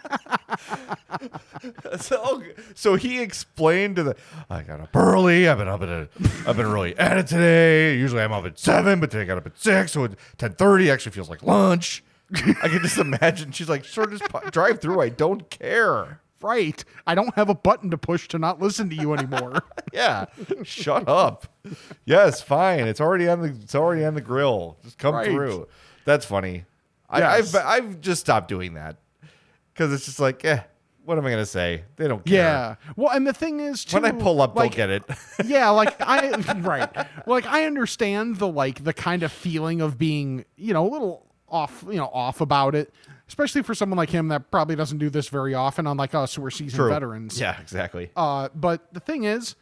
So, 1.99 2.43
so 2.75 2.95
he 2.95 3.21
explained 3.21 3.97
to 3.97 4.03
the 4.05 4.17
I 4.49 4.63
got 4.63 4.79
up 4.81 4.95
early. 4.95 5.49
I've 5.49 5.59
been 5.59 5.67
up 5.67 5.83
at 5.83 5.89
a, 5.89 6.09
I've 6.47 6.57
been 6.57 6.71
really 6.71 6.97
at 6.97 7.19
it 7.19 7.27
today. 7.27 7.97
Usually 7.97 8.23
I'm 8.23 8.31
up 8.33 8.45
at 8.45 8.57
seven, 8.59 9.01
but 9.01 9.11
today 9.11 9.23
I 9.23 9.25
got 9.27 9.39
up 9.39 9.47
at 9.47 9.59
six. 9.59 9.93
So 9.93 10.07
ten 10.37 10.53
thirty 10.53 10.91
actually 10.91 11.13
feels 11.13 11.29
like 11.29 11.43
lunch. 11.43 12.05
I 12.35 12.69
can 12.69 12.81
just 12.83 12.99
imagine. 12.99 13.51
She's 13.51 13.69
like, 13.69 13.85
sure, 13.85 14.07
just 14.07 14.23
drive 14.53 14.81
through. 14.81 15.01
I 15.01 15.09
don't 15.09 15.51
care. 15.51 16.21
right. 16.41 16.85
I 17.07 17.15
don't 17.17 17.35
have 17.35 17.49
a 17.49 17.55
button 17.55 17.91
to 17.91 17.99
push 17.99 18.29
to 18.29 18.39
not 18.39 18.61
listen 18.61 18.89
to 18.91 18.97
you 18.97 19.13
anymore. 19.15 19.55
Yeah, 19.91 20.27
shut 20.65 21.09
up. 21.09 21.47
Yes, 22.05 22.43
fine. 22.43 22.87
It's 22.87 23.01
already 23.01 23.27
on 23.27 23.41
the. 23.41 23.49
It's 23.49 23.75
already 23.75 24.05
on 24.05 24.15
the 24.15 24.21
grill. 24.21 24.77
Just 24.85 24.99
come 24.99 25.15
Right. 25.15 25.27
through. 25.27 25.67
That's 26.09 26.25
funny. 26.25 26.65
I, 27.11 27.19
Yes. 27.19 27.55
I've 27.55 27.67
I've 27.67 28.01
just 28.01 28.23
stopped 28.23 28.49
doing 28.49 28.75
that 28.75 28.97
because 29.75 29.93
it's 29.93 30.07
just 30.07 30.19
like, 30.19 30.43
eh, 30.43 30.61
what 31.05 31.19
am 31.19 31.27
I 31.27 31.31
gonna 31.31 31.45
say? 31.45 31.85
They 31.97 32.09
don't 32.09 32.25
care. 32.25 32.35
yeah. 32.35 32.75
Well, 32.97 33.11
and 33.15 33.27
the 33.27 33.35
thing 33.35 33.61
is 33.61 33.85
too 33.85 33.97
When 34.01 34.07
I 34.07 34.13
pull 34.13 34.41
up, 34.41 34.57
like, 34.57 34.75
they'll 34.75 34.89
get 34.89 34.91
it. 34.91 35.03
yeah, 35.45 35.69
like 35.69 35.95
I 36.01 36.31
right. 36.61 37.07
Like 37.27 37.45
I 37.45 37.67
understand 37.67 38.37
the 38.37 38.49
like 38.49 38.85
the 38.85 38.95
kind 38.95 39.23
of 39.23 39.31
feeling 39.31 39.83
of 39.83 39.99
being, 39.99 40.47
you 40.57 40.73
know, 40.73 40.87
a 40.87 40.91
little 40.91 41.27
off, 41.47 41.85
you 41.87 41.97
know, 41.97 42.09
off 42.13 42.41
about 42.41 42.75
it, 42.75 42.91
especially 43.29 43.63
for 43.63 43.75
someone 43.75 43.99
like 43.99 44.09
him 44.11 44.29
that 44.29 44.51
probably 44.51 44.77
doesn't 44.77 44.99
do 44.99 45.11
this 45.11 45.29
very 45.29 45.53
often 45.53 45.87
unlike 45.87 46.15
us 46.15 46.35
who 46.37 46.45
are 46.47 46.51
seasoned 46.51 46.89
veterans. 46.89 47.39
Yeah, 47.39 47.61
exactly. 47.61 48.11
Uh 48.17 48.49
but 48.55 48.95
the 48.95 49.01
thing 49.01 49.25
is, 49.25 49.57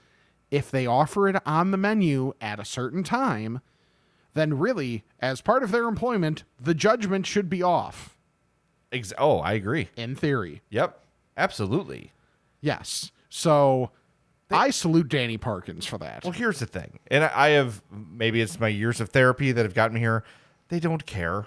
if 0.53 0.71
they 0.71 0.87
offer 0.87 1.29
it 1.29 1.37
on 1.45 1.73
the 1.73 1.77
menu 1.77 2.35
at 2.41 2.61
a 2.61 2.65
certain 2.65 3.03
time, 3.03 3.61
then 4.37 4.57
really, 4.59 5.03
as 5.21 5.41
part 5.41 5.63
of 5.65 5.71
their 5.73 5.89
employment, 5.89 6.45
the 6.61 6.75
judgment 6.75 7.27
should 7.27 7.51
be 7.51 7.63
off 7.63 8.17
Ex- 8.93 9.13
oh, 9.19 9.39
I 9.39 9.55
agree. 9.55 9.89
in 9.97 10.15
theory. 10.15 10.63
Yep, 10.71 10.99
absolutely. 11.37 12.13
Yes. 12.61 13.11
So 13.29 13.91
I 14.51 14.71
salute 14.71 15.09
Danny 15.09 15.37
Parkins 15.39 15.85
for 15.87 15.99
that. 15.99 16.23
Well, 16.25 16.33
here's 16.33 16.61
the 16.61 16.67
thing, 16.67 16.99
and 17.11 17.25
I, 17.25 17.49
have 17.51 17.83
maybe 17.91 18.41
it's 18.41 18.61
my 18.61 18.69
years 18.69 19.01
of 19.01 19.09
therapy 19.11 19.51
that 19.53 19.65
have 19.65 19.75
gotten 19.75 19.95
me 19.95 20.01
here. 20.01 20.23
They 20.69 20.79
don't 20.81 21.05
care. 21.05 21.47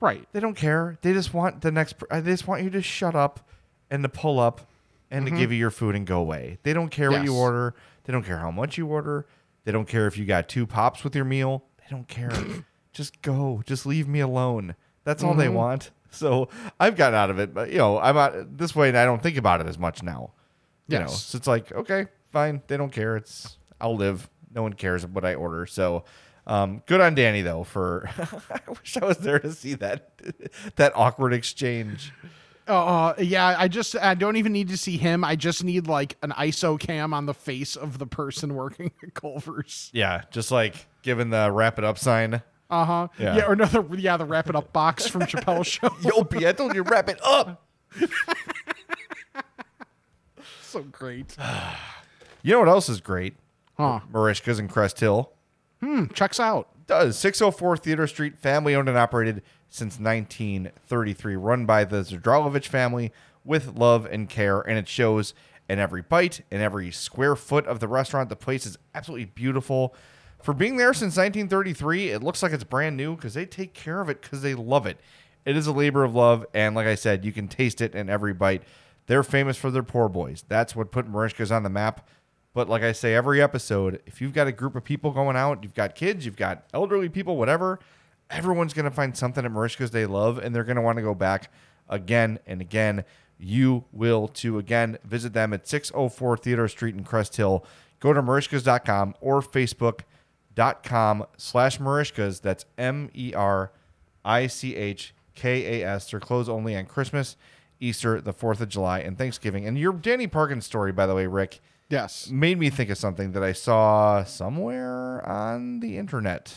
right. 0.00 0.26
They 0.32 0.40
don't 0.40 0.56
care. 0.56 0.98
They 1.02 1.12
just 1.12 1.32
want 1.34 1.60
the 1.60 1.70
next. 1.70 1.96
They 2.10 2.22
just 2.22 2.46
want 2.48 2.62
you 2.62 2.70
to 2.70 2.82
shut 2.82 3.14
up 3.14 3.48
and 3.90 4.02
to 4.02 4.08
pull 4.08 4.40
up 4.40 4.62
and 5.10 5.26
to 5.26 5.30
give 5.30 5.52
you 5.52 5.58
your 5.58 5.70
food 5.70 5.94
and 5.94 6.06
go 6.06 6.18
away. 6.20 6.58
They 6.62 6.72
don't 6.72 6.88
care 6.90 7.10
what 7.10 7.22
you 7.24 7.30
Mm-hmm. 7.32 7.38
Order. 7.40 7.74
They 8.04 8.12
don't 8.12 8.24
care 8.24 8.38
how 8.38 8.50
much 8.50 8.78
you 8.78 8.86
order. 8.86 9.26
They 9.64 9.72
don't 9.72 9.86
care 9.86 10.06
if 10.06 10.16
you 10.18 10.24
got 10.24 10.48
two 10.48 10.66
pops 10.66 11.04
with 11.04 11.14
your 11.14 11.24
meal. 11.26 11.64
They 11.92 11.98
don't 11.98 12.08
care. 12.08 12.30
just 12.94 13.20
go. 13.20 13.62
Just 13.66 13.84
leave 13.84 14.08
me 14.08 14.20
alone. 14.20 14.74
That's 15.04 15.22
all 15.22 15.34
they 15.34 15.46
Mm-hmm. 15.46 15.54
want. 15.54 15.90
So 16.14 16.50
I've 16.78 16.94
gotten 16.94 17.14
out 17.18 17.30
of 17.30 17.38
it, 17.38 17.54
but 17.54 17.70
you 17.70 17.78
know, 17.78 17.98
I'm 17.98 18.18
out 18.18 18.58
this 18.58 18.76
way, 18.76 18.88
and 18.90 18.98
I 18.98 19.06
don't 19.06 19.22
think 19.22 19.38
about 19.38 19.62
it 19.62 19.66
as 19.66 19.78
much 19.78 20.02
now. 20.02 20.32
You 20.86 20.98
know, 20.98 21.04
Yes. 21.06 21.22
so 21.22 21.36
it's 21.38 21.46
like 21.46 21.72
okay, 21.72 22.06
fine. 22.30 22.60
They 22.66 22.76
don't 22.76 22.92
care. 22.92 23.16
It's 23.16 23.56
I'll 23.80 23.96
live. 23.96 24.28
No 24.54 24.60
one 24.62 24.74
cares 24.74 25.06
what 25.06 25.24
I 25.24 25.34
order. 25.34 25.64
So. 25.66 26.04
Um, 26.44 26.82
good 26.86 27.00
on 27.00 27.14
Danny 27.14 27.40
though 27.42 27.62
for 27.62 28.10
I 28.50 28.58
wish 28.68 28.96
I 29.00 29.06
was 29.06 29.18
there 29.18 29.38
to 29.38 29.52
see 29.52 29.74
that 29.74 30.10
that 30.76 30.92
awkward 30.96 31.32
exchange. 31.32 32.12
Uh, 32.68 33.14
yeah, 33.18 33.56
I 33.58 33.66
just 33.68 33.96
I 33.96 34.14
don't 34.14 34.36
even 34.36 34.52
need 34.52 34.68
to 34.68 34.76
see 34.76 34.96
him. 34.96 35.24
I 35.24 35.34
just 35.36 35.64
need 35.64 35.86
like 35.88 36.16
an 36.22 36.30
ISO 36.30 36.78
cam 36.78 37.12
on 37.12 37.26
the 37.26 37.34
face 37.34 37.74
of 37.76 37.98
the 37.98 38.06
person 38.06 38.54
working 38.54 38.92
at 39.02 39.14
Culver's. 39.14 39.90
Yeah, 39.92 40.22
just 40.30 40.50
like 40.50 40.86
giving 41.02 41.30
the 41.30 41.50
wrap 41.50 41.78
it 41.78 41.84
up 41.84 41.98
sign. 41.98 42.42
Uh 42.70 42.84
huh. 42.84 43.08
Yeah. 43.18 43.36
Yeah. 43.36 43.46
or 43.46 43.52
another 43.52 43.84
yeah, 43.96 44.16
the 44.16 44.24
wrap 44.24 44.48
it 44.48 44.56
up 44.56 44.72
box 44.72 45.06
from 45.06 45.22
Chappelle 45.22 45.64
Show. 45.66 45.90
Yo, 46.02 46.22
B, 46.24 46.46
I 46.46 46.52
told 46.52 46.74
you 46.74 46.82
wrap 46.82 47.08
it 47.08 47.18
up. 47.24 47.66
so 50.62 50.82
great. 50.82 51.36
You 52.44 52.54
know 52.54 52.58
what 52.58 52.68
else 52.68 52.88
is 52.88 53.00
great? 53.00 53.36
Huh. 53.76 54.00
Merichka's 54.10 54.58
in 54.58 54.66
Crest 54.66 54.98
Hill. 54.98 55.30
Hmm. 55.80 56.06
Checks 56.06 56.40
out. 56.40 56.68
Does 56.88 57.16
604 57.16 57.76
Theodore 57.76 58.08
Street, 58.08 58.36
family 58.36 58.74
owned 58.74 58.88
and 58.88 58.98
operated 58.98 59.42
since 59.72 59.98
1933, 59.98 61.34
run 61.36 61.64
by 61.64 61.84
the 61.84 62.02
Zadralovich 62.02 62.66
family 62.66 63.10
with 63.42 63.74
love 63.74 64.06
and 64.06 64.28
care, 64.28 64.60
and 64.60 64.78
it 64.78 64.86
shows 64.86 65.32
in 65.66 65.78
every 65.78 66.02
bite, 66.02 66.42
in 66.50 66.60
every 66.60 66.90
square 66.90 67.34
foot 67.34 67.66
of 67.66 67.80
the 67.80 67.88
restaurant. 67.88 68.28
The 68.28 68.36
place 68.36 68.66
is 68.66 68.76
absolutely 68.94 69.24
beautiful. 69.24 69.94
For 70.42 70.52
being 70.52 70.76
there 70.76 70.92
since 70.92 71.16
1933, 71.16 72.10
it 72.10 72.22
looks 72.22 72.42
like 72.42 72.52
it's 72.52 72.64
brand 72.64 72.98
new 72.98 73.16
because 73.16 73.32
they 73.32 73.46
take 73.46 73.72
care 73.72 74.02
of 74.02 74.10
it 74.10 74.20
because 74.20 74.42
they 74.42 74.54
love 74.54 74.84
it. 74.86 75.00
It 75.46 75.56
is 75.56 75.66
a 75.66 75.72
labor 75.72 76.04
of 76.04 76.14
love, 76.14 76.44
and 76.52 76.74
like 76.74 76.86
I 76.86 76.94
said, 76.94 77.24
you 77.24 77.32
can 77.32 77.48
taste 77.48 77.80
it 77.80 77.94
in 77.94 78.10
every 78.10 78.34
bite. 78.34 78.62
They're 79.06 79.22
famous 79.22 79.56
for 79.56 79.70
their 79.70 79.82
poor 79.82 80.10
boys. 80.10 80.44
That's 80.46 80.76
what 80.76 80.92
put 80.92 81.10
Merichka's 81.10 81.50
on 81.50 81.62
the 81.62 81.70
map. 81.70 82.06
But 82.52 82.68
like 82.68 82.82
I 82.82 82.92
say 82.92 83.14
every 83.14 83.40
episode, 83.40 84.02
if 84.04 84.20
you've 84.20 84.34
got 84.34 84.46
a 84.46 84.52
group 84.52 84.76
of 84.76 84.84
people 84.84 85.12
going 85.12 85.36
out, 85.36 85.62
you've 85.62 85.74
got 85.74 85.94
kids, 85.94 86.26
you've 86.26 86.36
got 86.36 86.64
elderly 86.74 87.08
people, 87.08 87.38
whatever, 87.38 87.80
everyone's 88.32 88.74
going 88.74 88.84
to 88.86 88.90
find 88.90 89.16
something 89.16 89.44
at 89.44 89.50
Merichka's 89.52 89.90
they 89.92 90.06
love 90.06 90.38
and 90.38 90.54
they're 90.54 90.64
going 90.64 90.76
to 90.76 90.82
want 90.82 90.96
to 90.96 91.02
go 91.02 91.14
back 91.14 91.52
again 91.88 92.38
and 92.46 92.60
again. 92.60 93.04
You 93.38 93.84
will 93.92 94.28
too. 94.28 94.58
Again, 94.58 94.98
visit 95.04 95.32
them 95.32 95.52
at 95.52 95.66
604 95.68 96.36
Theodore 96.38 96.68
Street 96.68 96.94
in 96.94 97.04
Crest 97.04 97.36
Hill. 97.36 97.64
Go 98.00 98.12
to 98.12 98.22
merichkas.com 98.22 99.14
or 99.20 99.40
facebook.com 99.42 101.26
slash 101.36 101.78
merichkas. 101.78 102.40
That's 102.40 102.64
M 102.78 103.10
E 103.14 103.34
R 103.34 103.72
I 104.24 104.46
C 104.46 104.76
H 104.76 105.14
K 105.34 105.80
A 105.82 105.86
S. 105.88 106.10
They're 106.10 106.20
closed 106.20 106.48
only 106.48 106.76
on 106.76 106.86
Christmas, 106.86 107.36
Easter, 107.80 108.20
the 108.20 108.32
4th 108.32 108.60
of 108.60 108.68
July, 108.68 109.00
and 109.00 109.18
Thanksgiving. 109.18 109.66
And 109.66 109.76
your 109.78 109.92
Danny 109.92 110.26
Parkins 110.26 110.64
story, 110.66 110.92
by 110.92 111.06
the 111.06 111.14
way, 111.14 111.26
Rick, 111.26 111.60
Yes. 111.88 112.30
made 112.30 112.58
me 112.58 112.70
think 112.70 112.90
of 112.90 112.98
something 112.98 113.32
that 113.32 113.42
I 113.42 113.52
saw 113.52 114.24
somewhere 114.24 115.26
on 115.28 115.80
the 115.80 115.98
internet. 115.98 116.54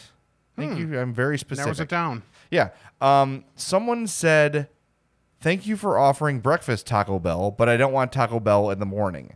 Thank 0.56 0.80
you. 0.80 1.00
I'm 1.00 1.14
very 1.14 1.38
specific. 1.38 1.66
Narrows 1.66 1.80
it 1.80 1.90
down. 1.90 2.24
Yeah. 2.52 2.70
Um, 3.02 3.44
someone 3.56 4.08
said, 4.08 4.70
Thank 5.42 5.68
you 5.68 5.78
for 5.78 5.98
offering 6.00 6.40
breakfast 6.40 6.88
Taco 6.88 7.20
Bell, 7.20 7.52
but 7.52 7.70
I 7.70 7.78
don't 7.78 7.94
want 7.94 8.12
Taco 8.12 8.40
Bell 8.40 8.70
in 8.72 8.80
the 8.80 8.86
morning. 8.86 9.36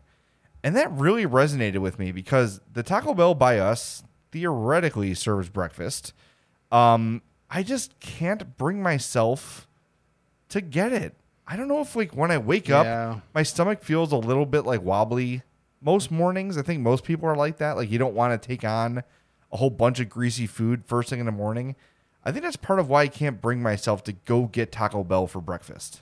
And 0.63 0.75
that 0.75 0.91
really 0.91 1.25
resonated 1.25 1.79
with 1.79 1.99
me 1.99 2.11
because 2.11 2.61
the 2.71 2.83
Taco 2.83 3.13
Bell 3.13 3.35
by 3.35 3.59
us 3.59 4.03
theoretically 4.31 5.13
serves 5.13 5.49
breakfast. 5.49 6.13
Um, 6.71 7.21
I 7.49 7.63
just 7.63 7.99
can't 7.99 8.57
bring 8.57 8.81
myself 8.81 9.67
to 10.49 10.61
get 10.61 10.91
it. 10.93 11.15
I 11.47 11.55
don't 11.55 11.67
know 11.67 11.81
if 11.81 11.95
like 11.95 12.15
when 12.15 12.31
I 12.31 12.37
wake 12.37 12.67
Yeah. 12.67 12.79
up, 13.11 13.21
my 13.33 13.43
stomach 13.43 13.83
feels 13.83 14.11
a 14.11 14.17
little 14.17 14.45
bit 14.45 14.65
like 14.65 14.81
wobbly. 14.81 15.43
Most 15.81 16.11
mornings, 16.11 16.57
I 16.57 16.61
think 16.61 16.81
most 16.81 17.03
people 17.03 17.27
are 17.29 17.35
like 17.35 17.57
that. 17.57 17.75
Like 17.77 17.89
you 17.91 17.97
don't 17.97 18.13
want 18.15 18.39
to 18.39 18.47
take 18.47 18.63
on 18.63 19.03
a 19.51 19.57
whole 19.57 19.69
bunch 19.69 19.99
of 19.99 20.09
greasy 20.09 20.47
food 20.47 20.83
first 20.85 21.09
thing 21.09 21.19
in 21.19 21.25
the 21.25 21.31
morning. 21.31 21.75
I 22.23 22.31
think 22.31 22.43
that's 22.43 22.57
part 22.57 22.79
of 22.79 22.89
why 22.89 23.03
I 23.03 23.07
can't 23.07 23.41
bring 23.41 23.61
myself 23.61 24.03
to 24.05 24.13
go 24.13 24.45
get 24.45 24.71
Taco 24.71 25.03
Bell 25.03 25.27
for 25.27 25.41
breakfast. 25.41 26.01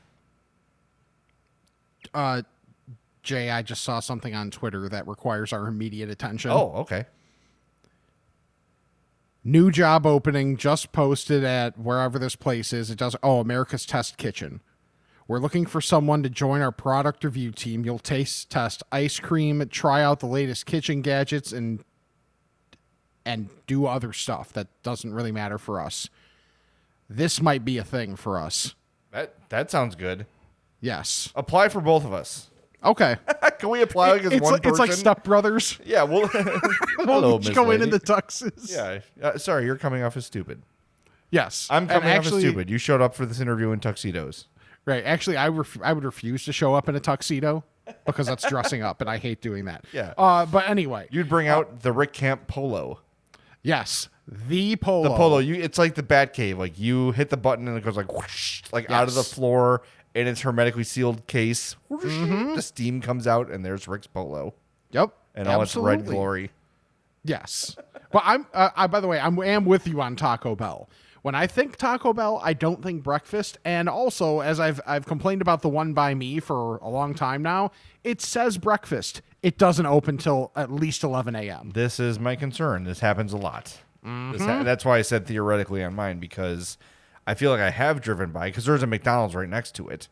Uh, 2.13 2.41
Jay, 3.23 3.49
I 3.49 3.61
just 3.61 3.83
saw 3.83 3.99
something 3.99 4.33
on 4.33 4.51
Twitter 4.51 4.89
that 4.89 5.07
requires 5.07 5.53
our 5.53 5.67
immediate 5.67 6.09
attention. 6.09 6.51
Oh, 6.51 6.73
okay. 6.77 7.05
New 9.43 9.71
job 9.71 10.05
opening 10.05 10.57
just 10.57 10.91
posted 10.91 11.43
at 11.43 11.77
wherever 11.77 12.19
this 12.19 12.35
place 12.35 12.73
is. 12.73 12.89
It 12.89 12.97
does. 12.97 13.15
Oh, 13.23 13.39
America's 13.39 13.85
Test 13.85 14.17
Kitchen. 14.17 14.61
We're 15.27 15.39
looking 15.39 15.65
for 15.65 15.81
someone 15.81 16.23
to 16.23 16.29
join 16.29 16.61
our 16.61 16.71
product 16.71 17.23
review 17.23 17.51
team. 17.51 17.83
You'll 17.83 17.99
taste 17.99 18.49
test 18.49 18.81
ice 18.91 19.19
cream, 19.19 19.65
try 19.69 20.01
out 20.01 20.21
the 20.21 20.25
latest 20.25 20.65
kitchen 20.65 21.01
gadgets, 21.01 21.51
and 21.51 21.83
and 23.27 23.49
do 23.67 23.85
other 23.85 24.13
stuff 24.13 24.53
that 24.53 24.67
doesn't 24.81 25.13
really 25.13 25.31
matter 25.31 25.57
for 25.57 25.81
us. 25.81 26.09
This 27.09 27.41
might 27.41 27.63
be 27.65 27.77
a 27.77 27.83
thing 27.83 28.15
for 28.15 28.39
us. 28.39 28.73
That 29.11 29.35
that 29.49 29.69
sounds 29.69 29.95
good. 29.95 30.25
Yes. 30.81 31.31
Apply 31.35 31.69
for 31.69 31.81
both 31.81 32.05
of 32.05 32.13
us. 32.13 32.49
Okay. 32.83 33.17
Can 33.59 33.69
we 33.69 33.81
apply 33.81 34.11
like 34.11 34.23
as 34.23 34.33
it's, 34.33 34.41
one 34.41 34.53
like, 34.53 34.65
it's 34.65 34.79
like 34.79 34.89
person? 34.89 35.01
Step 35.01 35.23
Brothers. 35.23 35.79
Yeah, 35.83 36.03
well, 36.03 36.21
We'll 36.33 37.05
hello, 37.05 37.39
each 37.39 37.47
Miss 37.47 37.55
go 37.55 37.71
in 37.71 37.81
in 37.81 37.89
the 37.89 37.99
tuxes. 37.99 38.71
Yeah, 38.71 38.99
uh, 39.21 39.37
sorry, 39.37 39.65
you're 39.65 39.77
coming 39.77 40.03
off 40.03 40.15
as 40.15 40.25
stupid. 40.25 40.61
Yes. 41.31 41.67
I'm 41.69 41.83
And 41.83 41.89
coming 41.91 42.09
off 42.09 42.15
actually, 42.17 42.43
as 42.45 42.49
stupid. 42.49 42.69
You 42.69 42.77
showed 42.77 43.01
up 43.01 43.15
for 43.15 43.25
this 43.25 43.39
interview 43.39 43.71
in 43.71 43.79
tuxedos. 43.79 44.47
Right. 44.85 45.03
Actually, 45.03 45.35
I 45.37 45.49
ref- 45.49 45.81
I 45.83 45.91
would 45.91 46.05
refuse 46.05 46.45
to 46.45 46.53
show 46.53 46.73
up 46.75 46.87
in 46.87 46.95
a 46.95 46.99
tuxedo 47.01 47.63
because 48.05 48.27
that's 48.27 48.47
dressing 48.47 48.83
up, 48.83 49.01
and 49.01 49.09
I 49.09 49.17
hate 49.17 49.41
doing 49.41 49.65
that. 49.65 49.83
Yeah. 49.91 50.13
Uh, 50.17 50.45
but 50.45 50.69
anyway, 50.69 51.07
You'd 51.11 51.27
bring 51.29 51.47
out 51.47 51.81
the 51.81 51.91
Rick 51.91 52.13
Kaempfer 52.13 52.47
polo. 52.47 52.99
Yes, 53.63 54.09
the 54.27 54.75
polo. 54.75 55.09
The 55.09 55.15
polo, 55.15 55.37
you 55.39 55.55
it's 55.55 55.77
like 55.77 55.95
the 55.95 56.03
Bat 56.03 56.33
Cave. 56.33 56.57
Like 56.57 56.77
you 56.79 57.11
hit 57.11 57.29
the 57.29 57.37
button 57.37 57.67
and 57.67 57.77
it 57.77 57.83
goes 57.83 57.97
like 57.97 58.11
whoosh, 58.13 58.63
like 58.71 58.89
out 58.89 59.07
of 59.07 59.15
the 59.15 59.23
floor 59.23 59.83
in 60.13 60.27
its 60.27 60.41
hermetically 60.41 60.83
sealed 60.83 61.27
case. 61.27 61.75
Whoosh, 61.89 62.03
Mm-hmm. 62.05 62.55
The 62.55 62.61
steam 62.61 63.01
comes 63.01 63.27
out 63.27 63.49
and 63.49 63.63
there's 63.63 63.87
Rick's 63.87 64.07
polo. 64.07 64.53
Yep. 64.91 65.13
and 65.35 65.47
all 65.47 65.61
its 65.61 65.75
red 65.75 66.05
glory. 66.05 66.51
Yes. 67.23 67.75
But 68.11 68.23
I'm, 68.25 68.47
uh, 68.53 68.69
I, 68.75 68.87
by 68.87 68.99
the 69.01 69.07
way, 69.07 69.19
I'm, 69.19 69.37
am 69.43 69.65
with 69.65 69.85
you 69.85 70.01
on 70.01 70.15
Taco 70.15 70.55
Bell. 70.55 70.89
When 71.23 71.35
I 71.35 71.45
think 71.45 71.75
Taco 71.75 72.13
Bell, 72.13 72.39
I 72.41 72.53
don't 72.53 72.81
think 72.81 73.03
breakfast. 73.03 73.57
And 73.65 73.89
also, 73.89 74.39
as 74.39 74.61
I've, 74.61 74.79
I've 74.87 75.05
complained 75.05 75.41
about 75.41 75.61
the 75.61 75.67
one 75.67 75.93
by 75.93 76.15
me 76.15 76.39
for 76.39 76.77
a 76.77 76.87
long 76.89 77.13
time 77.13 77.41
now, 77.41 77.71
it 78.03 78.21
says 78.21 78.57
breakfast. 78.57 79.21
It 79.43 79.57
doesn't 79.57 79.85
open 79.85 80.17
till 80.17 80.51
at 80.55 80.71
least 80.71 81.03
11 81.03 81.35
a.m. 81.35 81.71
This 81.73 81.99
is 81.99 82.19
my 82.19 82.35
concern. 82.35 82.83
This 82.83 82.99
happens 82.99 83.33
a 83.33 83.37
lot. 83.37 83.65
This 83.65 83.79
Mm-hmm. 84.09 84.45
ha- 84.47 84.63
that's 84.63 84.85
why 84.85 84.97
I 84.97 85.01
said 85.01 85.25
theoretically 85.27 85.83
on 85.83 85.93
mine 85.93 86.19
because 86.19 86.77
I 87.25 87.33
feel 87.33 87.51
like 87.51 87.59
I 87.59 87.69
have 87.71 88.01
driven 88.01 88.31
by 88.31 88.49
because 88.49 88.65
there's 88.65 88.83
a 88.83 88.87
McDonald's 88.87 89.35
right 89.35 89.49
next 89.49 89.75
to 89.75 89.89
it. 89.89 90.07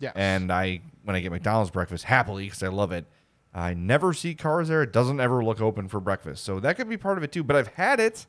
Yes. 0.00 0.12
And 0.14 0.52
I, 0.52 0.80
when 1.04 1.16
I 1.16 1.20
get 1.20 1.32
McDonald's 1.32 1.70
breakfast, 1.70 2.04
happily 2.04 2.44
because 2.44 2.62
I 2.62 2.68
love 2.68 2.92
it, 2.92 3.06
I 3.54 3.74
never 3.74 4.12
see 4.12 4.34
cars 4.34 4.68
there. 4.68 4.82
It 4.82 4.92
doesn't 4.92 5.18
ever 5.18 5.42
look 5.42 5.60
open 5.60 5.88
for 5.88 5.98
breakfast, 5.98 6.44
so 6.44 6.60
that 6.60 6.76
could 6.76 6.88
be 6.88 6.96
part 6.98 7.16
of 7.18 7.24
it 7.24 7.32
too. 7.32 7.42
But 7.42 7.56
I've 7.56 7.68
had 7.68 7.98
it. 7.98 8.26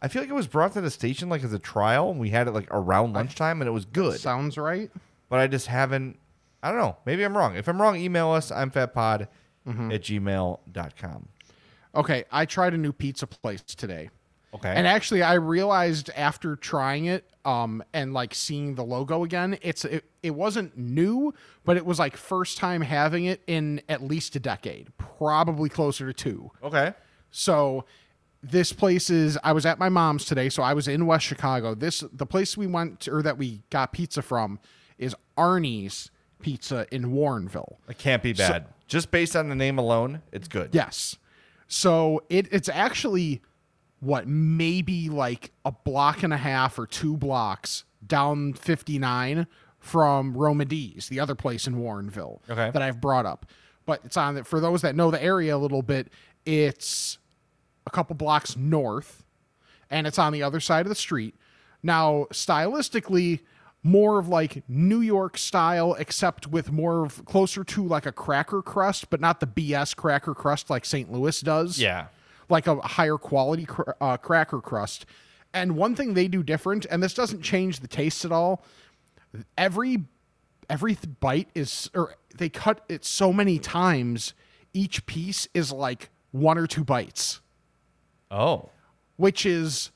I 0.00 0.08
feel 0.08 0.22
like 0.22 0.30
it 0.30 0.34
was 0.34 0.48
brought 0.48 0.72
to 0.72 0.80
the 0.80 0.90
station 0.90 1.28
like 1.28 1.44
as 1.44 1.52
a 1.52 1.58
trial. 1.58 2.10
and 2.10 2.18
We 2.18 2.30
had 2.30 2.48
it 2.48 2.52
like 2.52 2.66
around 2.70 3.12
lunchtime, 3.12 3.60
and 3.60 3.68
it 3.68 3.72
was 3.72 3.84
good. 3.84 4.18
Sounds 4.18 4.56
right. 4.58 4.90
but 5.28 5.38
I 5.38 5.46
just 5.46 5.66
haven't. 5.68 6.18
I 6.62 6.70
don't 6.70 6.78
know. 6.78 6.96
Maybe 7.04 7.22
I'm 7.24 7.36
wrong. 7.36 7.54
If 7.56 7.68
I'm 7.68 7.80
wrong, 7.80 7.96
email 7.96 8.30
us. 8.30 8.50
I'm 8.50 8.70
fatpod 8.70 9.28
Mm-hmm. 9.66 9.92
at 9.92 10.02
gmail.com. 10.02 11.28
Okay, 11.94 12.24
I 12.32 12.46
tried 12.46 12.74
a 12.74 12.78
new 12.78 12.92
pizza 12.92 13.26
place 13.26 13.62
today. 13.62 14.10
Okay. 14.54 14.72
And 14.74 14.86
actually, 14.86 15.22
I 15.22 15.34
realized 15.34 16.10
after 16.16 16.56
trying 16.56 17.06
it, 17.06 17.24
um, 17.44 17.82
and 17.92 18.12
like 18.12 18.34
seeing 18.34 18.74
the 18.74 18.84
logo 18.84 19.24
again, 19.24 19.58
it's 19.62 19.84
it, 19.84 20.04
it 20.22 20.34
wasn't 20.34 20.76
new, 20.76 21.32
but 21.64 21.76
it 21.76 21.86
was 21.86 21.98
like 21.98 22.16
first 22.16 22.58
time 22.58 22.82
having 22.82 23.24
it 23.24 23.40
in 23.46 23.80
at 23.88 24.02
least 24.02 24.36
a 24.36 24.40
decade, 24.40 24.88
probably 24.98 25.68
closer 25.68 26.06
to 26.06 26.12
two. 26.12 26.50
okay. 26.62 26.94
So 27.30 27.86
this 28.42 28.72
place 28.72 29.08
is 29.08 29.38
I 29.42 29.52
was 29.52 29.64
at 29.64 29.78
my 29.78 29.88
mom's 29.88 30.24
today, 30.24 30.48
so 30.48 30.62
I 30.62 30.74
was 30.74 30.86
in 30.86 31.06
West 31.06 31.24
Chicago. 31.24 31.74
This 31.74 32.04
the 32.12 32.26
place 32.26 32.56
we 32.56 32.66
went 32.66 33.00
to, 33.00 33.14
or 33.14 33.22
that 33.22 33.38
we 33.38 33.62
got 33.70 33.92
pizza 33.92 34.20
from 34.20 34.58
is 34.98 35.16
Arnie's 35.38 36.10
Pizza 36.42 36.86
in 36.90 37.12
Warrenville. 37.12 37.76
It 37.88 37.98
can't 37.98 38.22
be 38.22 38.32
bad. 38.32 38.66
Just 38.86 39.10
based 39.10 39.34
on 39.36 39.48
the 39.48 39.54
name 39.54 39.78
alone, 39.78 40.20
it's 40.32 40.48
good. 40.48 40.70
Yes. 40.74 41.16
So 41.68 42.22
it 42.28 42.48
it's 42.52 42.68
actually 42.68 43.40
what 44.00 44.26
maybe 44.26 45.08
like 45.08 45.52
a 45.64 45.72
block 45.72 46.22
and 46.22 46.32
a 46.32 46.36
half 46.36 46.78
or 46.78 46.86
two 46.86 47.16
blocks 47.16 47.84
down 48.06 48.52
59 48.52 49.46
from 49.78 50.36
Roma 50.36 50.64
D's, 50.64 51.08
the 51.08 51.20
other 51.20 51.34
place 51.34 51.66
in 51.66 51.76
Warrenville 51.76 52.40
Okay. 52.50 52.70
that 52.72 52.82
I've 52.82 53.00
brought 53.00 53.26
up. 53.26 53.46
But 53.86 54.00
it's 54.04 54.16
on 54.16 54.34
the, 54.34 54.44
for 54.44 54.60
those 54.60 54.82
that 54.82 54.94
know 54.94 55.10
the 55.10 55.22
area 55.22 55.56
a 55.56 55.58
little 55.58 55.82
bit, 55.82 56.08
it's 56.44 57.18
a 57.86 57.90
couple 57.90 58.14
blocks 58.16 58.56
north 58.56 59.24
and 59.90 60.06
it's 60.06 60.18
on 60.18 60.32
the 60.32 60.42
other 60.42 60.60
side 60.60 60.84
of 60.86 60.88
the 60.88 60.94
street. 60.96 61.34
Now, 61.82 62.26
stylistically, 62.32 63.40
more 63.84 64.18
of 64.18 64.28
like 64.28 64.62
New 64.68 65.00
York 65.00 65.36
style, 65.36 65.94
except 65.94 66.46
with 66.46 66.70
more 66.70 67.04
of 67.04 67.24
closer 67.24 67.64
to 67.64 67.84
like 67.86 68.06
a 68.06 68.12
cracker 68.12 68.62
crust, 68.62 69.10
but 69.10 69.20
not 69.20 69.40
the 69.40 69.46
BS 69.46 69.96
cracker 69.96 70.34
crust 70.34 70.70
like 70.70 70.84
St. 70.84 71.10
Louis 71.12 71.40
does. 71.40 71.78
Yeah. 71.78 72.06
Like 72.48 72.66
a 72.66 72.76
higher 72.76 73.16
quality 73.16 73.64
cr- 73.66 73.90
uh, 74.00 74.16
cracker 74.18 74.60
crust. 74.60 75.04
And 75.54 75.76
one 75.76 75.94
thing 75.96 76.14
they 76.14 76.28
do 76.28 76.42
different, 76.42 76.86
and 76.90 77.02
this 77.02 77.12
doesn't 77.14 77.42
change 77.42 77.80
the 77.80 77.88
taste 77.88 78.24
at 78.24 78.32
all, 78.32 78.64
every 79.58 80.04
every 80.70 80.94
th- 80.94 81.08
bite 81.20 81.48
is 81.54 81.90
or 81.94 82.14
they 82.38 82.48
cut 82.48 82.84
it 82.88 83.04
so 83.04 83.32
many 83.32 83.58
times 83.58 84.32
each 84.72 85.04
piece 85.06 85.48
is 85.54 85.72
like 85.72 86.08
one 86.30 86.56
or 86.56 86.66
two 86.66 86.84
bites 86.84 87.40
Oh. 88.30 88.70
which 89.16 89.44
is 89.44 89.90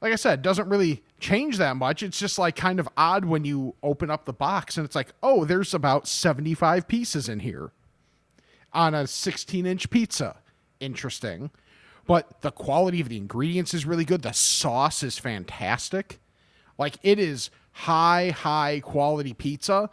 like 0.00 0.12
I 0.12 0.16
said, 0.16 0.40
doesn't 0.42 0.68
really 0.68 1.02
change 1.24 1.56
that 1.56 1.76
much. 1.76 2.02
It's 2.02 2.18
just 2.18 2.38
like 2.38 2.54
kind 2.54 2.78
of 2.78 2.86
odd 2.98 3.24
when 3.24 3.46
you 3.46 3.74
open 3.82 4.10
up 4.10 4.26
the 4.26 4.32
box 4.34 4.76
and 4.76 4.84
it's 4.84 4.94
like, 4.94 5.08
oh, 5.22 5.46
there's 5.46 5.72
about 5.72 6.06
75 6.06 6.86
pieces 6.86 7.30
in 7.30 7.40
here 7.40 7.72
on 8.74 8.94
a 8.94 9.06
16 9.06 9.64
inch 9.64 9.88
pizza. 9.88 10.36
Interesting. 10.80 11.50
But 12.06 12.42
the 12.42 12.50
quality 12.50 13.00
of 13.00 13.08
the 13.08 13.16
ingredients 13.16 13.72
is 13.72 13.86
really 13.86 14.04
good. 14.04 14.20
The 14.20 14.34
sauce 14.34 15.02
is 15.02 15.18
fantastic. 15.18 16.20
Like 16.76 16.96
it 17.02 17.18
is 17.18 17.48
high, 17.72 18.28
high 18.28 18.80
quality 18.80 19.32
pizza. 19.32 19.88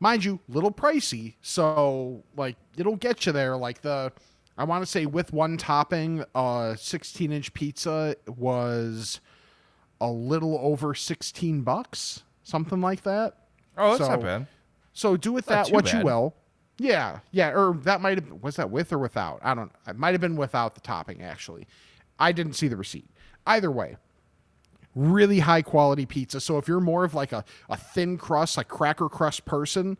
Mind 0.00 0.22
you, 0.22 0.38
little 0.50 0.72
pricey. 0.72 1.36
So 1.40 2.22
like 2.36 2.56
it'll 2.76 2.96
get 2.96 3.24
you 3.24 3.32
there. 3.32 3.56
Like 3.56 3.80
the 3.80 4.12
I 4.58 4.64
want 4.64 4.84
to 4.84 4.86
say 4.86 5.06
with 5.06 5.32
one 5.32 5.56
topping, 5.56 6.26
uh 6.34 6.76
16 6.76 7.32
inch 7.32 7.54
pizza 7.54 8.16
was 8.26 9.20
a 10.00 10.10
little 10.10 10.58
over 10.60 10.94
16 10.94 11.62
bucks, 11.62 12.22
something 12.42 12.80
like 12.80 13.02
that. 13.02 13.36
Oh, 13.76 13.90
that's 13.90 14.04
So- 14.04 14.10
not 14.10 14.22
bad. 14.22 14.46
So 14.92 15.16
do 15.16 15.32
with 15.32 15.46
that 15.46 15.70
what 15.70 15.86
bad. 15.86 15.94
you 15.98 16.04
will. 16.04 16.34
Yeah, 16.78 17.20
yeah, 17.32 17.50
or 17.50 17.74
that 17.82 18.00
might 18.00 18.18
have 18.18 18.30
was 18.42 18.56
that 18.56 18.70
with 18.70 18.92
or 18.92 18.98
without? 18.98 19.40
I 19.42 19.54
don't. 19.54 19.70
It 19.88 19.96
might 19.96 20.12
have 20.12 20.20
been 20.20 20.36
without 20.36 20.74
the 20.74 20.80
topping. 20.80 21.22
Actually, 21.22 21.66
I 22.18 22.32
didn't 22.32 22.54
see 22.54 22.68
the 22.68 22.76
receipt. 22.76 23.08
Either 23.46 23.70
way, 23.70 23.96
really 24.94 25.40
high 25.40 25.62
quality 25.62 26.06
pizza. 26.06 26.40
So 26.40 26.58
if 26.58 26.68
you're 26.68 26.80
more 26.80 27.04
of 27.04 27.14
like 27.14 27.32
a, 27.32 27.44
a 27.68 27.76
thin 27.76 28.16
crust, 28.18 28.56
like 28.56 28.68
cracker 28.68 29.08
crust 29.08 29.44
person, 29.44 29.98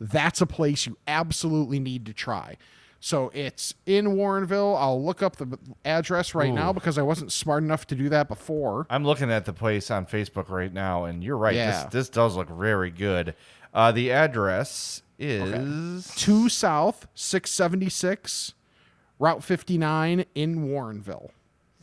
that's 0.00 0.40
a 0.40 0.46
place 0.46 0.86
you 0.86 0.96
absolutely 1.06 1.78
need 1.80 2.06
to 2.06 2.12
try. 2.12 2.56
So 3.04 3.30
it's 3.34 3.74
in 3.84 4.16
Warrenville. 4.16 4.80
I'll 4.80 5.04
look 5.04 5.22
up 5.22 5.36
the 5.36 5.58
address 5.84 6.34
right 6.34 6.50
now 6.50 6.72
because 6.72 6.96
I 6.96 7.02
wasn't 7.02 7.32
smart 7.32 7.62
enough 7.62 7.86
to 7.88 7.94
do 7.94 8.08
that 8.08 8.28
before. 8.28 8.86
I'm 8.88 9.04
looking 9.04 9.30
at 9.30 9.44
the 9.44 9.52
place 9.52 9.90
on 9.90 10.06
Facebook 10.06 10.48
right 10.48 10.72
now, 10.72 11.04
and 11.04 11.22
you're 11.22 11.36
right. 11.36 11.54
Yeah. 11.54 11.84
This 11.84 11.92
this 11.92 12.08
does 12.08 12.34
look 12.34 12.48
very 12.48 12.90
good. 12.90 13.34
Uh, 13.74 13.92
the 13.92 14.10
address 14.10 15.02
is 15.18 16.14
2 16.16 16.48
South 16.48 17.06
676 17.14 18.54
Route 19.18 19.44
59 19.44 20.24
in 20.34 20.66
Warrenville. 20.66 21.28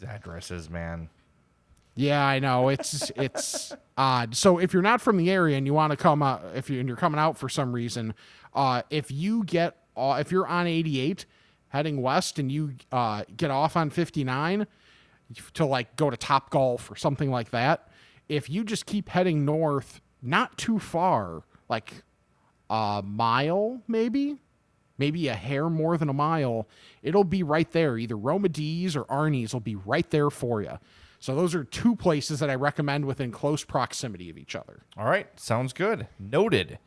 addresses, 0.04 0.72
man. 0.72 1.10
Yeah, 1.94 2.26
I 2.26 2.40
know. 2.40 2.70
It's 2.70 3.12
it's 3.16 3.76
odd. 3.96 4.36
So 4.36 4.58
if 4.58 4.74
you're 4.74 4.82
not 4.82 5.02
from 5.02 5.18
the 5.18 5.30
area 5.30 5.56
and 5.56 5.68
you 5.68 5.76
want 5.76 5.92
to 5.92 5.98
come 5.98 6.24
out, 6.24 6.44
if 6.56 6.68
you 6.72 6.80
and 6.80 6.88
you're 6.88 6.98
coming 6.98 7.20
out 7.20 7.38
for 7.38 7.48
some 7.48 7.74
reason, 7.74 8.16
uh, 8.56 8.82
if 8.90 9.12
you 9.12 9.44
get 9.44 9.78
if 10.20 10.32
you're 10.32 10.48
on 10.48 10.68
88 10.68 11.26
heading 11.70 12.02
west 12.02 12.40
and 12.40 12.52
you 12.52 12.74
uh, 12.92 13.24
get 13.36 13.52
off 13.52 13.78
on 13.78 13.90
59 13.90 14.68
to 15.54 15.66
like 15.66 15.96
go 15.96 16.10
to 16.10 16.18
Top 16.18 16.50
Golf 16.50 16.92
or 16.92 16.96
something 16.96 17.32
like 17.32 17.52
that, 17.52 17.90
if 18.28 18.50
you 18.50 18.64
just 18.64 18.86
keep 18.86 19.10
heading 19.10 19.46
north, 19.46 20.02
not 20.22 20.58
too 20.58 20.80
far, 20.80 21.44
like 21.70 22.04
a 22.70 23.02
mile 23.06 23.82
maybe, 23.88 24.38
maybe 24.98 25.28
a 25.28 25.34
hair 25.34 25.70
more 25.70 25.98
than 25.98 26.10
a 26.10 26.14
mile, 26.14 26.68
it'll 27.02 27.24
be 27.24 27.44
right 27.44 27.72
there. 27.72 27.98
Either 27.98 28.16
Roma 28.18 28.50
D's 28.50 28.96
or 28.96 29.04
Arnie's 29.06 29.54
will 29.54 29.60
be 29.60 29.76
right 29.76 30.10
there 30.12 30.30
for 30.30 30.62
you. 30.62 30.78
So 31.20 31.36
those 31.36 31.54
are 31.54 31.64
two 31.64 31.96
places 31.96 32.40
that 32.40 32.50
I 32.50 32.56
recommend 32.56 33.06
within 33.06 33.32
close 33.32 33.64
proximity 33.64 34.30
of 34.30 34.38
each 34.38 34.56
other. 34.56 34.82
All 34.98 35.06
right, 35.06 35.28
sounds 35.40 35.72
good. 35.72 36.08
Noted. 36.20 36.80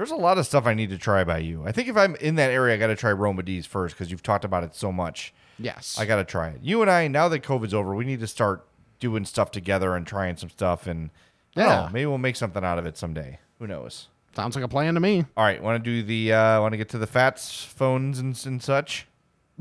There's 0.00 0.12
a 0.12 0.16
lot 0.16 0.38
of 0.38 0.46
stuff 0.46 0.64
I 0.64 0.72
need 0.72 0.88
to 0.88 0.96
try 0.96 1.24
by 1.24 1.40
you. 1.40 1.62
I 1.66 1.72
think 1.72 1.86
if 1.86 1.94
I'm 1.94 2.16
in 2.16 2.36
that 2.36 2.50
area, 2.50 2.74
I 2.74 2.78
got 2.78 2.86
to 2.86 2.96
try 2.96 3.12
Roma 3.12 3.42
D's 3.42 3.66
first 3.66 3.94
because 3.94 4.10
you've 4.10 4.22
talked 4.22 4.46
about 4.46 4.64
it 4.64 4.74
so 4.74 4.90
much. 4.90 5.34
Yes. 5.58 5.98
I 5.98 6.06
got 6.06 6.16
to 6.16 6.24
try 6.24 6.48
it. 6.48 6.60
You 6.62 6.80
and 6.80 6.90
I, 6.90 7.06
now 7.06 7.28
that 7.28 7.42
COVID's 7.42 7.74
over, 7.74 7.94
we 7.94 8.06
need 8.06 8.20
to 8.20 8.26
start 8.26 8.66
doing 8.98 9.26
stuff 9.26 9.50
together 9.50 9.94
and 9.94 10.06
trying 10.06 10.38
some 10.38 10.48
stuff. 10.48 10.86
And 10.86 11.10
Yeah. 11.54 11.66
know, 11.66 11.88
maybe 11.92 12.06
we'll 12.06 12.16
make 12.16 12.36
something 12.36 12.64
out 12.64 12.78
of 12.78 12.86
it 12.86 12.96
someday. 12.96 13.40
Who 13.58 13.66
knows? 13.66 14.08
Sounds 14.34 14.56
like 14.56 14.64
a 14.64 14.68
plan 14.68 14.94
to 14.94 15.00
me. 15.00 15.26
All 15.36 15.44
right, 15.44 15.62
want 15.62 15.84
to 15.84 15.90
do 15.90 16.02
the, 16.02 16.32
uh, 16.32 16.60
want 16.62 16.72
to 16.72 16.78
get 16.78 16.88
to 16.88 16.98
the 16.98 17.06
fats 17.06 17.62
phones 17.62 18.18
and, 18.20 18.40
and 18.46 18.62
such? 18.62 19.06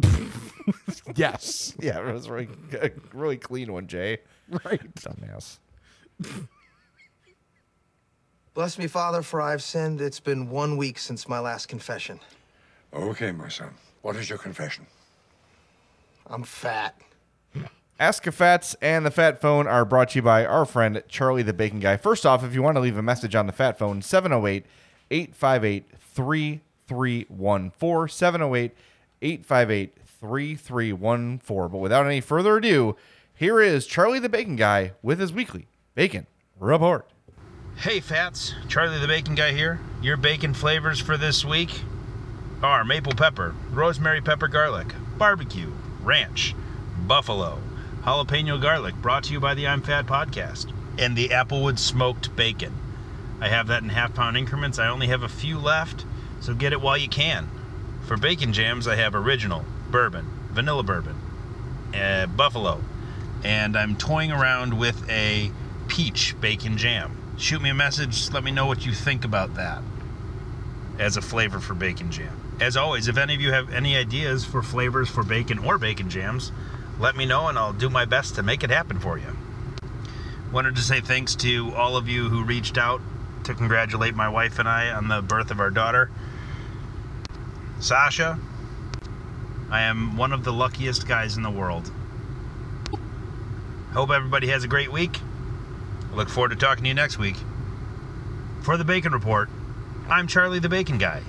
Yes. 1.16 1.76
Yeah, 1.82 2.00
it 2.08 2.14
was 2.14 2.30
really, 2.30 2.48
really 3.14 3.36
clean 3.36 3.74
one, 3.74 3.88
Jay. 3.88 4.20
right. 4.64 4.80
Dumbass. 4.96 5.58
Bless 8.54 8.78
me, 8.78 8.88
Father, 8.88 9.22
for 9.22 9.42
I've 9.42 9.64
sinned. 9.64 10.02
It's 10.02 10.20
been 10.20 10.50
one 10.50 10.78
week 10.78 10.98
since 10.98 11.28
my 11.28 11.40
last 11.40 11.68
confession. 11.68 12.20
Okay, 12.94 13.32
my 13.32 13.48
son. 13.48 13.74
What 14.02 14.16
is 14.16 14.30
your 14.30 14.40
confession? 14.40 14.88
I'm 16.28 16.44
fat. 16.44 16.96
Ask 18.00 18.26
a 18.28 18.32
Fats 18.32 18.76
and 18.82 19.06
the 19.06 19.12
Fat 19.12 19.42
Phone 19.42 19.68
are 19.68 19.84
brought 19.84 20.12
to 20.12 20.20
you 20.20 20.22
by 20.22 20.46
our 20.46 20.66
friend 20.66 21.04
Charlie 21.10 21.44
the 21.44 21.52
Bacon 21.52 21.82
Guy. 21.82 21.98
First 21.98 22.26
off, 22.26 22.46
if 22.46 22.54
you 22.54 22.62
want 22.62 22.78
to 22.78 22.82
leave 22.82 22.98
a 22.98 23.02
message 23.02 23.36
on 23.36 23.46
the 23.46 23.52
Fat 23.52 23.78
Phone, 23.78 24.02
708 24.02 24.66
858 25.12 25.86
3314. 26.00 28.10
708 28.10 28.72
858 29.22 29.98
3314. 30.06 31.72
But 31.72 31.78
without 31.78 32.06
any 32.06 32.22
further 32.22 32.58
ado, 32.58 32.96
here 33.34 33.60
is 33.60 33.86
Charlie 33.86 34.20
the 34.20 34.30
Bacon 34.30 34.56
Guy 34.56 34.94
with 35.02 35.20
his 35.20 35.34
weekly 35.34 35.68
Bacon 35.94 36.26
Report. 36.58 37.06
Hey, 37.84 38.02
Fats. 38.02 38.56
Charlie 38.68 39.00
the 39.00 39.08
Bacon 39.08 39.36
Guy 39.36 39.54
here. 39.54 39.80
Your 40.02 40.18
bacon 40.18 40.54
flavors 40.54 41.00
for 41.00 41.16
this 41.16 41.46
week 41.46 41.84
are 42.62 42.84
maple 42.84 43.14
pepper, 43.14 43.56
rosemary 43.72 44.20
pepper 44.20 44.50
garlic, 44.50 44.94
barbecue, 45.18 45.72
ranch, 46.02 46.54
buffalo, 47.08 47.62
jalapeno 48.04 48.62
garlic, 48.62 48.96
brought 48.96 49.24
to 49.24 49.32
you 49.32 49.40
by 49.40 49.54
the 49.54 49.66
I'm 49.66 49.82
Fat 49.82 50.08
podcast, 50.08 50.74
and 50.98 51.16
the 51.16 51.30
Applewood 51.30 51.80
smoked 51.80 52.36
bacon. 52.36 52.74
I 53.40 53.48
have 53.48 53.68
that 53.68 53.82
in 53.82 53.88
half 53.88 54.14
pound 54.14 54.36
increments. 54.36 54.78
I 54.78 54.90
only 54.90 55.08
have 55.08 55.24
a 55.24 55.30
few 55.30 55.58
left, 55.58 56.04
so 56.42 56.54
get 56.54 56.74
it 56.74 56.82
while 56.82 56.98
you 56.98 57.08
can. 57.08 57.50
For 58.02 58.18
bacon 58.18 58.52
jams, 58.52 58.90
I 58.90 58.98
have 58.98 59.16
original, 59.16 59.64
bourbon, 59.90 60.26
vanilla 60.50 60.84
bourbon, 60.84 61.16
uh, 61.96 62.26
buffalo, 62.26 62.82
and 63.46 63.78
I'm 63.78 63.96
toying 63.96 64.34
around 64.34 64.78
with 64.78 65.10
a 65.10 65.50
peach 65.88 66.36
bacon 66.42 66.76
jam. 66.78 67.19
Shoot 67.40 67.62
me 67.62 67.70
a 67.70 67.74
message, 67.74 68.32
let 68.32 68.44
me 68.44 68.52
know 68.52 68.66
what 68.66 68.86
you 68.86 68.92
think 68.92 69.24
about 69.24 69.56
that 69.56 69.82
as 71.00 71.16
a 71.16 71.22
flavor 71.22 71.62
for 71.62 71.74
bacon 71.74 72.12
jam. 72.12 72.38
As 72.60 72.76
always, 72.76 73.08
if 73.08 73.18
any 73.18 73.34
of 73.34 73.40
you 73.40 73.54
have 73.54 73.72
any 73.72 73.96
ideas 73.96 74.44
for 74.44 74.62
flavors 74.62 75.08
for 75.08 75.24
bacon 75.24 75.58
or 75.60 75.78
bacon 75.78 76.10
jams, 76.10 76.52
let 77.00 77.16
me 77.16 77.26
know 77.26 77.48
and 77.48 77.58
I'll 77.58 77.72
do 77.72 77.90
my 77.90 78.04
best 78.04 78.36
to 78.36 78.44
make 78.44 78.62
it 78.62 78.70
happen 78.70 79.00
for 79.00 79.18
you. 79.18 79.38
Wanted 80.52 80.76
to 80.76 80.82
say 80.82 81.00
thanks 81.00 81.34
to 81.36 81.74
all 81.76 81.96
of 81.96 82.10
you 82.10 82.28
who 82.28 82.44
reached 82.44 82.78
out 82.78 83.00
to 83.46 83.54
congratulate 83.54 84.16
my 84.16 84.28
wife 84.28 84.60
and 84.60 84.68
I 84.68 84.90
on 84.92 85.08
the 85.08 85.22
birth 85.22 85.50
of 85.50 85.62
our 85.62 85.72
daughter, 85.72 86.12
Sasha. 87.80 88.38
I 89.72 89.84
am 89.84 90.18
one 90.18 90.34
of 90.34 90.44
the 90.44 90.52
luckiest 90.52 91.08
guys 91.08 91.38
in 91.38 91.44
the 91.44 91.50
world. 91.50 91.90
Hope 93.94 94.10
everybody 94.10 94.48
has 94.48 94.66
a 94.66 94.68
great 94.68 94.92
week. 94.92 95.22
I 96.12 96.16
look 96.16 96.30
forward 96.30 96.50
to 96.50 96.56
talking 96.56 96.84
to 96.84 96.88
you 96.88 96.94
next 96.94 97.18
week. 97.18 97.36
For 98.64 98.78
the 98.78 98.84
Bacon 98.84 99.12
Report, 99.14 99.50
I'm 100.10 100.28
Charlie 100.28 100.60
the 100.60 100.70
Bacon 100.70 100.98
Guy. 100.98 101.22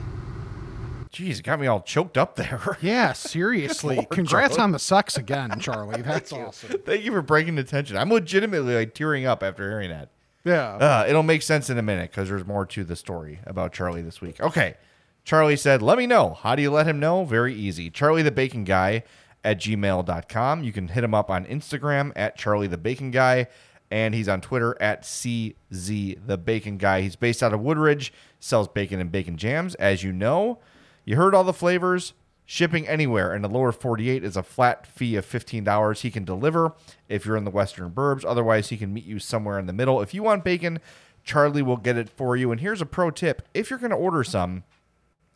Jeez, 1.13 1.41
it 1.41 1.43
got 1.43 1.59
me 1.61 1.67
all 1.67 1.81
choked 1.81 2.17
up 2.17 2.37
there. 2.37 2.79
Yeah, 2.81 3.13
seriously. 3.13 4.07
Congrats 4.11 4.59
on 4.59 4.71
the 4.73 4.79
sex 4.79 5.17
again, 5.17 5.59
Charlie. 5.59 6.03
That's 6.03 6.33
awesome. 6.33 6.81
Thank 6.85 7.05
you 7.05 7.11
for 7.13 7.21
breaking 7.23 7.57
the 7.57 7.65
tension. 7.65 7.97
I'm 7.97 8.11
legitimately 8.11 8.75
like 8.75 8.95
tearing 8.95 9.27
up 9.27 9.43
after 9.43 9.69
hearing 9.69 9.91
that. 9.91 10.09
Yeah. 10.45 10.75
Uh, 10.77 11.05
it'll 11.09 11.23
make 11.23 11.43
sense 11.43 11.69
in 11.69 11.79
a 11.79 11.83
minute 11.83 12.11
because 12.11 12.29
there's 12.29 12.47
more 12.47 12.65
to 12.67 12.85
the 12.85 12.97
story 12.97 13.41
about 13.45 13.73
Charlie 13.73 14.03
this 14.03 14.21
week. 14.21 14.41
Okay. 14.41 14.77
Charlie 15.25 15.57
said, 15.57 15.83
Let 15.83 15.99
me 15.99 16.07
know. 16.07 16.35
How 16.35 16.55
do 16.55 16.63
you 16.63 16.71
let 16.71 16.87
him 16.87 16.99
know? 17.01 17.25
Very 17.25 17.55
easy. 17.55 17.91
Charlie 17.91 18.23
the 18.23 18.31
Bacon 18.31 18.65
Guy 18.65 19.03
at 19.45 19.59
gmail.com. 19.59 20.65
You 20.65 20.73
can 20.73 20.89
hit 20.89 21.05
him 21.05 21.15
up 21.15 21.29
on 21.29 21.45
Instagram 21.47 22.13
at 22.17 22.37
Charlie 22.39 22.69
the 22.69 22.79
Bacon 22.79 23.11
Guy. 23.11 23.49
And 23.91 24.15
he's 24.15 24.29
on 24.29 24.41
Twitter 24.41 24.77
at 24.81 25.03
CZ 25.03 25.55
the 26.27 26.39
Bacon 26.39 26.79
Guy. 26.79 27.03
He's 27.03 27.17
based 27.17 27.43
out 27.43 27.53
of 27.53 27.61
Woodridge, 27.61 28.13
sells 28.39 28.69
bacon 28.69 29.01
and 29.01 29.11
bacon 29.11 29.37
jams. 29.37 29.75
As 29.77 30.05
you 30.05 30.13
know, 30.13 30.59
you 31.05 31.17
heard 31.17 31.35
all 31.35 31.45
the 31.45 31.53
flavors. 31.53 32.13
Shipping 32.47 32.89
anywhere 32.89 33.33
in 33.33 33.43
the 33.43 33.49
lower 33.49 33.71
48 33.71 34.25
is 34.25 34.37
a 34.37 34.43
flat 34.43 34.85
fee 34.85 35.15
of 35.15 35.25
$15. 35.25 36.01
He 36.01 36.11
can 36.11 36.25
deliver 36.25 36.75
if 37.09 37.25
you're 37.25 37.37
in 37.37 37.45
the 37.45 37.51
Western 37.51 37.91
Burbs. 37.91 38.25
Otherwise, 38.27 38.71
he 38.71 38.77
can 38.77 38.93
meet 38.93 39.05
you 39.05 39.21
somewhere 39.21 39.57
in 39.57 39.67
the 39.67 39.73
middle. 39.73 40.01
If 40.01 40.15
you 40.15 40.25
want 40.25 40.43
bacon, 40.43 40.81
Charlie 41.23 41.63
will 41.63 41.77
get 41.77 41.97
it 41.97 42.09
for 42.09 42.37
you. 42.37 42.51
And 42.51 42.61
here's 42.61 42.81
a 42.83 42.87
pro 42.87 43.13
tip 43.13 43.47
if 43.55 43.71
you're 43.71 43.79
going 43.79 43.91
to 43.91 43.97
order 43.97 44.25
some 44.25 44.65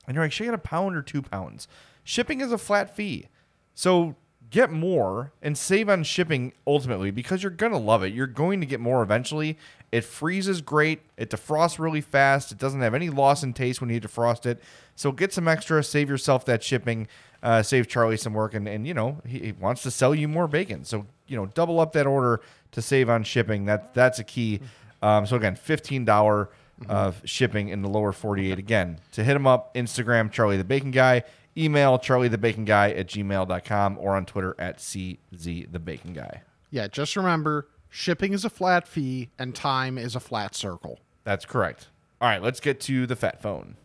and 0.06 0.14
you're 0.14 0.24
like, 0.24 0.32
should 0.32 0.44
I 0.44 0.46
get 0.46 0.54
a 0.54 0.58
pound 0.58 0.96
or 0.96 1.02
two 1.02 1.22
pounds? 1.22 1.68
Shipping 2.02 2.40
is 2.40 2.52
a 2.52 2.58
flat 2.58 2.94
fee. 2.94 3.28
So 3.74 4.16
get 4.54 4.70
more 4.70 5.32
and 5.42 5.58
save 5.58 5.88
on 5.88 6.04
shipping 6.04 6.52
ultimately 6.64 7.10
because 7.10 7.42
you're 7.42 7.50
going 7.50 7.72
to 7.72 7.78
love 7.78 8.04
it. 8.04 8.12
You're 8.12 8.28
going 8.28 8.60
to 8.60 8.66
get 8.66 8.78
more 8.78 9.02
eventually. 9.02 9.58
It 9.90 10.04
freezes 10.04 10.60
great. 10.60 11.00
It 11.16 11.28
defrosts 11.28 11.80
really 11.80 12.00
fast. 12.00 12.52
It 12.52 12.58
doesn't 12.58 12.80
have 12.80 12.94
any 12.94 13.10
loss 13.10 13.42
in 13.42 13.52
taste 13.52 13.80
when 13.80 13.90
you 13.90 14.00
defrost 14.00 14.46
it. 14.46 14.62
So 14.94 15.10
get 15.10 15.32
some 15.32 15.48
extra, 15.48 15.82
save 15.82 16.08
yourself 16.08 16.44
that 16.44 16.62
shipping, 16.62 17.08
uh, 17.42 17.64
save 17.64 17.88
Charlie 17.88 18.16
some 18.16 18.32
work, 18.32 18.54
and, 18.54 18.68
and 18.68 18.86
you 18.86 18.94
know 18.94 19.20
he, 19.26 19.40
he 19.40 19.52
wants 19.52 19.82
to 19.82 19.90
sell 19.90 20.14
you 20.14 20.28
more 20.28 20.46
bacon. 20.46 20.84
So 20.84 21.06
you 21.26 21.36
know 21.36 21.46
double 21.46 21.80
up 21.80 21.92
that 21.94 22.06
order 22.06 22.40
to 22.70 22.80
save 22.80 23.10
on 23.10 23.24
shipping. 23.24 23.64
That 23.64 23.92
that's 23.92 24.20
a 24.20 24.24
key. 24.24 24.60
Um, 25.02 25.26
so 25.26 25.34
again, 25.34 25.56
fifteen 25.56 26.04
dollar 26.04 26.48
of 26.88 27.20
shipping 27.24 27.70
in 27.70 27.82
the 27.82 27.88
lower 27.88 28.12
forty 28.12 28.52
eight. 28.52 28.60
Again, 28.60 29.00
to 29.12 29.24
hit 29.24 29.34
him 29.34 29.48
up, 29.48 29.74
Instagram 29.74 30.30
Charlie 30.30 30.58
the 30.58 30.64
Bacon 30.64 30.92
Guy, 30.92 31.24
email 31.56 31.98
Charlie 31.98 32.28
the 32.28 32.38
Bacon 32.38 32.64
Guy 32.64 32.90
at 32.90 33.06
gmail.com 33.08 33.98
or 33.98 34.16
on 34.16 34.26
Twitter 34.26 34.54
at 34.58 34.78
CZ 34.78 35.72
the 35.72 35.78
Bacon 35.78 36.12
Guy. 36.12 36.42
Yeah, 36.70 36.88
just 36.88 37.16
remember 37.16 37.68
shipping 37.88 38.32
is 38.32 38.44
a 38.44 38.50
flat 38.50 38.88
fee 38.88 39.30
and 39.38 39.54
time 39.54 39.98
is 39.98 40.16
a 40.16 40.20
flat 40.20 40.54
circle. 40.54 40.98
That's 41.24 41.44
correct. 41.44 41.88
All 42.20 42.28
right, 42.28 42.42
let's 42.42 42.60
get 42.60 42.80
to 42.82 43.06
the 43.06 43.16
fat 43.16 43.40
phone. 43.40 43.76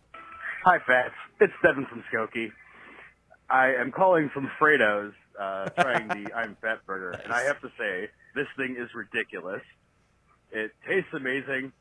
Hi, 0.63 0.77
Fats. 0.85 1.13
It's 1.39 1.53
Devin 1.63 1.85
from 1.85 2.03
Skokie. 2.11 2.51
I 3.49 3.73
am 3.73 3.91
calling 3.91 4.29
from 4.29 4.49
Fredo's, 4.59 5.13
uh, 5.39 5.69
trying 5.69 6.07
the 6.07 6.33
I'm 6.35 6.57
Fat 6.61 6.85
Burger, 6.85 7.11
and 7.11 7.31
I 7.33 7.41
have 7.43 7.61
to 7.61 7.71
say, 7.77 8.09
this 8.35 8.47
thing 8.57 8.75
is 8.77 8.93
ridiculous. 8.93 9.61
It 10.51 10.71
tastes 10.87 11.09
amazing, 11.13 11.71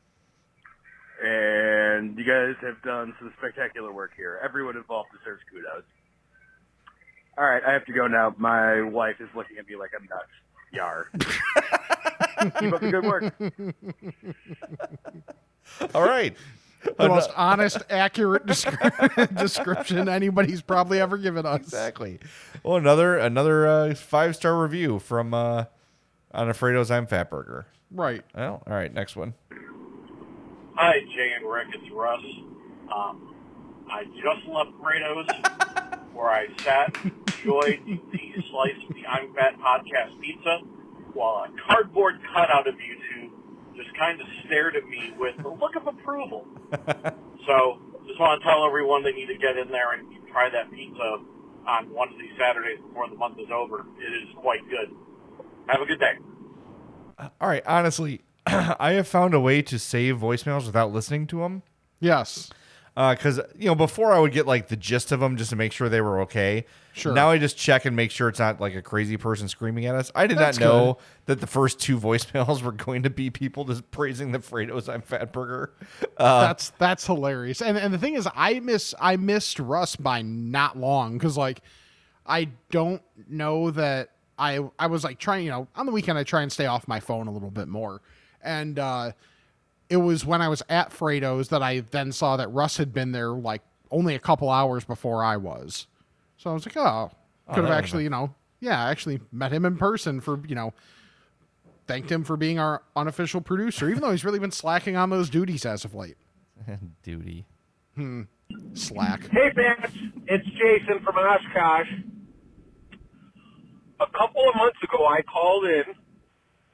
and 1.23 2.17
you 2.17 2.23
guys 2.25 2.55
have 2.61 2.81
done 2.83 3.13
some 3.19 3.33
spectacular 3.37 3.91
work 3.91 4.11
here. 4.15 4.39
Everyone 4.43 4.77
involved 4.77 5.09
deserves 5.17 5.41
kudos. 5.51 5.83
All 7.37 7.45
right, 7.45 7.63
I 7.65 7.71
have 7.71 7.85
to 7.85 7.93
go 7.93 8.07
now. 8.07 8.33
My 8.37 8.81
wife 8.81 9.15
is 9.19 9.29
looking 9.35 9.57
at 9.57 9.67
me 9.67 9.75
like 9.75 9.91
I'm 9.97 10.07
nuts. 10.09 10.29
Yar. 10.71 11.07
Keep 12.59 12.73
up 12.73 12.81
the 12.81 12.91
good 12.91 13.05
work. 13.05 13.33
All 15.95 16.03
right. 16.03 16.35
The 16.97 17.07
most 17.09 17.29
honest, 17.35 17.79
accurate 17.89 18.45
descri- 18.45 19.35
description 19.37 20.07
anybody's 20.07 20.61
probably 20.61 20.99
ever 21.01 21.17
given 21.17 21.45
us. 21.45 21.59
Exactly. 21.59 22.19
Well, 22.63 22.77
another 22.77 23.17
another 23.17 23.67
uh, 23.67 23.95
five 23.95 24.35
star 24.35 24.61
review 24.61 24.99
from 24.99 25.33
uh, 25.33 25.65
on 26.31 26.47
Alfredo's 26.47 26.89
I'm 26.91 27.05
Fat 27.07 27.29
Burger. 27.29 27.67
Right. 27.91 28.23
Well, 28.35 28.63
all 28.65 28.73
right, 28.73 28.93
next 28.93 29.15
one. 29.15 29.33
Hi, 30.81 31.01
Jay 31.13 31.33
and 31.35 31.43
Rick. 31.43 31.67
It's 31.73 31.91
Russ. 31.91 32.23
Um, 32.87 33.35
I 33.91 34.05
just 34.15 34.47
left 34.47 34.71
Fredo's, 34.81 35.27
where 36.13 36.29
I 36.29 36.47
sat, 36.63 36.95
enjoyed 37.03 37.83
the 37.85 38.43
slice 38.49 38.79
of 38.87 38.95
the 38.95 39.05
I'm 39.05 39.33
Fat 39.33 39.59
podcast 39.59 40.17
pizza, 40.21 40.59
while 41.11 41.43
a 41.43 41.49
cardboard 41.67 42.21
cutout 42.33 42.65
of 42.65 42.75
you 42.75 42.95
two 42.95 43.29
just 43.75 43.93
kind 43.99 44.21
of 44.21 44.27
stared 44.45 44.77
at 44.77 44.87
me 44.87 45.11
with 45.19 45.35
a 45.43 45.49
look 45.49 45.75
of 45.75 45.85
approval. 45.85 46.47
so, 47.45 47.81
just 48.07 48.17
want 48.17 48.39
to 48.39 48.47
tell 48.47 48.65
everyone 48.65 49.03
they 49.03 49.11
need 49.11 49.27
to 49.27 49.37
get 49.37 49.57
in 49.57 49.67
there 49.67 49.91
and 49.91 50.07
try 50.31 50.49
that 50.49 50.71
pizza 50.71 51.19
on 51.67 51.93
one 51.93 52.07
of 52.07 52.17
these 52.17 52.31
Saturdays 52.39 52.79
before 52.87 53.09
the 53.09 53.17
month 53.17 53.37
is 53.37 53.51
over. 53.53 53.81
It 53.99 54.13
is 54.23 54.29
quite 54.37 54.61
good. 54.69 54.95
Have 55.67 55.81
a 55.81 55.85
good 55.85 55.99
day. 55.99 56.13
All 57.19 57.49
right, 57.49 57.63
honestly, 57.67 58.21
I 58.79 58.93
have 58.93 59.07
found 59.07 59.33
a 59.33 59.39
way 59.39 59.61
to 59.63 59.79
save 59.79 60.17
voicemails 60.17 60.65
without 60.65 60.91
listening 60.91 61.27
to 61.27 61.39
them. 61.39 61.63
Yes. 61.99 62.49
Because 62.95 63.39
you 63.57 63.67
know, 63.67 63.75
before 63.75 64.11
I 64.11 64.19
would 64.19 64.33
get 64.33 64.45
like 64.45 64.67
the 64.67 64.75
gist 64.75 65.11
of 65.11 65.21
them 65.21 65.37
just 65.37 65.51
to 65.51 65.55
make 65.55 65.71
sure 65.71 65.87
they 65.87 66.01
were 66.01 66.21
okay. 66.21 66.65
Sure. 66.91 67.13
Now 67.13 67.29
I 67.29 67.37
just 67.37 67.55
check 67.57 67.85
and 67.85 67.95
make 67.95 68.11
sure 68.11 68.27
it's 68.27 68.39
not 68.39 68.59
like 68.59 68.75
a 68.75 68.81
crazy 68.81 69.15
person 69.15 69.47
screaming 69.47 69.85
at 69.85 69.95
us. 69.95 70.11
I 70.15 70.27
did 70.27 70.37
That's 70.37 70.59
not 70.59 70.65
know 70.65 70.97
that 71.25 71.39
the 71.39 71.47
first 71.47 71.79
two 71.79 71.97
voicemails 71.99 72.61
were 72.61 72.73
going 72.73 73.03
to 73.03 73.09
be 73.09 73.29
people 73.29 73.63
just 73.63 73.89
praising 73.91 74.33
the 74.33 74.39
Fredo's 74.39 74.89
I'm 74.89 75.01
Fat 75.01 75.31
Burger. 75.31 75.71
Uh, 76.17 76.41
that's 76.41 76.71
that's 76.71 77.05
hilarious. 77.05 77.61
And 77.61 77.77
and 77.77 77.93
the 77.93 77.97
thing 77.97 78.15
is, 78.15 78.27
I 78.35 78.59
miss 78.59 78.93
I 78.99 79.15
missed 79.15 79.59
Russ 79.59 79.95
by 79.95 80.21
not 80.21 80.77
long 80.77 81.17
because 81.17 81.37
like 81.37 81.61
I 82.25 82.49
don't 82.69 83.01
know 83.29 83.71
that 83.71 84.09
I 84.37 84.59
I 84.77 84.87
was 84.87 85.05
like 85.05 85.19
trying 85.19 85.45
you 85.45 85.51
know 85.51 85.67
on 85.75 85.85
the 85.85 85.91
weekend 85.91 86.17
I 86.17 86.23
try 86.23 86.41
and 86.41 86.51
stay 86.51 86.65
off 86.65 86.87
my 86.87 86.99
phone 86.99 87.27
a 87.27 87.31
little 87.31 87.51
bit 87.51 87.67
more, 87.69 88.01
and 88.43 88.77
uh, 88.79 89.11
it 89.89 89.97
was 89.97 90.25
when 90.25 90.41
I 90.41 90.47
was 90.47 90.61
at 90.69 90.91
Fredo's 90.91 91.49
that 91.49 91.61
I 91.63 91.81
then 91.81 92.11
saw 92.11 92.37
that 92.37 92.47
Russ 92.49 92.77
had 92.77 92.93
been 92.93 93.11
there 93.11 93.29
like 93.29 93.61
only 93.91 94.15
a 94.15 94.19
couple 94.19 94.49
hours 94.49 94.83
before 94.83 95.23
I 95.23 95.37
was. 95.37 95.87
So 96.37 96.49
I 96.49 96.53
was 96.53 96.65
like, 96.65 96.77
oh, 96.77 97.11
Oh, 97.47 97.53
could 97.53 97.63
have 97.63 97.69
that 97.69 97.77
actually 97.79 98.03
you 98.03 98.11
know 98.11 98.35
yeah 98.59 98.85
I 98.85 98.91
actually 98.91 99.19
met 99.31 99.51
him 99.51 99.65
in 99.65 99.75
person 99.77 100.21
for 100.21 100.39
you 100.47 100.53
know 100.53 100.71
thanked 101.87 102.11
him 102.11 102.23
for 102.23 102.37
being 102.37 102.59
our 102.59 102.83
unofficial 102.95 103.41
producer, 103.41 103.89
even 103.89 104.01
though 104.01 104.11
he's 104.11 104.23
really 104.23 104.37
been 104.37 104.51
slacking 104.51 104.95
on 104.95 105.09
those 105.09 105.27
duties 105.31 105.65
as 105.65 105.83
of 105.83 105.95
late. 105.95 106.17
Duty. 107.03 107.47
Hmm. 107.95 108.23
Slack. 108.75 109.27
Hey, 109.31 109.51
fans, 109.55 109.91
it's 110.27 110.45
Jason 110.49 111.03
from 111.03 111.15
Oshkosh. 111.15 111.87
A 113.99 114.05
couple 114.15 114.47
of 114.47 114.55
months 114.55 114.77
ago, 114.83 115.05
I 115.07 115.21
called 115.23 115.65
in 115.65 115.83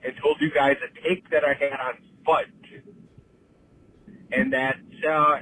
and 0.06 0.16
told 0.22 0.38
you 0.39 0.51
guys 0.51 0.78
a 0.84 1.08
take 1.08 1.30
that 1.32 1.43
I 1.43 1.53
had 1.53 1.80
on 1.80 1.93
fudge, 2.26 2.84
and 4.32 4.53
that 4.53 4.78
uh, 5.10 5.39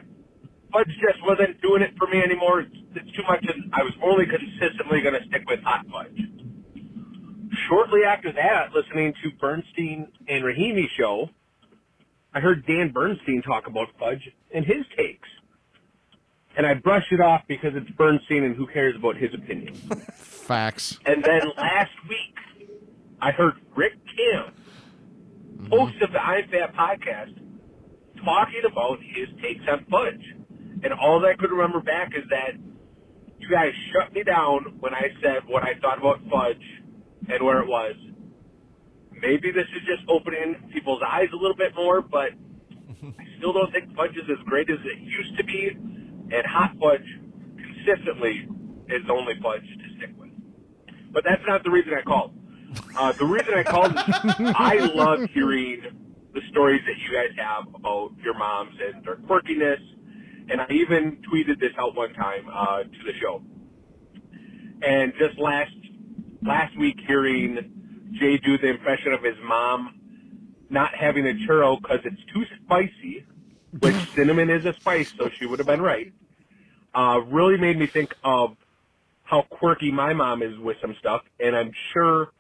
fudge 0.72 0.88
just 1.00 1.24
wasn't 1.26 1.62
doing 1.62 1.82
it 1.82 1.94
for 1.98 2.08
me 2.08 2.22
anymore. 2.22 2.62
It's, 2.62 2.76
it's 2.96 3.12
too 3.16 3.24
much, 3.24 3.46
and 3.48 3.72
I 3.74 3.84
was 3.84 3.94
only 4.02 4.26
consistently 4.26 5.02
going 5.02 5.16
to 5.20 5.26
stick 5.28 5.44
with 5.50 5.62
hot 5.64 5.86
fudge. 5.92 6.22
Shortly 7.70 8.04
after 8.04 8.32
that, 8.34 8.74
listening 8.74 9.14
to 9.24 9.32
Bernstein 9.40 10.08
and 10.28 10.44
Rahimi 10.44 10.88
show, 10.90 11.30
I 12.34 12.40
heard 12.40 12.66
Dan 12.66 12.90
Bernstein 12.92 13.42
talk 13.44 13.68
about 13.68 13.90
fudge 14.00 14.32
and 14.52 14.66
his 14.66 14.86
takes. 14.98 15.30
and 16.56 16.66
I 16.66 16.74
brushed 16.74 17.12
it 17.12 17.20
off 17.20 17.44
because 17.48 17.76
it's 17.76 17.90
Bernstein 17.92 18.44
and 18.44 18.56
who 18.56 18.68
cares 18.68 18.96
about 18.96 19.18
his 19.18 19.34
opinion. 19.34 19.76
Facts. 20.16 21.00
And 21.06 21.24
then 21.24 21.42
last 21.58 21.92
week, 22.10 22.36
I 23.24 23.32
heard 23.32 23.54
Rick 23.74 23.94
Kaempfer, 24.20 24.52
host 25.70 25.96
of 26.02 26.12
the 26.12 26.22
I'm 26.22 26.46
Fat 26.50 26.76
podcast, 26.76 27.34
talking 28.18 28.64
about 28.70 29.00
his 29.02 29.30
takes 29.42 29.64
on 29.72 29.86
fudge. 29.90 30.36
And 30.84 30.92
all 30.92 31.26
I 31.26 31.34
could 31.36 31.50
remember 31.50 31.80
back 31.80 32.12
is 32.18 32.26
that 32.32 32.60
you 33.40 33.48
guys 33.50 33.72
shut 33.94 34.12
me 34.12 34.24
down 34.24 34.76
when 34.82 34.94
I 34.94 35.08
said 35.22 35.44
what 35.48 35.64
I 35.64 35.76
thought 35.80 36.00
about 36.00 36.20
fudge 36.30 36.84
and 37.30 37.42
where 37.46 37.62
it 37.62 37.68
was. 37.68 37.96
Maybe 39.14 39.54
this 39.54 39.68
is 39.74 39.84
just 39.88 40.04
opening 40.10 40.56
people's 40.74 41.02
eyes 41.08 41.30
a 41.32 41.38
little 41.38 41.56
bit 41.56 41.74
more, 41.78 42.02
but 42.02 42.32
I 43.18 43.24
still 43.38 43.54
don't 43.54 43.72
think 43.72 43.96
fudge 43.96 44.18
is 44.18 44.30
as 44.30 44.44
great 44.44 44.70
as 44.70 44.80
it 44.84 45.00
used 45.00 45.38
to 45.38 45.46
be. 45.46 45.70
And 45.70 46.46
hot 46.46 46.76
fudge 46.78 47.08
consistently 47.56 48.50
is 48.90 49.08
the 49.08 49.14
only 49.14 49.36
fudge 49.42 49.64
to 49.64 49.98
stick 49.98 50.10
with. 50.20 50.32
But 51.14 51.24
that's 51.24 51.44
not 51.48 51.64
the 51.64 51.72
reason 51.72 51.94
I 51.98 52.02
called. 52.02 52.34
Uh, 52.96 53.12
the 53.14 53.26
reason 53.26 53.54
I 53.54 53.64
called 53.64 53.92
is 53.92 54.54
I 54.56 54.76
love 54.94 55.30
hearing 55.32 55.82
the 56.34 56.42
stories 56.50 56.82
that 56.86 56.98
you 56.98 57.12
guys 57.12 57.36
have 57.38 57.74
about 57.74 58.12
your 58.24 58.38
moms 58.38 58.76
and 58.82 59.04
their 59.04 59.16
quirkiness. 59.16 59.80
And 60.50 60.62
I 60.62 60.68
even 60.70 61.18
tweeted 61.32 61.60
this 61.60 61.72
out 61.78 61.96
one 61.96 62.14
time 62.14 62.46
uh, 62.52 62.84
to 62.84 63.04
the 63.06 63.14
show. 63.20 63.42
And 64.82 65.14
just 65.18 65.40
last 65.40 65.72
last 66.42 66.78
week, 66.78 67.00
hearing 67.08 68.10
Jay 68.12 68.38
do 68.38 68.58
the 68.58 68.68
impression 68.68 69.14
of 69.14 69.24
his 69.24 69.38
mom 69.44 70.00
not 70.70 70.94
having 70.94 71.26
a 71.28 71.34
churro 71.34 71.82
because 71.82 72.00
it's 72.04 72.22
too 72.34 72.44
spicy, 72.64 73.26
which 73.80 73.96
cinnamon 74.16 74.50
is 74.50 74.66
a 74.66 74.74
spice, 74.74 75.14
so 75.18 75.30
she 75.30 75.46
would 75.46 75.60
have 75.60 75.68
been 75.68 75.82
right. 75.82 76.12
Uh, 76.94 77.22
really 77.28 77.58
made 77.58 77.78
me 77.78 77.88
think 77.88 78.16
of 78.24 78.56
how 79.24 79.44
quirky 79.44 79.92
my 79.92 80.14
mom 80.14 80.44
is 80.44 80.58
with 80.60 80.78
some 80.82 80.96
stuff, 81.00 81.22
and 81.40 81.56
I'm 81.56 81.72
sure 81.92 82.32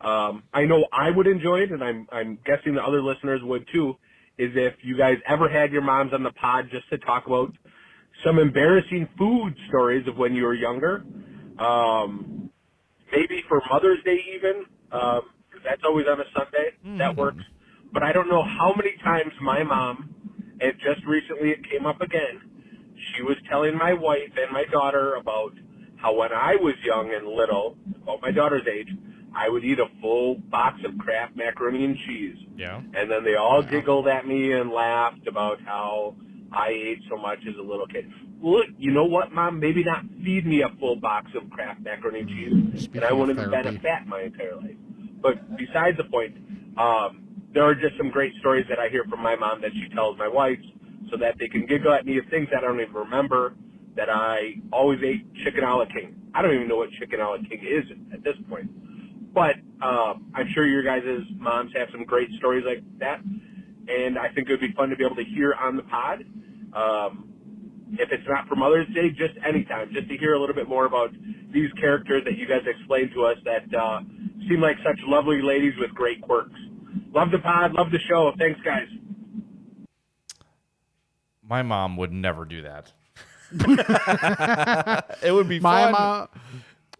um, 0.00 0.42
I 0.52 0.64
know 0.64 0.86
I 0.92 1.10
would 1.10 1.26
enjoy 1.26 1.60
it, 1.60 1.70
and 1.72 1.82
I'm 1.82 2.06
I'm 2.10 2.38
guessing 2.44 2.74
the 2.74 2.82
other 2.82 3.02
listeners 3.02 3.40
would 3.42 3.66
too. 3.72 3.96
Is 4.38 4.52
if 4.54 4.74
you 4.82 4.96
guys 4.96 5.18
ever 5.28 5.48
had 5.48 5.70
your 5.72 5.82
moms 5.82 6.14
on 6.14 6.22
the 6.22 6.32
pod 6.32 6.68
just 6.70 6.88
to 6.90 6.98
talk 6.98 7.26
about 7.26 7.52
some 8.24 8.38
embarrassing 8.38 9.08
food 9.18 9.54
stories 9.68 10.06
of 10.08 10.16
when 10.16 10.34
you 10.34 10.44
were 10.44 10.54
younger, 10.54 11.04
um, 11.58 12.50
maybe 13.12 13.42
for 13.48 13.60
Mother's 13.70 14.02
Day 14.04 14.18
even, 14.34 14.64
um, 14.92 15.22
'cause 15.50 15.60
that's 15.64 15.82
always 15.84 16.06
on 16.06 16.20
a 16.20 16.24
Sunday. 16.32 16.72
That 16.98 17.16
works. 17.16 17.44
But 17.92 18.02
I 18.02 18.12
don't 18.12 18.28
know 18.28 18.42
how 18.42 18.72
many 18.74 18.92
times 18.98 19.32
my 19.40 19.62
mom, 19.62 20.14
and 20.60 20.78
just 20.78 21.04
recently 21.04 21.50
it 21.50 21.64
came 21.64 21.86
up 21.86 22.00
again. 22.00 22.40
She 23.14 23.22
was 23.22 23.36
telling 23.48 23.76
my 23.76 23.92
wife 23.94 24.32
and 24.36 24.50
my 24.52 24.64
daughter 24.64 25.14
about 25.16 25.52
how 25.96 26.14
when 26.14 26.32
I 26.32 26.56
was 26.56 26.74
young 26.84 27.12
and 27.12 27.26
little, 27.26 27.76
about 28.02 28.22
my 28.22 28.30
daughter's 28.30 28.66
age, 28.66 28.88
I 29.34 29.48
would 29.48 29.64
eat 29.64 29.78
a 29.78 29.86
full 30.00 30.36
box 30.36 30.80
of 30.84 30.98
Kraft 30.98 31.36
macaroni 31.36 31.84
and 31.84 31.96
cheese. 31.96 32.36
Yeah. 32.56 32.80
And 32.94 33.10
then 33.10 33.24
they 33.24 33.36
all 33.36 33.62
giggled 33.62 34.08
at 34.08 34.26
me 34.26 34.52
and 34.52 34.70
laughed 34.70 35.26
about 35.26 35.60
how 35.62 36.16
I 36.52 36.68
ate 36.70 37.00
so 37.08 37.16
much 37.16 37.38
as 37.48 37.56
a 37.56 37.62
little 37.62 37.86
kid. 37.86 38.10
Look, 38.42 38.66
you 38.78 38.90
know 38.90 39.04
what, 39.04 39.32
Mom? 39.32 39.60
Maybe 39.60 39.84
not 39.84 40.04
feed 40.24 40.46
me 40.46 40.62
a 40.62 40.70
full 40.80 40.96
box 40.96 41.30
of 41.34 41.48
Kraft 41.50 41.80
macaroni 41.80 42.20
and 42.20 42.28
cheese, 42.28 42.88
and 42.94 43.04
I 43.04 43.12
wouldn't 43.12 43.38
have 43.38 43.50
been 43.50 43.76
a 43.76 43.78
fat 43.78 44.06
my 44.06 44.22
entire 44.22 44.56
life. 44.56 44.76
But 45.20 45.56
besides 45.56 45.98
the 45.98 46.04
point, 46.04 46.36
um, 46.78 47.22
there 47.52 47.64
are 47.64 47.74
just 47.74 47.96
some 47.98 48.10
great 48.10 48.32
stories 48.40 48.66
that 48.68 48.78
I 48.78 48.88
hear 48.88 49.04
from 49.04 49.20
my 49.20 49.36
mom 49.36 49.60
that 49.60 49.72
she 49.74 49.88
tells 49.94 50.16
my 50.16 50.28
wife 50.28 50.58
so 51.10 51.16
that 51.18 51.38
they 51.38 51.48
can 51.48 51.66
giggle 51.66 51.92
at 51.92 52.06
me 52.06 52.18
of 52.18 52.24
things 52.30 52.48
that 52.50 52.58
I 52.58 52.66
don't 52.66 52.80
even 52.80 52.94
remember 52.94 53.54
that 53.96 54.08
I 54.08 54.54
always 54.72 55.00
ate 55.02 55.34
chicken 55.34 55.64
a 55.64 55.76
la 55.76 55.84
king. 55.84 56.14
I 56.32 56.42
don't 56.42 56.54
even 56.54 56.68
know 56.68 56.76
what 56.76 56.90
chicken 56.92 57.20
a 57.20 57.28
la 57.28 57.36
king 57.38 57.60
is 57.62 57.84
at 58.12 58.22
this 58.22 58.36
point. 58.48 58.70
But 59.32 59.56
um, 59.82 60.30
I'm 60.34 60.48
sure 60.52 60.66
your 60.66 60.82
guys' 60.82 61.22
moms 61.36 61.72
have 61.76 61.88
some 61.92 62.04
great 62.04 62.30
stories 62.38 62.64
like 62.66 62.82
that, 62.98 63.20
and 63.88 64.18
I 64.18 64.28
think 64.28 64.48
it 64.48 64.52
would 64.52 64.60
be 64.60 64.72
fun 64.72 64.90
to 64.90 64.96
be 64.96 65.04
able 65.04 65.16
to 65.16 65.24
hear 65.24 65.54
on 65.54 65.76
the 65.76 65.82
pod. 65.82 66.24
Um, 66.72 67.26
if 67.92 68.12
it's 68.12 68.26
not 68.28 68.46
for 68.48 68.54
Mother's 68.56 68.86
Day, 68.94 69.10
just 69.10 69.34
anytime, 69.46 69.90
just 69.92 70.08
to 70.08 70.16
hear 70.16 70.34
a 70.34 70.40
little 70.40 70.54
bit 70.54 70.68
more 70.68 70.84
about 70.86 71.10
these 71.52 71.72
characters 71.72 72.22
that 72.24 72.36
you 72.36 72.46
guys 72.46 72.62
explained 72.66 73.10
to 73.14 73.24
us 73.24 73.36
that 73.44 73.74
uh, 73.74 74.00
seem 74.48 74.60
like 74.60 74.76
such 74.84 75.00
lovely 75.06 75.42
ladies 75.42 75.74
with 75.78 75.90
great 75.94 76.20
quirks. 76.22 76.54
Love 77.12 77.30
the 77.30 77.38
pod, 77.38 77.72
love 77.72 77.90
the 77.90 77.98
show. 77.98 78.32
Thanks, 78.38 78.60
guys. 78.64 78.86
My 81.42 81.62
mom 81.62 81.96
would 81.96 82.12
never 82.12 82.44
do 82.44 82.62
that. 82.62 82.92
it 85.22 85.32
would 85.32 85.48
be 85.48 85.58
my 85.58 85.84
fun. 85.84 85.92
mom 85.92 86.28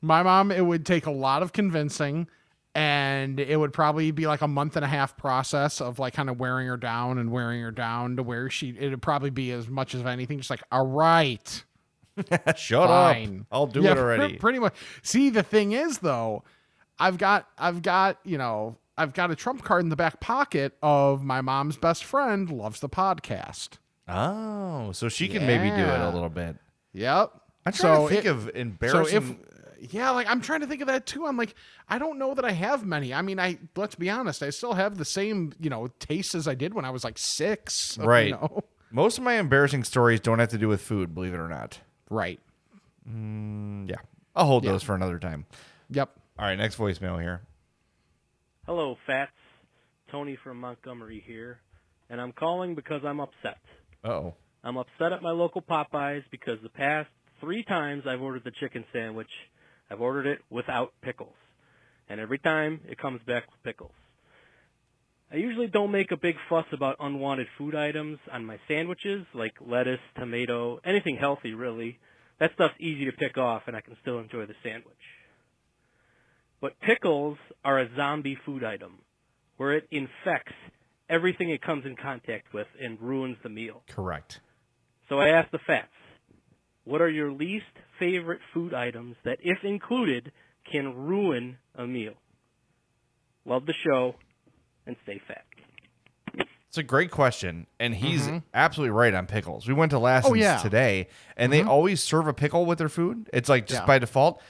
my 0.03 0.23
mom 0.23 0.51
it 0.51 0.65
would 0.65 0.85
take 0.87 1.07
a 1.07 1.11
lot 1.11 1.43
of 1.43 1.53
convincing 1.53 2.27
and 2.75 3.41
it 3.41 3.57
would 3.59 3.73
probably 3.73 4.11
be 4.13 4.27
like 4.27 4.41
a 4.43 4.49
month 4.49 4.77
and 4.77 4.85
a 4.85 4.89
half 4.89 5.17
process 5.17 5.81
of 5.81 5.99
like 5.99 6.15
kind 6.15 6.31
of 6.31 6.39
wearing 6.39 6.69
her 6.69 6.77
down 6.77 7.19
and 7.19 7.33
wearing 7.33 7.61
her 7.63 7.73
down 7.73 8.17
to 8.17 8.23
where 8.23 8.49
she 8.49 8.71
it'd 8.79 9.03
probably 9.03 9.31
be 9.31 9.51
as 9.53 9.69
much 9.69 9.95
as 9.95 10.05
anything 10.05 10.39
just 10.39 10.51
like 10.51 10.63
all 10.71 10.87
right 10.87 11.65
Shut 12.57 12.89
fine. 12.89 13.41
up. 13.41 13.47
I'll 13.51 13.67
do 13.67 13.83
Yeah, 13.83 13.93
it 13.93 13.99
already. 13.99 14.37
pretty 14.37 14.59
much 14.59 14.75
see 15.03 15.31
the 15.31 15.43
thing 15.43 15.73
is 15.73 15.99
though 15.99 16.45
i've 16.99 17.19
got 17.19 17.49
i've 17.59 17.83
got 17.83 18.19
you 18.25 18.37
know 18.39 18.77
i've 18.99 19.15
got 19.15 19.31
a 19.31 19.35
trump 19.37 19.65
card 19.65 19.83
in 19.83 19.89
the 19.89 19.97
back 19.97 20.21
pocket 20.21 20.77
of 20.83 21.25
my 21.25 21.41
mom's 21.41 21.77
best 21.77 22.05
friend 22.05 22.51
loves 22.51 22.81
the 22.81 22.89
podcast 22.89 23.71
Oh, 24.13 24.91
so 24.93 25.09
she 25.09 25.29
can 25.29 25.47
maybe 25.47 25.71
do 25.71 25.85
it 25.89 26.01
a 26.01 26.11
little 26.11 26.29
bit. 26.29 26.57
Yep. 26.95 27.31
I'm 27.65 27.73
trying 27.73 27.97
So 27.97 28.09
to 28.09 28.13
think 28.13 28.25
it- 28.27 28.29
of 28.31 28.51
embarrassing. 28.57 29.07
So 29.07 29.17
if 29.17 29.37
yeah, 29.91 30.11
like 30.11 30.27
I'm 30.29 30.41
trying 30.41 30.61
to 30.61 30.67
think 30.67 30.81
of 30.81 30.87
that 30.89 31.07
too. 31.07 31.27
I'm 31.27 31.37
like, 31.37 31.55
I 31.89 31.99
don't 31.99 32.19
know 32.19 32.35
that 32.35 32.45
I 32.45 32.53
have 32.53 32.85
many. 32.85 33.13
I 33.15 33.23
mean, 33.23 33.41
I 33.41 33.59
let's 33.77 33.95
be 33.95 34.11
honest, 34.11 34.43
I 34.43 34.51
still 34.51 34.75
have 34.75 34.99
the 34.99 35.05
same, 35.05 35.53
you 35.61 35.71
know, 35.71 35.89
tastes 35.99 36.35
as 36.35 36.47
I 36.47 36.55
did 36.55 36.75
when 36.75 36.85
I 36.85 36.91
was 36.91 37.05
like 37.05 37.19
six. 37.19 37.97
you 38.01 38.05
right. 38.07 38.31
know? 38.31 38.63
Most 38.91 39.19
of 39.19 39.25
my 39.25 39.35
embarrassing 39.35 39.85
stories 39.85 40.21
don't 40.21 40.39
have 40.41 40.49
to 40.51 40.59
do 40.59 40.69
with 40.69 40.81
food, 40.81 41.15
believe 41.15 41.33
it 41.35 41.39
or 41.39 41.49
not. 41.49 41.79
Right. 42.11 42.41
Mm, 43.09 43.89
yeah. 43.89 43.97
I'll 44.35 44.47
hold 44.47 44.65
Yeah. 44.65 44.73
those 44.73 44.83
for 44.83 44.95
another 44.95 45.19
time. 45.19 45.47
Yep. 45.91 46.11
All 46.39 46.45
right, 46.47 46.57
next 46.59 46.77
voicemail 46.77 47.21
here. 47.21 47.43
Hello, 48.67 48.97
Fats. 49.07 49.33
Tony 50.11 50.37
from 50.43 50.59
Montgomery 50.59 51.23
here, 51.25 51.61
and 52.09 52.21
I'm 52.21 52.33
calling 52.33 52.75
because 52.75 53.03
I'm 53.05 53.21
upset. 53.21 53.59
Uh-oh. 54.05 54.35
I'm 54.65 54.77
upset 54.77 55.13
at 55.13 55.23
my 55.23 55.31
local 55.31 55.63
Popeyes 55.63 56.25
because 56.33 56.59
the 56.63 56.69
past 56.69 57.09
three 57.41 57.63
times 57.63 58.05
I've 58.09 58.21
ordered 58.21 58.43
the 58.45 58.51
chicken 58.51 58.85
sandwich, 58.93 59.31
I've 59.91 60.01
ordered 60.01 60.27
it 60.27 60.41
without 60.51 60.93
pickles. 61.03 61.35
And 62.09 62.21
every 62.21 62.39
time 62.39 62.81
it 62.89 62.99
comes 62.99 63.21
back 63.27 63.45
with 63.51 63.63
pickles. 63.63 63.93
I 65.33 65.37
usually 65.37 65.69
don't 65.69 65.93
make 65.93 66.11
a 66.11 66.17
big 66.17 66.35
fuss 66.49 66.67
about 66.73 66.97
unwanted 66.99 67.47
food 67.57 67.75
items 67.75 68.19
on 68.33 68.45
my 68.45 68.59
sandwiches, 68.67 69.25
like 69.33 69.55
lettuce, 69.61 70.01
tomato, 70.19 70.81
anything 70.85 71.17
healthy 71.17 71.55
really. 71.55 71.99
That 72.41 72.51
stuff's 72.55 72.75
easy 72.81 73.05
to 73.05 73.13
pick 73.13 73.39
off 73.39 73.63
and 73.67 73.77
I 73.77 73.81
can 73.81 73.97
still 74.03 74.19
enjoy 74.19 74.47
the 74.47 74.55
sandwich. 74.65 74.97
But 76.61 76.79
pickles 76.81 77.39
are 77.65 77.79
a 77.79 77.89
zombie 77.97 78.37
food 78.45 78.65
item, 78.65 78.99
where 79.57 79.73
it 79.73 79.87
infects 79.91 80.53
everything 81.09 81.51
it 81.51 81.63
comes 81.63 81.87
in 81.87 81.97
contact 81.97 82.53
with 82.53 82.67
and 82.83 83.01
ruins 83.01 83.37
the 83.43 83.49
meal. 83.49 83.83
Correct. 83.89 84.41
So 85.09 85.19
I 85.19 85.29
asked 85.29 85.53
the 85.53 85.59
Fats, 85.67 85.89
what 86.85 87.01
are 87.01 87.09
your 87.11 87.31
least 87.33 87.65
favorite 87.99 88.41
food 88.53 88.75
items 88.75 89.17
that, 89.25 89.39
if 89.43 89.59
included, 89.65 90.33
can 90.71 90.95
ruin 90.97 91.59
a 91.75 91.87
meal? 91.87 92.15
Love 93.45 93.67
the 93.67 93.75
show 93.85 94.15
and 94.87 94.97
stay 95.05 95.21
fat. 95.27 95.45
It's 96.69 96.79
a 96.79 96.83
great 96.85 97.11
question, 97.11 97.67
and 97.81 97.95
he's 97.97 98.29
Mhm. 98.29 98.45
absolutely 98.55 98.93
right 98.93 99.13
on 99.13 99.27
pickles. 99.27 99.67
We 99.67 99.75
went 99.75 99.91
to 99.91 99.99
Lassen's 99.99 100.31
Oh, 100.31 100.35
yeah. 100.35 100.59
today, 100.59 101.09
and 101.37 101.53
they 101.53 101.63
always 101.65 102.01
serve 102.01 102.29
a 102.29 102.33
pickle 102.33 102.65
with 102.65 102.79
their 102.79 102.89
food. 102.89 103.29
It's 103.33 103.49
like 103.49 103.67
just 103.67 103.83
Yeah. 103.83 103.87
by 103.87 103.99
default. 103.99 104.41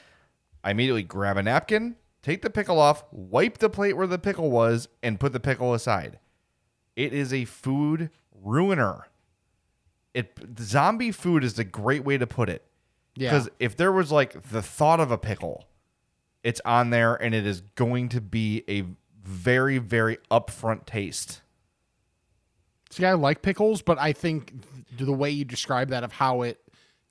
I 0.63 0.73
immediately 0.73 1.03
grab 1.03 1.39
a 1.39 1.43
napkin, 1.43 1.97
take 2.21 2.43
the 2.43 2.51
pickle 2.51 2.79
off, 2.79 3.05
wipe 3.11 3.57
the 3.57 3.71
plate 3.71 3.95
where 3.97 4.07
the 4.07 4.19
pickle 4.19 4.51
was, 4.51 4.87
and 5.03 5.19
put 5.19 5.33
the 5.33 5.41
pickle 5.41 5.73
aside. 5.73 6.19
It 6.95 7.15
is 7.15 7.33
a 7.33 7.47
food 7.47 8.11
ruiner. 8.35 9.07
It 10.15 10.39
zombie 10.59 11.13
food 11.13 11.45
is 11.45 11.59
a 11.59 11.65
great 11.65 12.05
way 12.05 12.19
to 12.19 12.27
put 12.27 12.49
it. 12.49 12.65
Yeah. 13.15 13.31
Because 13.31 13.49
if 13.59 13.77
there 13.77 13.93
was 13.93 14.11
like 14.11 14.51
the 14.51 14.63
thought 14.63 15.01
of 15.01 15.11
a 15.11 15.19
pickle, 15.19 15.67
it's 16.43 16.61
on 16.65 16.91
there, 16.91 17.15
and 17.15 17.35
it 17.35 17.47
is 17.47 17.61
going 17.75 18.09
to 18.11 18.21
be 18.21 18.65
a 18.69 18.85
very, 19.23 19.79
very 19.79 20.19
upfront 20.31 20.87
taste. 20.87 21.43
See, 22.91 23.05
I 23.05 23.13
like 23.13 23.43
pickles, 23.43 23.83
but 23.83 23.99
I 23.99 24.13
think 24.13 24.53
the 24.97 25.13
way 25.13 25.31
you 25.31 25.45
describe 25.45 25.91
that 25.91 26.03
of 26.03 26.13
how 26.13 26.43
it 26.43 26.61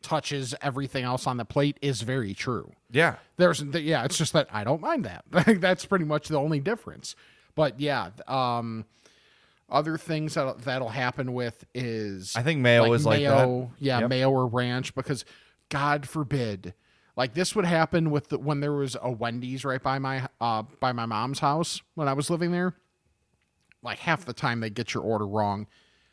touches 0.01 0.55
everything 0.61 1.03
else 1.03 1.27
on 1.27 1.37
the 1.37 1.45
plate 1.45 1.77
is 1.81 2.01
very 2.01 2.33
true. 2.33 2.71
Yeah. 2.91 3.15
There's 3.37 3.61
yeah, 3.61 4.03
it's 4.05 4.17
just 4.17 4.33
that 4.33 4.47
I 4.51 4.63
don't 4.63 4.81
mind 4.81 5.05
that. 5.05 5.23
That's 5.61 5.85
pretty 5.85 6.05
much 6.05 6.27
the 6.27 6.37
only 6.37 6.59
difference. 6.59 7.15
But 7.55 7.79
yeah, 7.79 8.11
um 8.27 8.85
Other 9.71 9.97
things 9.97 10.33
that 10.35 10.59
that'll 10.63 10.89
happen 10.89 11.33
with 11.33 11.63
is 11.73 12.35
I 12.35 12.41
think 12.43 12.59
mayo 12.61 12.91
is 12.93 13.05
like 13.05 13.21
that. 13.23 13.69
yeah, 13.79 13.99
Yep. 14.01 14.09
mayo 14.09 14.31
or 14.31 14.47
ranch 14.47 14.93
because 14.95 15.25
God 15.69 16.07
forbid, 16.07 16.73
like 17.15 17.33
this 17.33 17.55
would 17.55 17.65
happen 17.65 18.09
with 18.11 18.29
the, 18.29 18.39
when 18.39 18.59
there 18.59 18.73
was 18.73 18.95
a 19.01 19.11
Wendy's 19.11 19.63
right 19.65 19.81
by 19.81 19.99
my 19.99 20.27
uh 20.41 20.63
by 20.79 20.91
my 20.91 21.05
mom's 21.05 21.39
house 21.39 21.81
when 21.95 22.07
I 22.07 22.13
was 22.13 22.29
living 22.29 22.51
there. 22.51 22.75
Like 23.81 23.99
half 23.99 24.25
the 24.25 24.33
time 24.33 24.59
they 24.59 24.69
get 24.69 24.93
your 24.93 25.03
order 25.03 25.27
wrong. 25.27 25.67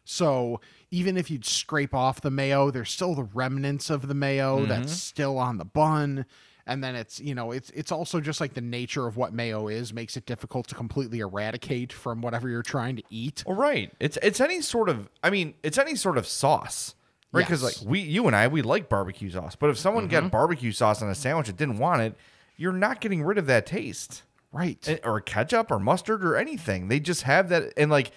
So 0.04 0.60
even 0.92 1.16
if 1.16 1.30
you'd 1.32 1.44
scrape 1.44 1.92
off 1.94 2.20
the 2.20 2.30
mayo, 2.30 2.70
there's 2.70 2.90
still 2.90 3.14
the 3.16 3.24
remnants 3.24 3.90
of 3.90 4.06
the 4.06 4.14
mayo 4.14 4.64
that's 4.66 4.92
Mhm. 4.92 4.96
still 4.96 5.38
on 5.38 5.56
the 5.58 5.64
bun. 5.64 6.26
And 6.68 6.82
then 6.82 6.96
it's 6.96 7.20
you 7.20 7.34
know 7.34 7.52
it's 7.52 7.70
it's 7.70 7.92
also 7.92 8.20
just 8.20 8.40
like 8.40 8.54
the 8.54 8.60
nature 8.60 9.06
of 9.06 9.16
what 9.16 9.32
mayo 9.32 9.68
is 9.68 9.92
makes 9.92 10.16
it 10.16 10.26
difficult 10.26 10.66
to 10.68 10.74
completely 10.74 11.20
eradicate 11.20 11.92
from 11.92 12.20
whatever 12.22 12.48
you're 12.48 12.62
trying 12.62 12.96
to 12.96 13.02
eat. 13.08 13.44
Right. 13.46 13.92
It's 14.00 14.18
it's 14.22 14.40
any 14.40 14.60
sort 14.60 14.88
of. 14.88 15.08
I 15.22 15.30
mean, 15.30 15.54
it's 15.62 15.78
any 15.78 15.94
sort 15.94 16.18
of 16.18 16.26
sauce, 16.26 16.94
right? 17.32 17.42
Because 17.46 17.62
Yes. 17.62 17.80
like 17.82 17.88
we, 17.88 18.00
you 18.00 18.26
and 18.26 18.34
I, 18.34 18.48
we 18.48 18.62
like 18.62 18.88
barbecue 18.88 19.30
sauce. 19.30 19.54
But 19.54 19.70
if 19.70 19.78
someone 19.78 20.08
Mhm. 20.08 20.10
got 20.10 20.30
barbecue 20.32 20.72
sauce 20.72 21.02
on 21.02 21.08
a 21.08 21.14
sandwich 21.14 21.48
and 21.48 21.56
didn't 21.56 21.78
want 21.78 22.02
it, 22.02 22.16
you're 22.56 22.72
not 22.72 23.00
getting 23.00 23.22
rid 23.22 23.38
of 23.38 23.46
that 23.46 23.64
taste, 23.66 24.22
right? 24.50 24.78
Eh, 24.88 24.98
Or 25.04 25.20
ketchup 25.20 25.70
or 25.70 25.78
mustard 25.78 26.24
or 26.24 26.34
anything. 26.36 26.88
They 26.88 26.98
just 26.98 27.22
have 27.22 27.48
that, 27.50 27.72
and 27.76 27.92
like 27.92 28.10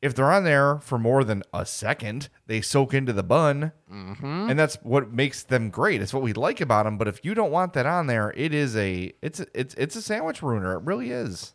if 0.00 0.14
they're 0.14 0.30
on 0.30 0.44
there 0.44 0.78
for 0.78 0.98
more 0.98 1.24
than 1.24 1.42
a 1.52 1.66
second, 1.66 2.28
they 2.46 2.60
soak 2.60 2.94
into 2.94 3.12
the 3.12 3.22
bun, 3.22 3.72
Mhm. 3.92 4.50
and 4.50 4.58
that's 4.58 4.76
what 4.82 5.12
makes 5.12 5.42
them 5.42 5.70
great. 5.70 6.00
It's 6.00 6.14
what 6.14 6.22
we 6.22 6.32
like 6.32 6.60
about 6.60 6.84
them. 6.84 6.96
But 6.98 7.08
if 7.08 7.24
you 7.24 7.34
don't 7.34 7.50
want 7.50 7.72
that 7.72 7.86
on 7.86 8.06
there, 8.06 8.32
it 8.36 8.54
is 8.54 8.76
a 8.76 9.12
it's 9.22 9.40
a, 9.40 9.46
it's 9.54 9.74
it's 9.74 9.96
a 9.96 10.02
sandwich 10.02 10.42
ruiner. 10.42 10.74
It 10.76 10.82
really 10.84 11.10
is. 11.10 11.54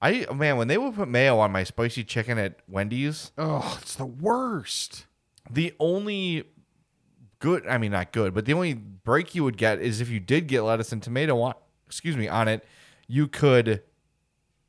I 0.00 0.26
man, 0.34 0.56
when 0.56 0.68
they 0.68 0.78
would 0.78 0.94
put 0.94 1.08
mayo 1.08 1.38
on 1.38 1.52
my 1.52 1.64
spicy 1.64 2.04
chicken 2.04 2.38
at 2.38 2.58
Wendy's, 2.68 3.32
oh, 3.38 3.78
it's 3.80 3.94
the 3.96 4.06
worst. 4.06 5.06
The 5.50 5.74
only 5.80 6.44
good, 7.40 7.66
I 7.66 7.78
mean 7.78 7.90
not 7.92 8.12
good, 8.12 8.34
but 8.34 8.44
the 8.44 8.52
only 8.52 8.74
break 8.74 9.34
you 9.34 9.42
would 9.44 9.56
get 9.56 9.80
is 9.80 10.00
if 10.00 10.08
you 10.08 10.20
did 10.20 10.46
get 10.46 10.62
lettuce 10.62 10.92
and 10.92 11.02
tomato 11.02 11.40
on, 11.40 11.54
excuse 11.86 12.16
me, 12.16 12.28
on 12.28 12.46
it, 12.48 12.64
you 13.08 13.26
could. 13.26 13.82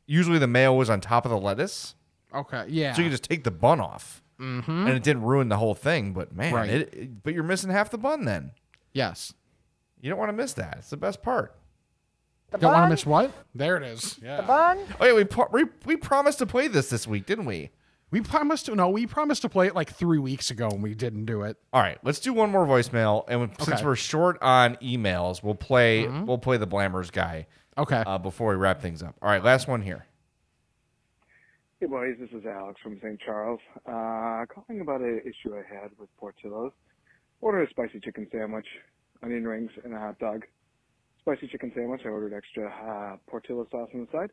Usually 0.06 0.38
the 0.40 0.48
mayo 0.48 0.74
was 0.74 0.90
on 0.90 1.00
top 1.02 1.24
of 1.26 1.32
the 1.32 1.38
lettuce, 1.38 1.96
Okay, 2.34 2.66
yeah. 2.70 2.94
so 2.94 3.02
you 3.02 3.08
could 3.08 3.12
just 3.14 3.24
take 3.30 3.44
the 3.44 3.52
bun 3.52 3.80
off, 3.80 4.22
Mhm. 4.40 4.68
and 4.68 4.90
it 4.90 5.04
didn't 5.04 5.24
ruin 5.24 5.50
the 5.50 5.58
whole 5.58 5.76
thing. 5.76 6.14
But 6.14 6.36
man, 6.36 6.54
Right. 6.54 6.70
it, 6.70 6.94
it- 6.94 7.24
but 7.24 7.34
you're 7.34 7.44
missing 7.44 7.70
half 7.70 7.90
the 7.90 7.98
bun 7.98 8.26
then. 8.26 8.52
Yes. 8.94 9.34
You 10.02 10.10
don't 10.10 10.20
want 10.20 10.30
to 10.30 10.34
miss 10.34 10.54
that. 10.54 10.76
It's 10.80 10.90
the 10.90 10.98
best 10.98 11.22
part. 11.24 11.56
Don't 12.52 12.72
want 12.72 12.86
to 12.86 12.90
miss 12.90 13.06
what? 13.06 13.32
There 13.56 13.78
it 13.78 13.84
is. 13.84 14.20
Yeah. 14.22 14.38
The 14.38 14.44
bun? 14.44 14.80
Oh 15.00 15.06
yeah, 15.06 15.14
we, 15.14 15.26
we 15.64 15.70
we 15.86 15.96
promised 15.96 16.38
to 16.40 16.46
play 16.46 16.68
this 16.68 16.90
this 16.90 17.08
week, 17.08 17.26
didn't 17.26 17.46
we? 17.46 17.72
We 18.12 18.22
promised 18.22 18.68
to 18.68 18.76
no, 18.76 18.90
we 18.90 19.08
promised 19.08 19.42
to 19.42 19.50
play 19.50 19.66
it 19.66 19.74
like 19.74 19.92
three 19.92 20.20
weeks 20.20 20.52
ago 20.52 20.68
and 20.70 20.84
we 20.84 20.94
didn't 20.94 21.26
do 21.26 21.42
it. 21.42 21.58
All 21.74 21.82
right, 21.82 21.98
let's 22.04 22.20
do 22.20 22.32
one 22.32 22.52
more 22.52 22.68
voicemail, 22.68 23.24
and 23.28 23.50
since 23.60 23.78
Okay. 23.80 23.86
we're 23.86 23.96
short 23.96 24.38
on 24.42 24.76
emails, 24.76 25.42
we'll 25.42 25.56
play 25.56 26.04
Mhm. 26.04 26.28
we'll 26.28 26.38
play 26.38 26.58
the 26.58 26.68
Blammers 26.68 27.12
guy. 27.12 27.48
Okay. 27.76 28.04
Uh, 28.06 28.20
before 28.20 28.52
we 28.52 28.56
wrap 28.56 28.82
things 28.82 29.02
up. 29.02 29.16
All 29.20 29.30
right, 29.30 29.44
last 29.44 29.68
one 29.68 29.82
here. 29.82 30.06
Hey 31.84 31.90
boys, 31.90 32.16
this 32.18 32.30
is 32.30 32.46
Alex 32.46 32.80
from 32.82 32.98
St. 33.04 33.20
Charles. 33.20 33.60
Uh, 33.86 34.46
calling 34.48 34.80
about 34.80 35.02
an 35.02 35.20
issue 35.26 35.54
I 35.54 35.64
had 35.68 35.90
with 36.00 36.08
Portillo's. 36.18 36.72
Ordered 37.42 37.64
a 37.64 37.70
spicy 37.72 38.00
chicken 38.00 38.26
sandwich, 38.32 38.66
onion 39.22 39.46
rings, 39.46 39.70
and 39.84 39.94
a 39.94 40.00
hot 40.00 40.18
dog. 40.18 40.44
Spicy 41.20 41.50
chicken 41.50 41.74
sandwich, 41.76 42.00
I 42.06 42.08
ordered 42.08 42.34
extra 42.34 42.70
uh, 42.70 43.18
Portillo 43.30 43.68
sauce 43.70 43.90
on 43.94 44.08
the 44.08 44.08
side. 44.18 44.30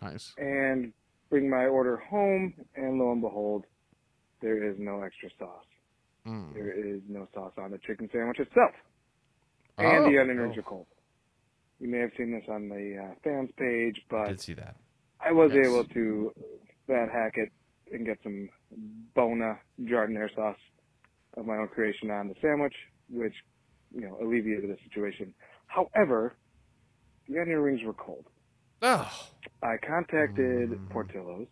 Nice. 0.00 0.32
And 0.38 0.94
bring 1.28 1.50
my 1.50 1.66
order 1.66 1.98
home, 1.98 2.54
and 2.76 2.98
lo 2.98 3.12
and 3.12 3.20
behold, 3.20 3.66
there 4.40 4.66
is 4.66 4.76
no 4.78 5.02
extra 5.02 5.28
sauce. 5.38 5.66
Mm. 6.26 6.54
There 6.54 6.72
is 6.72 7.02
no 7.10 7.28
sauce 7.34 7.52
on 7.58 7.72
the 7.72 7.78
chicken 7.86 8.08
sandwich 8.10 8.40
itself. 8.40 8.72
And 9.76 10.06
the 10.06 10.16
Oh. 10.16 10.22
onion 10.22 10.38
rings 10.38 10.56
are 10.56 10.62
cold. 10.62 10.86
You 11.78 11.88
may 11.88 11.98
have 11.98 12.12
seen 12.16 12.32
this 12.32 12.48
on 12.48 12.70
the 12.70 12.96
uh, 13.10 13.14
fans 13.22 13.50
page, 13.58 14.00
but 14.08 14.20
I 14.20 14.28
did 14.28 14.40
see 14.40 14.54
that. 14.54 14.76
I 15.20 15.32
was 15.32 15.50
Yes. 15.52 15.66
able 15.66 15.84
to 15.84 16.32
fat 16.86 17.08
Hackett 17.12 17.50
and 17.92 18.06
get 18.06 18.18
some 18.22 18.48
Bona 19.14 19.58
jardiniere 19.82 20.34
sauce 20.34 20.56
of 21.36 21.46
my 21.46 21.56
own 21.56 21.68
creation 21.68 22.10
on 22.10 22.28
the 22.28 22.34
sandwich, 22.40 22.74
which, 23.10 23.34
you 23.94 24.02
know, 24.02 24.18
alleviated 24.22 24.70
the 24.70 24.76
situation. 24.88 25.34
However, 25.66 26.36
the 27.28 27.40
onion 27.40 27.58
rings 27.58 27.80
were 27.84 27.92
cold. 27.92 28.24
Oh. 28.82 29.10
I 29.62 29.76
contacted 29.86 30.70
mm. 30.70 30.90
Portillo's, 30.90 31.46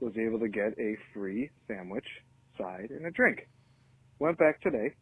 was 0.00 0.14
able 0.16 0.40
to 0.40 0.48
get 0.48 0.78
a 0.78 0.96
free 1.14 1.50
sandwich, 1.68 2.06
side, 2.58 2.88
and 2.90 3.06
a 3.06 3.10
drink. 3.10 3.48
Went 4.18 4.38
back 4.38 4.60
today, 4.60 4.94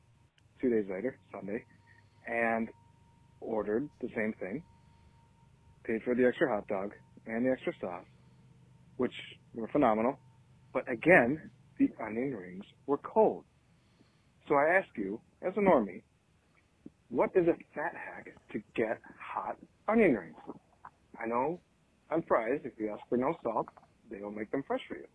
two 0.61 0.71
days 0.71 0.87
later, 0.91 1.19
Sunday, 1.33 1.65
and 2.27 2.69
ordered 3.41 3.89
the 4.01 4.09
same 4.15 4.35
thing. 4.39 4.63
Paid 5.85 6.03
for 6.05 6.15
the 6.15 6.27
extra 6.27 6.49
hot 6.49 6.69
dog 6.69 6.93
and 7.27 7.47
the 7.47 7.51
extra 7.51 7.73
sauce, 7.81 8.05
which 8.97 9.15
were 9.55 9.69
phenomenal. 9.69 10.19
But 10.73 10.91
again, 10.91 11.51
the 11.79 11.91
onion 12.03 12.35
rings 12.35 12.65
were 12.87 12.99
cold. 12.99 13.45
So 14.49 14.55
I 14.55 14.77
ask 14.77 14.89
you, 14.97 15.21
as 15.43 15.53
a 15.57 15.61
normie, 15.61 16.03
what 17.09 17.31
is 17.35 17.47
a 17.49 17.55
fat 17.75 17.95
hack 17.95 18.35
to 18.53 18.63
get 18.75 19.01
hot 19.19 19.57
onion 19.89 20.15
rings? 20.15 20.37
I 21.21 21.27
know 21.27 21.61
on 22.11 22.23
fries, 22.23 22.61
if 22.65 22.73
you 22.79 22.91
ask 22.91 23.01
for 23.09 23.17
no 23.19 23.37
salt, 23.43 23.67
they 24.11 24.21
will 24.21 24.31
make 24.31 24.51
them 24.51 24.63
fresh 24.67 24.81
for 24.89 24.97
you. 24.97 25.07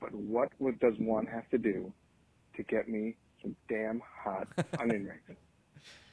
But 0.00 0.14
what 0.14 0.50
does 0.80 0.94
one 0.98 1.26
have 1.26 1.48
to 1.50 1.58
do 1.58 1.92
to 2.56 2.62
get 2.64 2.88
me 2.88 3.16
some 3.42 3.56
damn 3.68 4.02
hot 4.22 4.48
onion 4.78 5.06
rings? 5.06 5.38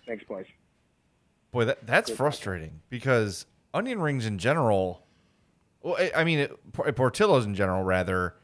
Thanks, 0.07 0.23
boys. 0.25 0.45
Boy, 1.51 1.65
that 1.65 1.85
that's 1.85 2.09
Good 2.09 2.17
frustrating 2.17 2.81
because 2.89 3.45
onion 3.73 4.01
rings 4.01 4.25
in 4.25 4.37
general. 4.37 5.05
Well, 5.83 5.95
I, 5.97 6.11
I 6.17 6.23
mean, 6.23 6.47
Portillo's 6.73 7.45
in 7.45 7.55
general, 7.55 7.83
rather, 7.83 8.35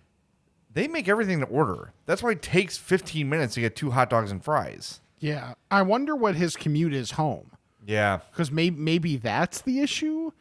they 0.73 0.87
make 0.87 1.07
everything 1.07 1.39
to 1.39 1.45
order. 1.47 1.93
That's 2.05 2.23
why 2.23 2.31
it 2.31 2.41
takes 2.41 2.77
15 2.77 3.27
minutes 3.29 3.53
to 3.55 3.61
get 3.61 3.75
two 3.75 3.91
hot 3.91 4.09
dogs 4.09 4.31
and 4.31 4.43
fries. 4.43 5.01
Yeah. 5.19 5.53
I 5.71 5.81
wonder 5.83 6.15
what 6.15 6.35
his 6.35 6.55
commute 6.55 6.93
is 6.93 7.11
home. 7.11 7.51
Yeah. 7.85 8.19
Because 8.31 8.51
maybe 8.51 8.77
maybe 8.77 9.17
that's 9.17 9.61
the 9.61 9.79
issue. 9.79 10.31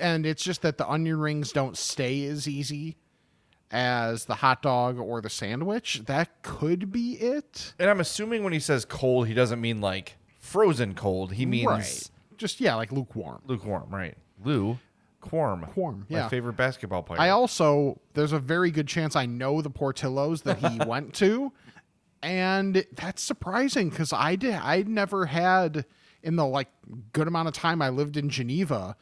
And 0.00 0.26
it's 0.26 0.42
just 0.42 0.62
that 0.62 0.78
the 0.78 0.88
onion 0.88 1.18
rings 1.20 1.52
don't 1.52 1.76
stay 1.76 2.24
as 2.26 2.48
easy 2.48 2.96
as 3.70 4.24
the 4.24 4.36
hot 4.36 4.62
dog 4.62 4.98
or 4.98 5.20
the 5.20 5.30
sandwich. 5.30 6.02
That 6.06 6.42
could 6.42 6.90
be 6.90 7.12
it. 7.14 7.74
And 7.78 7.88
I'm 7.90 8.00
assuming 8.00 8.42
when 8.44 8.52
he 8.52 8.60
says 8.60 8.84
cold, 8.84 9.28
he 9.28 9.34
doesn't 9.34 9.60
mean 9.60 9.80
like 9.80 10.16
frozen 10.40 10.94
cold. 10.94 11.32
He 11.34 11.46
means 11.46 11.66
Right. 11.66 12.10
Just 12.36 12.60
yeah, 12.60 12.74
like 12.74 12.92
lukewarm. 12.92 13.42
lukewarm, 13.46 13.88
right? 13.90 14.16
Lou 14.44 14.78
Quorm. 15.30 15.72
Quorm, 15.74 16.08
My 16.10 16.18
yeah. 16.18 16.28
favorite 16.28 16.56
basketball 16.56 17.02
player. 17.02 17.20
I 17.20 17.30
also 17.30 18.00
there's 18.14 18.32
a 18.32 18.38
very 18.38 18.70
good 18.70 18.88
chance 18.88 19.16
I 19.16 19.26
know 19.26 19.62
the 19.62 19.70
Portillos 19.70 20.42
that 20.44 20.58
he 20.58 20.78
went 20.86 21.14
to, 21.14 21.52
and 22.22 22.84
that's 22.92 23.22
surprising 23.22 23.90
because 23.90 24.12
I 24.12 24.36
did 24.36 24.54
I'd 24.54 24.88
never 24.88 25.26
had 25.26 25.84
in 26.22 26.36
the 26.36 26.46
like 26.46 26.68
good 27.12 27.28
amount 27.28 27.48
of 27.48 27.54
time 27.54 27.80
I 27.80 27.88
lived 27.88 28.16
in 28.16 28.28
Geneva, 28.28 28.96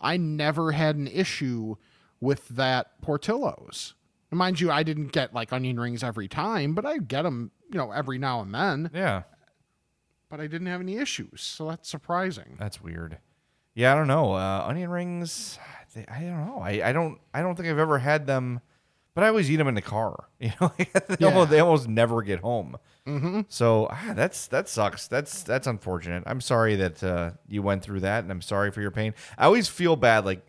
I 0.00 0.16
never 0.16 0.72
had 0.72 0.96
an 0.96 1.06
issue 1.06 1.76
with 2.20 2.48
that 2.48 3.00
Portillos. 3.02 3.92
And 4.30 4.38
mind 4.38 4.60
you, 4.60 4.70
I 4.70 4.82
didn't 4.82 5.08
get 5.08 5.34
like 5.34 5.52
onion 5.52 5.78
rings 5.78 6.02
every 6.02 6.28
time, 6.28 6.74
but 6.74 6.86
I 6.86 6.98
get 6.98 7.22
them 7.22 7.50
you 7.70 7.78
know 7.78 7.92
every 7.92 8.18
now 8.18 8.40
and 8.40 8.54
then. 8.54 8.90
Yeah. 8.94 9.22
But 10.28 10.40
I 10.40 10.46
didn't 10.46 10.68
have 10.68 10.80
any 10.80 10.96
issues, 10.96 11.40
so 11.42 11.68
that's 11.68 11.88
surprising. 11.88 12.56
That's 12.58 12.80
weird. 12.80 13.18
Yeah, 13.74 13.92
I 13.92 13.96
don't 13.96 14.08
know. 14.08 14.32
Uh, 14.34 14.64
onion 14.66 14.90
rings. 14.90 15.58
they- 15.94 16.06
I 16.08 16.20
don't 16.20 16.46
know. 16.46 16.58
I, 16.60 16.88
I 16.88 16.92
don't. 16.92 17.18
I 17.34 17.42
don't 17.42 17.54
think 17.56 17.68
I've 17.68 17.78
ever 17.78 17.98
had 17.98 18.26
them, 18.26 18.60
but 19.14 19.24
I 19.24 19.28
always 19.28 19.50
eat 19.50 19.56
them 19.56 19.68
in 19.68 19.74
the 19.74 19.82
car. 19.82 20.28
You 20.40 20.52
know, 20.60 20.72
they, 20.78 20.88
Yeah. 21.18 21.28
almost, 21.28 21.50
they 21.50 21.60
almost 21.60 21.86
never 21.88 22.22
get 22.22 22.40
home. 22.40 22.76
Mm-hmm. 23.06 23.40
So 23.48 23.88
ah, 23.90 24.12
that's 24.14 24.46
that 24.48 24.68
sucks. 24.68 25.06
That's 25.08 25.42
that's 25.42 25.66
unfortunate. 25.66 26.22
I'm 26.26 26.40
sorry 26.40 26.76
that 26.76 27.02
uh, 27.02 27.32
you 27.48 27.62
went 27.62 27.82
through 27.82 28.00
that, 28.00 28.22
and 28.24 28.30
I'm 28.32 28.40
sorry 28.42 28.70
for 28.70 28.80
your 28.80 28.90
pain. 28.90 29.14
I 29.36 29.44
always 29.46 29.68
feel 29.68 29.96
bad. 29.96 30.24
Like 30.24 30.46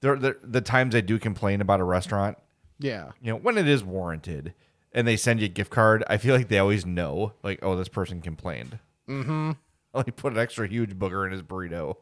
there, 0.00 0.16
there, 0.16 0.36
the 0.42 0.60
times 0.60 0.94
I 0.96 1.00
do 1.00 1.18
complain 1.18 1.60
about 1.60 1.78
a 1.80 1.84
restaurant, 1.84 2.38
Yeah. 2.78 3.10
you 3.20 3.30
know, 3.32 3.38
when 3.38 3.56
it 3.58 3.68
is 3.68 3.84
warranted, 3.84 4.54
and 4.92 5.06
they 5.06 5.16
send 5.16 5.40
you 5.40 5.46
a 5.46 5.48
gift 5.48 5.70
card, 5.70 6.02
I 6.08 6.16
feel 6.16 6.34
like 6.34 6.48
they 6.48 6.58
always 6.58 6.86
know, 6.86 7.34
like, 7.42 7.58
oh, 7.62 7.76
this 7.76 7.88
person 7.88 8.20
complained. 8.22 8.78
Mm-hmm. 9.08 9.52
Like 9.94 10.14
put 10.14 10.32
an 10.32 10.38
extra 10.38 10.68
huge 10.68 10.96
booger 10.96 11.26
in 11.26 11.32
his 11.32 11.42
burrito. 11.42 11.96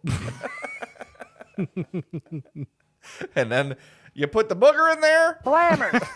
and 3.35 3.51
then 3.51 3.77
you 4.13 4.27
put 4.27 4.51
the 4.51 4.57
booger 4.57 4.93
in 4.93 5.01
there. 5.01 5.41
Blammer. 5.43 6.07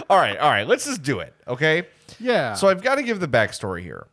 All 0.10 0.18
right, 0.18 0.38
all 0.38 0.50
right, 0.50 0.66
let's 0.66 0.84
just 0.84 1.02
do 1.02 1.20
it, 1.20 1.34
okay? 1.46 1.86
Yeah. 2.20 2.54
So 2.54 2.68
I've 2.68 2.82
got 2.82 2.96
to 2.96 3.02
give 3.02 3.20
the 3.20 3.28
backstory 3.28 3.82
here. 3.82 4.06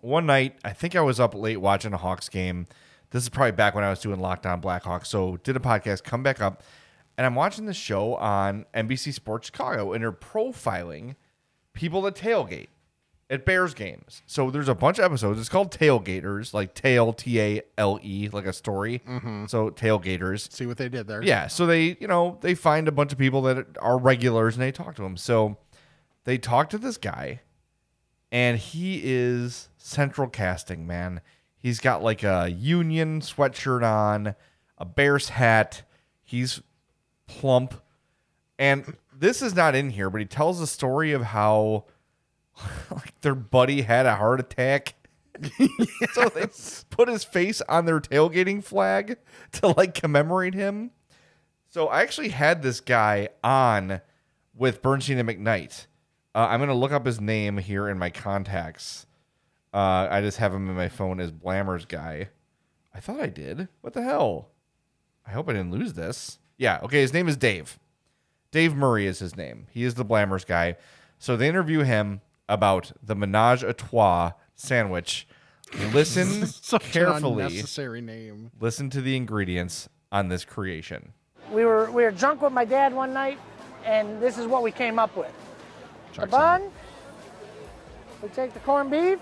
One 0.00 0.24
night, 0.26 0.56
I 0.64 0.72
think 0.72 0.94
I 0.94 1.00
was 1.00 1.18
up 1.18 1.34
late 1.34 1.60
watching 1.60 1.92
a 1.92 1.96
Hawks 1.96 2.28
game. 2.28 2.66
This 3.10 3.24
is 3.24 3.28
probably 3.28 3.52
back 3.52 3.74
when 3.74 3.82
I 3.82 3.90
was 3.90 3.98
doing 3.98 4.20
Lockdown 4.20 4.62
Blackhawks. 4.62 5.06
So 5.06 5.36
did 5.38 5.56
a 5.56 5.60
podcast, 5.60 6.04
come 6.04 6.22
back 6.22 6.40
up. 6.40 6.62
And 7.16 7.26
I'm 7.26 7.34
watching 7.34 7.66
the 7.66 7.74
show 7.74 8.14
on 8.16 8.66
NBC 8.72 9.12
Sports 9.12 9.46
Chicago, 9.46 9.92
and 9.92 10.02
they're 10.02 10.12
profiling 10.12 11.16
people 11.72 12.02
that 12.02 12.14
tailgate 12.14 12.68
at 13.30 13.44
Bears 13.44 13.74
games. 13.74 14.22
So 14.26 14.50
there's 14.50 14.68
a 14.68 14.74
bunch 14.74 14.98
of 14.98 15.04
episodes. 15.04 15.38
It's 15.38 15.48
called 15.48 15.70
Tailgaters, 15.70 16.54
like 16.54 16.74
tail 16.74 17.12
T 17.12 17.40
A 17.40 17.62
L 17.76 17.98
E, 18.02 18.28
like 18.32 18.46
a 18.46 18.52
story. 18.52 19.02
Mhm. 19.06 19.48
So 19.50 19.70
tailgaters. 19.70 20.50
See 20.52 20.64
what 20.66 20.78
they 20.78 20.88
did 20.88 21.06
there. 21.06 21.22
Yeah. 21.22 21.46
So 21.46 21.66
they, 21.66 21.96
you 22.00 22.06
know, 22.08 22.38
they 22.40 22.54
find 22.54 22.88
a 22.88 22.92
bunch 22.92 23.12
of 23.12 23.18
people 23.18 23.42
that 23.42 23.66
are 23.80 23.98
regulars 23.98 24.54
and 24.56 24.62
they 24.62 24.72
talk 24.72 24.94
to 24.96 25.02
them. 25.02 25.16
So 25.16 25.58
they 26.24 26.38
talk 26.38 26.70
to 26.70 26.78
this 26.78 26.96
guy, 26.96 27.40
and 28.32 28.58
he 28.58 29.00
is 29.04 29.68
central 29.76 30.28
casting, 30.28 30.86
man. 30.86 31.20
He's 31.56 31.80
got 31.80 32.02
like 32.02 32.22
a 32.22 32.48
union 32.48 33.20
sweatshirt 33.20 33.82
on, 33.82 34.34
a 34.78 34.84
Bears 34.84 35.30
hat. 35.30 35.82
He's 36.22 36.62
plump. 37.26 37.74
And 38.58 38.96
this 39.14 39.42
is 39.42 39.54
not 39.54 39.74
in 39.74 39.90
here, 39.90 40.08
but 40.10 40.20
he 40.20 40.26
tells 40.26 40.60
the 40.60 40.66
story 40.66 41.12
of 41.12 41.22
how 41.22 41.84
like 42.90 43.20
their 43.20 43.34
buddy 43.34 43.82
had 43.82 44.06
a 44.06 44.16
heart 44.16 44.40
attack. 44.40 44.94
so 46.12 46.28
they 46.28 46.46
put 46.90 47.08
his 47.08 47.22
face 47.24 47.60
on 47.68 47.84
their 47.84 48.00
tailgating 48.00 48.62
flag 48.62 49.18
to 49.52 49.68
like 49.68 49.94
commemorate 49.94 50.54
him. 50.54 50.90
So 51.68 51.88
I 51.88 52.02
actually 52.02 52.30
had 52.30 52.62
this 52.62 52.80
guy 52.80 53.28
on 53.44 54.00
with 54.54 54.82
Bernstein 54.82 55.18
and 55.18 55.28
McKnight. 55.28 55.86
Uh, 56.34 56.46
I'm 56.50 56.60
gonna 56.60 56.74
look 56.74 56.92
up 56.92 57.06
his 57.06 57.20
name 57.20 57.58
here 57.58 57.88
in 57.88 57.98
my 57.98 58.10
contacts. 58.10 59.06
Uh, 59.72 60.08
I 60.10 60.20
just 60.20 60.38
have 60.38 60.54
him 60.54 60.68
in 60.68 60.76
my 60.76 60.88
phone 60.88 61.20
as 61.20 61.30
Blammers 61.30 61.86
guy. 61.86 62.30
I 62.94 63.00
thought 63.00 63.20
I 63.20 63.28
did. 63.28 63.68
What 63.80 63.92
the 63.92 64.02
hell? 64.02 64.48
I 65.26 65.30
hope 65.30 65.48
I 65.48 65.52
didn't 65.52 65.72
lose 65.72 65.92
this. 65.92 66.38
Yeah. 66.56 66.80
Okay. 66.82 67.00
His 67.00 67.12
name 67.12 67.28
is 67.28 67.36
Dave. 67.36 67.78
Dave 68.50 68.74
Murray 68.74 69.06
is 69.06 69.18
his 69.18 69.36
name. 69.36 69.66
He 69.70 69.84
is 69.84 69.94
the 69.94 70.04
Blammers 70.04 70.46
guy. 70.46 70.76
So 71.18 71.36
they 71.36 71.48
interview 71.48 71.80
him 71.80 72.22
about 72.48 72.92
the 73.02 73.14
menage 73.14 73.62
a 73.62 73.72
trois 73.72 74.32
sandwich. 74.54 75.26
Listen 75.92 76.46
Such 76.46 76.84
an 76.86 76.90
carefully. 76.92 77.44
unnecessary 77.44 78.00
name. 78.00 78.50
Listen 78.60 78.88
to 78.90 79.00
the 79.02 79.16
ingredients 79.16 79.88
on 80.10 80.28
this 80.28 80.44
creation. 80.44 81.12
We 81.52 81.64
were 81.64 81.90
we 81.90 82.02
were 82.04 82.10
drunk 82.10 82.42
with 82.42 82.52
my 82.52 82.64
dad 82.64 82.94
one 82.94 83.12
night, 83.12 83.38
and 83.84 84.20
this 84.20 84.38
is 84.38 84.46
what 84.46 84.62
we 84.62 84.72
came 84.72 84.98
up 84.98 85.16
with. 85.16 85.32
the 86.18 86.26
bun. 86.26 86.70
We 88.22 88.28
take 88.30 88.52
the 88.52 88.60
corned 88.60 88.90
beef, 88.90 89.18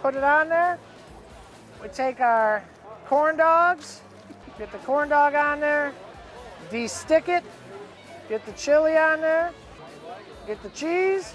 put 0.00 0.14
it 0.14 0.24
on 0.24 0.48
there. 0.48 0.78
We 1.82 1.88
take 1.88 2.20
our 2.20 2.64
corn 3.06 3.36
dogs, 3.36 4.00
get 4.58 4.72
the 4.72 4.78
corn 4.78 5.08
dog 5.08 5.34
on 5.34 5.60
there, 5.60 5.92
de-stick 6.70 7.28
it, 7.28 7.44
get 8.28 8.44
the 8.46 8.52
chili 8.52 8.96
on 8.96 9.20
there, 9.20 9.52
get 10.46 10.62
the 10.62 10.68
cheese, 10.70 11.34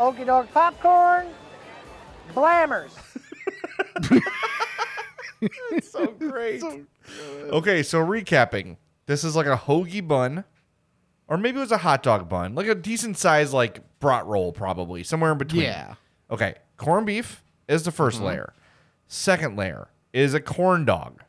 okie 0.00 0.24
doke 0.26 0.50
popcorn, 0.52 1.26
blammers. 2.34 2.90
so 5.82 6.06
great. 6.08 6.62
Okay, 7.50 7.82
so 7.82 7.98
recapping. 8.04 8.76
This 9.06 9.24
is 9.24 9.34
like 9.36 9.46
a 9.46 9.56
hoagie 9.56 10.06
bun, 10.06 10.44
or 11.28 11.36
maybe 11.36 11.58
it 11.58 11.60
was 11.60 11.72
a 11.72 11.78
hot 11.78 12.02
dog 12.02 12.28
bun, 12.28 12.54
like 12.54 12.66
a 12.66 12.74
decent 12.74 13.18
size, 13.18 13.52
like 13.52 13.80
brat 13.98 14.24
roll, 14.26 14.52
probably 14.52 15.02
somewhere 15.02 15.32
in 15.32 15.38
between. 15.38 15.62
Yeah. 15.62 15.94
Okay, 16.30 16.54
corned 16.76 17.06
beef 17.06 17.42
is 17.68 17.82
the 17.82 17.90
1st 17.90 18.20
Mhm. 18.20 18.24
layer. 18.24 18.52
Second 19.08 19.56
layer 19.56 19.88
is 20.12 20.34
a 20.34 20.40
corn 20.40 20.84
dog, 20.84 21.22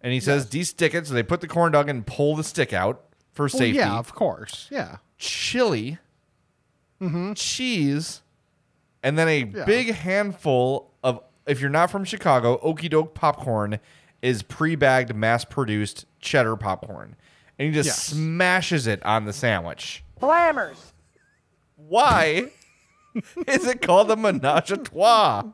and 0.00 0.12
he 0.12 0.20
says 0.20 0.46
de-stick 0.46 0.94
it. 0.94 1.06
So 1.06 1.14
they 1.14 1.22
put 1.22 1.40
the 1.40 1.48
corn 1.48 1.72
dog 1.72 1.88
and 1.88 2.04
pull 2.06 2.34
the 2.34 2.42
stick 2.44 2.72
out 2.72 3.02
for 3.32 3.44
Well, 3.44 3.50
safety. 3.50 3.78
yeah, 3.78 3.96
of 3.96 4.12
course. 4.14 4.66
Yeah. 4.70 4.96
Chili, 5.18 5.98
Mm-hmm. 7.00 7.34
cheese, 7.34 8.22
and 9.02 9.18
then 9.18 9.28
a 9.28 9.44
Yeah. 9.44 9.64
big 9.64 9.92
handful 9.94 10.92
of, 11.04 11.20
if 11.46 11.60
you're 11.60 11.70
not 11.70 11.90
from 11.90 12.04
Chicago, 12.04 12.58
Okie 12.64 12.88
Doke 12.90 13.14
popcorn 13.14 13.78
is 14.22 14.42
pre-bagged, 14.42 15.14
mass-produced 15.14 16.06
cheddar 16.20 16.56
popcorn, 16.56 17.14
and 17.58 17.68
he 17.68 17.72
just 17.74 17.86
Yes. 17.88 18.02
smashes 18.02 18.86
it 18.86 19.04
on 19.04 19.24
the 19.26 19.32
sandwich. 19.32 20.02
Blammers. 20.20 20.92
Why 21.76 22.50
is 23.46 23.66
it 23.66 23.82
called 23.82 24.08
the 24.08 24.16
menage 24.16 24.70
a 24.72 24.76
trois? 24.78 25.44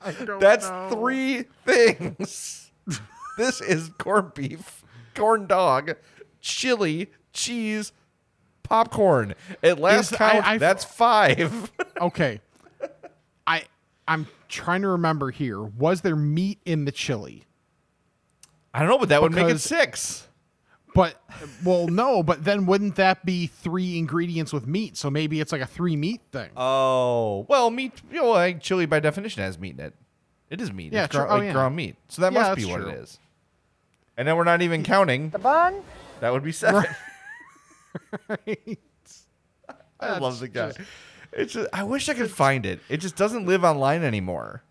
I 0.00 0.12
don't 0.12 0.38
That's 0.40 0.68
know. 0.68 0.90
three 0.92 1.44
things. 1.66 2.70
this 3.38 3.60
is 3.60 3.90
corned 3.98 4.34
beef, 4.34 4.84
corn 5.14 5.46
dog, 5.46 5.96
chili, 6.40 7.10
cheese, 7.32 7.92
popcorn. 8.64 9.34
At 9.62 9.78
last 9.78 10.12
Is- 10.12 10.20
I- 10.20 10.30
count, 10.32 10.46
I- 10.46 10.58
that's 10.58 10.84
five. 10.84 11.70
okay. 12.00 12.40
I 13.46 13.64
I'm 14.08 14.26
trying 14.48 14.82
to 14.82 14.88
remember 14.88 15.30
here. 15.30 15.62
Was 15.62 16.00
there 16.02 16.16
meat 16.16 16.58
in 16.64 16.84
the 16.84 16.92
chili? 16.92 17.44
I 18.72 18.80
don't 18.80 18.88
know, 18.88 18.98
but 18.98 19.08
that 19.10 19.22
would 19.22 19.32
make 19.32 19.44
it 19.44 19.46
Because- 19.48 19.62
six. 19.62 20.28
But 20.94 21.20
well, 21.64 21.88
no. 21.88 22.22
But 22.22 22.44
then 22.44 22.66
wouldn't 22.66 22.94
that 22.96 23.24
be 23.26 23.48
three 23.48 23.98
ingredients 23.98 24.52
with 24.52 24.66
meat? 24.68 24.96
So 24.96 25.10
maybe 25.10 25.40
it's 25.40 25.50
like 25.50 25.60
a 25.60 25.66
three 25.66 25.96
meat 25.96 26.20
thing. 26.30 26.50
Oh 26.56 27.46
well, 27.48 27.70
meat. 27.70 28.00
You 28.12 28.20
know, 28.22 28.30
like 28.30 28.60
chili 28.60 28.86
by 28.86 29.00
definition 29.00 29.42
has 29.42 29.58
meat 29.58 29.74
in 29.78 29.80
it. 29.86 29.94
It 30.50 30.60
is 30.60 30.72
meat. 30.72 30.92
Yeah, 30.92 31.04
it's 31.04 31.12
true. 31.14 31.24
gro- 31.24 31.30
Oh, 31.32 31.36
like 31.38 31.46
yeah. 31.46 31.52
ground 31.52 31.74
meat. 31.74 31.96
So 32.08 32.22
that 32.22 32.32
Yeah, 32.32 32.40
must 32.42 32.56
be 32.56 32.62
that's 32.62 32.72
what 32.72 32.80
true. 32.82 32.90
it 32.90 32.98
is. 33.02 33.18
And 34.16 34.28
then 34.28 34.36
we're 34.36 34.44
not 34.44 34.62
even 34.62 34.84
counting. 34.84 35.30
The 35.30 35.40
bun. 35.40 35.82
That 36.20 36.32
would 36.32 36.44
be 36.44 36.52
seven. 36.52 36.84
I 40.00 40.18
love 40.18 40.40
the 40.40 40.48
guy. 40.48 40.68
just- 40.72 40.80
It's 41.32 41.52
just, 41.54 41.68
I 41.72 41.82
wish 41.82 42.08
I 42.08 42.14
could 42.14 42.30
find 42.30 42.64
it. 42.66 42.80
It 42.88 42.98
just 42.98 43.16
doesn't 43.16 43.46
live 43.46 43.64
online 43.64 44.02
anymore. 44.04 44.62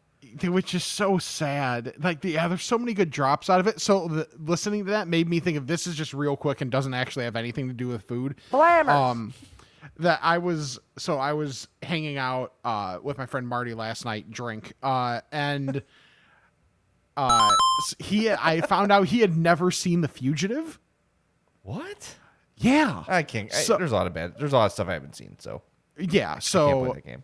which 0.42 0.74
is 0.74 0.84
so 0.84 1.18
sad. 1.18 1.94
Like, 2.00 2.22
the, 2.22 2.32
yeah, 2.32 2.48
there's 2.48 2.64
so 2.64 2.78
many 2.78 2.94
good 2.94 3.10
drops 3.12 3.50
out 3.50 3.60
of 3.60 3.68
it. 3.68 3.80
So 3.82 4.08
the, 4.08 4.28
listening 4.40 4.86
to 4.86 4.92
that 4.92 5.08
made 5.08 5.28
me 5.30 5.40
think 5.40 5.58
of 5.58 5.68
this 5.68 5.86
is 5.88 5.96
just 5.96 6.14
real 6.14 6.36
quick 6.38 6.62
and 6.62 6.72
doesn't 6.72 6.94
actually 6.94 7.26
have 7.26 7.36
anything 7.36 7.68
to 7.68 7.74
do 7.74 7.88
with 7.90 8.04
food. 8.04 8.36
Blammers. 8.52 8.90
Um, 8.90 9.34
that 10.00 10.20
I 10.24 10.40
was 10.40 10.80
so 10.98 11.20
I 11.20 11.34
was 11.34 11.68
hanging 11.84 12.18
out 12.18 12.54
uh 12.66 12.98
with 13.04 13.18
my 13.20 13.28
friend 13.28 13.48
Marty 13.48 13.74
last 13.76 14.06
night, 14.06 14.32
drink, 14.32 14.74
uh, 14.82 15.22
and 15.32 15.84
uh, 17.16 17.52
he 18.00 18.32
I 18.32 18.62
found 18.62 18.92
out 18.92 19.06
he 19.08 19.20
had 19.20 19.38
never 19.38 19.70
seen 19.70 20.02
The 20.02 20.08
Fugitive. 20.08 20.80
What? 21.62 22.16
Yeah, 22.58 23.04
I 23.08 23.24
can't. 23.24 23.54
I- 23.54 23.58
So- 23.58 23.78
there's 23.78 23.92
a 23.92 23.96
lot 23.96 24.08
of 24.08 24.14
bad. 24.14 24.36
There's 24.38 24.54
a 24.54 24.58
lot 24.58 24.66
of 24.68 24.72
stuff 24.72 24.88
I 24.88 24.94
haven't 24.94 25.16
seen. 25.16 25.36
So 25.40 25.62
yeah. 25.98 26.30
I 26.30 26.34
can't 26.34 26.44
So 26.44 26.86
play 26.86 26.94
that 26.96 27.06
game. 27.06 27.24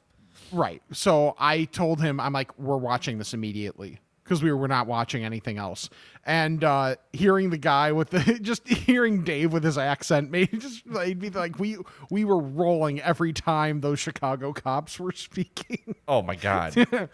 Right. 0.51 0.81
So 0.91 1.35
I 1.39 1.65
told 1.65 2.01
him, 2.01 2.19
I'm 2.19 2.33
like, 2.33 2.57
we're 2.57 2.77
watching 2.77 3.17
this 3.19 3.33
immediately 3.33 3.99
because 4.23 4.41
we 4.43 4.51
were 4.51 4.67
not 4.67 4.87
watching 4.87 5.23
anything 5.23 5.57
else. 5.57 5.89
And 6.25 6.63
uh, 6.63 6.95
hearing 7.13 7.49
the 7.51 7.57
guy 7.57 7.91
with 7.91 8.09
the 8.11 8.39
just 8.41 8.67
hearing 8.67 9.23
Dave 9.23 9.53
with 9.53 9.63
his 9.63 9.77
accent 9.77 10.29
made 10.31 10.49
just 10.61 10.85
made 10.85 11.21
me 11.21 11.29
like 11.29 11.59
we 11.59 11.77
we 12.09 12.25
were 12.25 12.39
rolling 12.39 12.99
every 13.01 13.33
time 13.33 13.81
those 13.81 13.99
Chicago 13.99 14.51
cops 14.53 14.99
were 14.99 15.11
speaking. 15.11 15.95
Oh 16.07 16.23
my 16.23 16.35
god. 16.35 17.09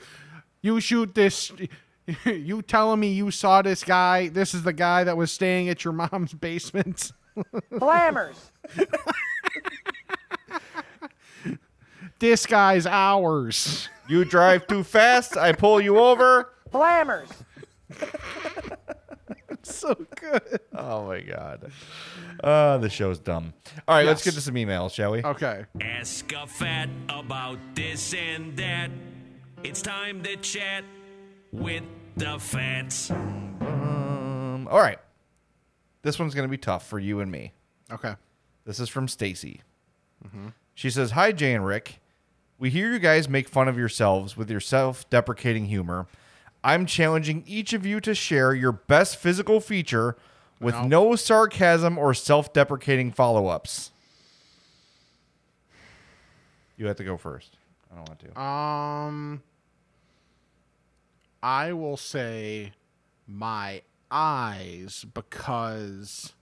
you 0.61 0.79
shoot 0.79 1.13
this. 1.15 1.51
You 2.25 2.61
telling 2.61 2.99
me 3.01 3.11
you 3.11 3.31
saw 3.31 3.61
this 3.61 3.83
guy? 3.83 4.29
This 4.29 4.53
is 4.53 4.63
the 4.63 4.71
guy 4.73 5.03
that 5.03 5.17
was 5.17 5.31
staying 5.31 5.67
at 5.69 5.83
your 5.83 5.93
mom's 5.93 6.33
basement. 6.33 7.11
Blammers. 7.71 8.35
this 12.19 12.45
guy's 12.45 12.85
ours. 12.85 13.89
You 14.07 14.25
drive 14.25 14.67
too 14.67 14.83
fast, 14.83 15.37
I 15.37 15.51
pull 15.51 15.81
you 15.81 15.97
over. 15.97 16.49
Blammers. 16.71 17.29
so 19.63 19.95
good. 20.19 20.59
Oh 20.75 21.05
my 21.07 21.21
god. 21.21 21.71
Uh, 22.43 22.77
the 22.77 22.89
show's 22.89 23.19
dumb. 23.19 23.53
All 23.87 23.95
right, 23.95 24.05
let's 24.05 24.23
get 24.23 24.33
to 24.33 24.41
some 24.41 24.55
emails, 24.55 24.93
shall 24.93 25.11
we? 25.11 25.23
Okay. 25.23 25.65
Ask 25.81 26.31
a 26.33 26.45
fat 26.47 26.89
about 27.09 27.57
this 27.75 28.13
and 28.13 28.55
that. 28.57 28.89
It's 29.63 29.81
time 29.81 30.21
to 30.23 30.35
chat 30.37 30.83
with 31.51 31.83
the 32.17 32.37
fats. 32.39 33.09
Um, 33.09 34.67
all 34.69 34.79
right. 34.79 34.99
This 36.05 36.19
one's 36.19 36.35
going 36.35 36.47
to 36.47 36.51
be 36.51 36.57
tough 36.59 36.87
for 36.87 36.99
you 36.99 37.19
and 37.19 37.31
me. 37.31 37.51
Okay. 37.91 38.13
This 38.63 38.79
is 38.79 38.89
from 38.89 39.07
Stacy. 39.07 39.61
She 40.75 40.91
says, 40.91 41.11
"Hi 41.11 41.31
Jay 41.31 41.51
and 41.51 41.65
Rick. 41.65 41.99
We 42.59 42.69
hear 42.69 42.93
you 42.93 42.99
guys 42.99 43.27
make 43.27 43.49
fun 43.49 43.67
of 43.67 43.75
yourselves 43.75 44.37
with 44.37 44.51
your 44.51 44.59
self-deprecating 44.59 45.65
humor. 45.65 46.05
I'm 46.63 46.85
challenging 46.85 47.43
each 47.47 47.73
of 47.73 47.87
you 47.87 47.99
to 48.01 48.13
share 48.13 48.53
your 48.53 48.71
best 48.71 49.17
physical 49.17 49.59
feature 49.59 50.15
with 50.59 50.75
no 50.83 51.15
sarcasm 51.15 51.97
or 51.97 52.13
self-deprecating 52.13 53.11
follow-ups." 53.11 53.89
You 56.77 56.85
have 56.85 56.97
to 56.97 57.03
go 57.03 57.17
first. 57.17 57.57
I 57.91 57.95
don't 57.95 58.07
want 58.07 58.19
to. 58.19 58.39
Um, 58.39 59.43
I 61.41 61.73
will 61.73 61.97
say 61.97 62.73
my 63.27 63.81
eyes 64.11 65.05
because 65.13 66.33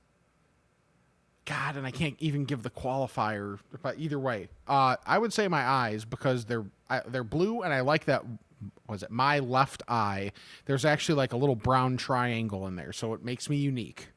God, 1.45 1.75
and 1.75 1.85
I 1.85 1.91
can't 1.91 2.15
even 2.19 2.45
give 2.45 2.63
the 2.63 2.69
qualifier. 2.69 3.59
But 3.81 3.99
either 3.99 4.19
way, 4.19 4.47
uh, 4.67 4.95
I 5.05 5.17
would 5.17 5.33
say 5.33 5.47
my 5.47 5.61
eyes 5.61 6.05
because 6.05 6.45
they're 6.45 6.65
I, 6.89 7.01
they're 7.07 7.23
blue, 7.23 7.61
and 7.61 7.73
I 7.73 7.81
like 7.81 8.05
that. 8.05 8.23
Was 8.87 9.03
it 9.03 9.11
my 9.11 9.39
left 9.39 9.83
eye? 9.87 10.31
There's 10.65 10.85
actually 10.85 11.15
like 11.15 11.33
a 11.33 11.37
little 11.37 11.55
brown 11.55 11.97
triangle 11.97 12.65
in 12.67 12.75
there, 12.75 12.93
so 12.93 13.13
it 13.13 13.23
makes 13.23 13.49
me 13.49 13.57
unique. 13.57 14.09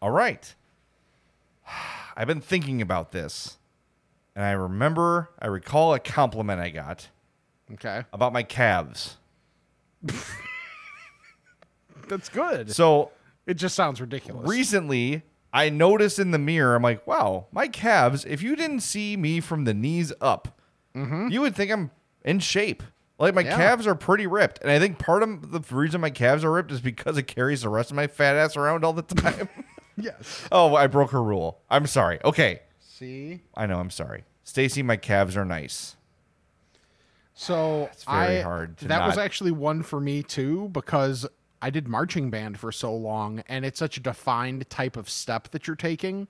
All 0.00 0.10
right. 0.10 0.54
I've 2.16 2.26
been 2.26 2.40
thinking 2.40 2.80
about 2.80 3.12
this, 3.12 3.58
and 4.34 4.44
I 4.44 4.52
remember, 4.52 5.30
I 5.38 5.46
recall 5.48 5.94
a 5.94 6.00
compliment 6.00 6.60
I 6.60 6.70
got. 6.70 7.08
Okay. 7.74 8.04
About 8.12 8.32
my 8.32 8.42
calves. 8.42 9.18
That's 12.10 12.28
good. 12.28 12.70
So 12.72 13.10
it 13.46 13.54
just 13.54 13.74
sounds 13.74 14.00
ridiculous. 14.00 14.46
Recently, 14.48 15.22
I 15.52 15.70
noticed 15.70 16.18
in 16.18 16.30
the 16.32 16.38
mirror, 16.38 16.74
I'm 16.76 16.82
like, 16.82 17.06
wow, 17.06 17.46
my 17.52 17.66
calves, 17.68 18.24
if 18.24 18.42
you 18.42 18.54
didn't 18.56 18.80
see 18.80 19.16
me 19.16 19.40
from 19.40 19.64
the 19.64 19.72
knees 19.74 20.12
up, 20.20 20.60
mm-hmm. 20.94 21.28
you 21.28 21.40
would 21.40 21.56
think 21.56 21.70
I'm 21.72 21.90
in 22.24 22.38
shape. 22.40 22.82
Like 23.18 23.34
my 23.34 23.40
Yeah. 23.42 23.56
calves 23.56 23.86
are 23.86 23.94
pretty 23.94 24.26
ripped. 24.26 24.60
And 24.62 24.70
I 24.70 24.78
think 24.78 24.98
part 24.98 25.22
of 25.22 25.50
the 25.52 25.60
reason 25.74 26.00
my 26.00 26.10
calves 26.10 26.44
are 26.44 26.52
ripped 26.52 26.70
is 26.72 26.80
because 26.80 27.16
it 27.18 27.24
carries 27.24 27.62
the 27.62 27.68
rest 27.68 27.90
of 27.90 27.96
my 27.96 28.06
fat 28.06 28.36
ass 28.36 28.56
around 28.56 28.84
all 28.84 28.92
the 28.92 29.02
time. 29.14 29.48
yes. 29.96 30.46
oh, 30.52 30.74
I 30.74 30.86
broke 30.86 31.10
her 31.10 31.22
rule. 31.22 31.60
I'm 31.70 31.86
sorry. 31.86 32.18
Okay. 32.24 32.60
See. 32.80 33.40
I 33.54 33.66
know, 33.66 33.78
I'm 33.78 33.90
sorry. 33.90 34.24
Stacy, 34.44 34.82
my 34.82 34.96
calves 34.96 35.36
are 35.36 35.44
nice. 35.44 35.96
So 37.34 37.88
It's 37.92 38.04
very 38.04 38.38
I, 38.38 38.42
hard 38.42 38.76
to 38.78 38.88
that 38.88 39.06
was 39.06 39.16
actually 39.16 39.50
one 39.52 39.82
for 39.82 40.00
me 40.00 40.22
too 40.22 40.68
because 40.72 41.26
I 41.62 41.70
did 41.70 41.88
marching 41.88 42.30
band 42.30 42.58
for 42.58 42.72
so 42.72 42.94
long, 42.94 43.42
and 43.48 43.64
it's 43.64 43.78
such 43.78 43.96
a 43.96 44.00
defined 44.00 44.68
type 44.70 44.96
of 44.96 45.10
step 45.10 45.50
that 45.50 45.66
you're 45.66 45.76
taking 45.76 46.28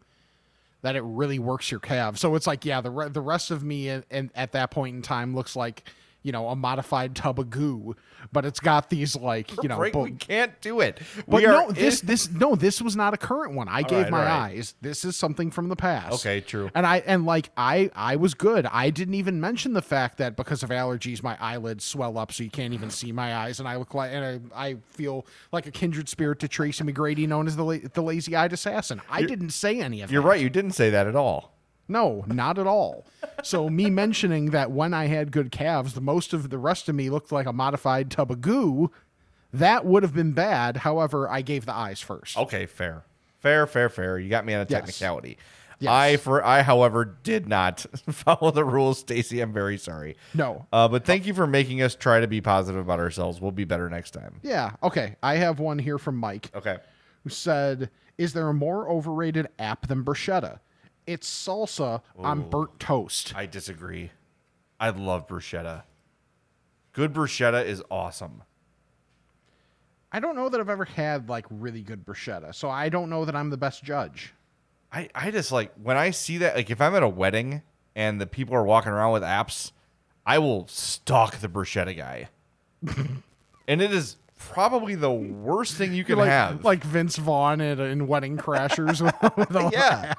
that 0.83 0.97
it 0.97 1.03
really 1.03 1.39
works 1.39 1.71
your 1.71 1.81
calves. 1.81 2.21
So 2.21 2.35
it's 2.35 2.47
like, 2.47 2.65
yeah, 2.65 2.81
the 2.81 2.91
re- 2.91 3.09
the 3.09 3.21
rest 3.21 3.51
of 3.51 3.63
me 3.63 3.89
and, 3.89 4.31
at 4.35 4.53
that 4.53 4.71
point 4.71 4.97
in 4.97 5.03
time 5.03 5.35
looks 5.35 5.55
like 5.55 5.85
you 6.23 6.33
know 6.33 6.49
a 6.49 6.57
modified 6.57 7.15
tub 7.17 7.39
of 7.41 7.51
goo, 7.51 7.97
but 8.33 8.45
it's 8.45 8.61
got 8.61 8.91
these 8.91 9.17
like 9.17 9.51
you 9.63 9.69
know. 9.71 9.79
Right, 9.79 9.93
bo- 9.93 10.03
we 10.03 10.13
can't 10.13 10.59
do 10.61 10.81
it. 10.81 11.01
but 11.27 11.43
no, 11.43 11.71
this 11.71 12.01
in- 12.03 12.07
this 12.07 12.31
no, 12.31 12.55
this 12.55 12.83
was 12.83 12.97
not 12.97 13.15
a 13.15 13.17
current 13.17 13.55
one. 13.55 13.69
I 13.69 13.83
gave 13.83 14.05
right, 14.05 14.11
my 14.11 14.19
all 14.19 14.25
right. 14.25 14.51
eyes. 14.57 14.75
This 14.81 15.05
is 15.05 15.17
something 15.17 15.51
from 15.51 15.69
the 15.69 15.77
past. 15.77 16.15
Okay, 16.15 16.41
true. 16.41 16.71
And 16.75 16.87
I 16.87 16.99
and 17.07 17.25
like 17.27 17.51
I 17.57 17.91
I 17.95 18.17
was 18.17 18.35
good. 18.35 18.67
I 18.67 18.91
didn't 18.91 19.15
even 19.15 19.41
mention 19.41 19.73
the 19.73 19.83
fact 19.83 20.19
that 20.19 20.37
because 20.37 20.63
of 20.63 20.71
allergies, 20.71 21.23
my 21.23 21.37
eyelids 21.41 21.85
swell 21.85 22.19
up, 22.19 22.33
so 22.33 22.43
you 22.45 22.51
can't 22.51 22.75
even 22.75 22.91
see 22.91 23.13
my 23.13 23.35
eyes, 23.37 23.59
and 23.61 23.69
I 23.69 23.77
look 23.77 23.95
like 23.95 24.11
and 24.13 24.51
I, 24.55 24.69
I 24.71 24.77
feel 24.91 25.27
like 25.53 25.67
a 25.67 25.71
kindred 25.71 26.09
spirit 26.09 26.39
to 26.41 26.49
Tracy 26.49 26.85
McGrady, 26.85 27.27
known 27.27 27.47
as 27.47 27.57
the 27.57 27.65
la- 27.65 27.77
the 27.93 28.03
lazy 28.03 28.37
eyed 28.37 28.53
assassin. 28.53 29.01
I 29.09 29.21
You're- 29.21 29.29
didn't 29.29 29.51
say 29.51 29.81
any 29.81 30.03
of 30.03 30.09
that. 30.09 30.13
You're 30.13 30.23
that. 30.23 30.29
right. 30.29 30.41
You 30.41 30.51
didn't 30.51 30.73
say 30.73 30.91
that 30.91 31.07
at 31.07 31.17
all. 31.17 31.55
No, 31.91 32.25
not 32.29 32.59
at 32.59 32.67
all. 32.67 33.05
So 33.43 33.69
me 33.69 33.91
mentioning 33.91 34.47
that 34.53 34.71
when 34.71 34.95
I 34.95 35.07
had 35.07 35.33
good 35.33 35.51
calves, 35.51 35.95
the 35.95 36.01
most 36.01 36.33
of 36.33 36.49
the 36.51 36.59
rest 36.59 36.89
of 36.89 36.95
me 36.95 37.11
looked 37.11 37.33
like 37.33 37.47
a 37.47 37.53
modified 37.53 38.11
tub 38.11 38.31
of 38.31 38.41
goo. 38.41 38.91
That 39.53 39.85
would 39.85 40.03
have 40.05 40.15
been 40.15 40.33
bad. 40.33 40.79
However, 40.79 41.29
I 41.29 41.43
gave 41.43 41.67
the 41.67 41.75
eyes 41.75 42.01
first. 42.01 42.37
Okay, 42.39 42.67
fair. 42.67 43.03
Fair, 43.41 43.67
fair, 43.67 43.89
fair. 43.89 44.19
You 44.19 44.29
got 44.31 44.47
me 44.47 44.55
on 44.55 44.61
a 44.61 44.67
Yes. 44.69 44.81
technicality. 44.81 45.37
Yes. 45.81 45.91
I 45.91 46.17
for 46.19 46.45
I, 46.45 46.61
however, 46.63 47.17
did 47.23 47.49
not 47.49 47.81
follow 48.11 48.51
the 48.51 48.65
rules, 48.65 48.99
Stacy. 48.99 49.41
I'm 49.41 49.53
very 49.53 49.79
sorry. 49.79 50.17
No. 50.35 50.67
Uh, 50.73 50.87
but 50.89 51.05
thank 51.07 51.27
you 51.27 51.33
for 51.35 51.47
making 51.47 51.81
us 51.83 51.95
try 51.95 52.21
to 52.21 52.29
be 52.29 52.41
positive 52.43 52.81
about 52.81 53.01
ourselves. 53.01 53.41
We'll 53.41 53.51
be 53.51 53.65
better 53.65 53.89
next 53.89 54.11
time. 54.13 54.41
Yeah. 54.43 54.73
Okay. 54.83 55.17
I 55.23 55.37
have 55.37 55.59
one 55.59 55.79
here 55.79 55.97
from 55.99 56.17
Mike. 56.19 56.51
Okay. 56.55 56.77
Who 57.25 57.31
said, 57.31 57.89
"Is 58.19 58.35
there 58.35 58.49
a 58.49 58.55
more 58.55 58.91
overrated 58.91 59.49
app 59.59 59.89
than 59.89 60.05
bruschetta? 60.05 60.61
It's 61.11 61.29
salsa 61.29 62.03
on 62.19 62.49
burnt 62.49 62.79
toast." 62.79 63.35
I 63.37 63.47
disagree. 63.47 64.13
I 64.79 64.91
love 64.91 65.27
bruschetta. 65.27 65.83
Good 66.93 67.13
bruschetta 67.13 67.65
is 67.65 67.83
awesome. 67.91 68.43
I 70.13 70.19
don't 70.19 70.35
know 70.35 70.49
that 70.49 70.61
I've 70.61 70.69
ever 70.69 70.85
had 70.85 71.29
like 71.29 71.47
really 71.51 71.83
good 71.83 72.05
bruschetta, 72.05 72.55
so 72.55 72.69
I 72.69 72.89
don't 72.89 73.11
know 73.11 73.25
that 73.25 73.37
I'm 73.37 73.51
the 73.51 73.57
best 73.57 73.85
judge. 73.85 74.35
I, 74.93 75.09
I 75.15 75.31
just 75.31 75.53
like 75.53 75.73
when 75.81 75.97
I 75.97 76.11
see 76.11 76.39
that 76.39 76.57
like 76.57 76.71
if 76.71 76.81
I'm 76.81 76.95
at 76.95 77.03
a 77.03 77.09
wedding 77.09 77.63
and 77.95 78.21
the 78.21 78.27
people 78.27 78.55
are 78.55 78.65
walking 78.65 78.91
around 78.91 79.13
with 79.13 79.23
apps, 79.23 79.73
I 80.27 80.39
will 80.39 80.67
stalk 80.67 81.37
the 81.37 81.49
bruschetta 81.49 81.97
guy. 81.97 82.29
and 83.69 83.83
it 83.83 83.93
is 83.93 84.17
probably 84.53 84.95
the 84.95 85.11
worst 85.13 85.75
thing 85.75 85.93
you 85.95 86.05
can 86.05 86.17
like, 86.19 86.29
have. 86.29 86.65
like 86.65 86.83
Vince 86.83 87.17
Vaughn 87.17 87.61
in, 87.61 87.79
in 87.79 88.07
Wedding 88.07 88.37
Crashers 88.37 89.01
with, 89.01 89.37
with 89.37 89.55
all 89.57 89.71
the 89.71 89.77
Yeah. 89.77 90.15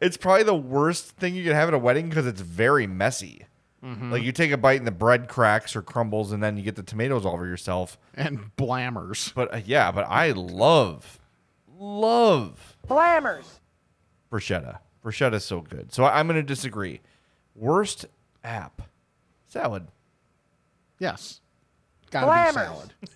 It's 0.00 0.16
probably 0.16 0.42
the 0.42 0.54
worst 0.54 1.10
thing 1.16 1.34
you 1.34 1.44
can 1.44 1.54
have 1.54 1.68
at 1.68 1.74
a 1.74 1.78
wedding 1.78 2.08
because 2.08 2.26
it's 2.26 2.40
very 2.40 2.86
messy. 2.86 3.46
Mhm. 3.84 4.10
Like 4.10 4.22
you 4.22 4.32
take 4.32 4.50
a 4.50 4.56
bite 4.56 4.78
and 4.78 4.86
the 4.86 4.90
bread 4.90 5.28
cracks 5.28 5.76
or 5.76 5.82
crumbles, 5.82 6.32
and 6.32 6.42
then 6.42 6.56
you 6.56 6.62
get 6.62 6.74
the 6.76 6.82
tomatoes 6.82 7.24
all 7.24 7.34
over 7.34 7.46
yourself. 7.46 7.98
And 8.14 8.50
blammers. 8.56 9.32
But 9.34 9.54
uh, 9.54 9.60
yeah, 9.64 9.92
but 9.92 10.06
I 10.08 10.32
love, 10.32 11.18
love 11.78 12.76
Blammers. 12.88 13.44
bruschetta. 14.32 14.78
Bruschetta 15.04 15.34
is 15.34 15.44
so 15.44 15.60
good. 15.60 15.92
So 15.92 16.04
I- 16.04 16.18
I'm 16.18 16.26
going 16.26 16.36
to 16.36 16.42
disagree. 16.42 17.00
Worst 17.54 18.06
app, 18.42 18.82
salad. 19.46 19.86
Yes. 20.98 21.40
Gotta 22.20 22.26
Blammers. 22.26 22.48
be 22.48 23.06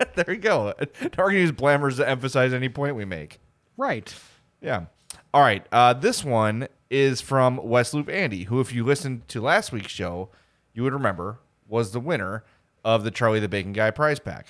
salad. 0.00 0.14
there 0.26 0.34
you 0.34 0.40
go. 0.40 0.72
To 0.72 1.28
use 1.30 1.52
blammers 1.52 1.96
to 1.96 2.08
emphasize 2.08 2.52
any 2.52 2.68
point 2.68 2.96
we 2.96 3.04
make. 3.04 3.40
Right. 3.76 4.14
Yeah. 4.60 4.86
All 5.32 5.42
right. 5.42 5.66
Uh, 5.72 5.92
this 5.92 6.24
one 6.24 6.68
is 6.90 7.20
from 7.20 7.56
West 7.62 7.94
Loop 7.94 8.08
Andy, 8.08 8.44
who, 8.44 8.60
if 8.60 8.72
you 8.72 8.84
listened 8.84 9.26
to 9.28 9.40
last 9.40 9.72
week's 9.72 9.92
show, 9.92 10.28
you 10.74 10.82
would 10.82 10.92
remember 10.92 11.38
was 11.68 11.92
the 11.92 12.00
winner 12.00 12.44
of 12.84 13.04
the 13.04 13.10
Charlie 13.10 13.38
the 13.40 13.48
Bacon 13.48 13.72
Guy 13.72 13.90
prize 13.90 14.18
pack. 14.18 14.48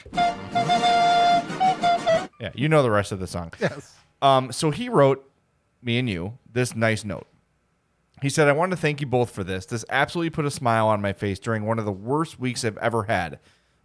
Yeah, 2.40 2.50
you 2.54 2.68
know 2.68 2.82
the 2.82 2.90
rest 2.90 3.12
of 3.12 3.20
the 3.20 3.26
song. 3.26 3.52
Yes. 3.60 3.94
Um, 4.22 4.52
so 4.52 4.70
he 4.70 4.88
wrote 4.88 5.30
me 5.82 5.98
and 5.98 6.08
you 6.08 6.38
this 6.52 6.74
nice 6.74 7.04
note. 7.04 7.26
He 8.22 8.28
said, 8.28 8.48
I 8.48 8.52
want 8.52 8.70
to 8.72 8.76
thank 8.76 9.00
you 9.00 9.06
both 9.06 9.30
for 9.30 9.42
this. 9.42 9.64
This 9.64 9.82
absolutely 9.88 10.28
put 10.30 10.44
a 10.44 10.50
smile 10.50 10.88
on 10.88 11.00
my 11.00 11.14
face 11.14 11.38
during 11.38 11.64
one 11.64 11.78
of 11.78 11.86
the 11.86 11.92
worst 11.92 12.38
weeks 12.38 12.64
I've 12.64 12.76
ever 12.78 13.04
had. 13.04 13.38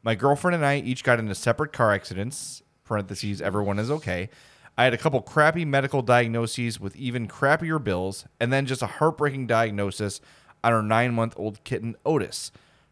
My 0.05 0.13
girlfriend 0.13 0.53
and 0.53 0.63
I 0.63 0.77
each 0.77 1.03
got 1.03 1.17
into 1.17 1.33
separate 1.33 1.73
car 1.73 1.91
accidents, 1.91 2.61
parentheses, 2.83 3.41
everyone 3.41 3.79
is 3.79 3.89
okay. 3.89 4.29
I 4.77 4.83
had 4.83 4.93
a 4.93 4.99
couple 4.99 5.19
crappy 5.19 5.65
medical 5.65 6.03
diagnoses 6.03 6.79
with 6.79 6.95
even 6.95 7.27
crappier 7.27 7.83
bills, 7.83 8.25
and 8.39 8.53
then 8.53 8.67
just 8.67 8.83
a 8.83 8.87
heartbreaking 8.87 9.47
diagnosis 9.47 10.21
on 10.63 10.73
our 10.73 10.83
nine 10.83 11.15
month 11.15 11.33
old 11.37 11.63
kitten, 11.63 11.95
Otis. 12.05 12.51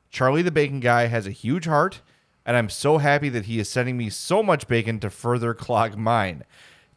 Charlie 0.09 0.41
the 0.41 0.49
Bacon 0.49 0.79
Guy 0.79 1.05
has 1.05 1.27
a 1.27 1.31
huge 1.31 1.65
heart, 1.65 2.01
and 2.47 2.57
I'm 2.57 2.69
so 2.69 2.97
happy 2.97 3.29
that 3.29 3.45
he 3.45 3.59
is 3.59 3.69
sending 3.69 3.95
me 3.95 4.09
so 4.09 4.41
much 4.41 4.67
bacon 4.67 4.99
to 5.01 5.11
further 5.11 5.53
clog 5.53 5.95
mine. 5.95 6.43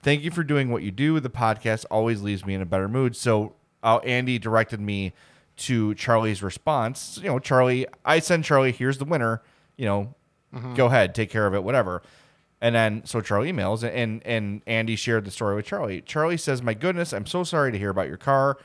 Thank 0.03 0.23
you 0.23 0.31
for 0.31 0.45
doing 0.45 0.71
what 0.71 0.83
you 0.83 0.93
do. 0.93 1.21
The 1.21 1.29
podcast 1.29 1.85
always 1.91 2.23
leaves 2.23 2.47
me 2.47 2.55
in 2.55 2.63
a 2.63 2.67
better 2.67 2.89
mood. 2.89 3.17
So, 3.17 3.55
uh, 3.83 3.99
Andy 3.99 4.39
directed 4.39 4.81
me 4.81 5.13
to 5.57 5.95
Charlie's 5.95 6.43
response. 6.43 7.21
You 7.23 7.29
know, 7.29 7.39
Charlie, 7.39 7.87
I 8.03 8.21
send 8.21 8.45
Charlie, 8.45 8.73
here's 8.73 8.97
the 8.97 9.05
winner. 9.05 9.43
You 9.77 9.85
know, 9.85 10.15
Mhm. 10.55 10.75
go 10.77 10.87
ahead, 10.87 11.15
take 11.15 11.31
care 11.31 11.47
of 11.47 11.55
it, 11.55 11.63
whatever. 11.65 12.03
And 12.61 12.75
then 12.75 13.03
so 13.05 13.21
Charlie 13.21 13.53
emails 13.53 13.83
and 13.83 14.23
and 14.27 14.63
Andy 14.67 14.97
shared 14.97 15.25
the 15.25 15.31
story 15.31 15.55
with 15.57 15.67
Charlie. 15.67 16.01
Charlie 16.01 16.37
says, 16.39 16.63
"My 16.63 16.73
goodness, 16.75 17.13
I'm 17.13 17.27
so 17.27 17.45
sorry 17.45 17.71
to 17.73 17.79
hear 17.79 17.91
about 17.91 18.09
your 18.09 18.17
car. 18.17 18.57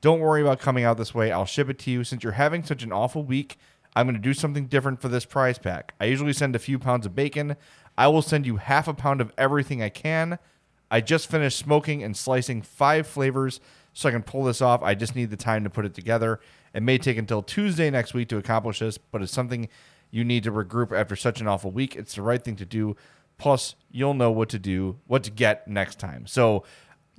Don't 0.00 0.20
worry 0.20 0.40
about 0.40 0.60
coming 0.60 0.84
out 0.84 0.96
this 0.98 1.14
way. 1.14 1.32
I'll 1.32 1.44
ship 1.46 1.68
it 1.68 1.78
to 1.80 1.90
you. 1.90 2.04
Since 2.04 2.22
you're 2.22 2.32
having 2.34 2.62
such 2.64 2.82
an 2.82 2.92
awful 2.92 3.24
week, 3.24 3.58
I'm 3.96 4.06
going 4.06 4.14
to 4.14 4.20
do 4.22 4.32
something 4.34 4.66
different 4.66 5.00
for 5.02 5.08
this 5.08 5.24
prize 5.24 5.58
pack. 5.58 5.94
I 6.00 6.04
usually 6.06 6.32
send 6.32 6.54
a 6.54 6.60
few 6.60 6.78
pounds 6.78 7.04
of 7.06 7.14
bacon. 7.16 7.56
I 7.98 8.06
will 8.06 8.22
send 8.22 8.46
you 8.46 8.56
half 8.56 8.86
a 8.86 8.94
pound 8.94 9.20
of 9.20 9.32
everything 9.36 9.82
I 9.82 9.88
can. 9.88 10.38
I 10.90 11.00
just 11.00 11.28
finished 11.30 11.58
smoking 11.58 12.02
and 12.02 12.16
slicing 12.16 12.62
five 12.62 13.06
flavors 13.06 13.60
so 13.92 14.08
I 14.08 14.12
can 14.12 14.22
pull 14.22 14.44
this 14.44 14.62
off. 14.62 14.82
I 14.82 14.94
just 14.94 15.16
need 15.16 15.30
the 15.30 15.36
time 15.36 15.64
to 15.64 15.70
put 15.70 15.84
it 15.84 15.92
together. 15.94 16.40
It 16.72 16.82
may 16.84 16.98
take 16.98 17.18
until 17.18 17.42
Tuesday 17.42 17.90
next 17.90 18.14
week 18.14 18.28
to 18.28 18.38
accomplish 18.38 18.78
this, 18.78 18.96
but 18.96 19.20
it's 19.22 19.32
something 19.32 19.68
you 20.10 20.24
need 20.24 20.44
to 20.44 20.52
regroup 20.52 20.92
after 20.96 21.16
such 21.16 21.40
an 21.40 21.46
awful 21.48 21.70
week. 21.70 21.96
It's 21.96 22.14
the 22.14 22.22
right 22.22 22.42
thing 22.42 22.56
to 22.56 22.66
do. 22.66 22.96
Plus, 23.38 23.74
you'll 23.90 24.14
know 24.14 24.30
what 24.30 24.48
to 24.50 24.58
do, 24.58 24.98
what 25.06 25.22
to 25.24 25.30
get 25.30 25.66
next 25.66 25.98
time. 25.98 26.26
So, 26.26 26.64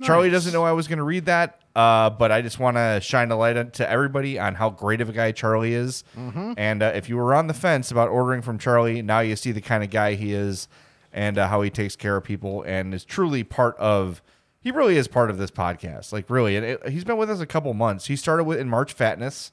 Charlie 0.02 0.30
doesn't 0.30 0.52
know 0.52 0.64
I 0.64 0.72
was 0.72 0.88
going 0.88 0.98
to 0.98 1.04
read 1.04 1.26
that, 1.26 1.60
uh, 1.76 2.10
but 2.10 2.32
I 2.32 2.42
just 2.42 2.58
want 2.58 2.76
to 2.76 2.98
shine 3.00 3.30
a 3.30 3.36
light 3.36 3.56
on- 3.56 3.70
to 3.72 3.88
everybody 3.88 4.36
on 4.38 4.56
how 4.56 4.68
great 4.70 5.00
of 5.00 5.08
a 5.08 5.12
guy 5.12 5.30
Charlie 5.30 5.74
is. 5.74 6.02
Mhm. 6.18 6.54
And 6.56 6.82
uh, 6.82 6.90
if 6.94 7.08
you 7.08 7.16
were 7.16 7.32
on 7.34 7.46
the 7.46 7.54
fence 7.54 7.90
about 7.92 8.08
ordering 8.08 8.42
from 8.42 8.58
Charlie, 8.58 9.00
now 9.00 9.20
you 9.20 9.36
see 9.36 9.52
the 9.52 9.60
kind 9.60 9.84
of 9.84 9.90
guy 9.90 10.14
he 10.14 10.32
is 10.32 10.66
and 11.12 11.38
uh, 11.38 11.46
how 11.46 11.62
he 11.62 11.70
takes 11.70 11.94
care 11.94 12.16
of 12.16 12.24
people 12.24 12.62
and 12.62 12.92
is 12.94 13.04
truly 13.04 13.44
part 13.44 13.76
of. 13.78 14.22
He 14.60 14.70
really 14.72 14.96
is 14.96 15.06
part 15.08 15.30
of 15.30 15.38
this 15.38 15.50
podcast, 15.52 16.12
like 16.12 16.28
really. 16.30 16.56
And 16.56 16.64
it, 16.66 16.88
he's 16.88 17.04
been 17.04 17.16
with 17.16 17.30
us 17.30 17.38
a 17.40 17.46
couple 17.46 17.72
months. 17.74 18.06
He 18.06 18.16
started 18.16 18.42
with 18.44 18.58
in 18.58 18.68
March 18.68 18.96
Fatness. 18.96 19.52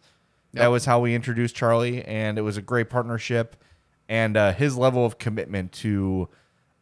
That 0.53 0.67
was 0.67 0.85
how 0.85 0.99
we 0.99 1.13
introduced 1.13 1.55
Charlie, 1.55 2.03
and 2.05 2.37
it 2.37 2.41
was 2.41 2.57
a 2.57 2.61
great 2.61 2.89
partnership. 2.89 3.55
And 4.07 4.35
uh, 4.35 4.53
his 4.53 4.75
level 4.75 5.05
of 5.05 5.19
commitment 5.19 5.71
to 5.73 6.27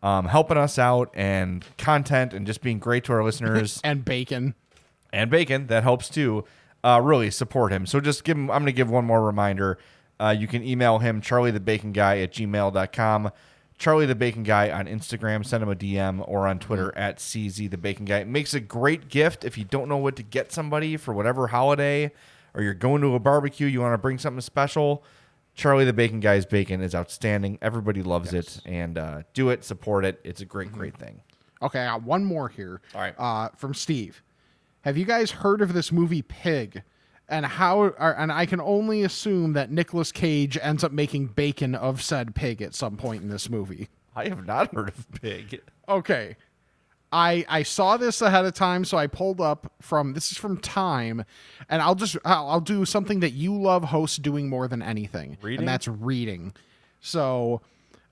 um, 0.01 0.25
helping 0.25 0.57
us 0.57 0.79
out 0.79 1.09
and 1.13 1.65
content 1.77 2.33
and 2.33 2.45
just 2.45 2.61
being 2.61 2.79
great 2.79 3.03
to 3.05 3.13
our 3.13 3.23
listeners. 3.23 3.81
And 3.83 4.05
bacon. 4.05 4.55
and 5.11 5.29
bacon 5.29 5.67
that 5.67 5.83
helps 5.83 6.09
too 6.09 6.45
uh, 6.83 7.01
really 7.03 7.31
support 7.31 7.71
him. 7.71 7.85
So 7.85 7.99
just 7.99 8.23
give 8.23 8.37
him 8.37 8.49
i'm 8.49 8.59
going 8.61 8.67
to 8.67 8.71
give 8.71 8.89
one 8.89 9.05
more 9.05 9.23
reminder. 9.23 9.77
Uh, 10.19 10.35
you 10.37 10.47
can 10.47 10.63
email 10.63 10.97
him 10.99 11.21
charlie 11.21 11.51
the 11.51 11.59
bacon 11.59 11.91
guy 11.91 12.17
at 12.19 12.31
gmail.com 12.31 13.29
charlie 13.77 14.07
the 14.07 14.15
bacon 14.15 14.41
guy 14.41 14.71
on 14.71 14.87
instagram 14.87 15.45
send 15.45 15.61
him 15.61 15.69
a 15.69 15.75
dm 15.75 16.27
or 16.27 16.47
on 16.47 16.57
twitter 16.57 16.91
at 16.97 17.17
cz 17.17 17.69
the 17.69 17.77
bacon 17.77 18.05
guy. 18.05 18.19
It 18.19 18.27
makes 18.27 18.53
a 18.55 18.59
great 18.59 19.09
gift 19.09 19.43
if 19.45 19.57
you 19.59 19.63
don't 19.63 19.87
know 19.87 19.97
what 19.97 20.15
to 20.15 20.23
get 20.23 20.51
somebody 20.51 20.97
for 20.97 21.13
whatever 21.13 21.47
holiday 21.47 22.11
or 22.57 22.63
you're 22.63 22.73
going 22.73 23.01
to 23.01 23.15
a 23.15 23.19
barbecue 23.19 23.67
you 23.67 23.79
want 23.79 23.93
to 23.93 23.97
bring 23.97 24.17
something 24.17 24.41
special 24.41 25.03
charlie 25.53 25.85
the 25.85 25.93
bacon 25.93 26.19
guy's 26.19 26.45
bacon 26.45 26.81
is 26.81 26.93
outstanding 26.93 27.57
everybody 27.61 28.03
loves 28.03 28.33
it 28.33 28.59
and 28.65 28.97
uh, 28.97 29.21
do 29.33 29.49
it 29.49 29.63
support 29.63 30.03
it 30.03 30.19
it's 30.25 30.41
a 30.41 30.45
great 30.45 30.71
great 30.73 30.97
thing 30.97 31.21
Okay, 31.61 31.79
I 31.79 31.85
got 31.85 32.03
one 32.03 32.23
more 32.23 32.49
here. 32.49 32.81
All 32.93 33.01
right. 33.01 33.15
Uh, 33.17 33.49
from 33.55 33.73
Steve. 33.73 34.21
Have 34.81 34.97
you 34.97 35.05
guys 35.05 35.31
heard 35.31 35.61
of 35.61 35.73
this 35.73 35.91
movie 35.91 36.21
Pig? 36.21 36.83
And 37.29 37.45
how? 37.45 37.79
Or, 37.79 38.15
and 38.17 38.31
I 38.31 38.45
can 38.45 38.61
only 38.61 39.03
assume 39.03 39.53
that 39.53 39.69
Nicolas 39.71 40.11
Cage 40.11 40.57
ends 40.61 40.83
up 40.83 40.91
making 40.91 41.27
bacon 41.27 41.75
of 41.75 42.01
said 42.01 42.35
pig 42.35 42.61
at 42.61 42.73
some 42.73 42.95
point 42.95 43.21
in 43.21 43.29
this 43.29 43.49
movie. 43.49 43.89
I 44.15 44.29
have 44.29 44.45
not 44.45 44.73
heard 44.73 44.89
of 44.89 45.11
Pig. 45.21 45.61
Okay. 45.89 46.37
I 47.11 47.45
I 47.47 47.63
saw 47.63 47.97
this 47.97 48.21
ahead 48.21 48.45
of 48.45 48.53
time, 48.53 48.83
so 48.83 48.97
I 48.97 49.07
pulled 49.07 49.39
up 49.39 49.71
from 49.81 50.13
this 50.13 50.31
is 50.31 50.37
from 50.37 50.57
Time, 50.57 51.23
and 51.69 51.81
I'll 51.81 51.95
just 51.95 52.17
I'll, 52.25 52.49
I'll 52.49 52.59
do 52.61 52.83
something 52.85 53.21
that 53.21 53.31
you 53.31 53.55
love 53.55 53.85
hosts 53.85 54.17
doing 54.17 54.49
more 54.49 54.67
than 54.67 54.81
anything, 54.81 55.37
Reading? 55.41 55.59
and 55.59 55.67
that's 55.67 55.87
reading. 55.87 56.53
So, 56.99 57.61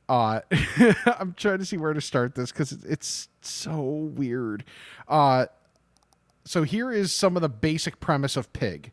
uh, 0.08 0.42
I'm 1.20 1.34
trying 1.34 1.58
to 1.60 1.66
see 1.66 1.78
where 1.78 1.94
to 1.94 2.02
start 2.02 2.36
this 2.36 2.52
because 2.52 2.72
it's 2.72 3.28
so 3.42 3.82
weird. 3.82 4.64
Uh, 5.08 5.48
so 6.46 6.64
here 6.64 6.92
is 6.92 7.12
some 7.12 7.36
of 7.36 7.42
the 7.42 7.50
basic 7.50 8.00
premise 8.00 8.38
of 8.38 8.54
Pig. 8.54 8.92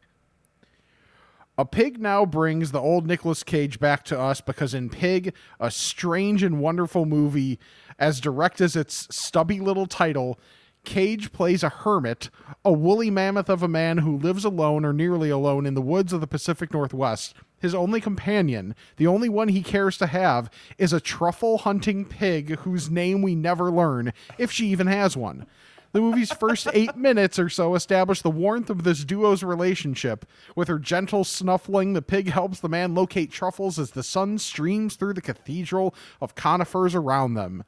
A 1.59 1.67
pig 1.67 2.01
now 2.01 2.25
brings 2.25 2.73
the 2.73 2.81
old 2.81 3.07
Nicolas 3.07 3.43
Cage 3.43 3.79
back 3.79 4.05
to 4.07 4.19
us 4.19 4.41
because 4.41 4.73
in 4.73 4.89
Pig, 4.89 5.35
a 5.61 5.71
strange 5.71 6.43
and 6.43 6.61
wonderful 6.61 7.05
movie, 7.05 7.59
as 7.99 8.21
direct 8.21 8.63
as 8.63 8.75
its 8.75 9.07
stubby 9.15 9.61
little 9.61 9.87
title, 9.87 10.41
Cage 10.85 11.31
plays 11.31 11.63
a 11.63 11.69
hermit, 11.69 12.31
a 12.65 12.73
woolly 12.73 13.11
mammoth 13.11 13.51
of 13.51 13.63
a 13.63 13.69
man 13.69 13.99
who 13.99 14.17
lives 14.17 14.47
alone 14.47 14.85
or 14.85 14.95
nearly 14.95 15.29
alone 15.29 15.67
in 15.67 15.75
the 15.75 15.83
woods 15.83 16.15
of 16.15 16.23
the 16.23 16.27
Pacific 16.27 16.73
Northwest. 16.73 17.35
His 17.61 17.75
only 17.75 18.01
companion, 18.01 18.75
the 18.97 19.07
only 19.07 19.29
one 19.29 19.49
he 19.49 19.63
cares 19.63 19.99
to 19.99 20.07
have, 20.07 20.51
is 20.79 20.93
a 20.93 21.01
truffle 21.01 21.59
hunting 21.59 22.07
pig 22.07 22.57
whose 22.61 22.91
name 22.91 23.21
we 23.21 23.35
never 23.35 23.71
learn, 23.71 24.15
if 24.39 24.51
she 24.51 24.69
even 24.69 24.87
has 24.89 25.17
one. 25.17 25.47
The 25.93 26.01
movie's 26.01 26.33
first 26.33 26.69
eight 26.73 26.97
minutes 26.97 27.39
or 27.39 27.51
so 27.51 27.75
establish 27.75 28.23
the 28.23 28.31
warmth 28.31 28.71
of 28.71 28.83
this 28.83 29.05
duo's 29.05 29.43
relationship. 29.43 30.25
With 30.57 30.69
her 30.69 30.79
gentle 30.79 31.23
snuffling, 31.23 31.93
the 31.93 32.01
pig 32.01 32.31
helps 32.31 32.61
the 32.61 32.69
man 32.69 32.95
locate 32.95 33.31
truffles 33.31 33.79
as 33.79 33.91
the 33.91 34.03
sun 34.03 34.39
streams 34.39 34.97
through 34.97 35.13
the 35.15 35.21
cathedral 35.21 35.95
of 36.21 36.35
conifers 36.35 36.95
around 36.95 37.35
them. 37.35 37.65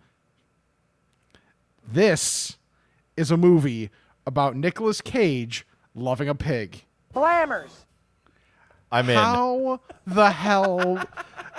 This 1.87 2.57
is 3.17 3.31
a 3.31 3.37
movie 3.37 3.91
about 4.27 4.57
Nicolas 4.57 5.03
Cage 5.03 5.67
loving 5.95 6.29
a 6.29 6.35
pig. 6.35 6.85
Blammers. 7.15 7.85
I'm 8.91 9.11
in. 9.11 9.17
How 9.17 9.81
the 10.07 10.31
hell? 10.31 11.03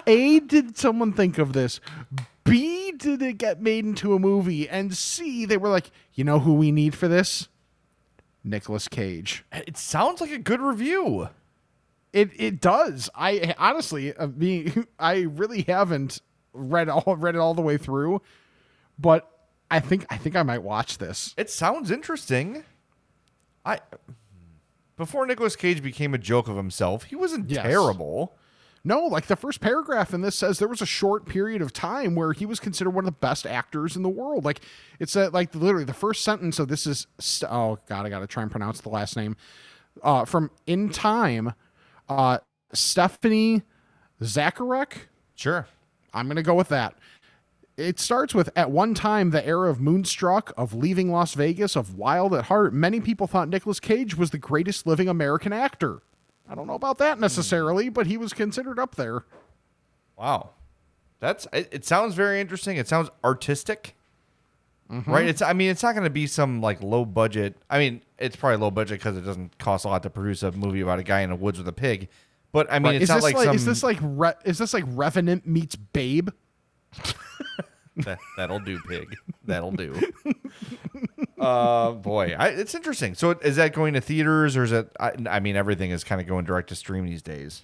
A, 0.07 0.39
did 0.39 0.77
someone 0.77 1.13
think 1.13 1.37
of 1.37 1.53
this? 1.53 1.79
Did 2.97 3.21
it 3.21 3.37
get 3.37 3.61
made 3.61 3.85
into 3.85 4.13
a 4.13 4.19
movie? 4.19 4.67
And 4.69 4.95
C, 4.95 5.45
they 5.45 5.57
were 5.57 5.69
like, 5.69 5.91
you 6.13 6.23
know 6.23 6.39
who 6.39 6.53
we 6.53 6.71
need 6.71 6.95
for 6.95 7.07
this? 7.07 7.47
Nicolas 8.43 8.87
Cage. 8.87 9.43
It 9.51 9.77
sounds 9.77 10.21
like 10.21 10.31
a 10.31 10.37
good 10.37 10.61
review. 10.61 11.29
It 12.13 12.29
it 12.35 12.61
does. 12.61 13.09
I 13.15 13.53
honestly, 13.57 14.15
uh, 14.15 14.27
being, 14.27 14.87
I 14.99 15.21
really 15.21 15.63
haven't 15.63 16.21
read 16.53 16.87
all 16.89 17.15
read 17.17 17.35
it 17.35 17.39
all 17.39 17.53
the 17.53 17.61
way 17.61 17.77
through, 17.77 18.21
but 18.97 19.29
I 19.69 19.79
think 19.79 20.05
I 20.09 20.17
think 20.17 20.35
I 20.35 20.43
might 20.43 20.63
watch 20.63 20.97
this. 20.99 21.33
It 21.37 21.49
sounds 21.49 21.91
interesting. 21.91 22.63
I 23.65 23.79
before 24.95 25.25
Nicolas 25.25 25.55
Cage 25.57 25.81
became 25.83 26.13
a 26.13 26.17
joke 26.17 26.47
of 26.47 26.55
himself, 26.55 27.05
he 27.05 27.15
wasn't 27.15 27.49
Yes. 27.49 27.63
terrible. 27.63 28.37
No, 28.87 28.99
like 28.99 29.25
the 29.25 29.35
first 29.35 29.61
paragraph 29.61 30.13
in 30.13 30.21
this 30.21 30.35
says 30.35 30.59
there 30.59 30.67
was 30.67 30.81
a 30.81 30.85
short 30.85 31.25
period 31.25 31.59
of 31.63 31.73
time 31.73 32.13
where 32.13 32.33
he 32.33 32.45
was 32.45 32.59
considered 32.59 32.91
one 32.91 33.03
of 33.03 33.07
the 33.07 33.19
best 33.19 33.47
actors 33.47 33.95
in 33.95 34.03
the 34.03 34.09
world. 34.09 34.45
Like 34.45 34.61
it's 34.99 35.15
a, 35.15 35.29
like 35.29 35.55
literally 35.55 35.85
the 35.85 35.93
first 35.93 36.23
sentence 36.23 36.59
of 36.59 36.67
this 36.67 36.85
is 36.85 37.07
st- 37.19 37.51
oh 37.51 37.79
god, 37.89 38.05
I 38.05 38.09
got 38.09 38.19
to 38.19 38.27
try 38.27 38.43
and 38.43 38.51
pronounce 38.51 38.81
the 38.81 38.89
last 38.89 39.17
name. 39.17 39.37
Uh, 40.03 40.23
from 40.23 40.51
In 40.67 40.89
Time, 40.89 41.53
uh, 42.07 42.37
Stephanie 42.73 43.63
Zacharek. 44.21 44.93
Sure, 45.33 45.67
I'm 46.13 46.27
gonna 46.27 46.43
go 46.43 46.53
with 46.53 46.69
that. 46.69 46.93
It 47.77 47.99
starts 47.99 48.35
with 48.35 48.51
at 48.55 48.69
one 48.69 48.93
time 48.93 49.31
the 49.31 49.45
era 49.45 49.69
of 49.69 49.81
Moonstruck, 49.81 50.53
of 50.55 50.75
leaving 50.75 51.11
Las 51.11 51.33
Vegas, 51.33 51.75
of 51.75 51.97
Wild 51.97 52.35
at 52.35 52.45
Heart. 52.45 52.73
Many 52.73 52.99
people 53.01 53.25
thought 53.25 53.49
Nicolas 53.49 53.79
Cage 53.79 54.15
was 54.15 54.29
the 54.29 54.37
greatest 54.37 54.85
living 54.85 55.09
American 55.09 55.51
actor. 55.51 56.03
I 56.49 56.55
don't 56.55 56.67
know 56.67 56.75
about 56.75 56.97
that 56.99 57.19
necessarily, 57.19 57.89
but 57.89 58.07
he 58.07 58.17
was 58.17 58.33
considered 58.33 58.79
up 58.79 58.95
there. 58.95 59.23
Wow, 60.17 60.51
that's 61.19 61.47
it, 61.51 61.69
it. 61.71 61.85
Sounds 61.85 62.13
very 62.15 62.39
interesting. 62.39 62.77
It 62.77 62.87
sounds 62.87 63.09
artistic, 63.23 63.95
Mhm. 64.91 65.07
right? 65.07 65.25
It's. 65.27 65.41
I 65.41 65.53
mean, 65.53 65.69
it's 65.71 65.81
not 65.83 65.93
going 65.93 66.03
to 66.03 66.09
be 66.09 66.27
some 66.27 66.61
like 66.61 66.81
low 66.81 67.03
budget. 67.05 67.57
I 67.69 67.79
mean, 67.79 68.01
it's 68.19 68.35
probably 68.35 68.57
low 68.57 68.71
budget 68.71 68.99
because 68.99 69.17
it 69.17 69.21
doesn't 69.21 69.57
cost 69.57 69.85
a 69.85 69.87
lot 69.89 70.03
to 70.03 70.09
produce 70.09 70.43
a 70.43 70.51
movie 70.51 70.81
about 70.81 70.99
a 70.99 71.03
guy 71.03 71.21
in 71.21 71.29
the 71.31 71.35
woods 71.35 71.57
with 71.57 71.67
a 71.67 71.73
pig. 71.73 72.07
But 72.51 72.71
I 72.71 72.79
mean, 72.79 72.85
Right, 72.93 72.95
it's 72.95 73.03
is 73.05 73.09
not 73.09 73.23
like, 73.23 73.35
like, 73.35 73.45
some. 73.47 73.55
is 73.55 73.65
this 73.65 73.83
like 73.83 73.97
Re- 74.01 74.33
is 74.45 74.57
this 74.59 74.73
like 74.73 74.85
Revenant 74.87 75.45
meets 75.47 75.75
Babe? 75.75 76.29
that, 77.97 78.19
that'll 78.37 78.59
do, 78.59 78.79
pig. 78.87 79.15
That'll 79.45 79.71
do. 79.71 79.99
uh, 81.45 81.91
boy, 81.93 82.35
I, 82.37 82.47
it's 82.49 82.73
interesting. 82.75 83.15
So, 83.15 83.31
is 83.31 83.55
that 83.57 83.73
going 83.73 83.93
to 83.93 84.01
theaters, 84.01 84.57
or 84.57 84.63
is 84.63 84.71
it? 84.71 84.89
I, 84.99 85.11
I 85.29 85.39
mean, 85.39 85.55
everything 85.55 85.91
is 85.91 86.03
kind 86.03 86.19
of 86.21 86.27
going 86.27 86.45
direct 86.45 86.69
to 86.69 86.75
stream 86.75 87.05
these 87.05 87.21
days. 87.21 87.63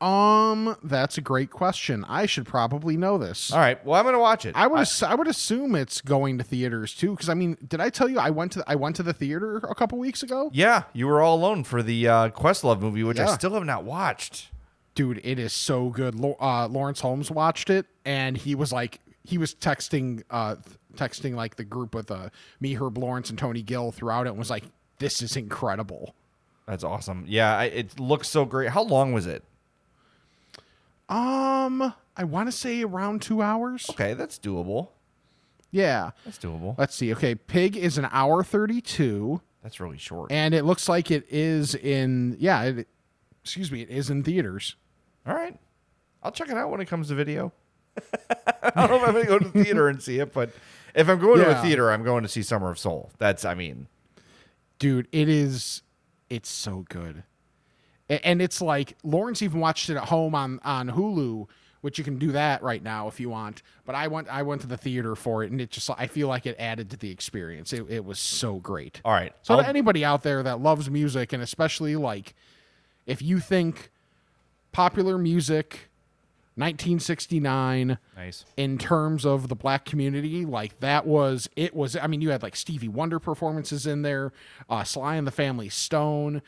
Um, 0.00 0.76
that's 0.82 1.16
a 1.16 1.22
great 1.22 1.50
question. 1.50 2.04
I 2.06 2.26
should 2.26 2.44
probably 2.46 2.98
know 2.98 3.16
this. 3.16 3.50
All 3.50 3.58
right, 3.58 3.82
well, 3.84 3.98
I'm 3.98 4.04
gonna 4.04 4.18
watch 4.18 4.44
it. 4.44 4.54
I 4.54 4.66
would 4.66 4.80
ass- 4.80 5.02
I 5.02 5.14
would 5.14 5.26
assume 5.26 5.74
it's 5.74 6.02
going 6.02 6.36
to 6.36 6.44
theaters 6.44 6.94
too, 6.94 7.12
because 7.12 7.30
I 7.30 7.34
mean, 7.34 7.56
did 7.66 7.80
I 7.80 7.88
tell 7.88 8.06
you 8.08 8.18
I 8.18 8.28
went 8.28 8.52
to 8.52 8.64
I 8.66 8.74
went 8.74 8.96
to 8.96 9.02
the 9.02 9.14
theater 9.14 9.56
a 9.56 9.74
couple 9.74 9.98
weeks 9.98 10.22
ago? 10.22 10.50
Yeah, 10.52 10.82
you 10.92 11.06
were 11.06 11.22
all 11.22 11.36
alone 11.36 11.64
for 11.64 11.82
the 11.82 12.06
uh, 12.08 12.28
Questlove 12.28 12.80
movie, 12.80 13.04
which 13.04 13.18
I 13.18 13.24
Yeah. 13.24 13.34
still 13.36 13.54
have 13.54 13.64
not 13.64 13.84
watched. 13.84 14.48
Dude, 14.94 15.20
it 15.24 15.38
is 15.38 15.54
so 15.54 15.88
good. 15.88 16.14
Lo- 16.14 16.36
uh, 16.40 16.68
Lawrence 16.68 17.00
Holmes 17.00 17.30
watched 17.30 17.70
it, 17.70 17.86
and 18.04 18.36
he 18.36 18.54
was 18.54 18.72
like, 18.72 19.00
he 19.24 19.36
was 19.38 19.54
texting, 19.54 20.22
uh, 20.30 20.56
texting 20.96 21.34
like 21.34 21.56
the 21.56 21.64
group 21.64 21.94
with 21.94 22.10
uh, 22.10 22.30
me, 22.60 22.74
Herb 22.74 22.98
Lawrence, 22.98 23.30
and 23.30 23.38
Tony 23.38 23.62
Gill 23.62 23.92
throughout 23.92 24.26
it, 24.26 24.30
and 24.30 24.38
was 24.38 24.50
like, 24.50 24.64
"This 24.98 25.22
is 25.22 25.36
incredible." 25.36 26.14
That's 26.66 26.82
awesome. 26.84 27.24
Yeah, 27.28 27.56
I, 27.56 27.64
it 27.66 28.00
looks 28.00 28.28
so 28.28 28.44
great. 28.44 28.70
How 28.70 28.82
long 28.82 29.12
was 29.12 29.26
it? 29.26 29.44
Um, 31.08 31.94
I 32.16 32.24
want 32.24 32.48
to 32.48 32.52
say 32.52 32.82
around 32.82 33.22
two 33.22 33.40
hours. 33.42 33.86
Okay, 33.90 34.14
that's 34.14 34.38
doable. 34.38 34.88
Yeah, 35.70 36.12
That's 36.24 36.38
doable. 36.38 36.76
Let's 36.78 36.94
see. 36.94 37.12
Okay, 37.12 37.34
Pig 37.34 37.76
is 37.76 37.98
an 37.98 38.08
hour 38.10 38.42
thirty-two, 38.42 39.40
That's 39.62 39.78
really 39.78 39.98
short. 39.98 40.32
and 40.32 40.54
it 40.54 40.64
looks 40.64 40.88
like 40.88 41.10
it 41.10 41.26
is 41.28 41.74
in. 41.74 42.36
Yeah, 42.38 42.62
it, 42.62 42.88
excuse 43.44 43.70
me, 43.70 43.82
it 43.82 43.90
is 43.90 44.08
in 44.08 44.22
theaters. 44.22 44.76
All 45.26 45.34
right, 45.34 45.58
I'll 46.22 46.32
check 46.32 46.48
it 46.48 46.56
out 46.56 46.70
when 46.70 46.80
it 46.80 46.86
comes 46.86 47.08
to 47.08 47.14
video. 47.14 47.52
I 48.62 48.86
don't 48.86 48.90
know 48.90 48.96
if 48.96 49.08
I'm 49.08 49.12
gonna 49.14 49.26
go 49.26 49.38
to 49.38 49.48
the 49.48 49.64
theater 49.64 49.88
and 49.88 50.02
see 50.02 50.18
it, 50.18 50.32
but 50.32 50.50
if 50.96 51.08
I'm 51.08 51.20
going 51.20 51.38
to 51.38 51.46
a 51.46 51.50
Yeah. 51.52 51.62
theater, 51.62 51.92
I'm 51.92 52.02
going 52.02 52.24
to 52.24 52.28
see 52.28 52.42
Summer 52.42 52.70
of 52.70 52.78
Soul. 52.78 53.10
That's, 53.18 53.44
I 53.44 53.54
mean, 53.54 53.86
dude 54.78 55.08
it 55.10 55.26
is 55.28 55.80
it's 56.28 56.50
so 56.50 56.84
good 56.90 57.22
A- 58.10 58.26
and 58.26 58.42
it's 58.42 58.60
like 58.60 58.94
lawrence 59.02 59.40
even 59.40 59.58
watched 59.58 59.88
it 59.88 59.96
at 59.96 60.04
home 60.08 60.34
on 60.34 60.60
on 60.66 60.90
hulu 60.90 61.46
which 61.80 61.96
you 61.96 62.04
can 62.04 62.18
do 62.18 62.32
that 62.32 62.62
right 62.62 62.82
now 62.82 63.08
if 63.08 63.18
you 63.18 63.30
want 63.30 63.62
but 63.86 63.94
i 63.94 64.06
went 64.06 64.28
i 64.28 64.42
went 64.42 64.60
to 64.60 64.66
the 64.66 64.76
theater 64.76 65.16
for 65.16 65.42
it 65.42 65.50
and 65.50 65.62
it 65.62 65.70
just 65.70 65.88
i 65.96 66.06
feel 66.06 66.28
like 66.28 66.44
it 66.44 66.54
added 66.58 66.90
to 66.90 66.98
the 66.98 67.10
experience 67.10 67.72
it, 67.72 67.86
it 67.88 68.04
was 68.04 68.18
so 68.18 68.56
great 68.56 69.00
all 69.02 69.12
right. 69.14 69.32
so 69.40 69.54
I'll- 69.54 69.62
to 69.62 69.66
anybody 69.68 70.04
out 70.04 70.22
there 70.22 70.42
that 70.42 70.60
loves 70.60 70.90
music 70.90 71.32
and 71.32 71.42
especially 71.42 71.96
like 71.96 72.34
if 73.06 73.22
you 73.22 73.40
think 73.40 73.90
popular 74.72 75.16
music 75.16 75.88
1969 76.56 77.98
Nice. 78.16 78.44
in 78.56 78.78
terms 78.78 79.24
of 79.24 79.48
the 79.48 79.54
black 79.54 79.84
community 79.84 80.44
like 80.44 80.78
that 80.80 81.06
was 81.06 81.48
it 81.56 81.74
was 81.74 81.96
i 81.96 82.06
mean 82.06 82.20
you 82.20 82.30
had 82.30 82.42
like 82.42 82.56
stevie 82.56 82.88
wonder 82.88 83.18
performances 83.18 83.86
in 83.86 84.02
there 84.02 84.32
uh 84.68 84.82
sly 84.84 85.16
and 85.16 85.26
the 85.26 85.30
family 85.32 85.68
stone 85.68 86.42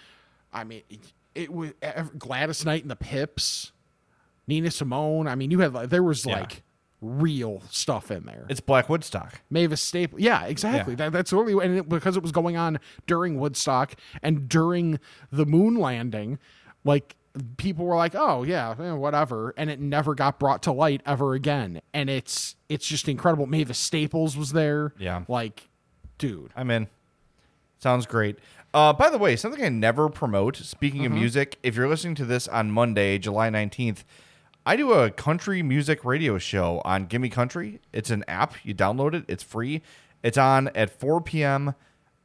i 0.52 0.64
mean 0.64 0.82
it, 0.89 0.98
it 1.35 1.52
was 1.52 1.72
gladys 2.18 2.64
knight 2.64 2.82
and 2.82 2.90
the 2.90 2.97
pips 2.97 3.72
nina 4.47 4.70
simone 4.70 5.28
i 5.28 5.35
mean 5.35 5.51
you 5.51 5.60
had 5.60 5.72
like 5.74 5.90
there 5.90 6.02
was 6.02 6.24
Yeah. 6.26 6.40
like 6.40 6.62
real 7.01 7.62
stuff 7.70 8.10
in 8.10 8.24
there. 8.24 8.44
It's 8.48 8.59
Black 8.59 8.89
Woodstock. 8.89 9.40
Mavis 9.51 9.80
Staple. 9.80 10.18
Yeah, 10.20 10.47
exactly. 10.47 10.94
Yeah. 10.94 10.97
That, 10.97 11.12
that's 11.12 11.32
really 11.32 11.52
and 11.64 11.78
it, 11.78 11.89
because 11.89 12.16
it 12.16 12.24
was 12.24 12.32
going 12.32 12.56
on 12.56 12.80
during 13.06 13.39
Woodstock 13.39 13.94
and 14.20 14.48
during 14.48 14.98
the 15.30 15.47
moon 15.47 15.76
landing, 15.76 16.40
like 16.82 17.14
people 17.56 17.85
were 17.85 17.97
like, 17.97 18.15
"Oh 18.15 18.43
yeah, 18.43 18.74
eh, 18.78 18.93
whatever," 18.93 19.55
and 19.56 19.69
it 19.70 19.81
never 19.81 20.15
got 20.15 20.39
brought 20.39 20.62
to 20.65 20.73
light 20.73 21.02
ever 21.06 21.35
again. 21.35 21.81
And 21.94 22.09
it's 22.10 22.56
it's 22.69 22.86
just 22.86 23.09
incredible. 23.09 23.47
Mavis 23.47 23.78
Staples 23.78 24.36
was 24.36 24.52
there. 24.52 24.93
Yeah. 24.98 25.24
like, 25.28 25.69
dude. 26.19 26.52
I'm 26.56 26.70
in. 26.70 26.89
Sounds 27.78 28.06
great. 28.06 28.39
Uh, 28.74 28.93
by 28.93 29.09
the 29.09 29.19
way, 29.19 29.35
something 29.36 29.65
I 29.65 29.69
never 29.70 30.09
promote. 30.09 30.56
Speaking 30.56 31.06
of 31.06 31.12
Mhm. 31.12 31.16
music, 31.16 31.59
if 31.62 31.74
you're 31.77 31.89
listening 31.89 32.15
to 32.16 32.24
this 32.24 32.47
on 32.48 32.70
Monday, 32.70 33.16
July 33.19 33.48
19th, 33.51 34.05
I 34.66 34.77
do 34.77 34.93
a 34.93 35.10
country 35.10 35.62
music 35.62 36.05
radio 36.05 36.36
show 36.39 36.82
on 36.85 37.06
Gimme 37.06 37.31
Country. 37.31 37.81
It's 37.93 38.10
an 38.10 38.24
app. 38.28 38.55
You 38.65 38.74
download 38.74 39.15
it. 39.15 39.24
It's 39.28 39.43
free. 39.43 39.81
It's 40.23 40.36
on 40.36 40.69
at 40.74 40.90
4 40.90 41.20
p.m. 41.23 41.74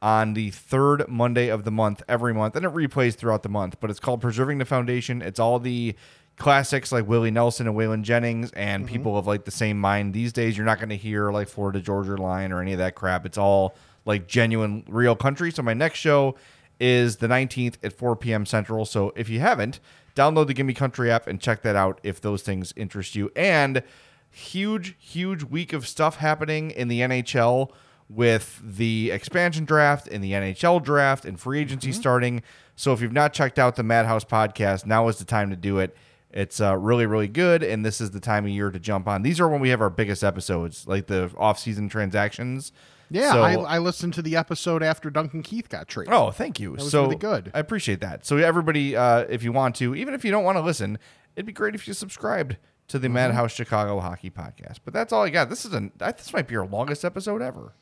on 0.04 0.34
the 0.34 0.50
third 0.50 1.08
Monday 1.08 1.48
of 1.48 1.64
the 1.64 1.70
month 1.70 2.02
every 2.06 2.34
month, 2.34 2.54
and 2.54 2.66
it 2.66 2.72
replays 2.72 3.14
throughout 3.14 3.42
the 3.42 3.48
month. 3.48 3.80
But 3.80 3.88
it's 3.88 3.98
called 3.98 4.20
Preserving 4.20 4.58
the 4.58 4.66
Foundation. 4.66 5.22
It's 5.22 5.40
all 5.40 5.58
the 5.58 5.96
classics 6.36 6.92
like 6.92 7.08
Willie 7.08 7.30
Nelson 7.30 7.66
and 7.66 7.74
Waylon 7.74 8.02
Jennings, 8.02 8.52
and 8.52 8.84
mm-hmm. 8.84 8.92
people 8.92 9.16
of 9.16 9.26
like 9.26 9.46
the 9.46 9.50
same 9.50 9.80
mind. 9.80 10.12
These 10.12 10.34
days, 10.34 10.58
you're 10.58 10.66
not 10.66 10.78
going 10.78 10.90
to 10.90 10.96
hear 10.96 11.32
like 11.32 11.48
Florida 11.48 11.80
Georgia 11.80 12.16
Line 12.16 12.52
or 12.52 12.60
any 12.60 12.74
of 12.74 12.78
that 12.80 12.94
crap. 12.94 13.24
It's 13.24 13.38
all 13.38 13.74
like 14.04 14.28
genuine, 14.28 14.84
real 14.88 15.16
country. 15.16 15.50
So 15.50 15.62
my 15.62 15.72
next 15.72 16.00
show 16.00 16.34
is 16.78 17.16
the 17.16 17.26
19th 17.26 17.76
at 17.82 17.94
4 17.94 18.14
p.m. 18.16 18.44
Central. 18.44 18.84
So 18.84 19.14
if 19.16 19.30
you 19.30 19.40
haven't, 19.40 19.80
download 20.14 20.48
the 20.48 20.54
Gimme 20.54 20.74
Country 20.74 21.10
app 21.10 21.26
and 21.26 21.40
check 21.40 21.62
that 21.62 21.76
out 21.76 21.98
if 22.02 22.20
those 22.20 22.42
things 22.42 22.74
interest 22.76 23.14
you. 23.14 23.32
And 23.34 23.82
huge, 24.30 24.96
huge 24.98 25.44
week 25.44 25.72
of 25.72 25.88
stuff 25.88 26.16
happening 26.16 26.70
in 26.72 26.88
the 26.88 27.00
NHL 27.00 27.70
with 28.14 28.60
the 28.62 29.10
expansion 29.10 29.64
draft 29.64 30.06
and 30.08 30.22
the 30.22 30.32
NHL 30.32 30.82
draft 30.82 31.24
and 31.24 31.38
free 31.38 31.60
agency 31.60 31.92
starting. 31.92 32.42
So 32.76 32.92
if 32.92 33.00
you've 33.00 33.12
not 33.12 33.32
checked 33.32 33.58
out 33.58 33.76
the 33.76 33.82
Madhouse 33.82 34.24
podcast, 34.24 34.86
now 34.86 35.08
is 35.08 35.18
the 35.18 35.24
time 35.24 35.50
to 35.50 35.56
do 35.56 35.78
it. 35.78 35.96
It's 36.30 36.60
uh, 36.60 36.76
really, 36.76 37.06
really 37.06 37.28
good, 37.28 37.62
and 37.62 37.84
this 37.84 38.00
is 38.00 38.10
the 38.10 38.18
time 38.18 38.44
of 38.44 38.50
year 38.50 38.70
to 38.72 38.80
jump 38.80 39.06
on. 39.06 39.22
These 39.22 39.38
are 39.38 39.48
when 39.48 39.60
we 39.60 39.68
have 39.68 39.80
our 39.80 39.90
biggest 39.90 40.24
episodes, 40.24 40.84
like 40.88 41.06
the 41.06 41.30
off-season 41.38 41.88
transactions. 41.88 42.72
Yeah, 43.08 43.32
So- 43.32 43.42
I, 43.42 43.52
I 43.54 43.78
listened 43.78 44.14
to 44.14 44.22
the 44.22 44.34
episode 44.34 44.82
after 44.82 45.10
Duncan 45.10 45.42
Keith 45.44 45.68
got 45.68 45.86
traded. 45.86 46.12
Oh, 46.12 46.32
thank 46.32 46.58
you. 46.58 46.76
So 46.78 47.04
really 47.04 47.14
good. 47.16 47.52
I 47.54 47.60
appreciate 47.60 48.00
that. 48.00 48.26
So 48.26 48.36
everybody, 48.38 48.96
uh, 48.96 49.26
if 49.28 49.44
you 49.44 49.52
want 49.52 49.76
to, 49.76 49.94
even 49.94 50.12
if 50.14 50.24
you 50.24 50.32
don't 50.32 50.42
want 50.42 50.56
to 50.58 50.62
listen, 50.62 50.98
it'd 51.36 51.46
be 51.46 51.52
great 51.52 51.76
if 51.76 51.86
you 51.86 51.94
subscribed 51.94 52.56
to 52.88 52.98
the 52.98 53.06
Mm-hmm. 53.06 53.14
Madhouse 53.14 53.52
Chicago 53.52 54.00
Hockey 54.00 54.30
Podcast. 54.30 54.78
But 54.84 54.92
that's 54.92 55.12
all 55.12 55.22
I 55.22 55.30
got. 55.30 55.48
This 55.50 55.64
is 55.64 55.72
I- 55.72 56.10
this 56.12 56.32
might 56.32 56.48
be 56.48 56.56
our 56.56 56.66
longest 56.66 57.04
episode 57.04 57.42
ever. 57.42 57.74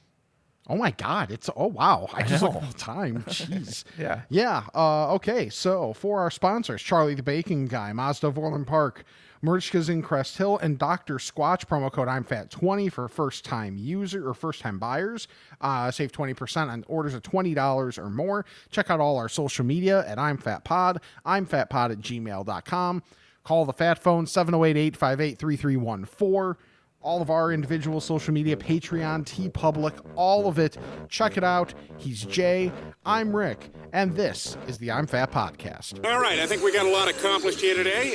Oh 0.68 0.76
my 0.76 0.92
God! 0.92 1.30
It's 1.32 1.50
oh 1.56 1.66
wow! 1.66 2.08
I 2.12 2.20
I 2.20 2.22
just 2.22 2.42
look 2.42 2.54
at 2.54 2.70
the 2.70 2.78
time. 2.78 3.24
Jeez. 3.28 3.84
Yeah. 3.98 4.22
Yeah. 4.28 4.64
Uh, 4.74 5.12
okay. 5.14 5.48
So 5.48 5.92
for 5.92 6.20
our 6.20 6.30
sponsors, 6.30 6.80
Charlie 6.82 7.14
the 7.14 7.22
Bacon 7.22 7.66
Guy, 7.66 7.92
Mazda 7.92 8.28
of 8.28 8.38
Orland 8.38 8.68
Park, 8.68 9.04
Merichka's 9.42 9.88
in 9.88 10.02
Crest 10.02 10.38
Hill, 10.38 10.58
and 10.58 10.78
Dr. 10.78 11.16
Squatch. 11.16 11.66
Promo 11.66 11.90
code 11.90 12.06
I'm 12.06 12.22
Fat 12.22 12.48
20 12.50 12.88
for 12.90 13.08
first 13.08 13.44
time 13.44 13.76
user 13.76 14.28
or 14.28 14.34
first 14.34 14.60
time 14.60 14.78
buyers. 14.78 15.26
Uh, 15.60 15.90
save 15.90 16.12
20% 16.12 16.68
on 16.68 16.84
orders 16.86 17.14
of 17.14 17.22
$20 17.22 17.98
or 17.98 18.08
more. 18.08 18.46
Check 18.70 18.88
out 18.88 19.00
all 19.00 19.16
our 19.16 19.28
social 19.28 19.64
media 19.64 20.06
at 20.06 20.18
I'm 20.18 20.38
Fat 20.38 20.62
Pod, 20.62 21.00
I'm 21.24 21.44
Fat 21.44 21.70
Pod 21.70 21.90
at 21.90 21.98
gmail.com. 21.98 23.02
Call 23.42 23.64
the 23.64 23.72
Fat 23.72 23.98
Phone 23.98 24.28
708 24.28 24.76
858 24.78 25.38
3314 25.38 26.56
all 27.02 27.20
of 27.20 27.30
our 27.30 27.52
individual 27.52 28.00
social 28.00 28.32
media, 28.32 28.56
Patreon, 28.56 29.24
TeePublic, 29.24 29.94
all 30.16 30.48
of 30.48 30.58
it. 30.58 30.76
Check 31.08 31.36
it 31.36 31.44
out. 31.44 31.74
He's 31.98 32.24
Jay. 32.24 32.72
I'm 33.04 33.34
Rick. 33.34 33.70
And 33.92 34.14
this 34.14 34.56
is 34.66 34.78
the 34.78 34.90
I'm 34.90 35.06
Fat 35.06 35.30
Podcast. 35.30 36.04
All 36.04 36.20
right, 36.20 36.38
I 36.38 36.46
think 36.46 36.62
we 36.62 36.72
got 36.72 36.86
a 36.86 36.90
lot 36.90 37.08
accomplished 37.08 37.60
here 37.60 37.74
today. 37.74 38.14